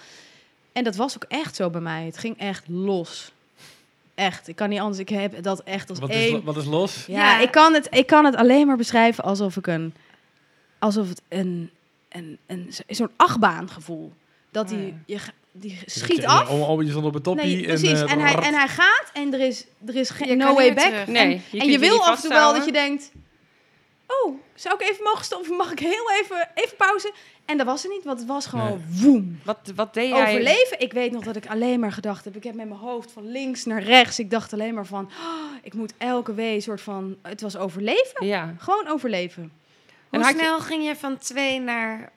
En 0.72 0.84
dat 0.84 0.96
was 0.96 1.14
ook 1.14 1.24
echt 1.28 1.56
zo 1.56 1.70
bij 1.70 1.80
mij. 1.80 2.04
Het 2.04 2.18
ging 2.18 2.38
echt 2.38 2.64
los. 2.68 3.32
Echt, 4.14 4.48
ik 4.48 4.56
kan 4.56 4.68
niet 4.68 4.80
anders. 4.80 4.98
Ik 4.98 5.08
heb 5.08 5.42
dat 5.42 5.62
echt 5.62 5.90
als 5.90 5.98
Wat 5.98 6.10
is, 6.10 6.16
één... 6.16 6.44
wat 6.44 6.56
is 6.56 6.64
los? 6.64 7.04
Ja, 7.06 7.14
Ja. 7.16 7.38
Ik, 7.38 7.50
kan 7.50 7.74
het, 7.74 7.86
ik 7.90 8.06
kan 8.06 8.24
het 8.24 8.36
alleen 8.36 8.66
maar 8.66 8.76
beschrijven 8.76 9.24
alsof 9.24 9.56
ik 9.56 9.66
een... 9.66 9.94
Alsof 10.80 11.08
het 11.08 11.22
een... 11.28 11.70
een, 12.08 12.38
een 12.46 12.66
zo- 12.72 12.82
zo'n 12.86 13.10
achtbaangevoel. 13.16 14.12
Dat 14.50 14.64
Oh, 14.72 14.78
die, 14.78 14.86
ja. 14.86 14.94
je, 15.06 15.20
die 15.52 15.78
schiet 15.86 16.24
af. 16.24 16.48
om- 16.50 16.60
om- 16.60 16.82
je 16.82 16.90
stond 16.90 17.26
op. 17.26 17.34
Nee, 17.34 17.56
en, 17.56 17.62
precies. 17.66 18.00
eh, 18.02 18.12
En, 18.12 18.20
hij, 18.20 18.32
rrrt. 18.32 18.44
en 18.46 18.54
hij 18.54 18.68
gaat 18.68 19.10
en 19.12 19.32
er 19.34 19.40
is, 19.40 19.64
er 19.86 19.96
is 19.96 20.10
geen 20.10 20.36
no 20.38 20.54
way 20.54 20.74
back. 20.74 20.84
terug. 20.84 21.06
Nee, 21.06 21.22
en, 21.22 21.30
je 21.30 21.34
en 21.36 21.42
kunt 21.50 21.64
je 21.64 21.70
je 21.70 21.78
wil 21.78 22.04
af 22.04 22.14
en 22.16 22.20
toe 22.20 22.30
wel 22.30 22.52
dat 22.52 22.64
je 22.64 22.72
denkt... 22.72 23.12
Oh, 24.24 24.34
zou 24.54 24.74
ik 24.74 24.80
even 24.90 25.04
mogen 25.04 25.24
stoppen? 25.24 25.56
Mag 25.56 25.72
ik 25.72 25.78
heel 25.78 26.10
even, 26.22 26.48
even 26.54 26.76
pauze? 26.76 27.12
En 27.44 27.56
dat 27.56 27.66
was 27.66 27.82
het 27.82 27.92
niet, 27.92 28.04
want 28.04 28.18
het 28.18 28.28
was 28.28 28.46
gewoon 28.46 28.82
woem. 28.88 29.40
Wat, 29.44 29.58
wat 29.74 29.94
deed 29.94 30.08
jij? 30.08 30.22
Overleven. 30.28 30.80
Ik 30.80 30.92
weet 30.92 31.12
nog 31.12 31.24
dat 31.24 31.36
ik 31.36 31.46
alleen 31.46 31.80
maar 31.80 31.92
gedacht 31.92 32.24
heb. 32.24 32.36
Ik 32.36 32.44
heb 32.44 32.54
met 32.54 32.68
mijn 32.68 32.80
hoofd 32.80 33.12
van 33.12 33.30
links 33.30 33.64
naar 33.64 33.82
rechts. 33.82 34.18
Ik 34.18 34.30
dacht 34.30 34.52
alleen 34.52 34.74
maar 34.74 34.86
van... 34.86 35.04
oh, 35.04 35.54
ik 35.62 35.74
moet 35.74 35.92
elke 35.98 36.34
wee 36.34 36.60
soort 36.60 36.80
van... 36.80 37.16
Het 37.22 37.40
was 37.40 37.56
overleven. 37.56 38.26
Ja. 38.26 38.54
Gewoon 38.58 38.88
overleven. 38.88 39.52
En 40.10 40.20
Hoe 40.20 40.28
je- 40.32 40.38
snel 40.38 40.60
ging 40.60 40.84
je 40.86 40.96
van 40.96 41.18
twee 41.18 41.60
naar 41.60 42.10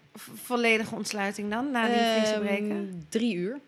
volledige 0.43 0.95
ontsluiting 0.95 1.49
dan, 1.51 1.71
na 1.71 1.85
die 1.87 1.95
Ehm, 1.95 2.39
breken? 2.39 3.05
drie 3.09 3.35
uur. 3.35 3.59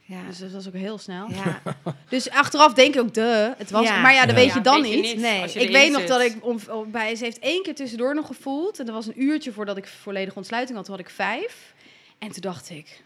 Ja. 0.00 0.22
Dus 0.28 0.38
dat 0.38 0.50
was 0.50 0.66
ook 0.66 0.74
heel 0.74 0.98
snel. 0.98 1.26
ja. 1.30 1.60
Dus 2.08 2.30
achteraf 2.30 2.72
denk 2.72 2.94
ik 2.94 3.00
ook, 3.00 3.14
de. 3.14 3.54
Het 3.58 3.70
was, 3.70 3.84
Ja. 3.84 4.00
Maar 4.00 4.12
ja, 4.14 4.20
dat 4.20 4.30
Ja. 4.36 4.42
weet 4.42 4.52
je 4.52 4.60
dan 4.60 4.82
weet 4.82 4.90
je 4.90 4.96
niet. 4.96 5.04
niet 5.12 5.20
Nee. 5.20 5.52
Ik 5.52 5.70
weet 5.70 5.92
nog 5.92 6.04
dat 6.04 6.20
ik 6.20 6.36
om, 6.40 6.58
om- 6.70 6.90
bij, 6.90 7.14
ze 7.14 7.24
heeft 7.24 7.38
één 7.38 7.62
keer 7.62 7.74
tussendoor 7.74 8.14
nog 8.14 8.26
gevoeld. 8.26 8.78
En 8.78 8.84
dat 8.86 8.94
was 8.94 9.06
een 9.06 9.22
uurtje 9.22 9.52
voordat 9.52 9.76
ik 9.76 9.86
volledige 9.86 10.36
ontsluiting 10.36 10.76
had. 10.76 10.86
Toen 10.86 10.96
had 10.96 11.04
ik 11.04 11.10
vijf. 11.12 11.72
En 12.18 12.28
toen 12.30 12.40
dacht 12.42 12.70
ik, 12.70 13.02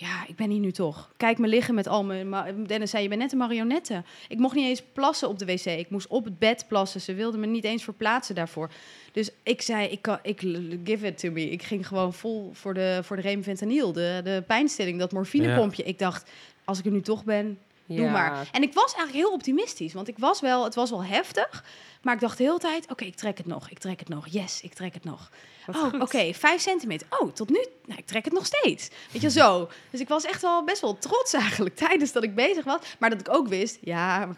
ja, 0.00 0.26
ik 0.26 0.36
ben 0.36 0.50
hier 0.50 0.60
nu 0.60 0.72
toch. 0.72 1.10
Kijk 1.16 1.38
me 1.38 1.48
liggen 1.48 1.74
met 1.74 1.86
al 1.86 2.04
mijn... 2.04 2.66
Dennis 2.66 2.90
zei, 2.90 3.02
je 3.02 3.08
bent 3.08 3.20
net 3.20 3.32
een 3.32 3.38
marionette. 3.38 4.02
Ik 4.28 4.38
mocht 4.38 4.54
niet 4.54 4.66
eens 4.66 4.82
plassen 4.92 5.28
op 5.28 5.38
de 5.38 5.44
wc. 5.44 5.64
Ik 5.64 5.90
moest 5.90 6.06
op 6.06 6.24
het 6.24 6.38
bed 6.38 6.64
plassen. 6.68 7.00
Ze 7.00 7.14
wilden 7.14 7.40
me 7.40 7.46
niet 7.46 7.64
eens 7.64 7.84
verplaatsen 7.84 8.34
daarvoor. 8.34 8.70
Dus 9.12 9.30
ik 9.42 9.62
zei, 9.62 9.88
ik 9.88 10.02
kan, 10.02 10.18
ik, 10.22 10.40
give 10.84 11.06
it 11.06 11.18
to 11.18 11.30
me. 11.30 11.50
Ik 11.50 11.62
ging 11.62 11.86
gewoon 11.86 12.12
vol 12.12 12.50
voor 12.52 12.74
de, 12.74 13.00
voor 13.02 13.16
de 13.16 13.22
remfentanyl. 13.22 13.92
De, 13.92 14.20
de 14.24 14.42
pijnstilling, 14.46 14.98
dat 14.98 15.12
morfinepompje. 15.12 15.82
Ik 15.82 15.98
dacht, 15.98 16.30
als 16.64 16.78
ik 16.78 16.84
er 16.84 16.90
nu 16.90 17.00
toch 17.00 17.24
ben, 17.24 17.58
Doe 17.96 18.10
maar. 18.10 18.48
En 18.52 18.62
ik 18.62 18.72
was 18.74 18.94
eigenlijk 18.94 19.12
heel 19.26 19.32
optimistisch, 19.34 19.92
want 19.92 20.08
ik 20.08 20.18
was 20.18 20.40
wel, 20.40 20.64
het 20.64 20.74
was 20.74 20.90
wel 20.90 21.04
heftig, 21.04 21.64
maar 22.02 22.14
ik 22.14 22.20
dacht 22.20 22.38
de 22.38 22.44
hele 22.44 22.58
tijd, 22.58 22.90
oké, 22.90 23.04
ik 23.04 23.14
trek 23.16 23.38
het 23.38 23.46
nog, 23.46 23.70
ik 23.70 23.78
trek 23.78 23.98
het 23.98 24.08
nog, 24.08 24.26
yes, 24.28 24.60
ik 24.62 24.74
trek 24.74 24.94
het 24.94 25.04
nog. 25.04 25.30
Wat 25.66 25.76
oh, 25.76 26.00
oké, 26.00 26.32
vijf 26.34 26.60
centimeter. 26.60 27.06
Oh, 27.18 27.32
tot 27.32 27.48
nu, 27.48 27.66
nou, 27.86 27.98
ik 27.98 28.06
trek 28.06 28.24
het 28.24 28.34
nog 28.34 28.46
steeds. 28.46 28.88
Weet 29.12 29.22
je, 29.22 29.30
zo. 29.30 29.68
Dus 29.90 30.00
ik 30.00 30.08
was 30.08 30.24
echt 30.24 30.42
wel 30.42 30.64
best 30.64 30.80
wel 30.80 30.98
trots 30.98 31.32
eigenlijk 31.32 31.74
tijdens 31.86 32.12
dat 32.12 32.22
ik 32.22 32.34
bezig 32.34 32.64
was, 32.64 32.80
maar 32.98 33.10
dat 33.10 33.20
ik 33.20 33.28
ook 33.34 33.48
wist, 33.48 33.78
ja, 33.80 34.28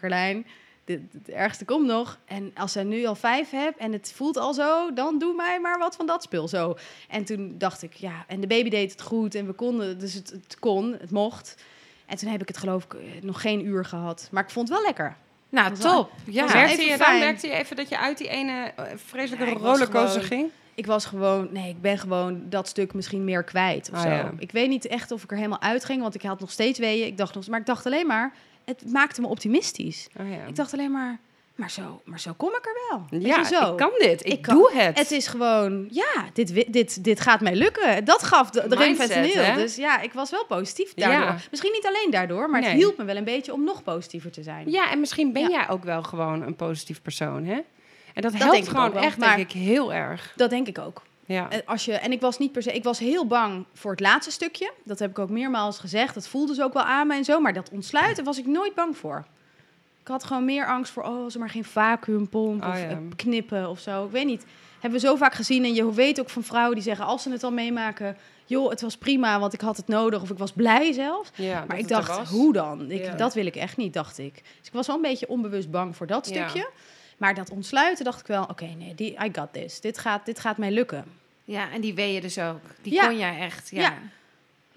dit- 0.85 1.13
het 1.13 1.29
ergste 1.29 1.65
komt 1.65 1.85
nog. 1.85 2.17
En 2.25 2.51
als 2.55 2.71
zij 2.71 2.83
nu 2.83 3.05
al 3.05 3.15
vijf 3.15 3.49
heb 3.49 3.77
en 3.77 3.91
het 3.91 4.11
voelt 4.15 4.37
al 4.37 4.53
zo, 4.53 4.93
dan 4.93 5.17
doe 5.19 5.33
mij 5.35 5.59
maar 5.59 5.77
wat 5.77 5.95
van 5.95 6.05
dat 6.05 6.23
spul 6.23 6.47
zo. 6.47 6.75
En 7.09 7.25
toen 7.25 7.55
dacht 7.57 7.81
ik, 7.81 7.93
ja, 7.93 8.25
en 8.27 8.41
de 8.41 8.47
baby 8.47 8.69
deed 8.69 8.91
het 8.91 9.01
goed 9.01 9.35
en 9.35 9.45
we 9.45 9.53
konden, 9.53 9.99
dus 9.99 10.13
het, 10.13 10.29
het 10.29 10.59
kon, 10.59 10.95
het 10.99 11.11
mocht. 11.11 11.55
En 12.11 12.17
toen 12.17 12.29
heb 12.31 12.41
ik 12.41 12.47
het 12.47 12.57
geloof 12.57 12.83
ik 12.83 12.93
eh, 12.93 12.99
nog 13.21 13.41
geen 13.41 13.65
uur 13.65 13.85
gehad. 13.85 14.27
Maar 14.31 14.43
ik 14.43 14.49
vond 14.49 14.67
het 14.67 14.77
wel 14.77 14.85
lekker. 14.87 15.15
Nou, 15.49 15.73
top. 15.73 16.11
Ja. 16.25 16.45
Merkte 16.53 16.81
je 16.81 16.97
dan 16.97 17.19
merkte 17.19 17.47
je 17.47 17.53
even 17.53 17.75
dat 17.75 17.89
je 17.89 17.97
uit 17.99 18.17
die 18.17 18.27
ene 18.27 18.71
eh, 18.75 18.83
vreselijke 18.95 19.45
Ja, 19.45 19.57
rollercoaster 19.57 20.21
ging? 20.23 20.49
Ik 20.75 20.85
was 20.85 21.05
gewoon, 21.05 21.47
nee, 21.51 21.69
ik 21.69 21.81
ben 21.81 21.97
gewoon 21.97 22.41
dat 22.49 22.67
stuk 22.67 22.93
misschien 22.93 23.23
meer 23.23 23.43
kwijt 23.43 23.89
of 23.91 23.95
Ah, 23.97 24.01
zo. 24.01 24.09
ja. 24.09 24.31
Ik 24.37 24.51
weet 24.51 24.69
niet 24.69 24.87
echt 24.87 25.11
of 25.11 25.23
ik 25.23 25.31
er 25.31 25.37
helemaal 25.37 25.61
uitging, 25.61 26.01
want 26.01 26.15
ik 26.15 26.21
had 26.21 26.39
nog 26.39 26.51
steeds 26.51 26.79
weeën. 26.79 27.05
Ik 27.07 27.17
dacht 27.17 27.35
nog, 27.35 27.47
maar 27.47 27.59
ik 27.59 27.65
dacht 27.65 27.85
alleen 27.85 28.07
maar, 28.07 28.33
het 28.65 28.83
maakte 28.91 29.21
me 29.21 29.27
optimistisch. 29.27 30.07
Oh, 30.19 30.29
ja. 30.29 30.45
Ik 30.47 30.55
dacht 30.55 30.73
alleen 30.73 30.91
maar, 30.91 31.19
maar 31.61 31.71
zo, 31.71 32.01
maar 32.05 32.19
zo 32.19 32.33
kom 32.37 32.49
ik 32.49 32.65
er 32.65 32.75
wel. 32.89 33.19
Ja, 33.19 33.43
zo. 33.43 33.71
ik 33.71 33.77
kan 33.77 33.91
dit. 33.97 34.25
Ik, 34.25 34.31
Ik 34.31 34.41
kan- 34.41 34.55
doe 34.55 34.71
het. 34.73 34.97
Het 34.97 35.11
is 35.11 35.27
gewoon, 35.27 35.87
ja, 35.91 36.25
dit, 36.33 36.73
dit, 36.73 37.03
dit 37.03 37.19
gaat 37.19 37.41
mij 37.41 37.55
lukken. 37.55 38.05
Dat 38.05 38.23
gaf 38.23 38.49
de, 38.49 38.67
de? 38.67 39.53
Dus 39.55 39.75
ja, 39.75 40.01
ik 40.01 40.13
was 40.13 40.31
wel 40.31 40.45
positief 40.45 40.93
daardoor. 40.93 41.19
Ja. 41.21 41.37
Misschien 41.49 41.71
niet 41.71 41.85
alleen 41.85 42.11
daardoor, 42.11 42.49
maar 42.49 42.61
het 42.61 42.71
hielp 42.71 42.97
me 42.97 43.03
wel 43.03 43.15
een 43.15 43.23
beetje 43.23 43.53
om 43.53 43.63
nog 43.63 43.83
positiever 43.83 44.31
te 44.31 44.43
zijn. 44.43 44.71
Ja, 44.71 44.91
en 44.91 44.99
misschien 44.99 45.33
ben 45.33 45.41
Ja. 45.41 45.49
jij 45.49 45.69
ook 45.69 45.83
wel 45.83 46.03
gewoon 46.03 46.41
een 46.41 46.55
positief 46.55 47.01
persoon, 47.01 47.45
hè? 47.45 47.59
En 48.13 48.21
dat, 48.21 48.33
helpt 48.33 48.67
gewoon 48.67 48.91
wel, 48.91 49.03
echt, 49.03 49.19
denk 49.19 49.37
ik, 49.37 49.51
heel 49.51 49.93
erg. 49.93 50.33
Dat 50.35 50.49
denk 50.49 50.67
ik 50.67 50.77
ook. 50.79 51.01
Ja. 51.25 51.49
En, 51.49 51.61
als 51.65 51.85
je, 51.85 51.93
en 51.93 52.11
ik 52.11 52.21
was 52.21 52.37
niet 52.37 52.51
per 52.51 52.61
se, 52.61 52.73
ik 52.73 52.83
was 52.83 52.99
heel 52.99 53.27
bang 53.27 53.65
voor 53.73 53.91
het 53.91 53.99
laatste 53.99 54.31
stukje. 54.31 54.71
Dat 54.83 54.99
heb 54.99 55.09
ik 55.09 55.19
ook 55.19 55.29
meermaals 55.29 55.79
gezegd. 55.79 56.13
Dat 56.13 56.27
voelde 56.27 56.53
ze 56.53 56.63
ook 56.63 56.73
wel 56.73 56.83
aan 56.83 57.07
me 57.07 57.15
en 57.15 57.23
zo. 57.23 57.39
Maar 57.39 57.53
dat 57.53 57.69
ontsluiten 57.71 58.23
was 58.23 58.37
ik 58.37 58.45
nooit 58.45 58.75
bang 58.75 58.97
voor. 58.97 59.25
Ik 60.01 60.07
had 60.07 60.23
gewoon 60.23 60.45
meer 60.45 60.65
angst 60.67 60.91
voor, 60.91 61.03
oh, 61.03 61.23
als 61.23 61.33
er 61.33 61.39
maar 61.39 61.49
geen 61.49 61.65
vacuümpomp 61.65 62.63
Oh, 62.63 62.69
of 62.69 62.79
ja. 62.79 62.89
eh, 62.89 62.97
knippen 63.15 63.69
of 63.69 63.79
zo. 63.79 64.05
Ik 64.05 64.11
weet 64.11 64.25
niet. 64.25 64.45
Hebben 64.79 64.99
we 65.01 65.07
zo 65.07 65.15
vaak 65.15 65.33
gezien. 65.33 65.63
En 65.63 65.73
je 65.73 65.93
weet 65.93 66.19
ook 66.19 66.29
van 66.29 66.43
vrouwen 66.43 66.73
die 66.75 66.83
zeggen, 66.83 67.05
als 67.05 67.23
ze 67.23 67.31
het 67.31 67.43
al 67.43 67.51
meemaken... 67.51 68.17
joh, 68.45 68.69
het 68.69 68.81
was 68.81 68.97
prima, 68.97 69.39
want 69.39 69.53
ik 69.53 69.61
had 69.61 69.77
het 69.77 69.87
nodig. 69.87 70.21
Of 70.21 70.29
ik 70.29 70.37
was 70.37 70.51
blij 70.51 70.91
zelfs. 70.93 71.29
ja 71.35 71.59
dat 71.59 71.67
Maar 71.67 71.77
ik 71.77 71.87
dacht, 71.87 72.29
hoe 72.29 72.53
dan? 72.53 72.91
Ik, 72.91 73.03
Ja. 73.03 73.13
Dat 73.15 73.33
wil 73.33 73.45
ik 73.45 73.55
echt 73.55 73.77
niet, 73.77 73.93
dacht 73.93 74.17
ik. 74.17 74.33
Dus 74.33 74.67
ik 74.67 74.73
was 74.73 74.87
wel 74.87 74.95
een 74.95 75.01
beetje 75.01 75.27
onbewust 75.27 75.71
bang 75.71 75.95
voor 75.95 76.07
dat 76.07 76.29
Ja. 76.29 76.47
stukje. 76.47 76.69
Maar 77.17 77.33
dat 77.35 77.49
ontsluiten 77.49 78.05
dacht 78.05 78.19
ik 78.19 78.27
wel, 78.27 78.43
oké, 78.43 78.65
nee, 78.65 78.95
die, 78.95 79.11
I 79.11 79.29
got 79.31 79.53
this. 79.53 79.81
Dit 79.81 79.97
gaat, 79.97 80.25
dit 80.25 80.39
gaat 80.39 80.57
mij 80.57 80.71
lukken. 80.71 81.05
Ja, 81.43 81.71
en 81.71 81.81
die 81.81 81.93
weeën 81.93 82.21
dus 82.21 82.39
ook. 82.39 82.59
Die 82.81 82.93
Ja. 82.93 83.05
kon 83.07 83.17
jij 83.17 83.39
echt. 83.39 83.69
Ja. 83.69 83.93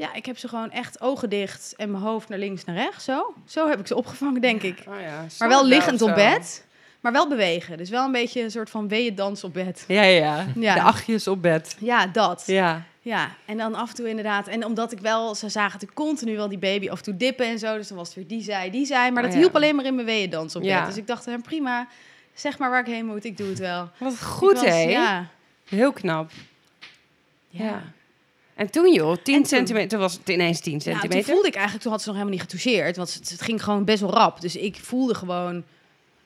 Ja. 0.04 0.14
Ik 0.14 0.26
heb 0.26 0.38
ze 0.38 0.48
gewoon 0.48 0.70
echt 0.70 1.00
ogen 1.00 1.30
dicht 1.30 1.74
en 1.76 1.90
mijn 1.90 2.02
hoofd 2.02 2.28
naar 2.28 2.38
links, 2.38 2.64
naar 2.64 2.76
rechts. 2.76 3.04
Zo, 3.04 3.34
zo 3.46 3.68
heb 3.68 3.80
ik 3.80 3.86
ze 3.86 3.96
opgevangen, 3.96 4.40
denk 4.40 4.62
ik. 4.62 4.78
Oh, 4.88 5.00
ja. 5.00 5.24
Maar 5.38 5.48
wel 5.48 5.66
liggend 5.66 6.02
op 6.02 6.14
bed, 6.14 6.64
maar 7.00 7.12
wel 7.12 7.28
bewegen. 7.28 7.76
Dus 7.76 7.90
wel 7.90 8.04
een 8.04 8.12
beetje 8.12 8.42
een 8.42 8.50
soort 8.50 8.70
van 8.70 8.88
weeëndans 8.88 9.44
op 9.44 9.52
bed. 9.52 9.84
Ja, 9.88 10.02
ja, 10.02 10.44
ja. 10.54 10.74
De 10.74 10.80
achtjes 10.82 11.28
op 11.28 11.42
bed. 11.42 11.76
Ja, 11.78 12.06
dat. 12.06 12.42
Ja. 12.46 12.82
Ja. 13.00 13.30
en 13.44 13.56
dan 13.56 13.74
af 13.74 13.88
en 13.88 13.94
toe 13.94 14.08
inderdaad. 14.08 14.48
En 14.48 14.64
omdat 14.64 14.92
ik 14.92 14.98
wel, 15.00 15.34
ze 15.34 15.48
zagen 15.48 15.72
natuurlijk 15.72 15.98
continu 16.00 16.36
wel 16.36 16.48
die 16.48 16.58
baby 16.58 16.90
af 16.90 16.98
en 16.98 17.04
toe 17.04 17.16
dippen 17.16 17.46
en 17.46 17.58
zo. 17.58 17.76
Dus 17.76 17.88
dan 17.88 17.96
was 17.96 18.06
het 18.06 18.16
weer 18.16 18.26
die 18.26 18.42
zij, 18.42 18.70
die 18.70 18.86
zij. 18.86 19.12
Maar 19.12 19.22
dat 19.22 19.30
Oh 19.30 19.36
ja. 19.36 19.42
hielp 19.42 19.54
alleen 19.56 19.76
maar 19.76 19.84
in 19.84 19.94
mijn 19.94 20.06
weeëndans 20.06 20.56
op 20.56 20.62
Ja. 20.62 20.78
bed. 20.78 20.86
Dus 20.88 20.96
ik 20.96 21.06
dacht, 21.06 21.24
hè, 21.24 21.38
prima, 21.38 21.86
zeg 22.34 22.58
maar 22.58 22.70
waar 22.70 22.80
ik 22.80 22.86
heen 22.86 23.06
moet, 23.06 23.24
ik 23.24 23.36
doe 23.36 23.48
het 23.48 23.58
wel. 23.58 23.90
Wat 23.98 24.22
goed, 24.22 24.52
was- 24.52 24.64
hè? 24.64 24.82
Ja. 24.82 25.26
Heel 25.68 25.92
knap. 25.92 26.30
Ja. 27.48 27.82
En 28.54 28.70
toen 28.70 28.92
joh, 28.92 29.16
10 29.22 29.34
En 29.34 29.40
toen- 29.40 29.48
centimeter, 29.48 29.98
was 29.98 30.12
het 30.12 30.28
ineens 30.28 30.60
10 30.60 30.72
Ja, 30.72 30.80
centimeter. 30.80 31.24
toen 31.24 31.32
voelde 31.32 31.48
ik 31.48 31.54
eigenlijk, 31.54 31.82
toen 31.82 31.92
had 31.92 32.02
ze 32.02 32.08
nog 32.08 32.16
helemaal 32.16 32.38
niet 32.38 32.50
getoucheerd. 32.50 32.96
Want 32.96 33.14
het, 33.14 33.30
het 33.30 33.42
ging 33.42 33.62
gewoon 33.64 33.84
best 33.84 34.00
wel 34.00 34.10
rap. 34.10 34.40
Dus 34.40 34.56
ik 34.56 34.76
voelde 34.82 35.14
gewoon, 35.14 35.64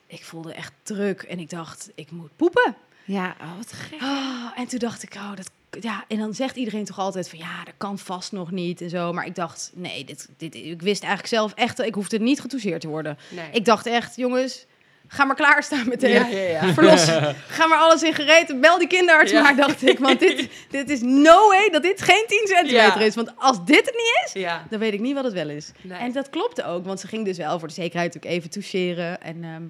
ik 0.07 0.23
voelde 0.23 0.53
echt 0.53 0.71
druk. 0.83 1.21
En 1.21 1.39
ik 1.39 1.49
dacht, 1.49 1.89
ik 1.95 2.11
moet 2.11 2.29
poepen. 2.35 2.75
Ja, 3.05 3.35
oh, 3.41 3.57
wat 3.57 3.73
gek. 3.73 4.01
Ah, 4.01 4.45
en 4.55 4.67
toen 4.67 4.79
dacht 4.79 5.03
ik, 5.03 5.13
oh, 5.15 5.31
dat, 5.35 5.49
ja. 5.83 6.05
En 6.07 6.17
dan 6.17 6.33
zegt 6.33 6.55
iedereen 6.55 6.85
toch 6.85 6.99
altijd 6.99 7.29
van, 7.29 7.39
ja, 7.39 7.63
dat 7.63 7.73
kan 7.77 7.99
vast 7.99 8.31
nog 8.31 8.51
niet 8.51 8.81
en 8.81 8.89
zo. 8.89 9.13
Maar 9.13 9.25
ik 9.25 9.35
dacht, 9.35 9.71
nee, 9.73 10.05
dit, 10.05 10.27
dit, 10.37 10.55
ik 10.55 10.81
wist 10.81 11.01
eigenlijk 11.03 11.33
zelf 11.33 11.53
echt, 11.53 11.79
ik 11.79 11.93
hoefde 11.93 12.19
niet 12.19 12.41
getoucheerd 12.41 12.81
te 12.81 12.87
worden. 12.87 13.17
Nee. 13.29 13.49
Ik 13.51 13.65
dacht 13.65 13.85
echt, 13.85 14.15
jongens, 14.15 14.65
ga 15.11 15.25
maar 15.25 15.35
klaarstaan 15.35 15.89
meteen. 15.89 16.11
ja, 16.11 16.27
ja, 16.27 16.39
ja. 16.39 16.73
Verlos, 16.73 17.05
ga 17.57 17.67
maar 17.67 17.77
alles 17.77 18.03
in 18.03 18.13
gereed. 18.13 18.61
Bel 18.61 18.77
die 18.77 18.87
kinderarts 18.87 19.33
maar, 19.33 19.55
dacht 19.55 19.87
ik. 19.87 19.99
Want 19.99 20.19
dit, 20.19 20.49
dit 20.69 20.89
is 20.89 21.01
no 21.01 21.47
way 21.47 21.69
dat 21.69 21.83
dit 21.83 22.01
geen 22.01 22.23
10 22.27 22.41
centimeter 22.43 23.01
is. 23.01 23.15
Want 23.15 23.31
als 23.35 23.65
dit 23.65 23.85
het 23.85 23.95
niet 23.95 24.43
is, 24.43 24.51
dan 24.69 24.79
weet 24.79 24.93
ik 24.93 24.99
niet 24.99 25.15
wat 25.15 25.23
het 25.23 25.33
wel 25.33 25.49
is. 25.49 25.71
Nee. 25.81 25.99
En 25.99 26.11
dat 26.11 26.29
klopte 26.29 26.65
ook, 26.65 26.85
want 26.85 26.99
ze 26.99 27.07
ging 27.07 27.25
dus 27.25 27.37
wel 27.37 27.59
voor 27.59 27.67
de 27.67 27.73
zekerheid 27.73 28.17
ook 28.17 28.25
even 28.25 28.49
toucheren. 28.49 29.21
En, 29.21 29.43
ehm, 29.43 29.63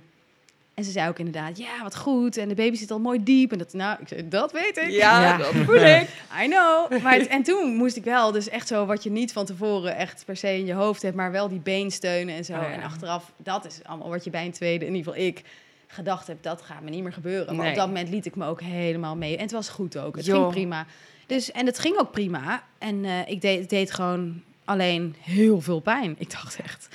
en 0.80 0.86
ze 0.86 0.92
zei 0.92 1.10
ook 1.10 1.18
inderdaad, 1.20 1.58
ja, 1.58 1.84
wat 1.84 1.96
goed. 1.98 2.38
En 2.38 2.48
de 2.48 2.56
baby 2.56 2.76
zit 2.76 2.92
al 2.92 3.00
mooi 3.00 3.24
diep. 3.24 3.52
En 3.52 3.58
dat, 3.58 3.74
nou, 3.74 3.98
ik 4.02 4.08
zei, 4.08 4.28
dat 4.28 4.52
weet 4.52 4.78
ik. 4.78 4.90
Ja, 4.90 5.22
Ja. 5.24 5.38
dat 5.38 5.48
voel 5.66 5.76
ik. 5.76 6.08
I 6.44 6.48
know. 6.48 7.02
Maar 7.02 7.14
het- 7.14 7.28
en 7.28 7.44
toen 7.44 7.76
moest 7.76 7.96
ik 7.96 8.04
wel, 8.04 8.32
dus 8.32 8.50
echt 8.50 8.68
zo 8.68 8.86
wat 8.86 9.04
je 9.04 9.12
niet 9.12 9.34
van 9.34 9.46
tevoren 9.46 9.96
echt 9.96 10.24
per 10.26 10.38
se 10.38 10.54
in 10.58 10.66
je 10.66 10.74
hoofd 10.74 11.02
hebt, 11.02 11.16
maar 11.16 11.32
wel 11.32 11.48
die 11.48 11.60
been 11.60 11.92
steunen 11.92 12.36
en 12.36 12.46
zo. 12.46 12.54
Oh 12.54 12.62
ja. 12.62 12.72
En 12.72 12.82
achteraf, 12.84 13.32
dat 13.38 13.66
is 13.66 13.80
allemaal 13.84 14.10
wat 14.10 14.24
je 14.24 14.30
bij 14.30 14.46
een 14.46 14.52
tweede, 14.52 14.86
in 14.86 14.96
ieder 14.96 15.14
geval 15.14 15.28
ik, 15.28 15.42
gedacht 15.88 16.28
heb, 16.28 16.44
dat 16.44 16.62
gaat 16.62 16.82
me 16.82 16.90
niet 16.90 17.04
meer 17.04 17.14
gebeuren. 17.14 17.56
Maar 17.56 17.64
Nee. 17.64 17.70
op 17.74 17.78
dat 17.80 17.88
moment 17.88 18.10
liet 18.10 18.26
ik 18.26 18.36
me 18.36 18.46
ook 18.46 18.62
helemaal 18.62 19.16
mee. 19.16 19.36
En 19.36 19.42
het 19.42 19.52
was 19.52 19.70
goed 19.70 19.98
ook. 19.98 20.16
Het 20.16 20.26
ging 20.26 20.48
prima. 20.48 20.86
Dus, 21.26 21.52
en 21.52 21.66
het 21.66 21.80
ging 21.80 21.98
ook 21.98 22.12
prima. 22.12 22.64
En 22.78 23.06
eh, 23.06 23.28
ik 23.28 23.42
deed, 23.42 23.70
deed 23.70 23.92
gewoon 23.92 24.42
alleen 24.66 25.16
heel 25.20 25.62
veel 25.62 25.80
pijn. 25.80 26.16
Ik 26.18 26.32
dacht 26.32 26.60
echt. 26.64 26.88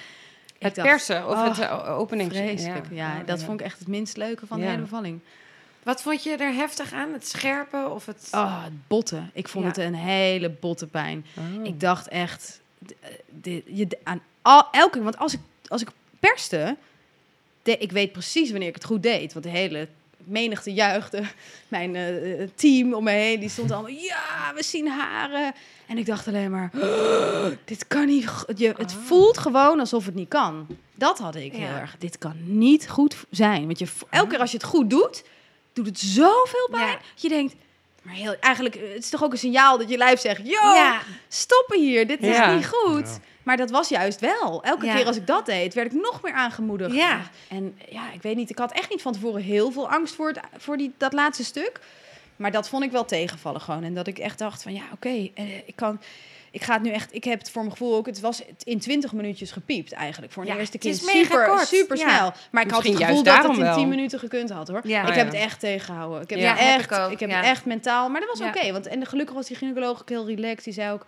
Het 0.65 0.75
dacht, 0.75 0.89
persen 0.89 1.27
of 1.29 1.33
oh, 1.33 1.49
het 1.49 1.59
eh, 1.59 1.99
opening. 1.99 2.31
Vreselijk. 2.31 2.87
Ja, 2.91 3.19
Oh, 3.21 3.27
dat 3.27 3.43
vond 3.43 3.61
ik 3.61 3.67
echt 3.67 3.79
het 3.79 3.89
minst 3.89 4.17
leuke 4.17 4.47
van 4.47 4.59
Ja. 4.59 4.65
de 4.65 4.71
hele 4.71 4.83
bevalling. 4.83 5.21
Wat 5.83 6.03
vond 6.03 6.23
je 6.23 6.37
er 6.37 6.55
heftig 6.55 6.93
aan? 6.93 7.13
Het 7.13 7.27
scherpen 7.29 7.91
of 7.93 8.07
het... 8.07 8.29
Oh, 8.33 8.65
het 8.65 8.87
botten. 8.89 9.31
Ik 9.33 9.49
vond 9.49 9.65
Ja. 9.65 9.71
het 9.71 9.79
een 9.79 9.95
hele 9.95 10.51
botte 10.51 10.87
pijn. 10.87 11.27
Oh. 11.37 11.65
Ik 11.65 11.81
dacht 11.81 12.09
echt, 12.09 12.61
dit, 13.31 13.63
je, 13.67 13.99
aan 14.03 14.21
al, 14.43 14.69
elke, 14.71 15.03
want 15.03 15.19
als 15.19 15.33
ik, 15.35 15.41
als 15.67 15.83
ik 15.83 15.89
perste, 16.21 16.77
de, 17.63 17.79
ik 17.79 17.93
weet 17.93 18.13
precies 18.13 18.51
wanneer 18.51 18.69
ik 18.69 18.75
het 18.75 18.85
goed 18.85 19.03
deed. 19.03 19.33
Want 19.33 19.45
de 19.45 19.51
hele 19.51 19.89
menigte 20.27 20.73
juichte. 20.73 21.23
Mijn 21.69 21.95
eh, 21.97 22.43
eh, 22.43 22.49
team 22.55 22.95
om 22.95 23.05
me 23.05 23.11
heen, 23.11 23.41
die 23.41 23.49
stond 23.49 23.71
allemaal, 23.71 23.91
ja, 23.91 24.53
we 24.55 24.63
zien 24.63 24.89
haren. 24.89 25.53
En 25.87 25.99
ik 25.99 26.07
dacht 26.07 26.29
alleen 26.29 26.51
maar, 26.51 26.71
"Oh, 26.75 27.45
dit 27.65 27.87
kan 27.87 28.07
niet. 28.07 28.31
Je, 28.57 28.67
het 28.77 28.93
Ah. 28.93 29.05
voelt 29.05 29.39
gewoon 29.39 29.81
alsof 29.81 30.07
het 30.07 30.15
niet 30.15 30.29
kan. 30.29 30.67
Dat 30.95 31.19
had 31.19 31.35
ik 31.35 31.53
heel 31.53 31.61
Ja. 31.61 31.81
erg. 31.81 31.97
Dit 31.99 32.19
kan 32.19 32.35
niet 32.43 32.89
goed 32.89 33.17
zijn. 33.31 33.67
Want 33.67 33.79
je, 33.79 33.87
vo- 33.87 34.07
elke 34.11 34.29
keer 34.31 34.39
als 34.39 34.51
je 34.51 34.57
het 34.57 34.67
goed 34.67 34.91
doet, 34.91 35.25
doet 35.73 35.87
het 35.87 35.99
zoveel 35.99 36.69
pijn. 36.71 36.87
Ja. 36.87 36.93
Dat 37.13 37.23
je 37.23 37.29
denkt, 37.29 37.55
maar 38.03 38.15
heel, 38.15 38.37
eigenlijk, 38.41 38.75
eh, 38.75 38.83
het 38.95 39.03
is 39.05 39.09
toch 39.11 39.25
ook 39.25 39.33
een 39.33 39.39
signaal 39.39 39.79
dat 39.79 39.89
je 39.89 39.97
lijf 39.97 40.21
zegt, 40.21 40.41
yo, 40.45 40.51
ja. 40.75 41.01
stoppen 41.29 41.81
hier, 41.81 42.07
dit 42.07 42.23
is 42.23 42.39
niet 42.55 42.67
goed. 42.67 43.19
Maar 43.45 43.57
dat 43.57 43.71
was 43.71 43.89
juist 43.89 44.21
wel. 44.21 44.63
Elke 44.63 44.87
Ja. 44.87 44.95
keer 44.95 45.07
als 45.07 45.17
ik 45.17 45.27
dat 45.27 45.47
deed, 45.47 45.75
werd 45.75 45.93
ik 45.95 46.01
nog 46.01 46.23
meer 46.23 46.33
aangemoedigd. 46.33 46.95
Ja. 46.95 47.21
En 47.49 47.79
ja, 47.91 48.13
ik 48.13 48.23
weet 48.23 48.37
niet, 48.37 48.51
ik 48.51 48.59
had 48.59 48.73
echt 48.73 48.91
niet 48.91 49.03
van 49.03 49.13
tevoren 49.13 49.43
heel 49.43 49.71
veel 49.71 49.89
angst 49.91 50.15
voor, 50.15 50.29
het, 50.29 50.41
voor 50.57 50.77
die, 50.77 50.93
dat 50.99 51.13
laatste 51.13 51.45
stuk. 51.45 51.81
Maar 52.37 52.51
dat 52.51 52.69
vond 52.69 52.85
ik 52.85 52.91
wel 52.91 53.05
tegenvallen 53.05 53.61
gewoon. 53.61 53.83
En 53.85 53.95
dat 53.95 54.07
ik 54.07 54.19
echt 54.19 54.39
dacht 54.39 54.63
van, 54.63 54.73
ja, 54.75 54.83
oké, 54.93 55.09
eh, 55.35 55.57
ik 55.67 55.77
kan... 55.77 56.01
Ik 56.51 56.63
ga 56.63 56.73
het 56.73 56.83
nu 56.83 56.91
echt, 56.91 57.15
ik 57.15 57.25
heb 57.25 57.39
het 57.39 57.51
voor 57.51 57.61
mijn 57.63 57.73
gevoel 57.77 57.95
ook, 57.97 58.07
het 58.07 58.21
was 58.21 58.43
in 58.65 58.79
20 58.79 59.13
minuutjes 59.13 59.51
gepiept 59.51 59.93
eigenlijk. 59.93 60.33
Voor 60.33 60.43
een 60.43 60.49
Ja, 60.49 60.57
eerste 60.59 60.73
het 60.77 60.83
kind 60.85 60.95
is 60.97 61.05
mega 61.05 61.21
super, 61.25 61.47
kort. 61.47 61.67
super 61.67 61.97
Ja. 61.97 62.09
snel. 62.17 62.33
Maar 62.51 62.63
ik 62.65 62.71
had 62.71 62.83
het 62.85 62.97
gevoel 62.97 63.23
dat 63.23 63.43
het 63.43 63.53
in 63.57 63.63
wel. 63.63 63.75
10 63.77 63.89
minuten 63.89 64.19
gekund 64.19 64.51
had 64.51 64.69
hoor. 64.69 64.81
Ja. 64.85 65.03
ik 65.03 65.09
Oh, 65.09 65.15
heb 65.15 65.27
ja. 65.27 65.33
het 65.33 65.43
echt 65.43 65.61
tegengehouden. 65.61 66.23
Ik 66.23 66.31
heb 66.31 66.39
Ja, 66.39 66.51
het 66.51 66.59
heb 66.59 66.91
echt, 66.91 67.13
ik 67.13 67.21
heb 67.21 67.31
ja. 67.31 67.37
het 67.37 67.45
echt 67.45 67.65
mentaal, 67.65 68.09
maar 68.09 68.21
dat 68.21 68.29
was 68.29 68.39
Ja. 68.39 68.49
oké. 68.49 68.73
want 68.73 68.87
en 68.87 69.07
gelukkig 69.07 69.35
was 69.35 69.47
die 69.47 69.57
gynaecoloog 69.57 70.01
ook 70.01 70.09
heel 70.09 70.27
relaxed. 70.27 70.65
Die 70.65 70.73
zei 70.73 70.93
ook, 70.93 71.07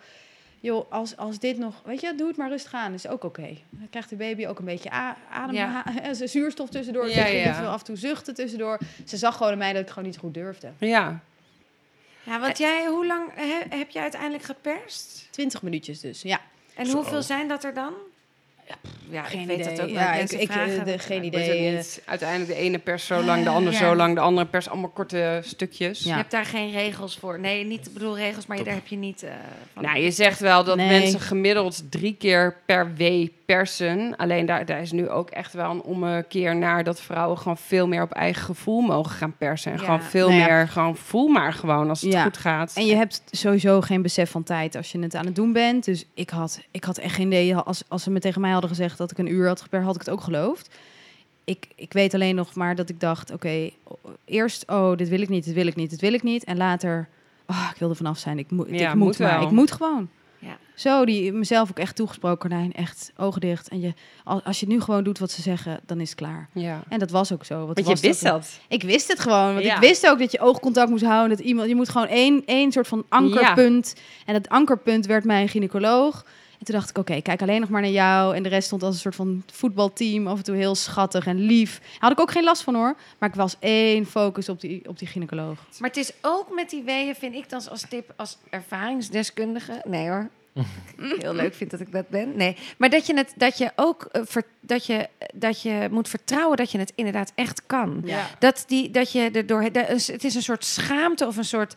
joh, 0.59 0.91
als, 0.91 1.17
als 1.17 1.39
dit 1.39 1.57
nog, 1.57 1.81
weet 1.85 2.01
je, 2.01 2.15
doe 2.15 2.27
het 2.27 2.37
maar 2.37 2.49
rustig 2.49 2.73
aan, 2.73 2.93
is 2.93 3.07
ook 3.07 3.23
oké. 3.23 3.57
Dan 3.69 3.89
krijgt 3.89 4.09
de 4.09 4.15
baby 4.15 4.45
ook 4.47 4.59
een 4.59 4.65
beetje 4.65 4.89
adem, 5.31 5.55
Ja. 5.55 5.83
ha- 6.03 6.13
zuurstof 6.13 6.69
tussendoor. 6.69 7.09
Ja, 7.09 7.25
Ja, 7.25 7.43
ja. 7.43 7.65
af 7.65 7.79
en 7.79 7.85
toe 7.85 7.95
zuchten 7.95 8.33
tussendoor. 8.33 8.79
Ze 9.05 9.17
zag 9.17 9.37
gewoon 9.37 9.51
aan 9.51 9.57
mij 9.57 9.73
dat 9.73 9.81
ik 9.81 9.87
gewoon 9.89 10.03
niet 10.05 10.17
goed 10.17 10.33
durfde. 10.33 10.71
Ja. 10.77 11.19
Ja, 12.23 12.39
want 12.39 12.57
jij, 12.57 12.85
hoe 12.87 13.05
lang 13.05 13.29
he- 13.35 13.77
heb 13.77 13.89
je 13.89 13.99
uiteindelijk 13.99 14.43
geperst? 14.43 15.27
20 15.31 15.61
minuutjes 15.61 15.99
dus, 15.99 16.21
ja. 16.21 16.41
En 16.75 16.85
Zo. 16.85 16.93
hoeveel 16.95 17.21
zijn 17.21 17.47
dat 17.47 17.63
er 17.63 17.73
dan? 17.73 17.93
Ja, 19.09 19.23
Geen 19.23 19.39
ik 19.41 19.47
weet 19.47 19.59
idee. 19.59 19.75
dat 19.75 19.85
ook. 19.85 19.89
Ja, 19.91 20.13
ik- 20.13 20.31
ik, 20.31 20.49
eh, 20.49 20.55
vragen 20.55 20.85
de- 20.85 20.99
geen 20.99 21.23
idee. 21.23 21.67
eh. 21.67 21.75
niet 21.75 22.01
uiteindelijk 22.05 22.49
de 22.49 22.55
ene 22.55 22.77
pers 22.77 23.05
zo 23.05 23.23
lang, 23.23 23.43
de 23.43 23.49
ander 23.49 23.71
Ja. 23.73 23.79
zo 23.79 23.95
lang, 23.95 24.15
de 24.15 24.21
andere 24.21 24.47
pers 24.47 24.69
allemaal 24.69 24.89
korte 24.89 25.39
stukjes. 25.43 26.03
Ja. 26.03 26.09
Je 26.11 26.15
hebt 26.17 26.31
daar 26.31 26.45
geen 26.45 26.71
regels 26.71 27.17
voor. 27.17 27.39
Nee, 27.39 27.65
niet, 27.65 27.89
bedoel 27.93 28.17
regels, 28.17 28.45
maar 28.45 28.63
daar 28.63 28.73
heb 28.73 28.87
je 28.87 28.95
niet 28.95 29.23
eh, 29.23 29.29
van. 29.73 29.83
Nou, 29.83 29.99
je 29.99 30.11
zegt 30.11 30.39
wel 30.39 30.63
dat 30.63 30.75
Nee. 30.75 30.87
mensen 30.99 31.19
gemiddeld 31.19 31.91
drie 31.91 32.15
keer 32.19 32.55
per 32.65 32.93
week 32.95 33.31
persen. 33.45 34.15
Alleen 34.15 34.45
daar, 34.45 34.65
daar 34.65 34.81
is 34.81 34.91
nu 34.91 35.09
ook 35.09 35.29
echt 35.29 35.53
wel 35.53 35.71
een 35.71 35.81
ommekeer 35.81 36.55
naar 36.55 36.83
dat 36.83 37.01
vrouwen 37.01 37.37
gewoon 37.37 37.57
veel 37.57 37.87
meer 37.87 38.01
op 38.01 38.11
eigen 38.11 38.43
gevoel 38.43 38.81
mogen 38.81 39.11
gaan 39.11 39.35
persen. 39.37 39.71
En 39.71 39.77
Ja. 39.77 39.83
gewoon 39.83 40.01
veel 40.03 40.27
Nou 40.29 40.39
ja. 40.41 40.47
meer, 40.47 40.67
gewoon 40.67 40.95
voel 40.97 41.27
maar 41.27 41.53
gewoon 41.53 41.89
als 41.89 42.01
het 42.01 42.11
Ja. 42.13 42.23
goed 42.23 42.37
gaat. 42.37 42.73
En 42.75 42.85
je 42.85 42.95
hebt 42.95 43.21
sowieso 43.31 43.81
geen 43.81 44.01
besef 44.01 44.31
van 44.31 44.43
tijd 44.43 44.75
als 44.75 44.91
je 44.91 44.99
het 44.99 45.15
aan 45.15 45.25
het 45.25 45.35
doen 45.35 45.53
bent. 45.53 45.85
Dus 45.85 46.05
ik 46.13 46.29
had, 46.29 46.61
ik 46.71 46.83
had 46.83 46.97
echt 46.97 47.15
geen 47.15 47.27
idee. 47.27 47.55
Als, 47.55 47.83
als 47.87 48.03
ze 48.03 48.09
me 48.09 48.19
tegen 48.19 48.41
mij 48.41 48.53
hadden 48.59 48.69
gezegd 48.77 48.97
dat 48.97 49.11
ik 49.11 49.17
een 49.17 49.31
uur 49.31 49.47
had 49.47 49.61
geperst, 49.61 49.85
had 49.85 49.95
ik 49.95 50.01
het 50.01 50.09
ook 50.09 50.21
geloofd. 50.21 50.75
Ik, 51.43 51.67
ik 51.75 51.93
weet 51.93 52.13
alleen 52.13 52.35
nog 52.35 52.55
maar 52.55 52.75
dat 52.75 52.89
ik 52.89 52.99
dacht, 52.99 53.31
oké, 53.31 53.69
eerst, 54.25 54.63
oh, 54.67 54.97
dit 54.97 55.09
wil 55.09 55.21
ik 55.21 55.29
niet, 55.29 55.45
dit 55.45 55.53
wil 55.53 55.67
ik 55.67 55.75
niet, 55.75 55.89
dit 55.89 56.01
wil 56.01 56.13
ik 56.13 56.23
niet. 56.23 56.43
En 56.43 56.57
later, 56.57 57.07
oh, 57.47 57.69
ik 57.73 57.79
wil 57.79 57.89
er 57.89 57.95
vanaf 57.95 58.17
zijn. 58.17 58.39
Ik, 58.39 58.51
moet 58.51 58.67
Ja, 58.69 58.89
ik 58.89 58.95
moet, 58.95 59.05
moet 59.07 59.19
maar. 59.19 59.41
Ik 59.41 59.49
moet 59.51 59.71
gewoon. 59.71 60.09
Ja. 60.39 60.57
Zo, 60.75 61.05
die 61.05 61.31
mezelf 61.33 61.69
ook 61.69 61.79
echt 61.79 61.95
toegesproken, 61.95 62.37
Cornijn. 62.49 62.73
Echt 62.73 63.11
ogen 63.17 63.41
dicht. 63.41 63.67
En 63.67 63.79
je, 63.79 63.93
als, 64.23 64.59
je 64.59 64.67
nu 64.67 64.81
gewoon 64.81 65.03
doet 65.03 65.19
wat 65.19 65.31
ze 65.31 65.41
zeggen, 65.41 65.79
dan 65.85 65.99
is 65.99 66.09
het 66.09 66.17
klaar. 66.17 66.49
ja. 66.53 66.83
En 66.89 66.99
dat 66.99 67.11
was 67.11 67.33
ook 67.33 67.45
zo. 67.45 67.55
Want, 67.55 67.75
Want 67.75 67.87
was 67.87 68.01
je 68.01 68.07
wist 68.07 68.23
dat. 68.23 68.59
ik 68.67 68.83
wist 68.83 69.07
het 69.07 69.19
gewoon. 69.19 69.53
Want 69.53 69.65
Ja. 69.65 69.75
ik 69.75 69.81
wist 69.81 70.07
ook 70.07 70.19
dat 70.19 70.31
je 70.31 70.39
oogcontact 70.39 70.89
moest 70.89 71.03
houden. 71.03 71.37
Dat 71.37 71.45
iemand, 71.45 71.67
je 71.69 71.75
moet 71.75 71.89
gewoon 71.89 72.07
één, 72.07 72.43
één 72.45 72.71
soort 72.71 72.87
van 72.87 73.05
ankerpunt. 73.09 73.95
En 74.25 74.33
dat 74.33 74.49
ankerpunt 74.49 75.05
werd 75.05 75.23
mijn 75.23 75.49
gynaecoloog. 75.49 76.25
En 76.59 76.65
toen 76.65 76.75
dacht 76.75 76.89
ik, 76.89 76.97
oké, 76.97 77.21
kijk 77.21 77.41
alleen 77.41 77.59
nog 77.59 77.69
maar 77.69 77.81
naar 77.81 77.89
jou. 77.89 78.35
En 78.35 78.43
de 78.43 78.49
rest 78.49 78.65
stond 78.67 78.83
als 78.83 78.93
een 78.95 79.01
soort 79.01 79.15
van 79.15 79.43
voetbalteam. 79.53 80.27
Af 80.27 80.37
en 80.37 80.43
toe 80.43 80.55
heel 80.55 80.75
schattig 80.75 81.25
en 81.27 81.39
lief. 81.39 81.81
Had 81.99 82.11
ik 82.11 82.19
ook 82.19 82.31
geen 82.31 82.43
last 82.43 82.61
van 82.63 82.75
hoor. 82.75 82.95
Maar 83.19 83.29
ik 83.29 83.35
was 83.35 83.55
één 83.59 84.05
focus 84.05 84.49
op 84.49 84.61
die, 84.61 84.87
op 84.87 84.99
die 84.99 85.07
gynaecoloog. 85.07 85.57
Maar 85.79 85.89
het 85.89 85.97
is 85.99 86.11
ook 86.21 86.55
met 86.55 86.69
die 86.69 86.83
weeën, 86.83 87.15
vind 87.15 87.35
ik 87.35 87.49
dan 87.49 87.61
als 87.69 87.85
tip, 87.89 88.13
als 88.15 88.37
ervaringsdeskundige. 88.49 89.81
Nee 89.85 90.09
hoor. 90.09 90.29
Heel 91.19 91.33
leuk 91.33 91.53
vind 91.53 91.71
dat 91.71 91.79
ik 91.79 91.91
dat 91.91 92.09
ben. 92.09 92.35
Nee, 92.37 92.57
maar 92.77 92.89
dat 92.89 93.05
je 93.05 93.13
het, 93.15 93.33
dat 93.35 93.57
je 93.57 93.71
ook 93.75 94.03
eh, 94.11 94.21
ver- 94.25 94.43
dat 94.61 94.85
je 94.85 95.07
dat 95.33 95.61
je 95.61 95.87
moet 95.91 96.09
vertrouwen 96.09 96.57
dat 96.57 96.71
je 96.71 96.77
het 96.77 96.91
inderdaad 96.95 97.31
echt 97.35 97.61
kan. 97.65 98.01
Ja. 98.05 98.27
Dat, 98.39 98.63
die, 98.67 98.91
dat 98.91 99.11
je 99.11 99.29
er 99.31 99.45
door. 99.45 99.71
de- 99.71 99.79
Het 100.11 100.23
is 100.23 100.35
een 100.35 100.41
soort 100.41 100.65
schaamte 100.65 101.27
of 101.27 101.37
een 101.37 101.45
soort 101.45 101.73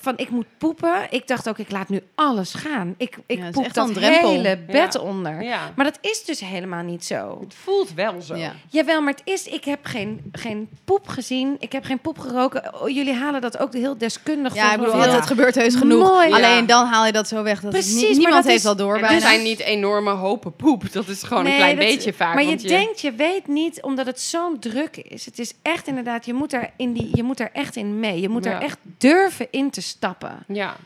van 0.00 0.12
ik 0.16 0.30
moet 0.30 0.46
poepen. 0.58 1.06
Ik 1.10 1.26
dacht 1.26 1.48
ook, 1.48 1.58
ik 1.58 1.70
laat 1.70 1.88
nu 1.88 2.02
alles 2.14 2.54
gaan. 2.54 2.94
Ik, 2.96 3.18
ik 3.26 3.38
Ja, 3.38 3.50
poep 3.50 3.64
drempel. 3.92 4.30
hele 4.30 4.58
bed 4.66 4.92
Ja. 4.92 5.00
onder. 5.00 5.42
Ja. 5.42 5.72
Maar 5.76 5.84
dat 5.84 5.98
is 6.00 6.24
dus 6.24 6.40
helemaal 6.40 6.82
niet 6.82 7.04
zo. 7.04 7.38
Het 7.40 7.54
voelt 7.54 7.94
wel 7.94 8.20
zo. 8.20 8.34
Ja. 8.36 8.52
Jawel, 8.70 9.02
maar 9.02 9.12
het 9.12 9.22
is, 9.24 9.46
ik 9.46 9.64
heb 9.64 9.78
geen, 9.82 10.20
geen 10.32 10.68
poep 10.84 11.08
gezien. 11.08 11.56
Ik 11.58 11.72
heb 11.72 11.84
geen 11.84 11.98
poep 12.00 12.18
geroken. 12.18 12.80
Oh, 12.82 12.88
jullie 12.88 13.14
halen 13.14 13.40
dat 13.40 13.58
ook 13.58 13.72
heel 13.72 13.98
deskundig. 13.98 14.54
Ja, 14.54 14.72
ik 14.72 14.78
bedoel, 14.80 15.00
het 15.00 15.26
gebeurt 15.26 15.54
heus 15.54 15.74
genoeg. 15.74 16.08
Mooi. 16.08 16.32
Alleen 16.32 16.66
dan 16.66 16.86
haal 16.86 17.06
je 17.06 17.12
dat 17.12 17.28
zo 17.28 17.42
weg. 17.42 17.60
Dat 17.60 17.70
Precies, 17.70 18.00
niet- 18.00 18.10
niemand 18.10 18.34
dat 18.34 18.44
heeft 18.44 18.56
is- 18.56 18.62
dat 18.62 18.78
door 18.78 18.98
bijna. 18.98 19.14
er 19.14 19.20
zijn 19.20 19.42
niet 19.42 19.60
enorme 19.60 20.10
hopen 20.10 20.56
poep. 20.56 20.92
Dat 20.92 21.08
is 21.08 21.22
gewoon 21.22 21.42
Nee, 21.42 21.52
een 21.52 21.58
klein 21.58 21.76
dat- 21.76 21.84
beetje 21.84 22.12
vaak. 22.12 22.34
Maar 22.34 22.44
je, 22.44 22.56
denkt, 22.56 23.00
je 23.00 23.12
weet 23.12 23.46
niet, 23.46 23.82
omdat 23.82 24.06
het 24.06 24.20
zo'n 24.20 24.58
druk 24.58 24.96
is. 24.96 25.24
Het 25.24 25.38
is 25.38 25.52
echt 25.62 25.86
inderdaad, 25.86 26.26
je 26.26 26.32
moet, 26.34 26.50
daar 26.50 26.70
in 26.76 26.92
die, 26.92 27.10
je 27.14 27.22
moet 27.22 27.36
daar 27.38 27.50
echt 27.52 27.76
in 27.76 28.00
mee. 28.00 28.20
Je 28.20 28.28
moet 28.28 28.46
er 28.46 28.60
echt 28.60 28.78
durven 28.98 29.46
in 29.50 29.70
te 29.70 29.80
stappen. 29.82 30.44
Ja. 30.46 30.76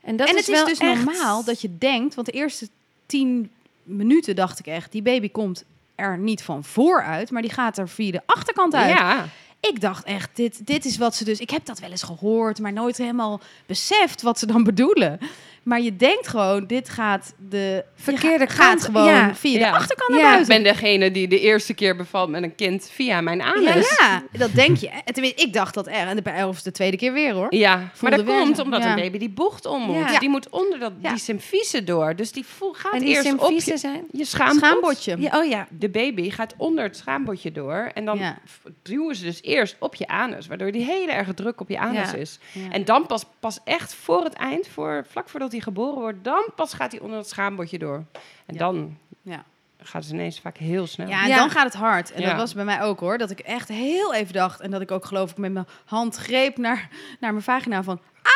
En, 0.00 0.16
dat 0.16 0.28
en 0.28 0.36
is 0.36 0.40
het 0.46 0.48
is 0.48 0.54
wel 0.54 0.66
dus 0.66 0.78
echt- 0.78 1.04
normaal 1.04 1.44
dat 1.44 1.60
je 1.60 1.78
denkt, 1.78 2.14
want 2.14 2.26
de 2.26 2.32
eerste 2.32 2.68
tien 3.06 3.50
minuten 3.82 4.36
dacht 4.36 4.58
ik 4.58 4.66
echt, 4.66 4.92
die 4.92 5.02
baby 5.02 5.30
komt 5.30 5.64
er 5.94 6.18
niet 6.18 6.42
van 6.42 6.64
vooruit, 6.64 7.30
maar 7.30 7.42
die 7.42 7.50
gaat 7.50 7.78
er 7.78 7.88
via 7.88 8.10
de 8.12 8.22
achterkant 8.26 8.74
uit. 8.74 8.96
Ja. 8.96 9.26
Ik 9.60 9.80
dacht 9.80 10.04
echt, 10.04 10.30
dit, 10.34 10.66
dit 10.66 10.84
is 10.84 10.96
wat 10.96 11.14
ze 11.14 11.24
dus. 11.24 11.40
Ik 11.40 11.50
heb 11.50 11.64
dat 11.64 11.78
wel 11.78 11.90
eens 11.90 12.02
gehoord, 12.02 12.58
maar 12.60 12.72
nooit 12.72 12.96
helemaal 12.96 13.40
beseft 13.66 14.22
wat 14.22 14.38
ze 14.38 14.46
dan 14.46 14.64
bedoelen. 14.64 15.18
Maar 15.66 15.80
je 15.80 15.96
denkt 15.96 16.28
gewoon, 16.28 16.66
dit 16.66 16.88
gaat 16.88 17.34
de 17.48 17.84
Verkeerde 17.94 18.46
gaat 18.46 18.68
kant, 18.68 18.84
gewoon 18.84 19.04
ja. 19.06 19.34
via 19.34 19.58
Ja. 19.58 19.70
de 19.70 19.76
achterkant 19.76 20.10
naar 20.10 20.18
Ja. 20.20 20.24
Ik 20.26 20.32
buiten. 20.46 20.62
ben 20.62 20.72
degene 20.72 21.10
die 21.10 21.28
de 21.28 21.40
eerste 21.40 21.74
keer 21.74 21.96
bevalt 21.96 22.28
met 22.30 22.42
een 22.42 22.54
kind 22.54 22.90
via 22.92 23.20
mijn 23.20 23.42
anus. 23.42 23.96
Ja, 24.00 24.22
dat 24.32 24.52
denk 24.52 24.76
je. 24.76 24.88
En 24.88 25.12
tenminste, 25.14 25.42
ik 25.42 25.52
dacht 25.52 25.74
dat 25.74 25.86
er. 25.86 25.92
En 25.92 26.22
bij 26.22 26.44
of 26.44 26.62
de 26.62 26.70
tweede 26.70 26.96
keer 26.96 27.12
weer 27.12 27.32
hoor. 27.32 27.54
Ja, 27.54 27.90
maar 28.00 28.10
dat 28.10 28.22
weer 28.22 28.38
komt 28.40 28.58
omdat 28.58 28.82
ja. 28.82 28.88
een 28.90 28.94
baby 28.96 29.18
die 29.18 29.28
bocht 29.28 29.66
om 29.66 29.82
moet. 29.82 30.10
Ja. 30.10 30.18
Die 30.18 30.28
moet 30.28 30.48
onder 30.48 30.78
dat, 30.78 30.92
Ja. 31.00 31.10
die 31.10 31.18
symfyse 31.18 31.84
door. 31.84 32.16
Dus 32.16 32.32
die 32.32 32.46
voel, 32.46 32.72
gaat 32.72 32.92
En 32.92 32.98
die 33.00 33.08
eerst 33.08 33.32
op 33.38 33.50
je, 33.50 33.76
zijn? 33.78 34.04
je 34.12 34.24
schaambod. 34.24 34.58
Schaambodje. 34.64 35.16
Ja, 35.18 35.38
oh 35.38 35.44
ja. 35.48 35.66
De 35.70 35.88
baby 35.88 36.30
gaat 36.30 36.54
onder 36.56 36.84
het 36.84 36.96
schaambodje 36.96 37.52
door. 37.52 37.90
En 37.94 38.04
dan 38.04 38.20
duwen 38.82 39.16
ze 39.16 39.24
dus 39.24 39.42
eerst 39.42 39.76
op 39.78 39.94
je 39.94 40.06
anus. 40.06 40.46
Waardoor 40.46 40.72
die 40.72 40.84
hele 40.84 41.12
erge 41.12 41.34
druk 41.34 41.60
op 41.60 41.68
je 41.68 41.78
anus 41.78 42.10
Ja. 42.10 42.16
is. 42.16 42.38
Ja. 42.52 42.70
En 42.70 42.84
dan 42.84 43.06
pas, 43.06 43.24
pas 43.40 43.58
echt 43.64 43.94
voor 43.94 44.24
het 44.24 44.34
eind, 44.34 44.68
voor, 44.68 45.04
vlak 45.10 45.28
voordat 45.28 45.54
hij 45.56 45.64
geboren 45.64 46.00
wordt... 46.00 46.24
dan 46.24 46.48
pas 46.56 46.74
gaat 46.74 46.92
hij 46.92 47.00
onder 47.00 47.18
het 47.18 47.28
schaambodje 47.28 47.78
door. 47.78 48.04
En 48.46 48.54
Ja. 48.54 48.58
dan 48.58 48.98
Ja. 49.22 49.44
gaat 49.78 50.02
het 50.04 50.12
ineens 50.12 50.40
vaak 50.40 50.56
heel 50.56 50.86
snel. 50.86 51.08
Ja, 51.08 51.22
en 51.22 51.28
Ja. 51.28 51.36
dan 51.36 51.50
gaat 51.50 51.64
het 51.64 51.74
hard. 51.74 52.12
En 52.12 52.20
Ja. 52.20 52.28
dat 52.28 52.36
was 52.36 52.54
bij 52.54 52.64
mij 52.64 52.82
ook 52.82 53.00
hoor. 53.00 53.18
Dat 53.18 53.30
ik 53.30 53.38
echt 53.40 53.68
heel 53.68 54.14
even 54.14 54.32
dacht. 54.32 54.60
En 54.60 54.70
dat 54.70 54.80
ik 54.80 54.90
ook 54.90 55.04
geloof 55.04 55.30
ik 55.30 55.36
met 55.36 55.52
mijn 55.52 55.66
hand 55.84 56.16
greep 56.16 56.56
naar, 56.56 56.88
naar 57.20 57.30
mijn 57.32 57.44
vagina 57.44 57.82
van... 57.82 58.00
Ah! 58.22 58.32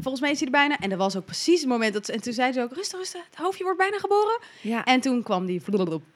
Volgens 0.00 0.20
mij 0.22 0.30
is 0.30 0.36
hij 0.38 0.46
er 0.46 0.52
bijna. 0.52 0.78
En 0.78 0.88
dat 0.88 0.98
was 0.98 1.16
ook 1.16 1.24
precies 1.24 1.60
het 1.60 1.68
moment 1.68 1.92
dat... 1.92 2.06
ze- 2.06 2.12
En 2.12 2.20
toen 2.20 2.32
zei 2.32 2.52
ze 2.52 2.60
ook, 2.62 2.72
rustig, 2.72 2.98
rustig. 2.98 3.24
Het 3.30 3.38
hoofdje 3.38 3.64
wordt 3.64 3.78
bijna 3.78 3.98
geboren. 3.98 4.38
ja. 4.62 4.84
En 4.84 5.00
toen 5.00 5.22
kwam 5.22 5.46
die... 5.46 5.62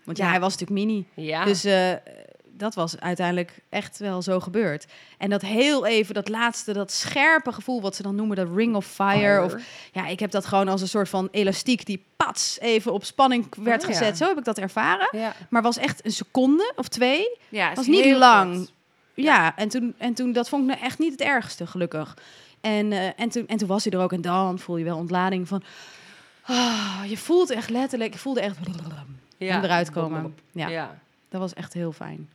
Want 0.04 0.16
ja, 0.18 0.24
Ja. 0.24 0.30
hij 0.30 0.40
was 0.40 0.52
natuurlijk 0.58 0.86
mini. 0.86 1.06
Ja. 1.14 1.44
Dus 1.44 1.64
eh, 1.64 1.92
dat 2.62 2.74
was 2.74 3.00
uiteindelijk 3.00 3.58
echt 3.68 3.98
wel 3.98 4.22
zo 4.22 4.40
gebeurd. 4.40 4.86
En 5.18 5.30
dat 5.30 5.42
heel 5.42 5.86
even, 5.86 6.14
dat 6.14 6.28
laatste, 6.28 6.72
dat 6.72 6.92
scherpe 6.92 7.52
gevoel... 7.52 7.80
wat 7.80 7.96
ze 7.96 8.02
dan 8.02 8.14
noemen, 8.14 8.36
dat 8.36 8.48
ring 8.54 8.74
of 8.74 8.86
fire. 8.86 9.44
Of, 9.44 9.54
ja, 9.92 10.06
ik 10.06 10.20
heb 10.20 10.30
dat 10.30 10.46
gewoon 10.46 10.68
als 10.68 10.80
een 10.80 10.88
soort 10.88 11.08
van 11.08 11.28
elastiek... 11.30 11.86
die 11.86 12.04
pats 12.16 12.60
even 12.60 12.92
op 12.92 13.04
spanning 13.04 13.46
werd 13.56 13.82
Oh, 13.82 13.88
ja. 13.88 13.94
gezet. 13.94 14.16
Zo 14.16 14.28
heb 14.28 14.38
ik 14.38 14.44
dat 14.44 14.58
ervaren. 14.58 15.08
Ja. 15.18 15.34
Maar 15.50 15.62
was 15.62 15.76
echt 15.76 16.04
een 16.04 16.12
seconde 16.12 16.72
of 16.76 16.88
twee. 16.88 17.38
ja, 17.48 17.74
was 17.74 17.86
niet 17.86 18.16
lang. 18.16 18.56
kort. 18.56 18.72
Ja, 19.14 19.56
en, 19.56 19.68
toen, 19.68 19.94
en 19.98 20.14
toen, 20.14 20.32
dat 20.32 20.48
vond 20.48 20.62
ik 20.62 20.68
nou 20.68 20.82
echt 20.82 20.98
niet 20.98 21.12
het 21.12 21.20
ergste, 21.20 21.66
gelukkig. 21.66 22.16
En, 22.60 22.92
eh, 22.92 23.20
en, 23.20 23.28
toen, 23.28 23.46
en 23.46 23.56
toen 23.56 23.68
was 23.68 23.84
hij 23.84 23.92
er 23.92 24.00
ook. 24.00 24.12
En 24.12 24.20
dan 24.20 24.58
voel 24.58 24.76
je 24.76 24.84
wel 24.84 24.96
ontlading 24.96 25.48
van... 25.48 25.62
ah, 26.42 27.00
je 27.06 27.16
voelt 27.16 27.50
echt 27.50 27.70
letterlijk... 27.70 28.12
Je 28.12 28.18
voelde 28.18 28.40
echt... 28.40 28.56
Ja. 29.38 29.62
eruit 29.62 29.90
komen. 29.90 30.34
Ja, 30.52 30.68
Ja. 30.68 30.98
dat 31.28 31.40
was 31.40 31.54
echt 31.54 31.72
heel 31.72 31.92
fijn. 31.92 32.30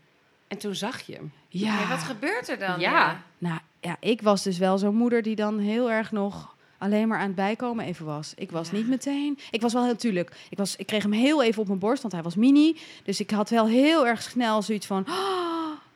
En 0.47 0.57
toen 0.57 0.75
zag 0.75 1.01
je 1.01 1.13
hem. 1.13 1.31
Ja, 1.47 1.87
wat 1.89 1.99
gebeurt 2.03 2.49
er 2.49 2.59
dan? 2.59 2.79
Ja. 2.79 3.21
nou 3.37 3.59
ja, 3.81 3.95
ik 3.99 4.21
was 4.21 4.43
dus 4.43 4.57
wel 4.57 4.77
zo'n 4.77 4.95
moeder 4.95 5.21
die 5.21 5.35
dan 5.35 5.59
heel 5.59 5.91
erg 5.91 6.11
nog 6.11 6.55
alleen 6.77 7.07
maar 7.07 7.19
aan 7.19 7.25
het 7.27 7.35
bijkomen 7.35 7.85
even 7.85 8.05
was. 8.05 8.33
Ik 8.35 8.51
was 8.51 8.69
Ja. 8.69 8.75
niet 8.77 8.87
meteen. 8.87 9.39
Ik 9.51 9.61
was 9.61 9.73
wel 9.73 9.83
heel 9.83 9.95
tuurlijk. 9.95 10.31
Ik, 10.49 10.57
was, 10.57 10.75
ik 10.75 10.85
kreeg 10.85 11.03
hem 11.03 11.11
heel 11.11 11.43
even 11.43 11.61
op 11.61 11.67
mijn 11.67 11.79
borst, 11.79 12.01
want 12.01 12.13
hij 12.13 12.23
was 12.23 12.35
mini. 12.35 12.77
Dus 13.03 13.19
ik 13.19 13.29
had 13.31 13.49
wel 13.49 13.67
heel 13.67 14.07
erg 14.07 14.21
snel 14.21 14.61
zoiets 14.61 14.85
van. 14.85 15.05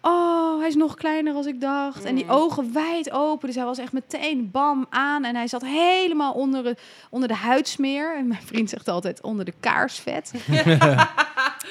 Oh, 0.04 0.60
hij 0.60 0.68
is 0.68 0.76
nog 0.76 0.96
kleiner 0.96 1.34
als 1.34 1.46
ik 1.46 1.62
dacht. 1.62 2.04
En 2.04 2.16
die 2.16 2.24
Mm. 2.24 2.30
ogen 2.30 2.74
wijd 2.74 3.12
open. 3.12 3.48
Dus 3.48 3.56
hij 3.56 3.66
was 3.66 3.78
echt 3.78 3.92
meteen 3.94 4.52
bam 4.52 4.86
aan. 4.90 5.24
En 5.24 5.36
hij 5.36 5.48
zat 5.48 5.62
helemaal 5.66 6.34
onder, 6.34 6.78
onder 7.10 7.28
de 7.28 7.36
huidsmeer. 7.36 8.16
En 8.18 8.28
mijn 8.28 8.42
vriend 8.42 8.70
zegt 8.70 8.88
altijd 8.88 9.22
onder 9.22 9.46
de 9.46 9.54
kaarsvet. 9.60 10.32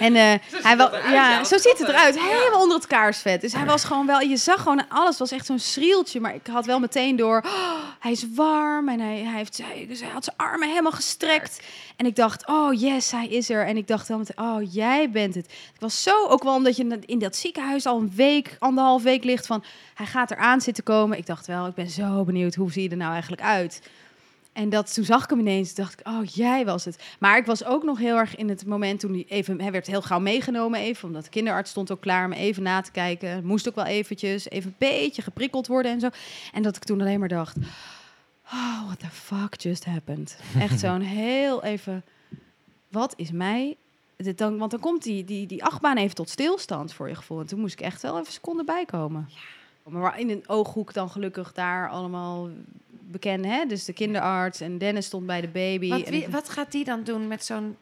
en 0.00 0.14
eh, 0.14 0.62
hij 0.62 0.76
wel, 0.76 0.88
eruit, 0.88 1.12
ja, 1.12 1.44
zo 1.44 1.58
ziet 1.58 1.78
het 1.78 1.88
eruit. 1.88 2.20
Helemaal 2.20 2.60
onder 2.60 2.76
het 2.76 2.86
kaarsvet. 2.86 3.40
Dus 3.40 3.52
hij 3.52 3.64
was 3.64 3.84
gewoon 3.84 4.06
wel, 4.06 4.20
je 4.20 4.36
zag 4.36 4.62
gewoon 4.62 4.88
alles. 4.88 5.18
Was 5.18 5.32
echt 5.32 5.46
zo'n 5.46 5.58
schrieltje. 5.58 6.20
Maar 6.20 6.34
ik 6.34 6.46
had 6.46 6.66
wel 6.66 6.80
meteen 6.80 7.16
door, 7.16 7.42
oh, 7.46 7.74
hij 7.98 8.12
is 8.12 8.24
warm. 8.34 8.88
En 8.88 9.00
hij, 9.00 9.18
hij, 9.18 9.36
heeft, 9.36 9.58
hij, 9.62 9.86
dus 9.88 10.00
hij 10.00 10.10
had 10.10 10.24
zijn 10.24 10.36
armen 10.36 10.68
helemaal 10.68 10.92
gestrekt. 10.92 11.60
En 11.96 12.06
ik 12.06 12.16
dacht, 12.16 12.46
oh 12.46 12.80
yes, 12.80 13.10
hij 13.10 13.26
is 13.26 13.50
er. 13.50 13.66
En 13.66 13.76
ik 13.76 13.86
dacht 13.86 14.08
wel 14.08 14.18
meteen, 14.18 14.44
oh 14.44 14.72
jij 14.72 15.10
bent 15.10 15.34
het. 15.34 15.46
Ik 15.46 15.80
was 15.80 16.02
zo, 16.02 16.26
ook 16.26 16.42
wel 16.42 16.54
omdat 16.54 16.76
je 16.76 16.98
in 17.04 17.18
dat 17.18 17.36
ziekenhuis 17.36 17.86
al 17.86 17.98
een 17.98 18.12
week, 18.14 18.56
anderhalf 18.58 19.02
week 19.02 19.24
ligt 19.24 19.46
van, 19.46 19.64
hij 19.94 20.06
gaat 20.06 20.30
eraan 20.30 20.60
zitten 20.60 20.84
komen. 20.84 21.18
Ik 21.18 21.26
dacht 21.26 21.46
wel, 21.46 21.66
ik 21.66 21.74
ben 21.74 21.90
zo 21.90 22.24
benieuwd, 22.24 22.54
hoe 22.54 22.72
zie 22.72 22.82
je 22.82 22.88
er 22.88 22.96
nou 22.96 23.12
eigenlijk 23.12 23.42
uit? 23.42 23.80
En 24.52 24.68
dat, 24.68 24.94
toen 24.94 25.04
zag 25.04 25.24
ik 25.24 25.30
hem 25.30 25.38
ineens, 25.38 25.74
dacht 25.74 26.00
ik, 26.00 26.08
oh, 26.08 26.24
jij 26.24 26.64
was 26.64 26.84
het. 26.84 27.02
Maar 27.18 27.36
ik 27.36 27.46
was 27.46 27.64
ook 27.64 27.82
nog 27.82 27.98
heel 27.98 28.16
erg 28.16 28.36
in 28.36 28.48
het 28.48 28.66
moment 28.66 29.00
toen 29.00 29.12
hij 29.12 29.24
even, 29.28 29.60
hij 29.60 29.72
werd 29.72 29.86
heel 29.86 30.02
gauw 30.02 30.18
meegenomen 30.18 30.80
even, 30.80 31.08
omdat 31.08 31.24
de 31.24 31.30
kinderarts 31.30 31.70
stond 31.70 31.90
ook 31.90 32.00
klaar 32.00 32.24
om 32.24 32.32
even 32.32 32.62
na 32.62 32.80
te 32.80 32.90
kijken. 32.90 33.44
Moest 33.44 33.68
ook 33.68 33.74
wel 33.74 33.84
eventjes, 33.84 34.50
even 34.50 34.70
een 34.70 34.88
beetje 34.88 35.22
geprikkeld 35.22 35.66
worden 35.66 35.92
en 35.92 36.00
zo. 36.00 36.08
En 36.52 36.62
dat 36.62 36.76
ik 36.76 36.84
toen 36.84 37.00
alleen 37.00 37.18
maar 37.18 37.28
dacht, 37.28 37.56
oh, 38.52 38.84
what 38.84 38.98
the 38.98 39.10
fuck 39.10 39.60
just 39.60 39.84
happened? 39.84 40.36
Echt 40.58 40.80
zo'n 40.84 41.00
heel 41.00 41.62
even, 41.62 42.04
wat 42.88 43.14
is 43.16 43.30
mij... 43.30 43.76
Dit 44.16 44.38
dan, 44.38 44.58
want 44.58 44.70
dan 44.70 44.80
komt 44.80 45.02
die, 45.02 45.24
die, 45.24 45.46
die 45.46 45.64
achtbaan 45.64 45.96
even 45.96 46.14
tot 46.14 46.28
stilstand 46.28 46.92
voor 46.92 47.08
je 47.08 47.14
gevoel. 47.14 47.40
En 47.40 47.46
toen 47.46 47.60
moest 47.60 47.72
ik 47.72 47.80
echt 47.80 48.02
wel 48.02 48.18
even 48.18 48.32
seconden 48.32 48.66
bijkomen. 48.66 49.28
Maar 49.84 50.20
in 50.20 50.30
een 50.30 50.42
ooghoek 50.46 50.92
dan 50.92 51.10
gelukkig 51.10 51.52
daar 51.52 51.88
allemaal 51.88 52.48
bekend, 53.10 53.44
hè? 53.44 53.64
Dus 53.66 53.84
de 53.84 53.92
kinderarts 53.92 54.60
en 54.60 54.78
Dennis 54.78 55.06
stond 55.06 55.26
bij 55.26 55.40
de 55.40 55.48
baby. 55.48 55.88
Wat, 55.88 56.00
en 56.02 56.10
wie- 56.12 56.22
ik- 56.22 56.28
wat 56.28 56.48
gaat 56.48 56.72
die 56.72 56.84
dan 56.84 57.04
doen 57.04 57.28
met 57.28 57.44
zo'n... 57.44 57.76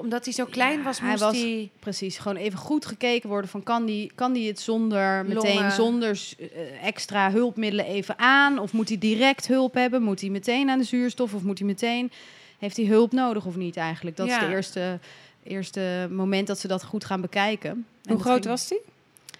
Omdat 0.00 0.24
hij 0.24 0.34
zo 0.34 0.44
klein 0.44 0.78
Ja, 0.78 0.84
was, 0.84 1.00
hij 1.00 1.08
moest 1.10 1.22
was- 1.22 1.36
hij... 1.40 1.70
Precies, 1.78 2.18
gewoon 2.18 2.36
even 2.36 2.58
goed 2.58 2.86
gekeken 2.86 3.28
worden 3.28 3.50
van 3.50 3.62
kan 3.62 3.84
die, 3.86 4.12
kan 4.14 4.32
die 4.32 4.48
het 4.48 4.60
zonder 4.60 5.24
meteen 5.26 5.54
Longen. 5.54 5.72
zonder 5.72 6.20
eh, 6.38 6.84
extra 6.86 7.30
hulpmiddelen 7.30 7.84
even 7.86 8.18
aan? 8.18 8.58
Of 8.58 8.72
moet 8.72 8.88
hij 8.88 8.98
direct 8.98 9.46
hulp 9.46 9.74
hebben? 9.74 10.02
Moet 10.02 10.20
hij 10.20 10.30
meteen 10.30 10.70
aan 10.70 10.78
de 10.78 10.84
zuurstof? 10.84 11.34
Of 11.34 11.42
moet 11.42 11.58
hij 11.58 11.66
meteen, 11.66 12.10
heeft 12.58 12.76
hij 12.76 12.86
hulp 12.86 13.12
nodig 13.12 13.46
of 13.46 13.56
niet 13.56 13.76
eigenlijk? 13.76 14.16
Dat 14.16 14.26
is 14.28 14.38
de 14.38 14.48
eerste, 14.48 14.98
eerste 15.42 16.08
moment 16.10 16.46
dat 16.46 16.58
ze 16.58 16.68
dat 16.68 16.84
goed 16.84 17.04
gaan 17.04 17.20
bekijken. 17.20 17.70
En 17.70 18.12
Hoe 18.12 18.20
groot 18.20 18.34
ging- 18.34 18.46
was 18.46 18.68
die? 18.68 18.80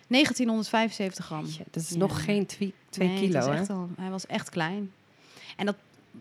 1975 0.08 1.24
gram. 1.24 1.44
Dat 1.70 1.82
is 1.82 1.90
Ja. 1.90 1.96
nog 1.96 2.24
geen 2.24 2.46
twee, 2.46 2.74
twee 2.90 3.08
Nee, 3.08 3.18
kilo, 3.18 3.50
hè? 3.52 3.66
al- 3.66 3.88
hij 4.00 4.10
was 4.10 4.26
echt 4.26 4.50
klein. 4.50 4.92
En 5.56 5.66
dat 5.66 5.74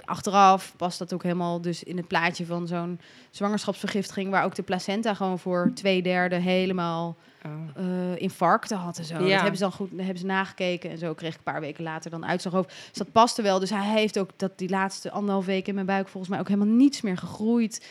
achteraf 0.06 0.74
past 0.78 1.00
dat 1.00 1.14
ook 1.14 1.24
helemaal 1.24 1.62
dus 1.62 1.84
in 1.84 1.98
het 1.98 2.08
plaatje 2.08 2.46
van 2.46 2.68
zo'n 2.68 3.00
zwangerschapsvergiftiging, 3.32 4.30
waar 4.30 4.44
ook 4.44 4.56
de 4.56 4.64
placenta 4.64 5.14
gewoon 5.14 5.40
voor 5.40 5.72
twee 5.74 6.02
derde 6.02 6.36
helemaal 6.36 7.16
Oh. 7.46 7.52
eh, 7.86 8.22
infarcten 8.22 8.78
had 8.78 8.98
en 8.98 9.06
zo. 9.06 9.18
Dat 9.18 9.28
Ja. 9.28 9.36
hebben 9.36 9.58
ze 9.58 9.64
dan 9.64 9.72
goed, 9.72 9.90
dat 9.90 10.00
hebben 10.00 10.18
ze 10.18 10.26
nagekeken 10.26 10.90
en 10.90 10.98
zo 10.98 11.14
kreeg 11.14 11.32
ik 11.32 11.38
een 11.38 11.44
paar 11.54 11.60
weken 11.62 11.84
later 11.84 12.12
dan 12.12 12.26
uitslag 12.26 12.54
over. 12.54 12.72
Dus 12.72 12.98
dat 12.98 13.12
paste 13.12 13.42
wel. 13.42 13.60
Dus 13.60 13.70
hij 13.70 13.86
heeft 13.90 14.20
ook 14.20 14.30
dat 14.36 14.58
die 14.58 14.70
laatste 14.70 15.12
anderhalf 15.12 15.46
week 15.46 15.68
in 15.68 15.74
mijn 15.74 15.86
buik 15.86 16.08
volgens 16.08 16.32
mij 16.32 16.40
ook 16.40 16.48
helemaal 16.48 16.76
niets 16.76 17.02
meer 17.02 17.18
gegroeid. 17.18 17.88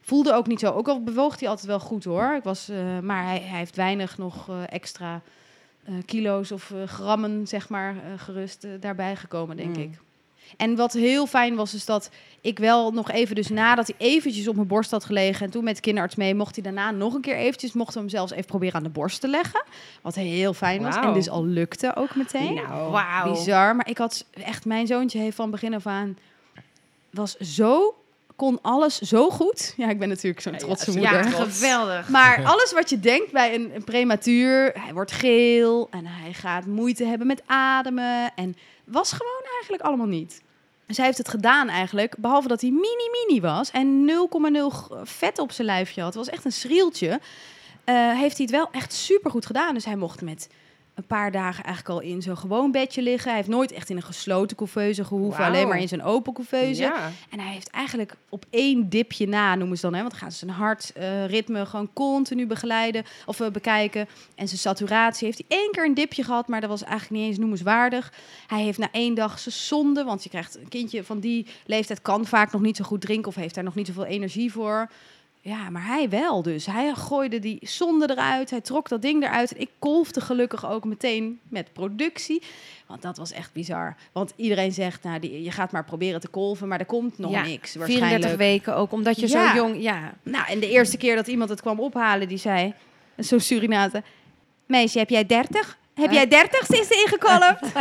Voelde 0.00 0.32
ook 0.34 0.46
niet 0.46 0.60
zo. 0.60 0.72
Ook 0.72 0.88
al 0.88 1.02
bewoog 1.02 1.40
hij 1.40 1.48
altijd 1.48 1.66
wel 1.66 1.80
goed 1.80 2.04
hoor. 2.04 2.34
Ik 2.36 2.42
was, 2.42 2.68
eh, 2.68 2.98
maar 2.98 3.24
hij, 3.24 3.40
hij 3.40 3.58
heeft 3.58 3.76
weinig 3.76 4.18
nog 4.18 4.48
eh, 4.48 4.54
extra 4.66 5.20
kilo's 6.06 6.50
of 6.52 6.70
eh, 6.70 6.82
grammen, 6.88 7.46
zeg 7.46 7.68
maar, 7.68 7.94
eh, 7.96 8.02
gerust 8.16 8.64
eh, 8.64 8.70
daarbij 8.80 9.16
gekomen, 9.16 9.56
denk 9.56 9.76
Mm. 9.76 9.82
ik. 9.82 9.98
En 10.56 10.76
wat 10.76 10.92
heel 10.92 11.26
fijn 11.26 11.54
was, 11.54 11.74
is 11.74 11.84
dat 11.84 12.10
ik 12.40 12.58
wel 12.58 12.90
nog 12.92 13.10
even, 13.10 13.34
dus 13.34 13.48
nadat 13.48 13.86
hij 13.86 13.96
eventjes 14.08 14.48
op 14.48 14.54
mijn 14.54 14.66
borst 14.66 14.90
had 14.90 15.04
gelegen 15.04 15.44
en 15.46 15.50
toen 15.52 15.64
met 15.64 15.74
de 15.74 15.80
kinderarts 15.80 16.14
mee, 16.14 16.34
mocht 16.34 16.54
hij 16.54 16.64
daarna 16.64 16.90
nog 16.90 17.14
een 17.14 17.20
keer 17.20 17.36
eventjes, 17.36 17.72
mochten 17.72 17.94
we 17.94 18.00
hem 18.00 18.08
zelfs 18.08 18.32
even 18.32 18.44
proberen 18.44 18.74
aan 18.74 18.82
de 18.82 18.88
borst 18.88 19.20
te 19.20 19.28
leggen. 19.28 19.64
Wat 20.02 20.14
heel 20.14 20.54
fijn 20.54 20.82
was. 20.82 20.96
En 20.96 21.12
dus 21.12 21.28
al 21.28 21.44
lukte 21.46 21.96
ook 21.96 22.14
meteen. 22.14 22.54
Nou, 22.54 22.90
Wauw. 22.90 23.30
Bizar. 23.32 23.76
Maar 23.76 23.88
ik 23.88 23.98
had 23.98 24.24
echt, 24.30 24.64
mijn 24.64 24.86
zoontje 24.86 25.18
heeft 25.18 25.36
van 25.36 25.50
begin 25.50 25.74
af 25.74 25.86
aan, 25.86 26.18
was 27.10 27.36
zo, 27.36 27.94
kon 28.40 28.58
alles 28.62 28.98
zo 28.98 29.30
goed. 29.30 29.74
Ja, 29.76 29.88
ik 29.88 29.98
ben 29.98 30.08
natuurlijk 30.08 30.40
zo'n 30.42 30.56
trotse 30.56 30.92
ja, 30.92 31.12
moeder. 31.12 31.30
Ja, 31.38 31.44
geweldig. 31.44 32.08
Maar 32.08 32.44
alles 32.52 32.72
wat 32.72 32.90
je 32.90 33.00
denkt 33.00 33.32
bij 33.32 33.54
een, 33.54 33.74
een 33.74 33.84
prematuur, 33.84 34.72
hij 34.84 34.92
wordt 34.92 35.12
geel 35.12 35.88
en 35.90 36.06
hij 36.06 36.32
gaat 36.32 36.66
moeite 36.66 37.04
hebben 37.04 37.26
met 37.26 37.42
ademen. 37.46 38.32
En 38.34 38.56
was 38.84 39.12
gewoon 39.12 39.42
eigenlijk 39.52 39.82
allemaal 39.82 40.06
niet. 40.06 40.42
Dus 40.86 40.96
hij 40.96 41.06
heeft 41.06 41.18
het 41.18 41.28
gedaan 41.28 41.68
eigenlijk, 41.68 42.14
behalve 42.18 42.48
dat 42.48 42.60
hij 42.60 42.70
mini-mini 42.70 43.40
was 43.40 43.70
en 43.70 44.10
0,0 44.70 44.74
g- 44.74 44.88
vet 45.02 45.38
op 45.38 45.52
zijn 45.52 45.66
lijfje 45.66 46.02
had. 46.02 46.14
Het 46.14 46.24
was 46.26 46.34
echt 46.34 46.44
een 46.44 46.52
schrieltje. 46.52 47.20
Eh, 47.84 47.94
heeft 48.18 48.36
hij 48.36 48.46
het 48.46 48.50
wel 48.50 48.68
echt 48.72 48.92
super 48.92 49.30
goed 49.30 49.46
gedaan. 49.46 49.74
Dus 49.74 49.84
hij 49.84 49.96
mocht 49.96 50.20
met 50.22 50.48
een 51.00 51.06
paar 51.06 51.30
dagen 51.30 51.64
eigenlijk 51.64 52.00
al 52.00 52.08
in 52.10 52.22
zo'n 52.22 52.36
gewoon 52.36 52.70
bedje 52.70 53.02
liggen. 53.02 53.28
Hij 53.28 53.36
heeft 53.36 53.48
nooit 53.48 53.72
echt 53.72 53.90
in 53.90 53.96
een 53.96 54.02
gesloten 54.02 54.56
couveuse 54.56 55.04
gehoeven, 55.04 55.44
alleen 55.44 55.68
maar 55.68 55.80
in 55.80 55.88
zijn 55.88 56.02
open 56.02 56.32
couveuse. 56.32 56.82
Ja. 56.82 57.10
En 57.30 57.40
hij 57.40 57.52
heeft 57.52 57.68
eigenlijk 57.68 58.14
op 58.28 58.44
één 58.50 58.88
dipje 58.88 59.28
na, 59.28 59.54
noemen 59.54 59.76
ze 59.76 59.82
dan, 59.82 59.94
hè, 59.94 60.00
want 60.00 60.10
dan 60.10 60.20
gaan 60.20 60.32
ze 60.32 60.38
zijn 60.38 60.50
hartritme 60.50 61.66
gewoon 61.66 61.92
continu 61.92 62.46
begeleiden 62.46 63.04
of 63.26 63.40
eh, 63.40 63.50
bekijken. 63.50 64.08
En 64.34 64.48
zijn 64.48 64.60
saturatie 64.60 65.26
heeft 65.26 65.42
hij 65.46 65.58
één 65.58 65.70
keer 65.70 65.84
een 65.84 65.94
dipje 65.94 66.24
gehad, 66.24 66.48
maar 66.48 66.60
dat 66.60 66.70
was 66.70 66.82
eigenlijk 66.82 67.10
niet 67.10 67.28
eens 67.28 67.38
noemenswaardig. 67.38 68.12
Hij 68.46 68.62
heeft 68.62 68.78
na 68.78 68.88
één 68.92 69.14
dag 69.14 69.38
zijn 69.38 69.54
zonde, 69.54 70.04
want 70.04 70.22
je 70.22 70.28
krijgt 70.28 70.58
een 70.58 70.68
kindje 70.68 71.04
van 71.04 71.20
die 71.20 71.46
leeftijd 71.66 72.02
kan 72.02 72.26
vaak 72.26 72.52
nog 72.52 72.60
niet 72.60 72.76
zo 72.76 72.84
goed 72.84 73.00
drinken 73.00 73.28
of 73.28 73.34
heeft 73.34 73.54
daar 73.54 73.64
nog 73.64 73.74
niet 73.74 73.86
zoveel 73.86 74.04
energie 74.04 74.52
voor. 74.52 74.90
Ja, 75.42 75.70
maar 75.70 75.86
hij 75.86 76.08
wel 76.08 76.42
dus. 76.42 76.66
Hij 76.66 76.94
gooide 76.94 77.38
die 77.38 77.58
zonde 77.62 78.10
eruit, 78.10 78.50
hij 78.50 78.60
trok 78.60 78.88
dat 78.88 79.02
ding 79.02 79.22
eruit. 79.22 79.52
En 79.54 79.60
ik 79.60 79.68
kolfde 79.78 80.20
gelukkig 80.20 80.70
ook 80.70 80.84
meteen 80.84 81.40
met 81.48 81.72
productie. 81.72 82.42
Want 82.86 83.02
dat 83.02 83.16
was 83.16 83.32
echt 83.32 83.52
bizar. 83.52 83.96
Want 84.12 84.32
iedereen 84.36 84.72
zegt, 84.72 85.02
nou, 85.02 85.18
die, 85.18 85.42
je 85.42 85.50
gaat 85.50 85.72
maar 85.72 85.84
proberen 85.84 86.20
te 86.20 86.28
kolven, 86.28 86.68
maar 86.68 86.78
er 86.78 86.86
komt 86.86 87.18
nog 87.18 87.30
Ja, 87.30 87.42
niks 87.42 87.72
34 87.72 87.98
waarschijnlijk. 87.98 88.36
weken 88.36 88.76
ook, 88.76 88.92
omdat 88.92 89.20
je 89.20 89.28
Ja. 89.28 89.50
zo 89.50 89.56
jong... 89.56 89.82
Ja, 89.82 90.12
Nou, 90.22 90.46
en 90.48 90.60
de 90.60 90.68
eerste 90.70 90.96
keer 90.96 91.16
dat 91.16 91.26
iemand 91.26 91.50
het 91.50 91.60
kwam 91.60 91.80
ophalen, 91.80 92.28
die 92.28 92.38
zei, 92.38 92.74
zo'n 93.16 93.40
Surinate, 93.40 94.02
meisje, 94.66 94.98
heb 94.98 95.10
jij 95.10 95.26
30? 95.26 95.78
Heb 95.94 96.10
jij 96.12 96.28
30 96.28 96.68
is 96.70 96.86
ze 96.86 97.02
ingekolfd? 97.06 97.72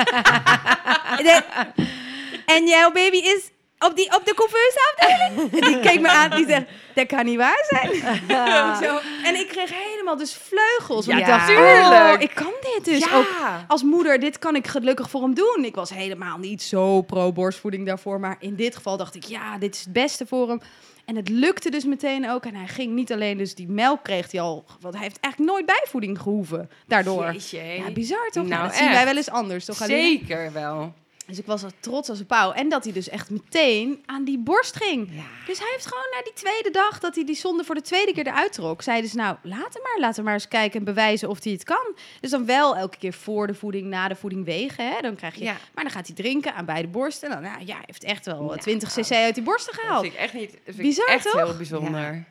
En 2.46 2.68
jouw 2.68 2.92
baby 2.92 3.18
is 3.18 3.50
op, 3.80 3.96
die, 3.96 4.16
op 4.16 4.26
de 4.26 4.34
couveuse 4.34 4.94
afdeling? 4.96 5.52
En 5.54 5.62
die 5.72 5.80
keek 5.80 6.00
me 6.02 6.10
aan, 6.10 6.30
die 6.30 6.46
zegt, 6.48 6.66
dat 6.96 7.08
kan 7.08 7.26
niet 7.26 7.38
waar 7.38 7.66
zijn. 7.70 7.96
Zo, 8.84 9.00
en 9.24 9.36
ik 9.36 9.48
kreeg 9.48 9.72
helemaal 9.74 10.18
dus 10.18 10.34
vleugels. 10.34 11.06
Ja, 11.06 11.18
ik 11.18 11.26
dacht, 11.26 11.50
oh, 11.50 12.14
ik 12.20 12.32
kan 12.36 12.54
dit 12.62 12.86
dus 12.86 13.00
Ja. 13.00 13.16
ook 13.18 13.28
als 13.68 13.84
moeder. 13.84 14.20
Dit 14.20 14.40
kan 14.40 14.56
ik 14.56 14.68
gelukkig 14.68 15.10
voor 15.10 15.22
hem 15.22 15.34
doen. 15.34 15.64
Ik 15.66 15.76
was 15.76 15.90
helemaal 15.90 16.38
niet 16.38 16.62
zo 16.62 17.02
pro-borstvoeding 17.02 17.86
daarvoor. 17.86 18.20
Maar 18.20 18.36
in 18.40 18.56
dit 18.56 18.76
geval 18.76 18.98
dacht 18.98 19.16
ik, 19.16 19.24
ja, 19.24 19.58
dit 19.58 19.76
is 19.76 19.84
het 19.84 19.94
beste 19.94 20.26
voor 20.28 20.48
hem. 20.50 20.62
En 21.06 21.16
het 21.16 21.30
lukte 21.30 21.70
dus 21.70 21.84
meteen 21.86 22.30
ook. 22.30 22.46
En 22.46 22.56
hij 22.56 22.68
ging 22.68 22.94
niet 22.94 23.12
alleen 23.12 23.38
dus 23.38 23.56
die 23.56 23.68
melk 23.68 24.04
kreeg 24.04 24.32
hij 24.32 24.42
al... 24.42 24.66
Want 24.80 24.94
hij 24.94 25.04
heeft 25.04 25.20
eigenlijk 25.20 25.54
nooit 25.54 25.66
bijvoeding 25.66 26.22
gehoeven 26.22 26.70
daardoor. 26.88 27.32
Jeetje. 27.32 27.62
Ja, 27.64 27.92
bizar 27.92 28.30
toch? 28.32 28.34
Nou, 28.48 28.48
Nou, 28.50 28.64
dat 28.68 28.76
zien 28.76 28.90
wij 28.90 29.06
wel 29.06 29.16
eens 29.18 29.30
anders, 29.30 29.66
toch? 29.66 29.76
Zeker 29.78 30.52
wel. 30.54 30.94
Dus 31.30 31.40
ik 31.40 31.46
was 31.46 31.64
er 31.64 31.72
trots 31.80 32.10
als 32.10 32.20
een 32.20 32.26
pauw. 32.26 32.52
En 32.52 32.70
dat 32.70 32.84
hij 32.84 32.94
dus 32.94 33.10
echt 33.10 33.30
meteen 33.30 34.04
aan 34.06 34.24
die 34.24 34.38
borst 34.38 34.76
ging. 34.76 35.08
Ja. 35.12 35.24
Dus 35.46 35.60
hij 35.60 35.68
heeft 35.72 35.86
gewoon 35.86 36.04
na 36.12 36.22
die 36.24 36.34
tweede 36.34 36.70
dag 36.72 37.00
dat 37.00 37.16
hij 37.16 37.26
die 37.26 37.36
zonde 37.36 37.64
voor 37.64 37.76
de 37.76 37.82
tweede 37.82 38.14
keer 38.14 38.28
eruit 38.28 38.54
trok, 38.54 38.82
zeiden 38.82 39.10
ze 39.10 39.16
nou, 39.16 39.36
laat 39.44 39.74
hem 39.74 39.82
maar, 39.84 39.98
laat 40.00 40.16
hem 40.16 40.26
maar 40.26 40.34
eens 40.34 40.48
kijken 40.48 40.80
en 40.80 40.86
bewijzen 40.86 41.30
of 41.30 41.44
hij 41.44 41.52
het 41.54 41.64
kan. 41.64 41.96
Dus 42.20 42.30
dan 42.32 42.46
wel 42.46 42.76
elke 42.78 42.98
keer 42.98 43.14
voor 43.14 43.48
de 43.48 43.54
voeding, 43.54 43.88
na 43.88 44.08
de 44.08 44.16
voeding 44.16 44.46
wegen. 44.46 44.88
Hè? 44.90 45.02
Dan 45.02 45.16
krijg 45.16 45.36
je, 45.36 45.44
Ja. 45.44 45.56
maar 45.74 45.84
dan 45.84 45.94
gaat 45.94 46.08
hij 46.08 46.16
drinken 46.16 46.54
aan 46.56 46.66
beide 46.66 46.88
borsten. 46.88 47.30
En 47.30 47.42
dan, 47.42 47.52
nou, 47.52 47.66
ja, 47.66 47.74
hij 47.76 47.84
heeft 47.86 48.04
echt 48.04 48.26
wel 48.26 48.52
Ja. 48.54 48.58
20 48.58 48.94
cc 48.94 49.12
uit 49.12 49.36
die 49.36 49.44
borsten 49.44 49.74
Dat 49.74 49.82
gehaald. 49.82 50.02
vind 50.02 50.14
ik 50.14 50.20
echt 50.20 50.34
niet. 50.34 50.52
Dat 50.52 50.60
vind 50.64 50.78
Bizar, 50.78 51.08
echt 51.08 51.24
toch? 51.24 51.34
heel 51.34 51.56
bijzonder. 51.58 52.26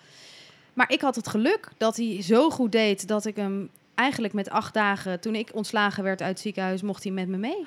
Maar 0.72 0.90
ik 0.92 1.00
had 1.00 1.16
het 1.16 1.28
geluk 1.28 1.68
dat 1.76 1.96
hij 1.96 2.22
zo 2.22 2.50
goed 2.50 2.72
deed 2.72 3.08
dat 3.08 3.24
ik 3.24 3.36
hem 3.36 3.70
eigenlijk 3.94 4.32
met 4.34 4.50
acht 4.50 4.74
dagen, 4.74 5.20
toen 5.20 5.34
ik 5.34 5.50
ontslagen 5.54 6.02
werd 6.04 6.20
uit 6.20 6.30
het 6.30 6.40
ziekenhuis, 6.40 6.82
mocht 6.82 7.02
hij 7.02 7.12
met 7.12 7.28
me 7.28 7.36
mee. 7.36 7.64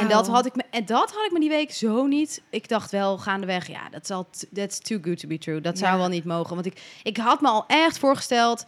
En 0.00 0.08
dat, 0.08 0.28
had 0.28 0.46
ik 0.46 0.54
me, 0.56 0.62
en 0.70 0.84
dat 0.84 1.12
had 1.14 1.24
ik 1.26 1.32
me 1.32 1.40
die 1.40 1.48
week 1.48 1.72
zo 1.72 2.06
niet. 2.06 2.42
Ik 2.50 2.68
dacht 2.68 2.90
wel 2.90 3.18
gaandeweg, 3.18 3.66
ja, 3.68 3.88
dat 3.90 4.06
zal 4.06 4.26
that's 4.54 4.78
too 4.78 4.98
good 5.02 5.18
to 5.18 5.28
be 5.28 5.38
true. 5.38 5.60
Dat 5.60 5.78
zou 5.78 5.98
wel 5.98 6.08
niet 6.08 6.24
mogen. 6.24 6.54
Want 6.54 6.66
ik, 6.66 6.80
ik 7.02 7.16
had 7.16 7.40
me 7.40 7.48
al 7.48 7.64
echt 7.66 7.98
voorgesteld, 7.98 8.64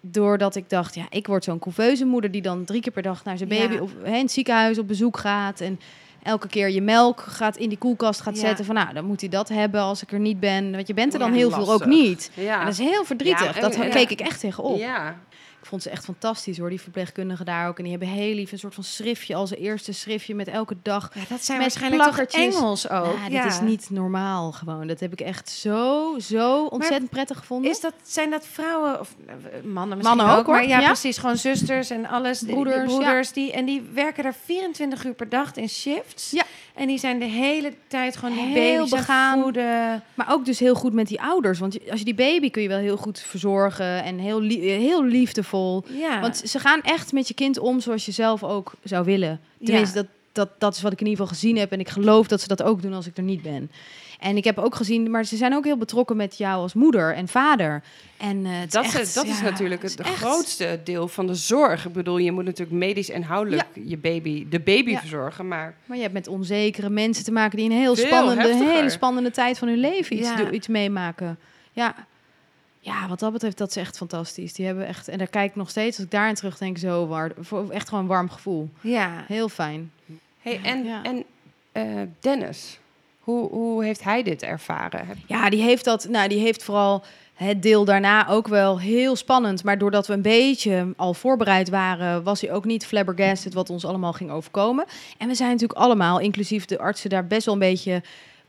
doordat 0.00 0.56
ik 0.56 0.70
dacht, 0.70 0.94
ja, 0.94 1.06
ik 1.10 1.26
word 1.26 1.44
zo'n 1.44 1.58
couveuse 1.58 2.04
moeder 2.04 2.30
die 2.30 2.42
dan 2.42 2.64
drie 2.64 2.80
keer 2.80 2.92
per 2.92 3.02
dag 3.02 3.24
naar 3.24 3.38
zijn 3.38 3.48
Ja. 3.54 3.60
baby 3.68 3.76
of 3.80 3.90
hè, 4.02 4.14
in 4.16 4.22
het 4.22 4.32
ziekenhuis 4.32 4.78
op 4.78 4.88
bezoek 4.88 5.16
gaat. 5.16 5.60
En 5.60 5.80
elke 6.22 6.48
keer 6.48 6.70
je 6.70 6.80
melk 6.82 7.20
gaat 7.20 7.56
in 7.56 7.68
die 7.68 7.78
koelkast 7.78 8.20
gaat 8.20 8.34
Ja. 8.34 8.40
zetten. 8.40 8.64
Van 8.64 8.74
nou, 8.74 8.92
dan 8.94 9.04
moet 9.04 9.20
hij 9.20 9.30
dat 9.30 9.48
hebben 9.48 9.80
als 9.80 10.02
ik 10.02 10.12
er 10.12 10.20
niet 10.20 10.40
ben. 10.40 10.72
Want 10.72 10.86
je 10.86 10.94
bent 10.94 11.12
er 11.12 11.18
dan 11.18 11.28
Ja, 11.30 11.34
heel 11.36 11.50
veel 11.50 11.72
ook 11.72 11.86
niet. 11.86 12.30
Ja. 12.34 12.58
En 12.58 12.64
dat 12.64 12.72
is 12.72 12.78
heel 12.78 13.04
verdrietig. 13.04 13.56
En- 13.56 13.60
dat 13.62 13.88
keek 13.88 14.10
ik 14.10 14.20
echt 14.20 14.40
tegenop. 14.40 14.78
Ja. 14.78 15.18
Ik 15.64 15.70
vond 15.70 15.82
ze 15.82 15.90
echt 15.90 16.04
fantastisch 16.04 16.58
hoor, 16.58 16.68
die 16.70 16.80
verpleegkundigen 16.80 17.44
daar 17.44 17.68
ook. 17.68 17.76
En 17.76 17.82
die 17.82 17.92
hebben 17.92 18.08
heel 18.10 18.34
lief 18.34 18.52
een 18.52 18.58
soort 18.58 18.74
van 18.74 18.84
schriftje 18.84 19.34
als 19.34 19.54
eerste 19.54 19.92
schriftje 19.92 20.34
met 20.34 20.48
elke 20.48 20.76
dag 20.82 21.10
Ja, 21.14 21.20
dat 21.28 21.44
zijn 21.44 21.58
waarschijnlijk 21.60 22.02
toch. 22.02 22.18
Engels 22.18 22.88
ook. 22.90 23.16
ja, 23.30 23.42
dit 23.42 23.52
is 23.52 23.60
niet 23.60 23.90
normaal 23.90 24.52
gewoon. 24.52 24.86
Dat 24.86 25.00
heb 25.00 25.12
ik 25.12 25.20
echt 25.20 25.48
zo, 25.50 26.14
zo 26.18 26.64
ontzettend 26.64 27.10
prettig 27.10 27.38
gevonden. 27.38 27.70
Is 27.70 27.80
dat, 27.80 27.92
zijn 28.02 28.30
dat 28.30 28.46
vrouwen 28.46 29.00
of 29.00 29.14
eh, 29.26 29.34
mannen 29.64 29.96
misschien 29.96 30.16
Mannen 30.16 30.34
ook, 30.34 30.40
ook, 30.40 30.46
maar 30.46 30.58
hoor. 30.60 30.68
ja, 30.68 30.80
Ja. 30.80 30.86
precies, 30.86 31.18
gewoon 31.18 31.36
zusters 31.36 31.90
en 31.90 32.06
alles, 32.06 32.38
die- 32.38 32.46
die 32.46 32.56
Broeders, 32.56 32.84
broeders 32.84 33.32
die 33.32 33.52
en 33.52 33.64
die 33.64 33.82
werken 33.94 34.22
daar 34.22 34.36
24 34.44 35.04
uur 35.04 35.14
per 35.14 35.28
dag 35.28 35.54
in 35.54 35.68
shifts. 35.68 36.30
Ja. 36.30 36.42
En 36.74 36.86
die 36.86 36.98
zijn 36.98 37.18
de 37.18 37.24
hele 37.24 37.72
tijd 37.86 38.16
gewoon 38.16 38.34
die 38.34 38.44
Heel 38.46 38.88
begaan. 38.88 39.42
voeden. 39.42 40.02
Maar 40.14 40.32
ook 40.32 40.44
dus 40.44 40.58
heel 40.58 40.74
goed 40.74 40.92
met 40.92 41.06
die 41.08 41.20
ouders. 41.22 41.58
Want 41.58 41.78
als 41.90 41.98
je 41.98 42.04
die 42.04 42.14
baby 42.14 42.50
kun 42.50 42.62
je 42.62 42.68
wel 42.68 42.78
heel 42.78 42.96
goed 42.96 43.18
verzorgen. 43.20 44.02
En 44.04 44.18
heel, 44.18 44.40
heel 44.50 45.04
liefdevol. 45.04 45.52
Ja. 45.88 46.20
Want 46.20 46.36
ze 46.36 46.58
gaan 46.58 46.80
echt 46.82 47.12
met 47.12 47.28
je 47.28 47.34
kind 47.34 47.58
om 47.58 47.80
zoals 47.80 48.06
je 48.06 48.12
zelf 48.12 48.42
ook 48.42 48.72
zou 48.82 49.04
willen. 49.04 49.40
Tenminste, 49.64 49.94
dat, 49.94 50.06
dat, 50.32 50.48
dat 50.58 50.74
is 50.76 50.82
wat 50.82 50.92
ik 50.92 51.00
in 51.00 51.06
ieder 51.06 51.20
geval 51.24 51.38
gezien 51.38 51.56
heb. 51.56 51.72
En 51.72 51.80
ik 51.80 51.88
geloof 51.88 52.26
dat 52.28 52.40
ze 52.40 52.48
dat 52.48 52.62
ook 52.62 52.82
doen 52.82 52.92
als 52.92 53.06
ik 53.06 53.16
er 53.16 53.22
niet 53.22 53.42
ben. 53.42 53.70
En 54.20 54.36
ik 54.36 54.44
heb 54.44 54.58
ook 54.58 54.74
gezien, 54.74 55.10
maar 55.10 55.24
ze 55.24 55.36
zijn 55.36 55.54
ook 55.54 55.64
heel 55.64 55.76
betrokken 55.76 56.16
met 56.16 56.38
jou 56.38 56.60
als 56.62 56.74
moeder 56.74 57.14
en 57.14 57.28
vader. 57.28 57.82
En 58.16 58.44
eh, 58.46 58.52
het 58.60 58.72
Dat, 58.72 58.84
is, 58.84 58.94
is, 58.94 59.12
dat 59.14 59.24
is 59.26 59.40
natuurlijk 59.42 59.82
het 59.82 60.00
is 60.00 60.06
grootste 60.14 60.80
deel 60.84 61.08
van 61.08 61.26
de 61.26 61.34
zorg. 61.34 61.86
Ik 61.86 61.92
bedoel, 61.92 62.18
je 62.18 62.32
moet 62.32 62.44
natuurlijk 62.44 62.76
medisch 62.78 63.10
en 63.10 63.16
inhoudelijk 63.16 63.66
je 63.84 63.96
baby, 63.98 64.46
de 64.48 64.60
baby 64.60 64.90
Ja. 64.90 64.98
verzorgen. 64.98 65.48
Maar 65.48 65.74
Maar 65.84 65.96
je 65.96 66.02
hebt 66.02 66.14
met 66.14 66.28
onzekere 66.28 66.90
mensen 66.90 67.24
te 67.24 67.32
maken 67.32 67.56
die 67.56 67.70
een 67.70 67.76
heel 67.76 67.96
Veel 67.96 68.06
spannende, 68.06 68.42
heftiger. 68.42 68.72
hele 68.74 68.90
spannende 68.90 69.30
tijd 69.30 69.58
van 69.58 69.68
hun 69.68 69.78
leven 69.78 70.16
iets, 70.18 70.30
iets 70.50 70.68
meemaken. 70.68 71.38
Ja. 71.72 71.94
Ja, 72.84 73.08
wat 73.08 73.18
dat 73.18 73.32
betreft, 73.32 73.58
dat 73.58 73.68
is 73.68 73.76
echt 73.76 73.96
fantastisch. 73.96 74.52
Die 74.52 74.66
hebben 74.66 74.86
echt, 74.86 75.08
en 75.08 75.18
daar 75.18 75.26
kijk 75.26 75.50
ik 75.50 75.56
nog 75.56 75.70
steeds, 75.70 75.96
als 75.96 76.04
ik 76.04 76.10
daarin 76.12 76.34
terugdenk, 76.34 76.78
zo 76.78 77.16
voor- 77.40 77.70
echt 77.70 77.88
gewoon 77.88 78.04
een 78.04 78.10
warm 78.10 78.30
gevoel. 78.30 78.68
ja. 78.80 79.24
Heel 79.28 79.48
fijn. 79.48 79.92
hey, 80.38 80.60
en, 80.62 80.84
Ja. 80.84 81.02
en 81.02 81.24
eh, 81.72 81.84
Dennis, 82.20 82.78
hoe, 83.20 83.48
hoe 83.50 83.84
heeft 83.84 84.04
hij 84.04 84.22
dit 84.22 84.42
ervaren? 84.42 85.06
Ja, 85.26 85.50
die 85.50 85.62
heeft 85.62 85.84
dat, 85.84 86.08
nou, 86.08 86.28
die 86.28 86.38
heeft 86.40 86.62
vooral 86.64 87.04
het 87.34 87.62
deel 87.62 87.84
daarna 87.84 88.28
ook 88.28 88.48
wel 88.48 88.80
heel 88.80 89.16
spannend. 89.16 89.64
Maar 89.64 89.78
doordat 89.78 90.06
we 90.06 90.12
een 90.12 90.22
beetje 90.22 90.92
al 90.96 91.14
voorbereid 91.14 91.68
waren, 91.68 92.22
was 92.22 92.40
hij 92.40 92.52
ook 92.52 92.64
niet 92.64 92.86
flabbergasted 92.86 93.54
wat 93.54 93.70
ons 93.70 93.84
allemaal 93.84 94.12
ging 94.12 94.30
overkomen. 94.30 94.84
En 95.18 95.28
we 95.28 95.34
zijn 95.34 95.50
natuurlijk 95.50 95.78
allemaal, 95.78 96.18
inclusief 96.20 96.64
de 96.64 96.78
artsen, 96.78 97.10
daar 97.10 97.26
best 97.26 97.44
wel 97.44 97.54
een 97.54 97.60
beetje 97.60 98.02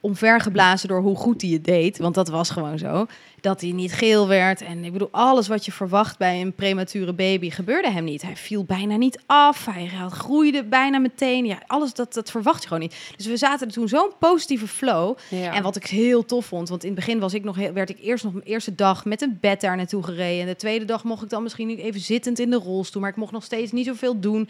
omvergeblazen 0.05 0.87
door 0.87 1.01
hoe 1.01 1.15
goed 1.15 1.41
hij 1.41 1.51
het 1.51 1.63
deed. 1.65 1.97
Want 1.97 2.15
dat 2.15 2.27
was 2.27 2.49
gewoon 2.49 2.77
zo. 2.77 3.05
Dat 3.41 3.61
hij 3.61 3.71
niet 3.71 3.93
geel 3.93 4.27
werd. 4.27 4.61
En 4.61 4.83
ik 4.83 4.91
bedoel, 4.91 5.07
alles 5.11 5.47
wat 5.47 5.65
je 5.65 5.71
verwacht 5.71 6.17
bij 6.17 6.41
een 6.41 6.53
premature 6.53 7.13
baby 7.13 7.49
gebeurde 7.49 7.91
hem 7.91 8.03
niet. 8.03 8.21
Hij 8.21 8.35
viel 8.35 8.63
bijna 8.63 8.95
niet 8.95 9.19
af. 9.25 9.65
Hij 9.65 9.89
groeide 10.09 10.63
bijna 10.63 10.97
meteen. 10.99 11.45
Ja, 11.45 11.57
alles 11.67 11.93
dat, 11.93 12.13
dat 12.13 12.31
verwacht 12.31 12.61
je 12.61 12.67
gewoon 12.67 12.83
niet. 12.83 12.95
Dus 13.17 13.25
we 13.25 13.37
zaten 13.37 13.67
er 13.67 13.73
toen 13.73 13.87
zo'n 13.87 14.11
positieve 14.19 14.67
flow. 14.67 15.17
Ja. 15.29 15.53
En 15.53 15.63
wat 15.63 15.75
ik 15.75 15.85
heel 15.85 16.25
tof 16.25 16.45
vond, 16.45 16.69
want 16.69 16.83
in 16.83 16.89
het 16.89 16.99
begin 16.99 17.19
was 17.19 17.33
ik 17.33 17.43
nog, 17.43 17.55
heel- 17.55 17.73
werd 17.73 17.89
ik 17.89 17.97
eerst 18.01 18.23
nog 18.23 18.33
mijn 18.33 18.45
eerste 18.45 18.75
dag 18.75 19.05
met 19.05 19.21
een 19.21 19.37
bed 19.41 19.61
daar 19.61 19.75
naartoe 19.75 20.03
gereden. 20.03 20.41
En 20.41 20.47
de 20.47 20.55
tweede 20.55 20.85
dag 20.85 21.03
mocht 21.03 21.23
ik 21.23 21.29
dan 21.29 21.43
misschien 21.43 21.69
even 21.77 21.99
zittend 22.01 22.39
in 22.39 22.49
de 22.49 22.57
rolstoel, 22.57 23.01
maar 23.01 23.11
ik 23.11 23.15
mocht 23.17 23.31
nog 23.31 23.43
steeds 23.43 23.71
niet 23.71 23.85
zoveel 23.85 24.19
doen. 24.19 24.49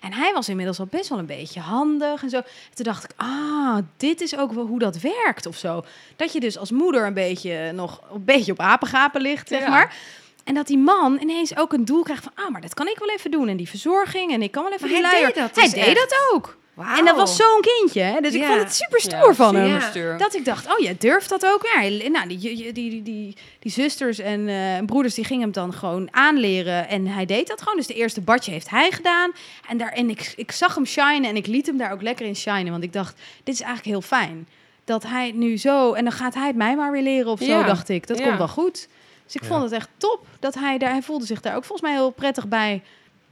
En 0.00 0.12
hij 0.12 0.32
was 0.32 0.48
inmiddels 0.48 0.78
al 0.78 0.86
best 0.90 1.08
wel 1.08 1.18
een 1.18 1.26
beetje 1.26 1.60
handig 1.60 2.22
en 2.22 2.30
zo. 2.30 2.36
En 2.36 2.44
toen 2.74 2.84
dacht 2.84 3.04
ik, 3.04 3.10
ah, 3.16 3.76
dit 3.96 4.20
is 4.20 4.36
ook 4.38 4.52
wel 4.52 4.66
hoe 4.66 4.78
dat 4.78 5.00
werkt 5.00 5.46
of 5.46 5.56
zo. 5.56 5.84
Dat 6.16 6.32
je 6.32 6.40
dus 6.40 6.58
als 6.58 6.70
moeder 6.70 7.06
een 7.06 7.14
beetje 7.14 7.72
nog 7.72 8.00
een 8.12 8.24
beetje 8.24 8.52
op 8.52 8.60
apengapen 8.60 9.20
ligt, 9.20 9.48
zeg 9.48 9.60
Ja. 9.60 9.68
maar. 9.68 9.96
En 10.44 10.54
dat 10.54 10.66
die 10.66 10.78
man 10.78 11.18
ineens 11.20 11.56
ook 11.56 11.72
een 11.72 11.84
doel 11.84 12.02
krijgt 12.02 12.22
van, 12.22 12.32
ah, 12.34 12.48
maar 12.50 12.60
dat 12.60 12.74
kan 12.74 12.88
ik 12.88 12.98
wel 12.98 13.08
even 13.10 13.30
doen. 13.30 13.48
En 13.48 13.56
die 13.56 13.68
verzorging 13.68 14.32
en 14.32 14.42
ik 14.42 14.50
kan 14.50 14.62
wel 14.62 14.72
even 14.72 14.90
Maar 14.90 15.00
die 15.00 15.08
hij 15.08 15.24
deed 15.24 15.34
dat 15.34 15.54
hij 15.54 15.64
dus 15.64 15.72
deed 15.72 15.84
echt. 15.86 15.98
dat 16.10 16.30
ook. 16.34 16.56
En 16.76 17.04
dat 17.04 17.16
was 17.16 17.36
zo'n 17.36 17.60
kindje, 17.60 18.00
hè? 18.00 18.20
dus 18.20 18.34
ik 18.34 18.44
vond 18.44 18.58
het 18.60 18.74
super 18.74 19.00
stoer 19.00 19.28
Ja, 19.28 19.34
van 19.34 19.54
hem. 19.54 19.66
Ja. 19.94 20.16
Dat 20.16 20.34
ik 20.34 20.44
dacht, 20.44 20.66
oh, 20.66 20.78
jij 20.78 20.96
durft 20.98 21.28
dat 21.28 21.46
ook. 21.46 21.68
Nou, 22.10 22.28
die, 22.28 22.38
die, 22.38 22.56
die, 22.56 22.72
die, 22.72 23.02
die, 23.02 23.36
die 23.58 23.72
zusters 23.72 24.18
en 24.18 24.48
eh, 24.48 24.84
broeders 24.86 25.14
die 25.14 25.24
gingen 25.24 25.42
hem 25.42 25.52
dan 25.52 25.72
gewoon 25.72 26.08
aanleren. 26.10 26.88
En 26.88 27.06
hij 27.06 27.24
deed 27.26 27.46
dat 27.48 27.60
gewoon. 27.62 27.76
Dus 27.76 27.86
de 27.86 27.94
eerste 27.94 28.20
badje 28.20 28.50
heeft 28.52 28.70
hij 28.70 28.90
gedaan. 28.90 29.32
En, 29.68 29.76
daar, 29.78 29.92
en 29.92 30.10
ik, 30.10 30.32
ik 30.36 30.52
zag 30.52 30.74
hem 30.74 30.86
shinen 30.86 31.24
en 31.24 31.36
ik 31.36 31.46
liet 31.46 31.66
hem 31.66 31.76
daar 31.76 31.92
ook 31.92 32.02
lekker 32.02 32.26
in 32.26 32.36
shinen. 32.36 32.70
Want 32.70 32.82
ik 32.82 32.92
dacht, 32.92 33.16
dit 33.44 33.54
is 33.54 33.60
eigenlijk 33.60 33.90
heel 33.90 34.18
fijn. 34.18 34.48
Dat 34.84 35.02
hij 35.02 35.32
nu 35.34 35.56
zo... 35.58 35.92
En 35.92 36.04
dan 36.04 36.12
gaat 36.12 36.34
hij 36.34 36.46
het 36.46 36.56
mij 36.56 36.76
maar 36.76 36.92
weer 36.92 37.02
leren 37.02 37.30
of 37.32 37.38
zo, 37.38 37.44
Ja. 37.44 37.62
dacht 37.62 37.88
ik. 37.88 38.06
Dat 38.06 38.18
Ja. 38.18 38.24
komt 38.24 38.38
wel 38.38 38.48
goed. 38.48 38.88
Dus 39.24 39.34
ik 39.34 39.42
Ja. 39.42 39.46
vond 39.48 39.62
het 39.62 39.72
echt 39.72 39.88
top 39.96 40.26
dat 40.38 40.54
hij 40.54 40.78
daar... 40.78 40.90
Hij 40.90 41.02
voelde 41.02 41.26
zich 41.26 41.40
daar 41.40 41.56
ook 41.56 41.64
volgens 41.64 41.88
mij 41.88 41.92
heel 41.98 42.10
prettig 42.10 42.48
bij. 42.48 42.82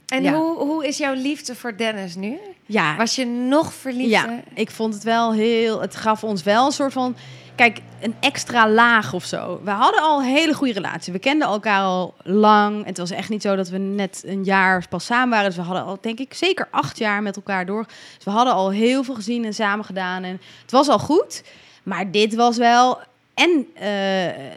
En 0.05 0.23
Ja. 0.23 0.33
hoe, 0.33 0.57
hoe 0.57 0.87
is 0.87 0.97
jouw 0.97 1.13
liefde 1.13 1.55
voor 1.55 1.77
Dennis 1.77 2.15
nu? 2.15 2.37
Ja, 2.65 2.95
Was 2.95 3.15
je 3.15 3.25
nog 3.25 3.73
verliefd? 3.73 4.09
Ja, 4.09 4.43
ik 4.53 4.71
vond 4.71 4.93
het 4.93 5.03
wel 5.03 5.33
heel. 5.33 5.81
Het 5.81 5.95
gaf 5.95 6.23
ons 6.23 6.43
wel 6.43 6.65
een 6.65 6.71
soort 6.71 6.93
van. 6.93 7.15
Kijk, 7.55 7.79
een 8.01 8.15
extra 8.19 8.69
laag 8.69 9.13
of 9.13 9.23
zo. 9.25 9.59
We 9.63 9.69
hadden 9.71 10.01
al 10.01 10.19
een 10.19 10.25
hele 10.25 10.53
goede 10.53 10.73
relatie. 10.73 11.13
We 11.13 11.19
kenden 11.19 11.47
elkaar 11.47 11.81
al 11.81 12.13
lang. 12.23 12.85
Het 12.85 12.97
was 12.97 13.11
echt 13.11 13.29
niet 13.29 13.41
zo 13.41 13.55
dat 13.55 13.69
we 13.69 13.77
net 13.77 14.23
een 14.25 14.43
jaar 14.43 14.87
pas 14.89 15.05
samen 15.05 15.29
waren. 15.29 15.45
Dus 15.45 15.55
we 15.55 15.61
hadden 15.61 15.83
al, 15.83 15.97
denk 16.01 16.19
ik, 16.19 16.33
zeker 16.33 16.67
acht 16.71 16.97
jaar 16.97 17.21
met 17.21 17.35
elkaar 17.35 17.65
door. 17.65 17.85
Dus 18.15 18.25
we 18.25 18.31
hadden 18.31 18.53
al 18.53 18.71
heel 18.71 19.03
veel 19.03 19.15
gezien 19.15 19.45
en 19.45 19.53
samen 19.53 19.85
gedaan. 19.85 20.23
En 20.23 20.41
het 20.61 20.71
was 20.71 20.87
al 20.87 20.99
goed. 20.99 21.43
Maar 21.83 22.11
dit 22.11 22.35
was 22.35 22.57
wel. 22.57 22.99
En 23.33 23.67
eh, 23.73 23.83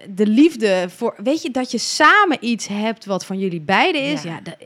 de 0.08 0.26
liefde 0.26 0.86
voor. 0.96 1.14
Weet 1.22 1.42
je, 1.42 1.50
dat 1.50 1.70
je 1.70 1.78
samen 1.78 2.36
iets 2.40 2.66
hebt 2.66 3.04
wat 3.04 3.24
van 3.24 3.38
jullie 3.38 3.60
beiden 3.60 4.02
is. 4.02 4.22
Ja. 4.22 4.30
Ja, 4.30 4.40
dat, 4.42 4.56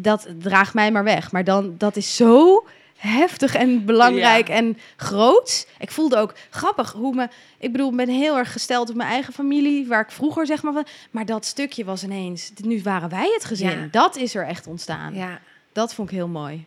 dat 0.00 0.26
draagt 0.38 0.74
mij 0.74 0.92
maar 0.92 1.04
weg. 1.04 1.32
Maar 1.32 1.44
dan, 1.44 1.74
dat 1.78 1.96
is 1.96 2.16
zo 2.16 2.64
heftig 2.96 3.54
en 3.54 3.84
belangrijk 3.84 4.48
Ja. 4.48 4.54
en 4.54 4.78
groot. 4.96 5.66
Ik 5.78 5.90
voelde 5.90 6.16
ook 6.16 6.34
grappig 6.50 6.92
hoe 6.92 7.14
me... 7.14 7.28
Ik 7.58 7.72
bedoel, 7.72 7.90
ik 7.90 7.96
ben 7.96 8.08
heel 8.08 8.36
erg 8.38 8.52
gesteld 8.52 8.90
op 8.90 8.96
mijn 8.96 9.08
eigen 9.10 9.32
familie, 9.32 9.86
waar 9.86 10.00
ik 10.00 10.10
vroeger 10.10 10.46
zeg 10.46 10.62
maar 10.62 10.72
van... 10.72 10.86
Maar 11.10 11.26
dat 11.26 11.44
stukje 11.44 11.84
was 11.84 12.02
ineens... 12.04 12.52
Nu 12.56 12.82
waren 12.82 13.08
wij 13.08 13.30
het 13.34 13.44
gezin. 13.44 13.70
Ja. 13.80 13.88
Dat 13.90 14.16
is 14.16 14.34
er 14.34 14.46
echt 14.46 14.66
ontstaan. 14.66 15.14
Ja. 15.14 15.40
Dat 15.72 15.94
vond 15.94 16.10
ik 16.10 16.14
heel 16.16 16.28
mooi. 16.28 16.64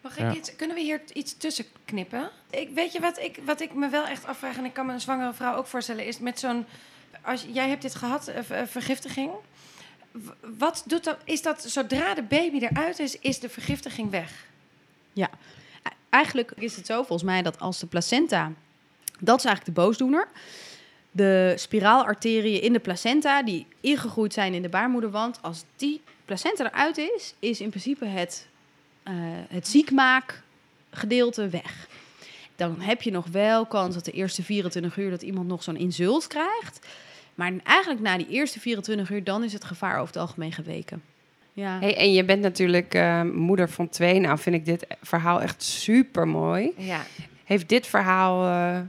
Mag 0.00 0.18
Ja. 0.18 0.28
ik 0.30 0.36
iets, 0.36 0.56
kunnen 0.56 0.76
we 0.76 0.82
hier 0.82 1.00
iets 1.12 1.36
tussen 1.36 1.64
knippen? 1.84 2.30
Ik, 2.50 2.68
weet 2.74 2.92
je 2.92 3.00
wat 3.00 3.18
ik, 3.18 3.38
wat 3.44 3.60
ik 3.60 3.74
me 3.74 3.88
wel 3.88 4.04
echt 4.06 4.26
afvraag, 4.26 4.56
en 4.56 4.64
ik 4.64 4.72
kan 4.72 4.86
me 4.86 4.92
een 4.92 5.00
zwangere 5.00 5.32
vrouw 5.32 5.56
ook 5.56 5.66
voorstellen, 5.66 6.06
is 6.06 6.18
met 6.18 6.38
zo'n. 6.40 6.64
Als 7.24 7.46
jij 7.52 7.68
hebt 7.68 7.82
dit 7.82 7.94
gehad, 7.94 8.28
eh, 8.28 8.42
ver- 8.42 8.66
vergiftiging. 8.68 9.30
Wat 10.58 10.82
doet 10.86 11.04
dat? 11.04 11.18
Is 11.24 11.42
dat 11.42 11.62
zodra 11.62 12.14
de 12.14 12.22
baby 12.22 12.58
eruit 12.58 12.98
is, 12.98 13.18
is 13.18 13.38
de 13.38 13.48
vergiftiging 13.48 14.10
weg? 14.10 14.46
E- 15.82 15.88
Eigenlijk 16.10 16.52
is 16.56 16.76
het 16.76 16.86
zo 16.86 16.96
volgens 16.96 17.22
mij 17.22 17.42
dat 17.42 17.58
als 17.60 17.78
de 17.78 17.86
placenta... 17.86 18.52
Dat 19.20 19.38
is 19.38 19.44
eigenlijk 19.44 19.76
de 19.76 19.82
boosdoener. 19.82 20.28
De 21.10 21.54
spiraalarteriën 21.56 22.62
in 22.62 22.72
de 22.72 22.78
placenta, 22.80 23.42
die 23.42 23.66
ingegroeid 23.80 24.32
zijn 24.32 24.54
in 24.54 24.62
de 24.62 24.68
baarmoederwand... 24.68 25.38
als 25.42 25.64
die 25.76 26.00
placenta 26.24 26.64
eruit 26.64 26.98
is, 26.98 27.34
is 27.38 27.60
in 27.60 27.68
principe 27.70 28.04
het, 28.04 28.46
eh 29.02 29.12
het 29.48 29.68
ziekmaakgedeelte 29.68 31.48
weg. 31.48 31.88
Dan 32.56 32.80
heb 32.80 33.02
je 33.02 33.10
nog 33.10 33.26
wel 33.26 33.66
kans 33.66 33.94
dat 33.94 34.04
de 34.04 34.12
eerste 34.12 34.42
24 34.42 34.96
uur... 34.96 35.10
dat 35.10 35.22
iemand 35.22 35.46
nog 35.48 35.62
zo'n 35.62 35.76
insult 35.76 36.26
krijgt. 36.26 36.86
Maar 37.34 37.52
eigenlijk 37.64 38.00
na 38.00 38.16
die 38.16 38.28
eerste 38.28 38.60
24 38.60 39.10
uur... 39.10 39.24
dan 39.24 39.44
is 39.44 39.52
het 39.52 39.64
gevaar 39.64 39.94
over 39.94 40.06
het 40.06 40.16
algemeen 40.16 40.52
geweken. 40.52 41.02
Ja. 41.52 41.78
Hey, 41.80 41.96
en 41.96 42.12
je 42.12 42.24
bent 42.24 42.42
natuurlijk 42.42 42.94
eh, 42.94 43.22
moeder 43.22 43.68
van 43.68 43.88
twee. 43.88 44.20
Nou 44.20 44.38
vind 44.38 44.56
ik 44.56 44.64
dit 44.64 44.86
verhaal 45.02 45.40
echt 45.40 45.62
super 45.62 46.28
mooi. 46.28 46.72
Ja. 46.76 47.00
Heeft 47.44 47.68
dit 47.68 47.86
verhaal, 47.86 48.44
eh, 48.46 48.80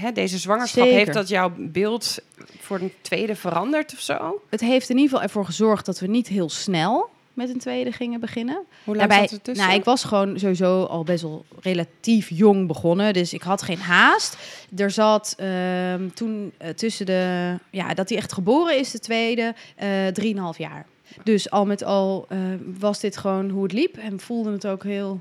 hè, 0.00 0.12
deze 0.12 0.38
zwangerschap, 0.38 0.82
Zeker. 0.82 0.98
heeft 0.98 1.12
dat 1.12 1.28
jouw 1.28 1.52
beeld 1.56 2.18
voor 2.60 2.80
een 2.80 2.92
tweede 3.00 3.36
veranderd 3.36 3.92
of 3.92 4.00
zo? 4.00 4.42
Het 4.50 4.60
heeft 4.60 4.88
in 4.88 4.96
ieder 4.96 5.10
geval 5.10 5.24
ervoor 5.24 5.44
gezorgd 5.44 5.86
dat 5.86 6.00
we 6.00 6.06
niet 6.06 6.28
heel 6.28 6.50
snel 6.50 7.10
met 7.34 7.48
een 7.48 7.58
tweede 7.58 7.92
gingen 7.92 8.20
beginnen. 8.20 8.54
Hoe 8.84 8.96
lang 8.96 8.98
Daarbij, 8.98 9.28
zat 9.28 9.30
er 9.38 9.42
tussen? 9.42 9.66
nou, 9.66 9.78
ik 9.78 9.84
was 9.84 10.04
gewoon 10.04 10.38
sowieso 10.38 10.84
al 10.84 11.04
best 11.04 11.22
wel 11.22 11.44
relatief 11.60 12.28
jong 12.30 12.66
begonnen, 12.66 13.12
dus 13.12 13.32
ik 13.32 13.42
had 13.42 13.62
geen 13.62 13.78
haast. 13.78 14.36
Er 14.76 14.90
zat 14.90 15.34
ehm, 15.38 16.08
toen 16.14 16.52
eh, 16.58 16.68
tussen 16.68 17.06
de, 17.06 17.54
ja, 17.70 17.94
dat 17.94 18.08
hij 18.08 18.18
echt 18.18 18.32
geboren 18.32 18.78
is, 18.78 18.90
de 18.90 18.98
tweede, 18.98 19.54
eh 19.76 20.06
drieënhalf 20.06 20.58
jaar. 20.58 20.86
Dus 21.22 21.50
al 21.50 21.66
met 21.66 21.84
al 21.84 22.26
eh, 22.28 22.38
was 22.78 23.00
dit 23.00 23.16
gewoon 23.16 23.50
hoe 23.50 23.62
het 23.62 23.72
liep 23.72 23.96
en 23.96 24.20
voelde 24.20 24.52
het 24.52 24.66
ook 24.66 24.82
heel 24.82 25.20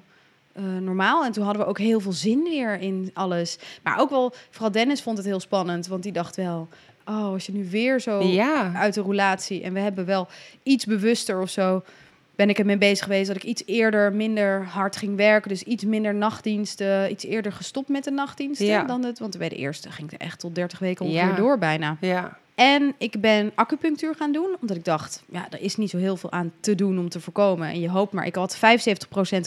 eh, 0.53 0.63
normaal. 0.63 1.25
En 1.25 1.31
toen 1.31 1.43
hadden 1.43 1.61
we 1.63 1.69
ook 1.69 1.77
heel 1.77 1.99
veel 1.99 2.11
zin 2.13 2.43
weer 2.43 2.79
in 2.79 3.11
alles. 3.13 3.57
Maar 3.83 3.99
ook 3.99 4.09
wel, 4.09 4.33
vooral 4.49 4.71
Dennis 4.71 5.01
vond 5.01 5.17
het 5.17 5.25
heel 5.27 5.39
spannend, 5.39 5.87
want 5.87 6.03
die 6.03 6.11
dacht 6.11 6.35
wel, 6.35 6.67
oh, 7.05 7.25
als 7.25 7.45
je 7.45 7.51
nu 7.51 7.67
weer 7.69 7.99
zo 7.99 8.23
ja. 8.23 8.71
uit 8.75 8.93
de 8.93 9.01
roulatie. 9.01 9.61
En 9.63 9.73
we 9.73 9.79
hebben 9.79 10.05
wel 10.05 10.27
iets 10.63 10.85
bewuster 10.85 11.41
of 11.41 11.49
zo. 11.49 11.83
Ben 12.35 12.49
ik 12.49 12.59
ermee 12.59 12.77
bezig 12.77 13.03
geweest 13.03 13.27
dat 13.27 13.35
ik 13.35 13.43
iets 13.43 13.63
eerder 13.65 14.13
minder 14.13 14.63
hard 14.65 14.95
ging 14.95 15.15
werken. 15.15 15.49
Dus 15.49 15.63
iets 15.63 15.85
minder 15.85 16.15
nachtdiensten. 16.15 17.11
Iets 17.11 17.25
eerder 17.25 17.51
gestopt 17.51 17.89
met 17.89 18.03
de 18.03 18.11
nachtdiensten 18.11 18.65
Ja. 18.65 18.83
dan 18.83 19.03
het. 19.03 19.19
Want 19.19 19.37
bij 19.37 19.49
de 19.49 19.55
eerste 19.55 19.91
ging 19.91 20.11
ik 20.11 20.19
er 20.19 20.25
echt 20.27 20.39
tot 20.39 20.55
30 20.55 20.79
weken 20.79 21.05
ongeveer 21.05 21.27
Ja. 21.27 21.35
door 21.35 21.57
bijna. 21.57 21.97
Ja. 22.01 22.37
En 22.55 22.93
ik 22.97 23.21
ben 23.21 23.51
acupunctuur 23.55 24.15
gaan 24.15 24.31
doen. 24.31 24.55
Omdat 24.61 24.77
ik 24.77 24.85
dacht, 24.85 25.23
ja, 25.31 25.47
er 25.49 25.61
is 25.61 25.75
niet 25.75 25.89
zo 25.89 25.97
heel 25.97 26.17
veel 26.17 26.31
aan 26.31 26.51
te 26.59 26.75
doen 26.75 26.99
om 26.99 27.09
te 27.09 27.19
voorkomen. 27.19 27.67
En 27.67 27.79
je 27.79 27.89
hoopt 27.89 28.11
maar, 28.13 28.25
ik 28.25 28.35
had 28.35 28.57
75% 28.57 28.59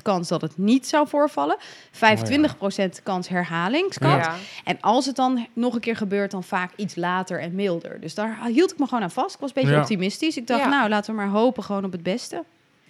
kans 0.02 0.28
dat 0.28 0.40
het 0.40 0.58
niet 0.58 0.86
zou 0.88 1.08
voorvallen. 1.08 1.56
25% 1.92 3.02
kans 3.02 3.28
herhalingskans. 3.28 4.24
Ja. 4.24 4.34
En 4.64 4.80
als 4.80 5.06
het 5.06 5.16
dan 5.16 5.46
nog 5.52 5.74
een 5.74 5.80
keer 5.80 5.96
gebeurt, 5.96 6.30
dan 6.30 6.44
vaak 6.44 6.72
iets 6.76 6.94
later 6.94 7.40
en 7.40 7.54
milder. 7.54 8.00
Dus 8.00 8.14
daar 8.14 8.38
hield 8.46 8.72
ik 8.72 8.78
me 8.78 8.86
gewoon 8.86 9.02
aan 9.02 9.10
vast. 9.10 9.34
Ik 9.34 9.40
was 9.40 9.48
een 9.48 9.54
beetje 9.54 9.72
Ja. 9.76 9.80
optimistisch. 9.80 10.36
Ik 10.36 10.46
dacht, 10.46 10.60
Ja. 10.62 10.68
nou, 10.68 10.88
laten 10.88 11.10
we 11.10 11.16
maar 11.20 11.28
hopen 11.30 11.62
gewoon 11.62 11.84
op 11.84 11.92
het 11.92 12.02
beste. 12.02 12.44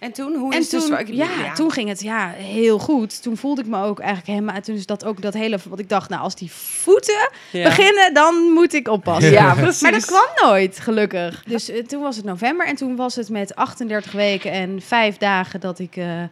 En 0.05 0.11
toen, 0.11 0.35
hoe 0.35 0.53
en 0.53 0.59
is 0.59 0.69
toen, 0.69 0.89
dus... 0.89 1.09
ja, 1.09 1.53
toen 1.53 1.71
ging 1.71 1.89
het 1.89 2.01
ja, 2.01 2.29
heel 2.29 2.79
goed. 2.79 3.21
Toen 3.21 3.37
voelde 3.37 3.61
ik 3.61 3.67
me 3.67 3.83
ook 3.83 3.99
eigenlijk 3.99 4.27
helemaal... 4.29 4.61
Toen 4.61 4.75
is 4.75 4.85
dat 4.85 5.05
ook 5.05 5.21
dat 5.21 5.33
hele... 5.33 5.57
Wat 5.69 5.79
ik 5.79 5.89
dacht, 5.89 6.09
nou, 6.09 6.21
als 6.21 6.35
die 6.35 6.51
voeten 6.51 7.29
Ja. 7.51 7.63
beginnen, 7.63 8.13
dan 8.13 8.35
moet 8.35 8.73
ik 8.73 8.87
oppassen. 8.87 9.31
Ja, 9.31 9.53
precies. 9.63 9.81
Maar 9.81 9.91
dat 9.91 10.05
kwam 10.05 10.27
nooit, 10.41 10.79
gelukkig. 10.79 11.43
Dus 11.47 11.69
eh, 11.69 11.83
toen 11.85 12.01
was 12.01 12.15
het 12.15 12.25
november 12.25 12.67
en 12.67 12.75
toen 12.75 12.95
was 12.95 13.15
het 13.15 13.29
met 13.29 13.55
38 13.55 14.11
weken 14.11 14.51
en 14.51 14.81
vijf 14.81 15.17
dagen 15.17 15.59
dat 15.59 15.79
ik 15.79 15.95
eh, 15.95 16.23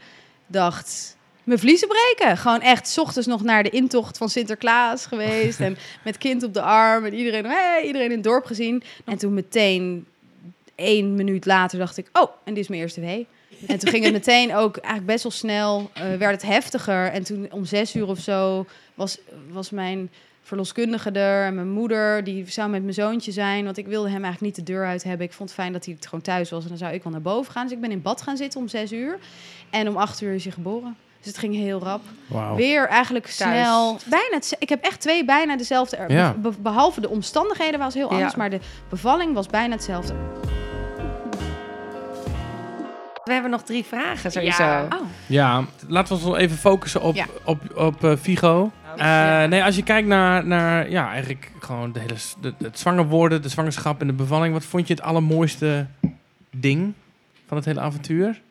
dacht... 0.48 1.18
Mijn 1.44 1.60
vliezen 1.60 1.88
breken. 1.88 2.38
Gewoon 2.38 2.62
echt, 2.62 2.88
's 2.88 2.98
ochtends 2.98 3.28
nog 3.28 3.44
naar 3.44 3.64
de 3.64 3.70
intocht 3.70 4.18
van 4.18 4.30
Sinterklaas 4.30 5.06
geweest. 5.06 5.60
en 5.60 5.78
met 6.04 6.18
kind 6.18 6.44
op 6.44 6.54
de 6.54 6.62
arm. 6.62 7.06
En 7.06 7.14
iedereen, 7.14 7.46
hey, 7.46 7.84
iedereen 7.86 8.10
in 8.10 8.16
het 8.16 8.24
dorp 8.24 8.46
gezien. 8.46 8.84
En 9.06 9.18
toen 9.18 9.34
meteen, 9.34 10.06
één 10.76 11.16
minuut 11.16 11.46
later, 11.46 11.80
dacht 11.80 11.98
ik... 11.98 12.10
Oh, 12.14 12.32
en 12.44 12.54
dit 12.54 12.64
is 12.64 12.70
mijn 12.70 12.82
eerste 12.82 13.02
wee. 13.02 13.28
En 13.68 13.80
toen 13.80 13.90
ging 13.90 14.04
het 14.04 14.14
meteen 14.14 14.56
ook 14.56 14.78
eigenlijk 14.78 15.06
best 15.12 15.24
wel 15.24 15.32
snel, 15.32 15.90
eh, 15.94 16.02
werd 16.18 16.32
het 16.42 16.52
heftiger. 16.52 17.06
En 17.12 17.24
toen 17.24 17.48
om 17.52 17.66
zes 17.66 17.96
uur 17.96 18.08
of 18.08 18.20
zo 18.20 18.66
was, 18.96 19.18
was 19.52 19.70
mijn 19.70 20.12
verloskundige 20.42 21.12
er 21.12 21.46
en 21.46 21.56
mijn 21.56 21.70
moeder, 21.70 22.24
die 22.24 22.50
zou 22.52 22.70
met 22.70 22.82
mijn 22.82 22.94
zoontje 22.94 23.32
zijn. 23.32 23.64
Want 23.66 23.78
ik 23.78 23.88
wilde 23.88 24.10
hem 24.10 24.24
eigenlijk 24.24 24.56
niet 24.58 24.66
de 24.66 24.74
deur 24.74 24.86
uit 24.86 25.04
hebben. 25.04 25.26
Ik 25.26 25.34
vond 25.34 25.50
het 25.50 25.60
fijn 25.60 25.74
dat 25.74 25.86
hij 25.86 25.94
het 25.94 26.06
gewoon 26.06 26.22
thuis 26.24 26.50
was 26.50 26.64
en 26.64 26.70
dan 26.70 26.78
zou 26.78 26.94
ik 26.94 27.04
wel 27.04 27.12
naar 27.12 27.22
boven 27.22 27.52
gaan. 27.52 27.64
Dus 27.64 27.72
ik 27.74 27.82
ben 27.82 27.92
in 27.92 28.02
bad 28.02 28.22
gaan 28.22 28.38
zitten 28.38 28.60
om 28.60 28.68
zes 28.68 28.92
uur. 28.92 29.18
En 29.70 29.88
om 29.88 29.98
acht 29.98 30.22
uur 30.22 30.34
is 30.34 30.44
hij 30.44 30.54
geboren. 30.54 30.96
Dus 31.18 31.28
het 31.32 31.38
ging 31.38 31.56
heel 31.56 31.80
rap. 31.80 32.02
Wauw. 32.28 32.56
Weer 32.56 32.88
eigenlijk 32.88 33.26
Thuis. 33.28 33.62
snel. 33.62 33.98
Bijna 34.06 34.36
het, 34.36 34.56
ik 34.60 34.70
heb 34.70 34.84
echt 34.84 35.00
twee 35.02 35.26
bijna 35.26 35.58
dezelfde. 35.58 35.96
er- 35.98 36.12
Ja. 36.12 36.34
be- 36.34 36.52
behalve 36.60 37.02
de 37.02 37.10
omstandigheden 37.10 37.80
was 37.80 37.94
heel 37.94 38.10
anders. 38.10 38.32
Ja. 38.32 38.38
Maar 38.38 38.50
de 38.50 38.60
bevalling 38.90 39.34
was 39.34 39.48
bijna 39.48 39.74
hetzelfde. 39.74 40.14
We 43.24 43.34
hebben 43.34 43.52
nog 43.52 43.64
drie 43.64 43.84
vragen 43.86 44.32
sowieso. 44.32 44.64
Ja. 44.64 44.84
Oh. 44.90 45.08
Ja, 45.26 45.64
laten 45.88 46.18
we 46.20 46.26
ons 46.28 46.38
even 46.38 46.58
focussen 46.58 47.02
op, 47.02 47.16
Ja. 47.16 47.26
op, 47.44 47.78
op 47.78 48.04
eh, 48.04 48.12
Vigo. 48.16 48.62
Oh, 48.62 48.72
Eh. 49.06 49.50
Nee, 49.50 49.64
als 49.64 49.76
je 49.76 49.84
kijkt 49.84 50.08
naar, 50.08 50.46
naar 50.46 50.90
ja, 50.90 51.12
eigenlijk 51.12 51.52
gewoon 51.60 51.92
de 51.92 52.00
hele, 52.00 52.14
de, 52.42 52.54
het 52.58 52.80
zwanger 52.80 53.06
worden, 53.08 53.42
de 53.42 53.50
zwangerschap 53.50 54.02
en 54.02 54.08
de 54.08 54.14
bevalling. 54.14 54.54
Wat 54.54 54.64
vond 54.66 54.88
je 54.88 54.94
het 54.94 55.04
allermooiste 55.04 55.86
ding 56.52 56.94
van 57.48 57.58
het 57.58 57.66
hele 57.66 57.80
avontuur? 57.80 58.42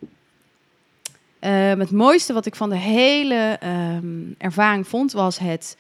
Ehm, 1.40 1.78
het 1.81 1.90
mooiste 1.90 2.32
wat 2.32 2.47
ik 2.47 2.55
van 2.55 2.69
de 2.70 2.77
hele 2.77 3.57
ehm, 3.61 4.07
ervaring 4.39 4.89
vond, 4.89 5.12
was 5.12 5.39
het 5.39 5.77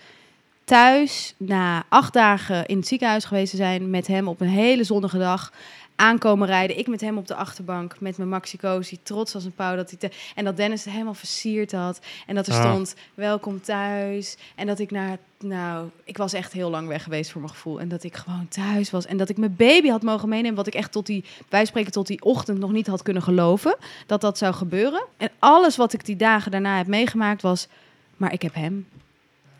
thuis 0.64 1.34
na 1.38 1.84
acht 1.88 2.12
dagen 2.12 2.66
in 2.66 2.76
het 2.76 2.86
ziekenhuis 2.86 3.24
geweest 3.24 3.50
te 3.50 3.56
zijn 3.56 3.90
met 3.90 4.06
hem 4.06 4.28
op 4.28 4.40
een 4.40 4.48
hele 4.48 4.84
zonnige 4.84 5.18
dag. 5.18 5.52
Aankomen 5.96 6.46
rijden, 6.46 6.78
ik 6.78 6.86
met 6.86 7.00
hem 7.00 7.18
op 7.18 7.26
de 7.26 7.34
achterbank 7.34 8.00
met 8.00 8.16
mijn 8.16 8.28
Maxi 8.28 8.56
Cosi, 8.58 8.98
trots 9.02 9.34
als 9.34 9.44
een 9.44 9.54
pauw. 9.54 9.76
Dat 9.76 9.90
hij 9.90 9.98
te, 9.98 10.10
en 10.34 10.44
dat 10.44 10.56
Dennis 10.56 10.84
het 10.84 10.92
helemaal 10.92 11.14
versierd 11.14 11.72
had. 11.72 12.00
En 12.26 12.34
dat 12.34 12.46
er 12.46 12.54
Ah. 12.54 12.60
stond, 12.60 12.94
welkom 13.14 13.60
thuis. 13.60 14.36
En 14.54 14.66
dat 14.66 14.78
ik 14.78 14.90
naar, 14.90 15.18
nou, 15.38 15.88
ik 16.04 16.16
was 16.16 16.32
echt 16.32 16.52
heel 16.52 16.70
lang 16.70 16.88
weg 16.88 17.02
geweest 17.02 17.30
voor 17.30 17.40
mijn 17.40 17.52
gevoel. 17.52 17.80
En 17.80 17.88
dat 17.88 18.02
ik 18.02 18.16
gewoon 18.16 18.48
thuis 18.48 18.90
was. 18.90 19.06
En 19.06 19.16
dat 19.16 19.28
ik 19.28 19.36
mijn 19.36 19.56
baby 19.56 19.88
had 19.88 20.02
mogen 20.02 20.28
meenemen, 20.28 20.56
wat 20.56 20.66
ik 20.66 20.74
echt 20.74 20.92
tot 20.92 21.06
die, 21.06 21.24
wij 21.48 21.64
spreken 21.64 21.92
tot 21.92 22.06
die 22.06 22.22
ochtend 22.22 22.58
nog 22.58 22.72
niet 22.72 22.86
had 22.86 23.02
kunnen 23.02 23.22
geloven. 23.22 23.76
Dat 24.06 24.20
dat 24.20 24.38
zou 24.38 24.54
gebeuren. 24.54 25.04
En 25.16 25.30
alles 25.38 25.76
wat 25.76 25.92
ik 25.92 26.04
die 26.04 26.16
dagen 26.16 26.50
daarna 26.50 26.76
heb 26.76 26.86
meegemaakt 26.86 27.42
was, 27.42 27.68
maar 28.16 28.32
ik 28.32 28.42
heb 28.42 28.54
hem. 28.54 28.86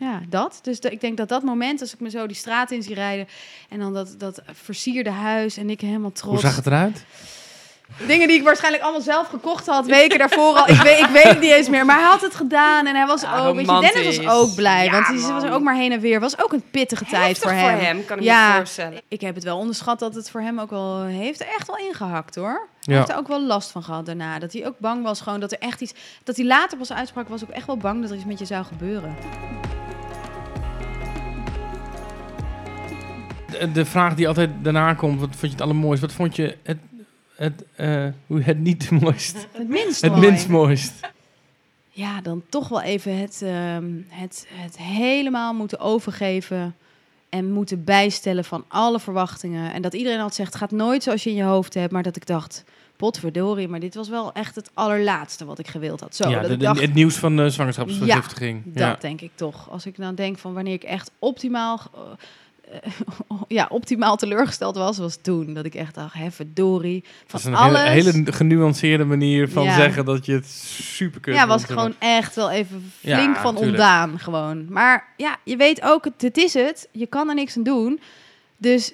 Ja, 0.03 0.21
dat. 0.29 0.59
Dus 0.61 0.79
de- 0.79 0.91
ik 0.91 1.01
denk 1.01 1.17
dat 1.17 1.29
dat 1.29 1.43
moment, 1.43 1.81
als 1.81 1.93
ik 1.93 1.99
me 1.99 2.09
zo 2.09 2.27
die 2.27 2.35
straat 2.35 2.71
in 2.71 2.83
zie 2.83 2.95
rijden... 2.95 3.27
en 3.69 3.79
dan 3.79 3.93
dat, 3.93 4.15
dat 4.17 4.41
versierde 4.63 5.09
huis 5.11 5.57
en 5.57 5.69
ik 5.69 5.81
helemaal 5.81 6.11
trots... 6.11 6.31
Hoe 6.31 6.39
zag 6.49 6.55
het 6.55 6.65
eruit? 6.65 7.05
Dingen 8.07 8.27
die 8.27 8.37
ik 8.37 8.43
waarschijnlijk 8.43 8.83
allemaal 8.83 9.01
zelf 9.01 9.27
gekocht 9.27 9.67
had, 9.67 9.85
weken 9.85 10.17
daarvoor 10.19 10.55
al. 10.55 10.67
Ik 10.69 10.81
weet, 10.81 10.99
ik 10.99 11.05
weet 11.07 11.23
het 11.23 11.39
niet 11.39 11.51
eens 11.51 11.69
meer. 11.69 11.85
Maar 11.85 11.95
hij 11.99 12.05
had 12.05 12.21
het 12.21 12.35
gedaan 12.35 12.85
en 12.87 12.95
hij 12.95 13.05
was 13.05 13.21
Ja, 13.21 13.37
ook... 13.45 13.55
Weet 13.55 13.65
je, 13.69 13.79
Dennis 13.93 14.17
was 14.17 14.27
ook 14.35 14.55
blij, 14.55 14.85
Ja, 14.85 14.91
want 14.91 15.05
hij 15.05 15.15
was 15.15 15.43
man. 15.43 15.49
ook 15.51 15.61
maar 15.61 15.75
heen 15.75 15.91
en 15.91 15.99
weer. 15.99 16.19
was 16.19 16.41
ook 16.43 16.53
een 16.53 16.63
pittige 16.71 17.05
tijd 17.05 17.25
Heftig 17.25 17.49
voor 17.49 17.59
hem. 17.59 18.05
kan 18.05 18.17
ik 18.17 18.23
Ja. 18.23 18.49
me 18.51 18.55
voorstellen. 18.57 19.01
Ik 19.07 19.21
heb 19.21 19.35
het 19.35 19.43
wel 19.43 19.57
onderschat 19.57 19.99
dat 19.99 20.15
het 20.15 20.29
voor 20.29 20.41
hem 20.41 20.59
ook 20.59 20.69
wel... 20.69 21.03
heeft 21.03 21.39
er 21.41 21.47
echt 21.47 21.67
wel 21.67 21.77
ingehakt, 21.77 22.35
hoor. 22.35 22.67
Hij 22.81 22.93
Ja. 22.93 22.99
heeft 22.99 23.09
er 23.11 23.17
ook 23.17 23.27
wel 23.27 23.41
last 23.43 23.71
van 23.71 23.83
gehad 23.83 24.05
daarna. 24.05 24.39
Dat 24.39 24.53
hij 24.53 24.67
ook 24.67 24.79
bang 24.79 25.03
was 25.03 25.21
gewoon 25.21 25.39
dat 25.39 25.51
er 25.51 25.59
echt 25.59 25.81
iets... 25.81 25.93
Dat 26.23 26.35
hij 26.35 26.45
later 26.45 26.77
pas 26.77 26.91
uitsprak, 26.93 27.27
was 27.29 27.43
ook 27.43 27.49
echt 27.49 27.65
wel 27.67 27.77
bang 27.77 28.01
dat 28.01 28.09
er 28.09 28.15
iets 28.15 28.25
met 28.25 28.39
je 28.39 28.45
zou 28.45 28.65
gebeuren. 28.65 29.15
De, 33.73 33.85
vraag 33.85 34.15
die 34.15 34.27
altijd 34.27 34.49
daarna 34.61 34.93
komt, 34.93 35.19
wat 35.19 35.29
vond 35.29 35.41
je 35.41 35.47
het 35.47 35.61
allermooist? 35.61 36.01
Wat 36.01 36.11
vond 36.13 36.35
je 36.35 36.57
het, 36.63 36.77
het, 37.35 37.63
hoe 38.27 38.41
het 38.41 38.59
niet 38.59 38.89
mooist? 38.91 39.47
Het 39.57 39.67
minst 39.69 40.01
Het 40.01 40.11
mooi. 40.15 40.27
minst 40.27 40.47
mooist? 40.49 40.93
Ja, 41.89 42.21
dan 42.21 42.43
toch 42.49 42.67
wel 42.67 42.81
even 42.81 43.17
het, 43.17 43.41
ehm, 43.41 43.91
het, 44.07 44.47
het 44.53 44.77
helemaal 44.77 45.53
moeten 45.53 45.79
overgeven 45.79 46.75
En 47.29 47.51
moeten 47.51 47.83
bijstellen 47.83 48.43
van 48.45 48.65
alle 48.67 48.99
verwachtingen. 48.99 49.73
En 49.73 49.81
dat 49.81 49.93
iedereen 49.93 50.17
altijd 50.17 50.35
zegt, 50.35 50.55
gaat 50.55 50.71
nooit 50.71 51.03
zoals 51.03 51.23
je 51.23 51.29
in 51.29 51.35
je 51.35 51.43
hoofd 51.43 51.73
hebt. 51.73 51.91
Maar 51.91 52.03
dat 52.03 52.15
ik 52.15 52.25
dacht, 52.25 52.63
potverdorie, 52.97 53.67
maar 53.67 53.79
dit 53.79 53.95
was 53.95 54.09
wel 54.09 54.33
echt 54.33 54.55
het 54.55 54.69
allerlaatste 54.73 55.45
wat 55.45 55.59
ik 55.59 55.67
gewild 55.67 55.99
had. 55.99 56.15
Zo, 56.15 56.29
ja, 56.29 56.39
dat 56.39 56.47
de- 56.47 56.53
ik 56.53 56.59
de- 56.59 56.65
dacht, 56.65 56.81
het 56.81 56.93
nieuws 56.93 57.15
van 57.15 57.35
de 57.35 57.49
zwangerschapsvergiftiging. 57.49 58.61
dat 58.65 58.73
Ja, 58.83 58.97
denk 58.99 59.21
ik 59.21 59.31
toch. 59.35 59.69
Als 59.69 59.85
ik 59.85 59.95
dan 59.97 60.15
denk 60.15 60.37
van 60.37 60.53
wanneer 60.53 60.73
ik 60.73 60.83
echt 60.83 61.11
optimaal, 61.19 61.79
eh, 61.93 61.99
ja, 63.47 63.65
optimaal 63.69 64.15
teleurgesteld 64.15 64.75
was, 64.75 64.97
was 64.97 65.17
toen. 65.21 65.53
Dat 65.53 65.65
ik 65.65 65.75
echt 65.75 65.95
dacht, 65.95 66.13
hè, 66.13 66.31
verdorie. 66.31 67.01
Dat 67.01 67.11
Van 67.27 67.39
is 67.39 67.45
een 67.45 67.55
alles. 67.55 67.81
hele, 67.81 68.11
hele 68.11 68.31
genuanceerde 68.31 69.03
manier 69.05 69.49
van 69.49 69.63
Ja. 69.63 69.75
zeggen 69.75 70.05
dat 70.05 70.25
je 70.25 70.33
het 70.33 70.47
super 70.47 71.19
kut 71.21 71.35
ja, 71.35 71.47
was 71.47 71.61
ik 71.61 71.67
gewoon 71.69 71.95
echt 71.99 72.35
wel 72.35 72.51
even 72.51 72.91
Ja, 72.99 73.17
flink 73.17 73.35
van 73.35 73.53
tuurlijk. 73.55 73.65
ontdaan 73.77 74.19
gewoon. 74.19 74.65
Maar 74.69 75.07
ja, 75.17 75.37
je 75.43 75.55
weet 75.57 75.81
ook, 75.81 76.03
het, 76.03 76.21
het 76.21 76.37
is 76.37 76.53
het. 76.53 76.87
Je 76.91 77.07
kan 77.07 77.29
er 77.29 77.35
niks 77.35 77.57
aan 77.57 77.63
doen. 77.63 77.99
Dus 78.57 78.93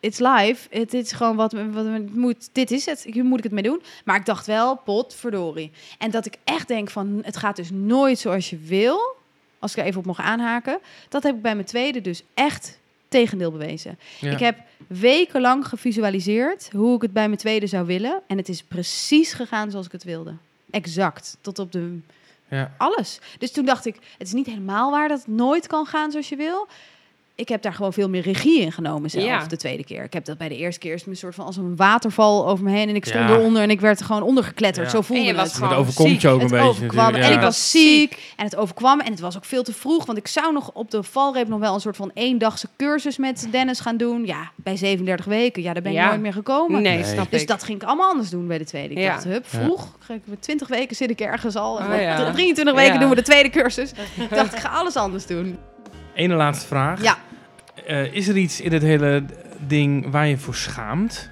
it's 0.00 0.18
live. 0.18 0.66
Het 0.70 0.94
is 0.94 1.12
gewoon 1.12 1.36
wat, 1.36 1.52
wat 1.52 1.86
moet. 2.12 2.48
Dit 2.52 2.70
is 2.70 2.86
het. 2.86 3.02
Hier 3.02 3.24
moet 3.24 3.38
ik 3.38 3.44
het 3.44 3.52
mee 3.52 3.62
doen. 3.62 3.82
Maar 4.04 4.16
ik 4.16 4.26
dacht 4.26 4.46
wel, 4.46 4.76
potverdorie. 4.76 5.70
En 5.98 6.10
dat 6.10 6.26
ik 6.26 6.34
echt 6.44 6.68
denk 6.68 6.90
van, 6.90 7.20
het 7.22 7.36
gaat 7.36 7.56
dus 7.56 7.70
nooit 7.72 8.18
zoals 8.18 8.50
je 8.50 8.58
wil. 8.58 9.16
Als 9.58 9.72
ik 9.72 9.78
er 9.78 9.84
even 9.84 9.98
op 10.00 10.06
mag 10.06 10.20
aanhaken. 10.20 10.78
Dat 11.08 11.22
heb 11.22 11.34
ik 11.36 11.42
bij 11.42 11.54
mijn 11.54 11.66
tweede 11.66 12.00
dus 12.00 12.22
echt 12.34 12.78
tegendeel 13.10 13.50
bewezen. 13.50 13.98
Ja. 14.20 14.30
Ik 14.32 14.38
heb 14.38 14.58
wekenlang 14.86 15.66
gevisualiseerd 15.68 16.70
hoe 16.72 16.94
ik 16.96 17.02
het 17.02 17.12
bij 17.12 17.26
mijn 17.26 17.38
tweede 17.38 17.66
zou 17.66 17.86
willen. 17.86 18.22
En 18.26 18.36
het 18.36 18.48
is 18.48 18.62
precies 18.62 19.32
gegaan 19.32 19.70
zoals 19.70 19.86
ik 19.86 19.92
het 19.92 20.04
wilde. 20.04 20.34
Exact. 20.70 21.36
Tot 21.40 21.58
op 21.58 21.72
de 21.72 21.98
Ja. 22.48 22.74
alles. 22.78 23.18
Dus 23.38 23.52
toen 23.52 23.64
dacht 23.64 23.86
ik, 23.86 23.94
het 24.18 24.26
is 24.26 24.32
niet 24.32 24.46
helemaal 24.46 24.90
waar 24.90 25.08
dat 25.08 25.18
het 25.18 25.26
nooit 25.28 25.66
kan 25.66 25.86
gaan 25.86 26.10
zoals 26.10 26.28
je 26.28 26.36
wil. 26.36 26.66
Ik 27.40 27.48
heb 27.48 27.62
daar 27.62 27.74
gewoon 27.74 27.92
veel 27.92 28.08
meer 28.08 28.22
regie 28.22 28.60
in 28.60 28.72
genomen 28.72 29.10
zelf 29.10 29.24
Ja. 29.24 29.44
de 29.46 29.56
tweede 29.56 29.84
keer. 29.84 30.04
Ik 30.04 30.12
heb 30.12 30.24
dat 30.24 30.38
bij 30.38 30.48
de 30.48 30.56
eerste 30.56 30.80
keer 30.80 30.94
is 30.94 31.04
me 31.04 31.14
soort 31.14 31.34
van 31.34 31.44
als 31.46 31.56
een 31.56 31.76
waterval 31.76 32.48
over 32.48 32.64
me 32.64 32.70
heen 32.70 32.88
en 32.88 32.94
ik 32.94 33.04
stond 33.04 33.28
Ja. 33.28 33.34
eronder 33.36 33.62
en 33.62 33.70
ik 33.70 33.80
werd 33.80 34.00
er 34.00 34.06
gewoon 34.06 34.22
ondergekletterd. 34.22 34.86
Ja. 34.86 34.92
Zo 34.92 35.00
voelde 35.00 35.22
En 35.28 35.34
je 35.34 35.40
het. 35.40 35.52
gewoon 35.52 35.72
overkomt 35.72 36.08
ziek. 36.10 36.20
je 36.20 36.28
ook 36.28 36.34
een 36.42 36.50
Het 36.50 36.50
beetje 37.12 37.22
en 37.22 37.32
ik 37.32 37.40
was 37.40 37.70
ziek 37.70 38.32
en 38.36 38.44
het 38.44 38.56
overkwam 38.56 39.00
en 39.00 39.10
het 39.10 39.20
was 39.20 39.36
ook 39.36 39.44
veel 39.44 39.62
te 39.62 39.72
vroeg, 39.72 40.06
want 40.06 40.18
ik 40.18 40.26
zou 40.26 40.52
nog 40.52 40.70
op 40.72 40.90
de 40.90 41.02
valreep 41.02 41.48
nog 41.48 41.58
wel 41.60 41.74
een 41.74 41.80
soort 41.80 41.96
van 41.96 42.10
eendagse 42.14 42.68
cursus 42.76 43.16
met 43.18 43.48
Dennis 43.50 43.80
gaan 43.80 43.96
doen. 43.96 44.26
Ja, 44.26 44.50
bij 44.56 44.76
37 44.76 45.26
weken, 45.26 45.62
ja, 45.62 45.72
daar 45.72 45.82
ben 45.82 45.92
ik 45.92 45.98
nooit 46.04 46.20
meer 46.20 46.32
gekomen. 46.32 46.82
Nee, 46.82 46.94
Nee. 46.96 47.04
snap 47.04 47.30
Dus 47.30 47.42
ik. 47.42 47.48
dat 47.48 47.62
ging 47.62 47.82
ik 47.82 47.88
allemaal 47.88 48.10
anders 48.10 48.30
doen 48.30 48.46
bij 48.46 48.58
de 48.58 48.64
tweede. 48.64 48.94
Ik 48.94 49.00
Ja. 49.00 49.12
dacht, 49.12 49.24
hup, 49.24 49.46
vroeg. 49.48 49.88
Met 50.24 50.42
20 50.42 50.68
weken 50.68 50.96
zit 50.96 51.10
ik 51.10 51.20
ergens 51.20 51.56
al. 51.56 51.74
Oh, 51.74 51.92
En 51.92 52.00
ja. 52.00 52.32
23 52.32 52.74
weken 52.74 52.92
Ja. 52.94 53.00
doen 53.00 53.08
we 53.08 53.14
de 53.14 53.22
tweede 53.22 53.50
cursus. 53.50 53.90
ik 54.30 54.30
dacht, 54.30 54.52
ik 54.54 54.58
ga 54.60 54.68
alles 54.68 54.96
anders 54.96 55.26
doen. 55.26 55.58
Ene 56.14 56.34
laatste 56.34 56.66
vraag. 56.66 57.02
Ja. 57.02 57.16
Eh, 57.90 58.14
is 58.14 58.28
er 58.28 58.36
iets 58.36 58.60
in 58.60 58.70
dit 58.70 58.82
hele 58.82 59.24
ding 59.66 60.10
waar 60.10 60.26
je 60.26 60.38
voor 60.38 60.54
schaamt? 60.54 61.30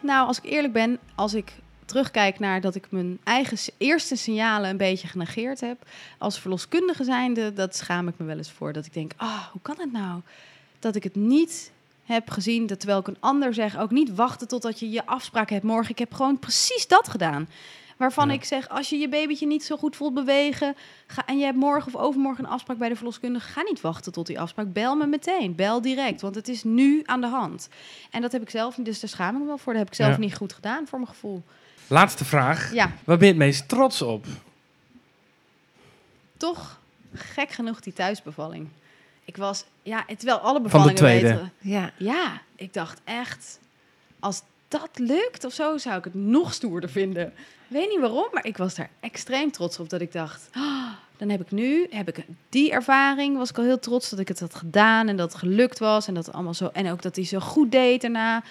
Nou, 0.00 0.26
als 0.26 0.38
ik 0.38 0.44
eerlijk 0.44 0.72
ben, 0.72 0.98
als 1.14 1.34
ik 1.34 1.52
terugkijk 1.84 2.38
naar 2.38 2.60
dat 2.60 2.74
ik 2.74 2.86
mijn 2.90 3.18
eigen 3.24 3.58
eerste 3.78 4.16
signalen 4.16 4.70
een 4.70 4.76
beetje 4.76 5.08
genegeerd 5.08 5.60
heb. 5.60 5.86
Als 6.18 6.38
verloskundige 6.38 7.04
zijnde, 7.04 7.52
dat 7.52 7.76
schaam 7.76 8.08
ik 8.08 8.14
me 8.16 8.24
wel 8.24 8.36
eens 8.36 8.50
voor. 8.50 8.72
Dat 8.72 8.86
ik 8.86 8.92
denk, 8.92 9.12
ah, 9.16 9.46
hoe 9.52 9.60
kan 9.62 9.76
het 9.78 9.92
nou? 9.92 10.20
Dat 10.78 10.96
ik 10.96 11.02
het 11.02 11.14
niet 11.14 11.70
heb 12.04 12.30
gezien, 12.30 12.66
dat 12.66 12.78
terwijl 12.78 13.00
ik 13.00 13.06
een 13.06 13.20
ander 13.20 13.54
zeg, 13.54 13.78
ook 13.78 13.90
niet 13.90 14.14
wachten 14.14 14.48
totdat 14.48 14.80
je 14.80 14.90
je 14.90 15.06
afspraak 15.06 15.50
hebt 15.50 15.64
morgen. 15.64 15.90
Ik 15.90 15.98
heb 15.98 16.14
gewoon 16.14 16.38
precies 16.38 16.86
dat 16.86 17.08
gedaan. 17.08 17.48
Waarvan 18.00 18.28
Ja. 18.28 18.34
ik 18.34 18.44
zeg, 18.44 18.68
als 18.68 18.88
je 18.88 18.96
je 18.96 19.08
babytje 19.08 19.46
niet 19.46 19.64
zo 19.64 19.76
goed 19.76 19.96
voelt 19.96 20.14
bewegen... 20.14 20.76
Ga, 21.06 21.26
en 21.26 21.38
je 21.38 21.44
hebt 21.44 21.56
morgen 21.56 21.94
of 21.94 22.00
overmorgen 22.00 22.44
een 22.44 22.50
afspraak 22.50 22.78
bij 22.78 22.88
de 22.88 22.96
verloskundige... 22.96 23.48
ga 23.48 23.62
niet 23.62 23.80
wachten 23.80 24.12
tot 24.12 24.26
die 24.26 24.40
afspraak. 24.40 24.72
Bel 24.72 24.96
me 24.96 25.06
meteen. 25.06 25.54
Bel 25.54 25.80
direct, 25.82 26.20
want 26.20 26.34
het 26.34 26.48
is 26.48 26.64
nu 26.64 27.02
aan 27.04 27.20
de 27.20 27.26
hand. 27.26 27.68
En 28.10 28.20
dat 28.20 28.32
heb 28.32 28.42
ik 28.42 28.50
zelf 28.50 28.76
niet, 28.76 28.86
dus 28.86 29.00
daar 29.00 29.10
schaam 29.10 29.34
ik 29.34 29.40
me 29.40 29.46
wel 29.46 29.58
voor. 29.58 29.72
Dat 29.72 29.82
heb 29.82 29.90
ik 29.90 29.96
zelf 29.96 30.10
Ja. 30.10 30.18
niet 30.18 30.34
goed 30.36 30.52
gedaan, 30.52 30.86
voor 30.86 30.98
mijn 30.98 31.10
gevoel. 31.10 31.42
Laatste 31.86 32.24
vraag. 32.24 32.72
Ja, 32.72 32.92
Waar 33.04 33.16
ben 33.16 33.26
je 33.26 33.32
het 33.32 33.42
meest 33.42 33.68
trots 33.68 34.02
op? 34.02 34.26
toch 36.36 36.78
gek 37.14 37.50
genoeg 37.50 37.80
die 37.80 37.92
thuisbevalling. 37.92 38.68
Ik 39.24 39.36
was, 39.36 39.64
ja, 39.82 40.04
terwijl 40.16 40.38
alle 40.38 40.60
bevallingen 40.60 40.94
tweede. 40.94 41.28
weten... 41.28 41.52
Ja. 41.58 41.92
Ja, 41.96 42.40
ik 42.56 42.72
dacht 42.72 43.00
echt, 43.04 43.58
als 44.18 44.42
dat 44.68 44.88
lukt 44.94 45.44
of 45.44 45.52
zo, 45.52 45.78
zou 45.78 45.98
ik 45.98 46.04
het 46.04 46.14
nog 46.14 46.52
stoerder 46.52 46.90
vinden. 46.90 47.32
Ik 47.70 47.76
weet 47.76 47.88
niet 47.88 48.00
waarom, 48.00 48.26
maar 48.32 48.46
ik 48.46 48.56
was 48.56 48.74
daar 48.74 48.90
extreem 49.00 49.50
trots 49.50 49.78
op 49.78 49.88
dat 49.90 50.00
ik 50.00 50.12
dacht, 50.12 50.48
"Ah, 50.52 50.86
dan 51.16 51.28
heb 51.28 51.40
ik 51.40 51.50
nu, 51.50 51.86
heb 51.90 52.08
ik 52.08 52.24
die 52.48 52.70
ervaring, 52.70 53.36
was 53.36 53.50
ik 53.50 53.58
al 53.58 53.64
heel 53.64 53.78
trots 53.78 54.10
dat 54.10 54.18
ik 54.18 54.28
het 54.28 54.40
had 54.40 54.54
gedaan 54.54 55.08
en 55.08 55.16
dat 55.16 55.32
het 55.32 55.40
gelukt 55.40 55.78
was 55.78 56.06
en 56.06 56.14
dat 56.14 56.32
allemaal 56.32 56.54
zo 56.54 56.70
en 56.72 56.90
ook 56.90 57.02
dat 57.02 57.16
hij 57.16 57.24
zo 57.24 57.40
goed 57.40 57.72
deed 57.72 58.00
daarna. 58.00 58.42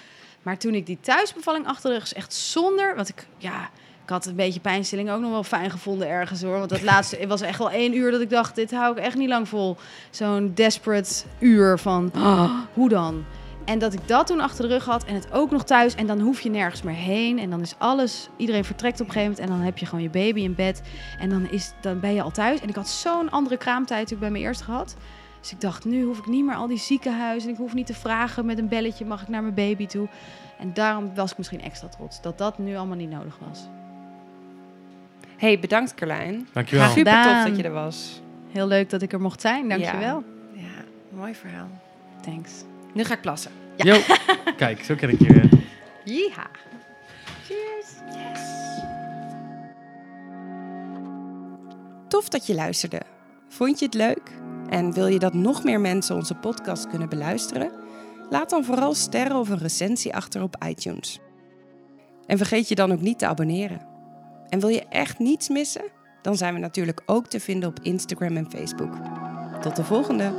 Maar 0.42 0.58
toen 0.58 0.74
ik 0.76 0.86
die 0.86 0.98
thuisbevalling 1.02 1.68
achter 1.68 1.90
de 1.90 1.96
rug 1.96 2.06
is 2.06 2.14
echt 2.14 2.34
zonder, 2.34 2.96
want 2.96 3.10
ik, 3.10 3.28
ja, 3.38 3.70
ik 4.04 4.10
had 4.10 4.26
een 4.26 4.36
beetje 4.36 4.60
pijnstilling 4.60 5.10
ook 5.12 5.22
nog 5.22 5.32
wel 5.32 5.44
fijn 5.44 5.72
gevonden 5.72 6.08
ergens 6.08 6.42
hoor. 6.42 6.58
Want 6.58 6.70
dat 6.70 6.82
laatste, 6.92 7.16
het 7.16 7.30
was 7.30 7.42
echt 7.42 7.58
wel 7.58 7.72
één 7.72 7.96
uur 7.96 8.12
dat 8.12 8.22
ik 8.22 8.30
dacht, 8.30 8.56
dit 8.56 8.72
hou 8.72 8.98
ik 8.98 9.04
echt 9.04 9.16
niet 9.16 9.30
lang 9.30 9.48
vol. 9.48 9.78
Zo'n 10.10 10.52
desperate 10.56 11.24
uur 11.40 11.80
van, 11.80 12.12
"Ah, 12.14 12.52
hoe 12.74 12.90
dan? 12.90 13.26
En 13.70 13.80
dat 13.80 13.94
ik 13.94 14.08
dat 14.08 14.28
toen 14.28 14.40
achter 14.40 14.68
de 14.68 14.74
rug 14.74 14.86
had 14.86 15.06
en 15.06 15.14
het 15.14 15.32
ook 15.32 15.52
nog 15.52 15.64
thuis. 15.64 15.96
En 15.96 16.08
dan 16.08 16.20
hoef 16.20 16.42
je 16.42 16.50
nergens 16.50 16.82
meer 16.82 16.96
heen. 16.96 17.40
En 17.40 17.50
dan 17.50 17.62
is 17.62 17.76
alles, 17.78 18.30
iedereen 18.38 18.64
vertrekt 18.64 19.02
op 19.02 19.08
een 19.08 19.14
gegeven 19.14 19.32
moment. 19.32 19.50
En 19.50 19.58
dan 19.58 19.66
heb 19.66 19.78
je 19.78 19.86
gewoon 19.86 20.04
je 20.04 20.10
baby 20.10 20.42
in 20.42 20.56
bed. 20.56 20.82
En 21.20 21.30
dan, 21.30 21.50
is, 21.52 21.74
dan 21.82 22.00
ben 22.00 22.14
je 22.14 22.22
al 22.22 22.32
thuis. 22.32 22.62
En 22.62 22.70
ik 22.70 22.76
had 22.76 22.90
zo'n 22.90 23.30
andere 23.30 23.58
kraamtijd 23.58 24.00
natuurlijk 24.00 24.22
bij 24.22 24.32
mijn 24.32 24.44
eerste 24.44 24.64
gehad. 24.64 24.96
Dus 25.40 25.52
ik 25.52 25.62
dacht, 25.62 25.86
nu 25.86 26.04
hoef 26.04 26.18
ik 26.18 26.28
niet 26.28 26.46
meer 26.46 26.56
al 26.56 26.68
die 26.68 26.78
ziekenhuizen. 26.78 27.48
En 27.48 27.54
ik 27.54 27.60
hoef 27.60 27.74
niet 27.74 27.86
te 27.86 27.94
vragen 27.94 28.46
met 28.46 28.58
een 28.58 28.68
belletje, 28.68 29.06
mag 29.06 29.22
ik 29.22 29.28
naar 29.28 29.42
mijn 29.42 29.54
baby 29.54 29.86
toe? 29.86 30.08
En 30.60 30.74
daarom 30.74 31.16
was 31.16 31.32
ik 31.32 31.38
misschien 31.38 31.62
extra 31.62 31.88
trots. 31.88 32.22
Dat 32.22 32.38
dat 32.38 32.58
nu 32.58 32.76
allemaal 32.76 32.98
niet 32.98 33.10
nodig 33.10 33.38
was. 33.48 33.68
Hey, 35.38 35.60
bedankt 35.60 35.96
Carlijn. 35.96 36.48
Dankjewel. 36.54 36.90
Super 36.90 37.24
tof 37.24 37.44
dat 37.48 37.58
je 37.58 37.64
er 37.64 37.72
was. 37.72 38.22
Heel 38.52 38.68
leuk 38.68 38.90
dat 38.90 39.02
ik 39.02 39.14
er 39.14 39.22
mocht 39.22 39.42
zijn. 39.42 39.70
Dankjewel. 39.70 40.24
Ja, 40.54 40.84
mooi 41.10 41.36
verhaal. 41.36 41.68
Thanks. 42.22 42.64
Nu 42.94 43.04
ga 43.04 43.14
ik 43.14 43.22
plassen. 43.22 43.52
Yo. 43.84 43.98
Kijk, 44.58 44.84
zo 44.84 44.96
ken 44.96 45.10
ik 45.10 45.20
je 45.20 45.34
weer. 45.34 45.50
Yeeha. 46.04 46.50
Tof 52.08 52.30
dat 52.30 52.46
je 52.46 52.56
luisterde. 52.56 53.02
Vond 53.48 53.80
je 53.80 53.86
het 53.86 53.94
leuk? 53.94 54.32
En 54.70 54.94
wil 54.94 55.08
je 55.08 55.20
dat 55.20 55.34
nog 55.34 55.64
meer 55.64 55.80
mensen 55.80 56.16
onze 56.16 56.36
podcast 56.36 56.88
kunnen 56.88 57.10
beluisteren? 57.10 57.72
Laat 58.30 58.50
dan 58.50 58.64
vooral 58.64 58.94
sterren 58.94 59.38
of 59.38 59.50
een 59.50 59.58
recensie 59.58 60.16
achter 60.16 60.42
op 60.42 60.56
iTunes. 60.68 61.20
En 62.26 62.38
vergeet 62.38 62.68
je 62.68 62.76
dan 62.76 62.92
ook 62.92 63.02
niet 63.02 63.20
te 63.20 63.28
abonneren. 63.28 63.82
En 64.50 64.60
wil 64.60 64.70
je 64.70 64.86
echt 64.90 65.20
niets 65.20 65.50
missen? 65.50 65.84
Dan 66.22 66.38
zijn 66.38 66.54
we 66.54 66.60
natuurlijk 66.60 67.02
ook 67.06 67.28
te 67.28 67.40
vinden 67.40 67.70
op 67.70 67.80
Instagram 67.82 68.38
en 68.38 68.52
Facebook. 68.52 68.94
Tot 69.62 69.76
de 69.76 69.84
volgende! 69.84 70.32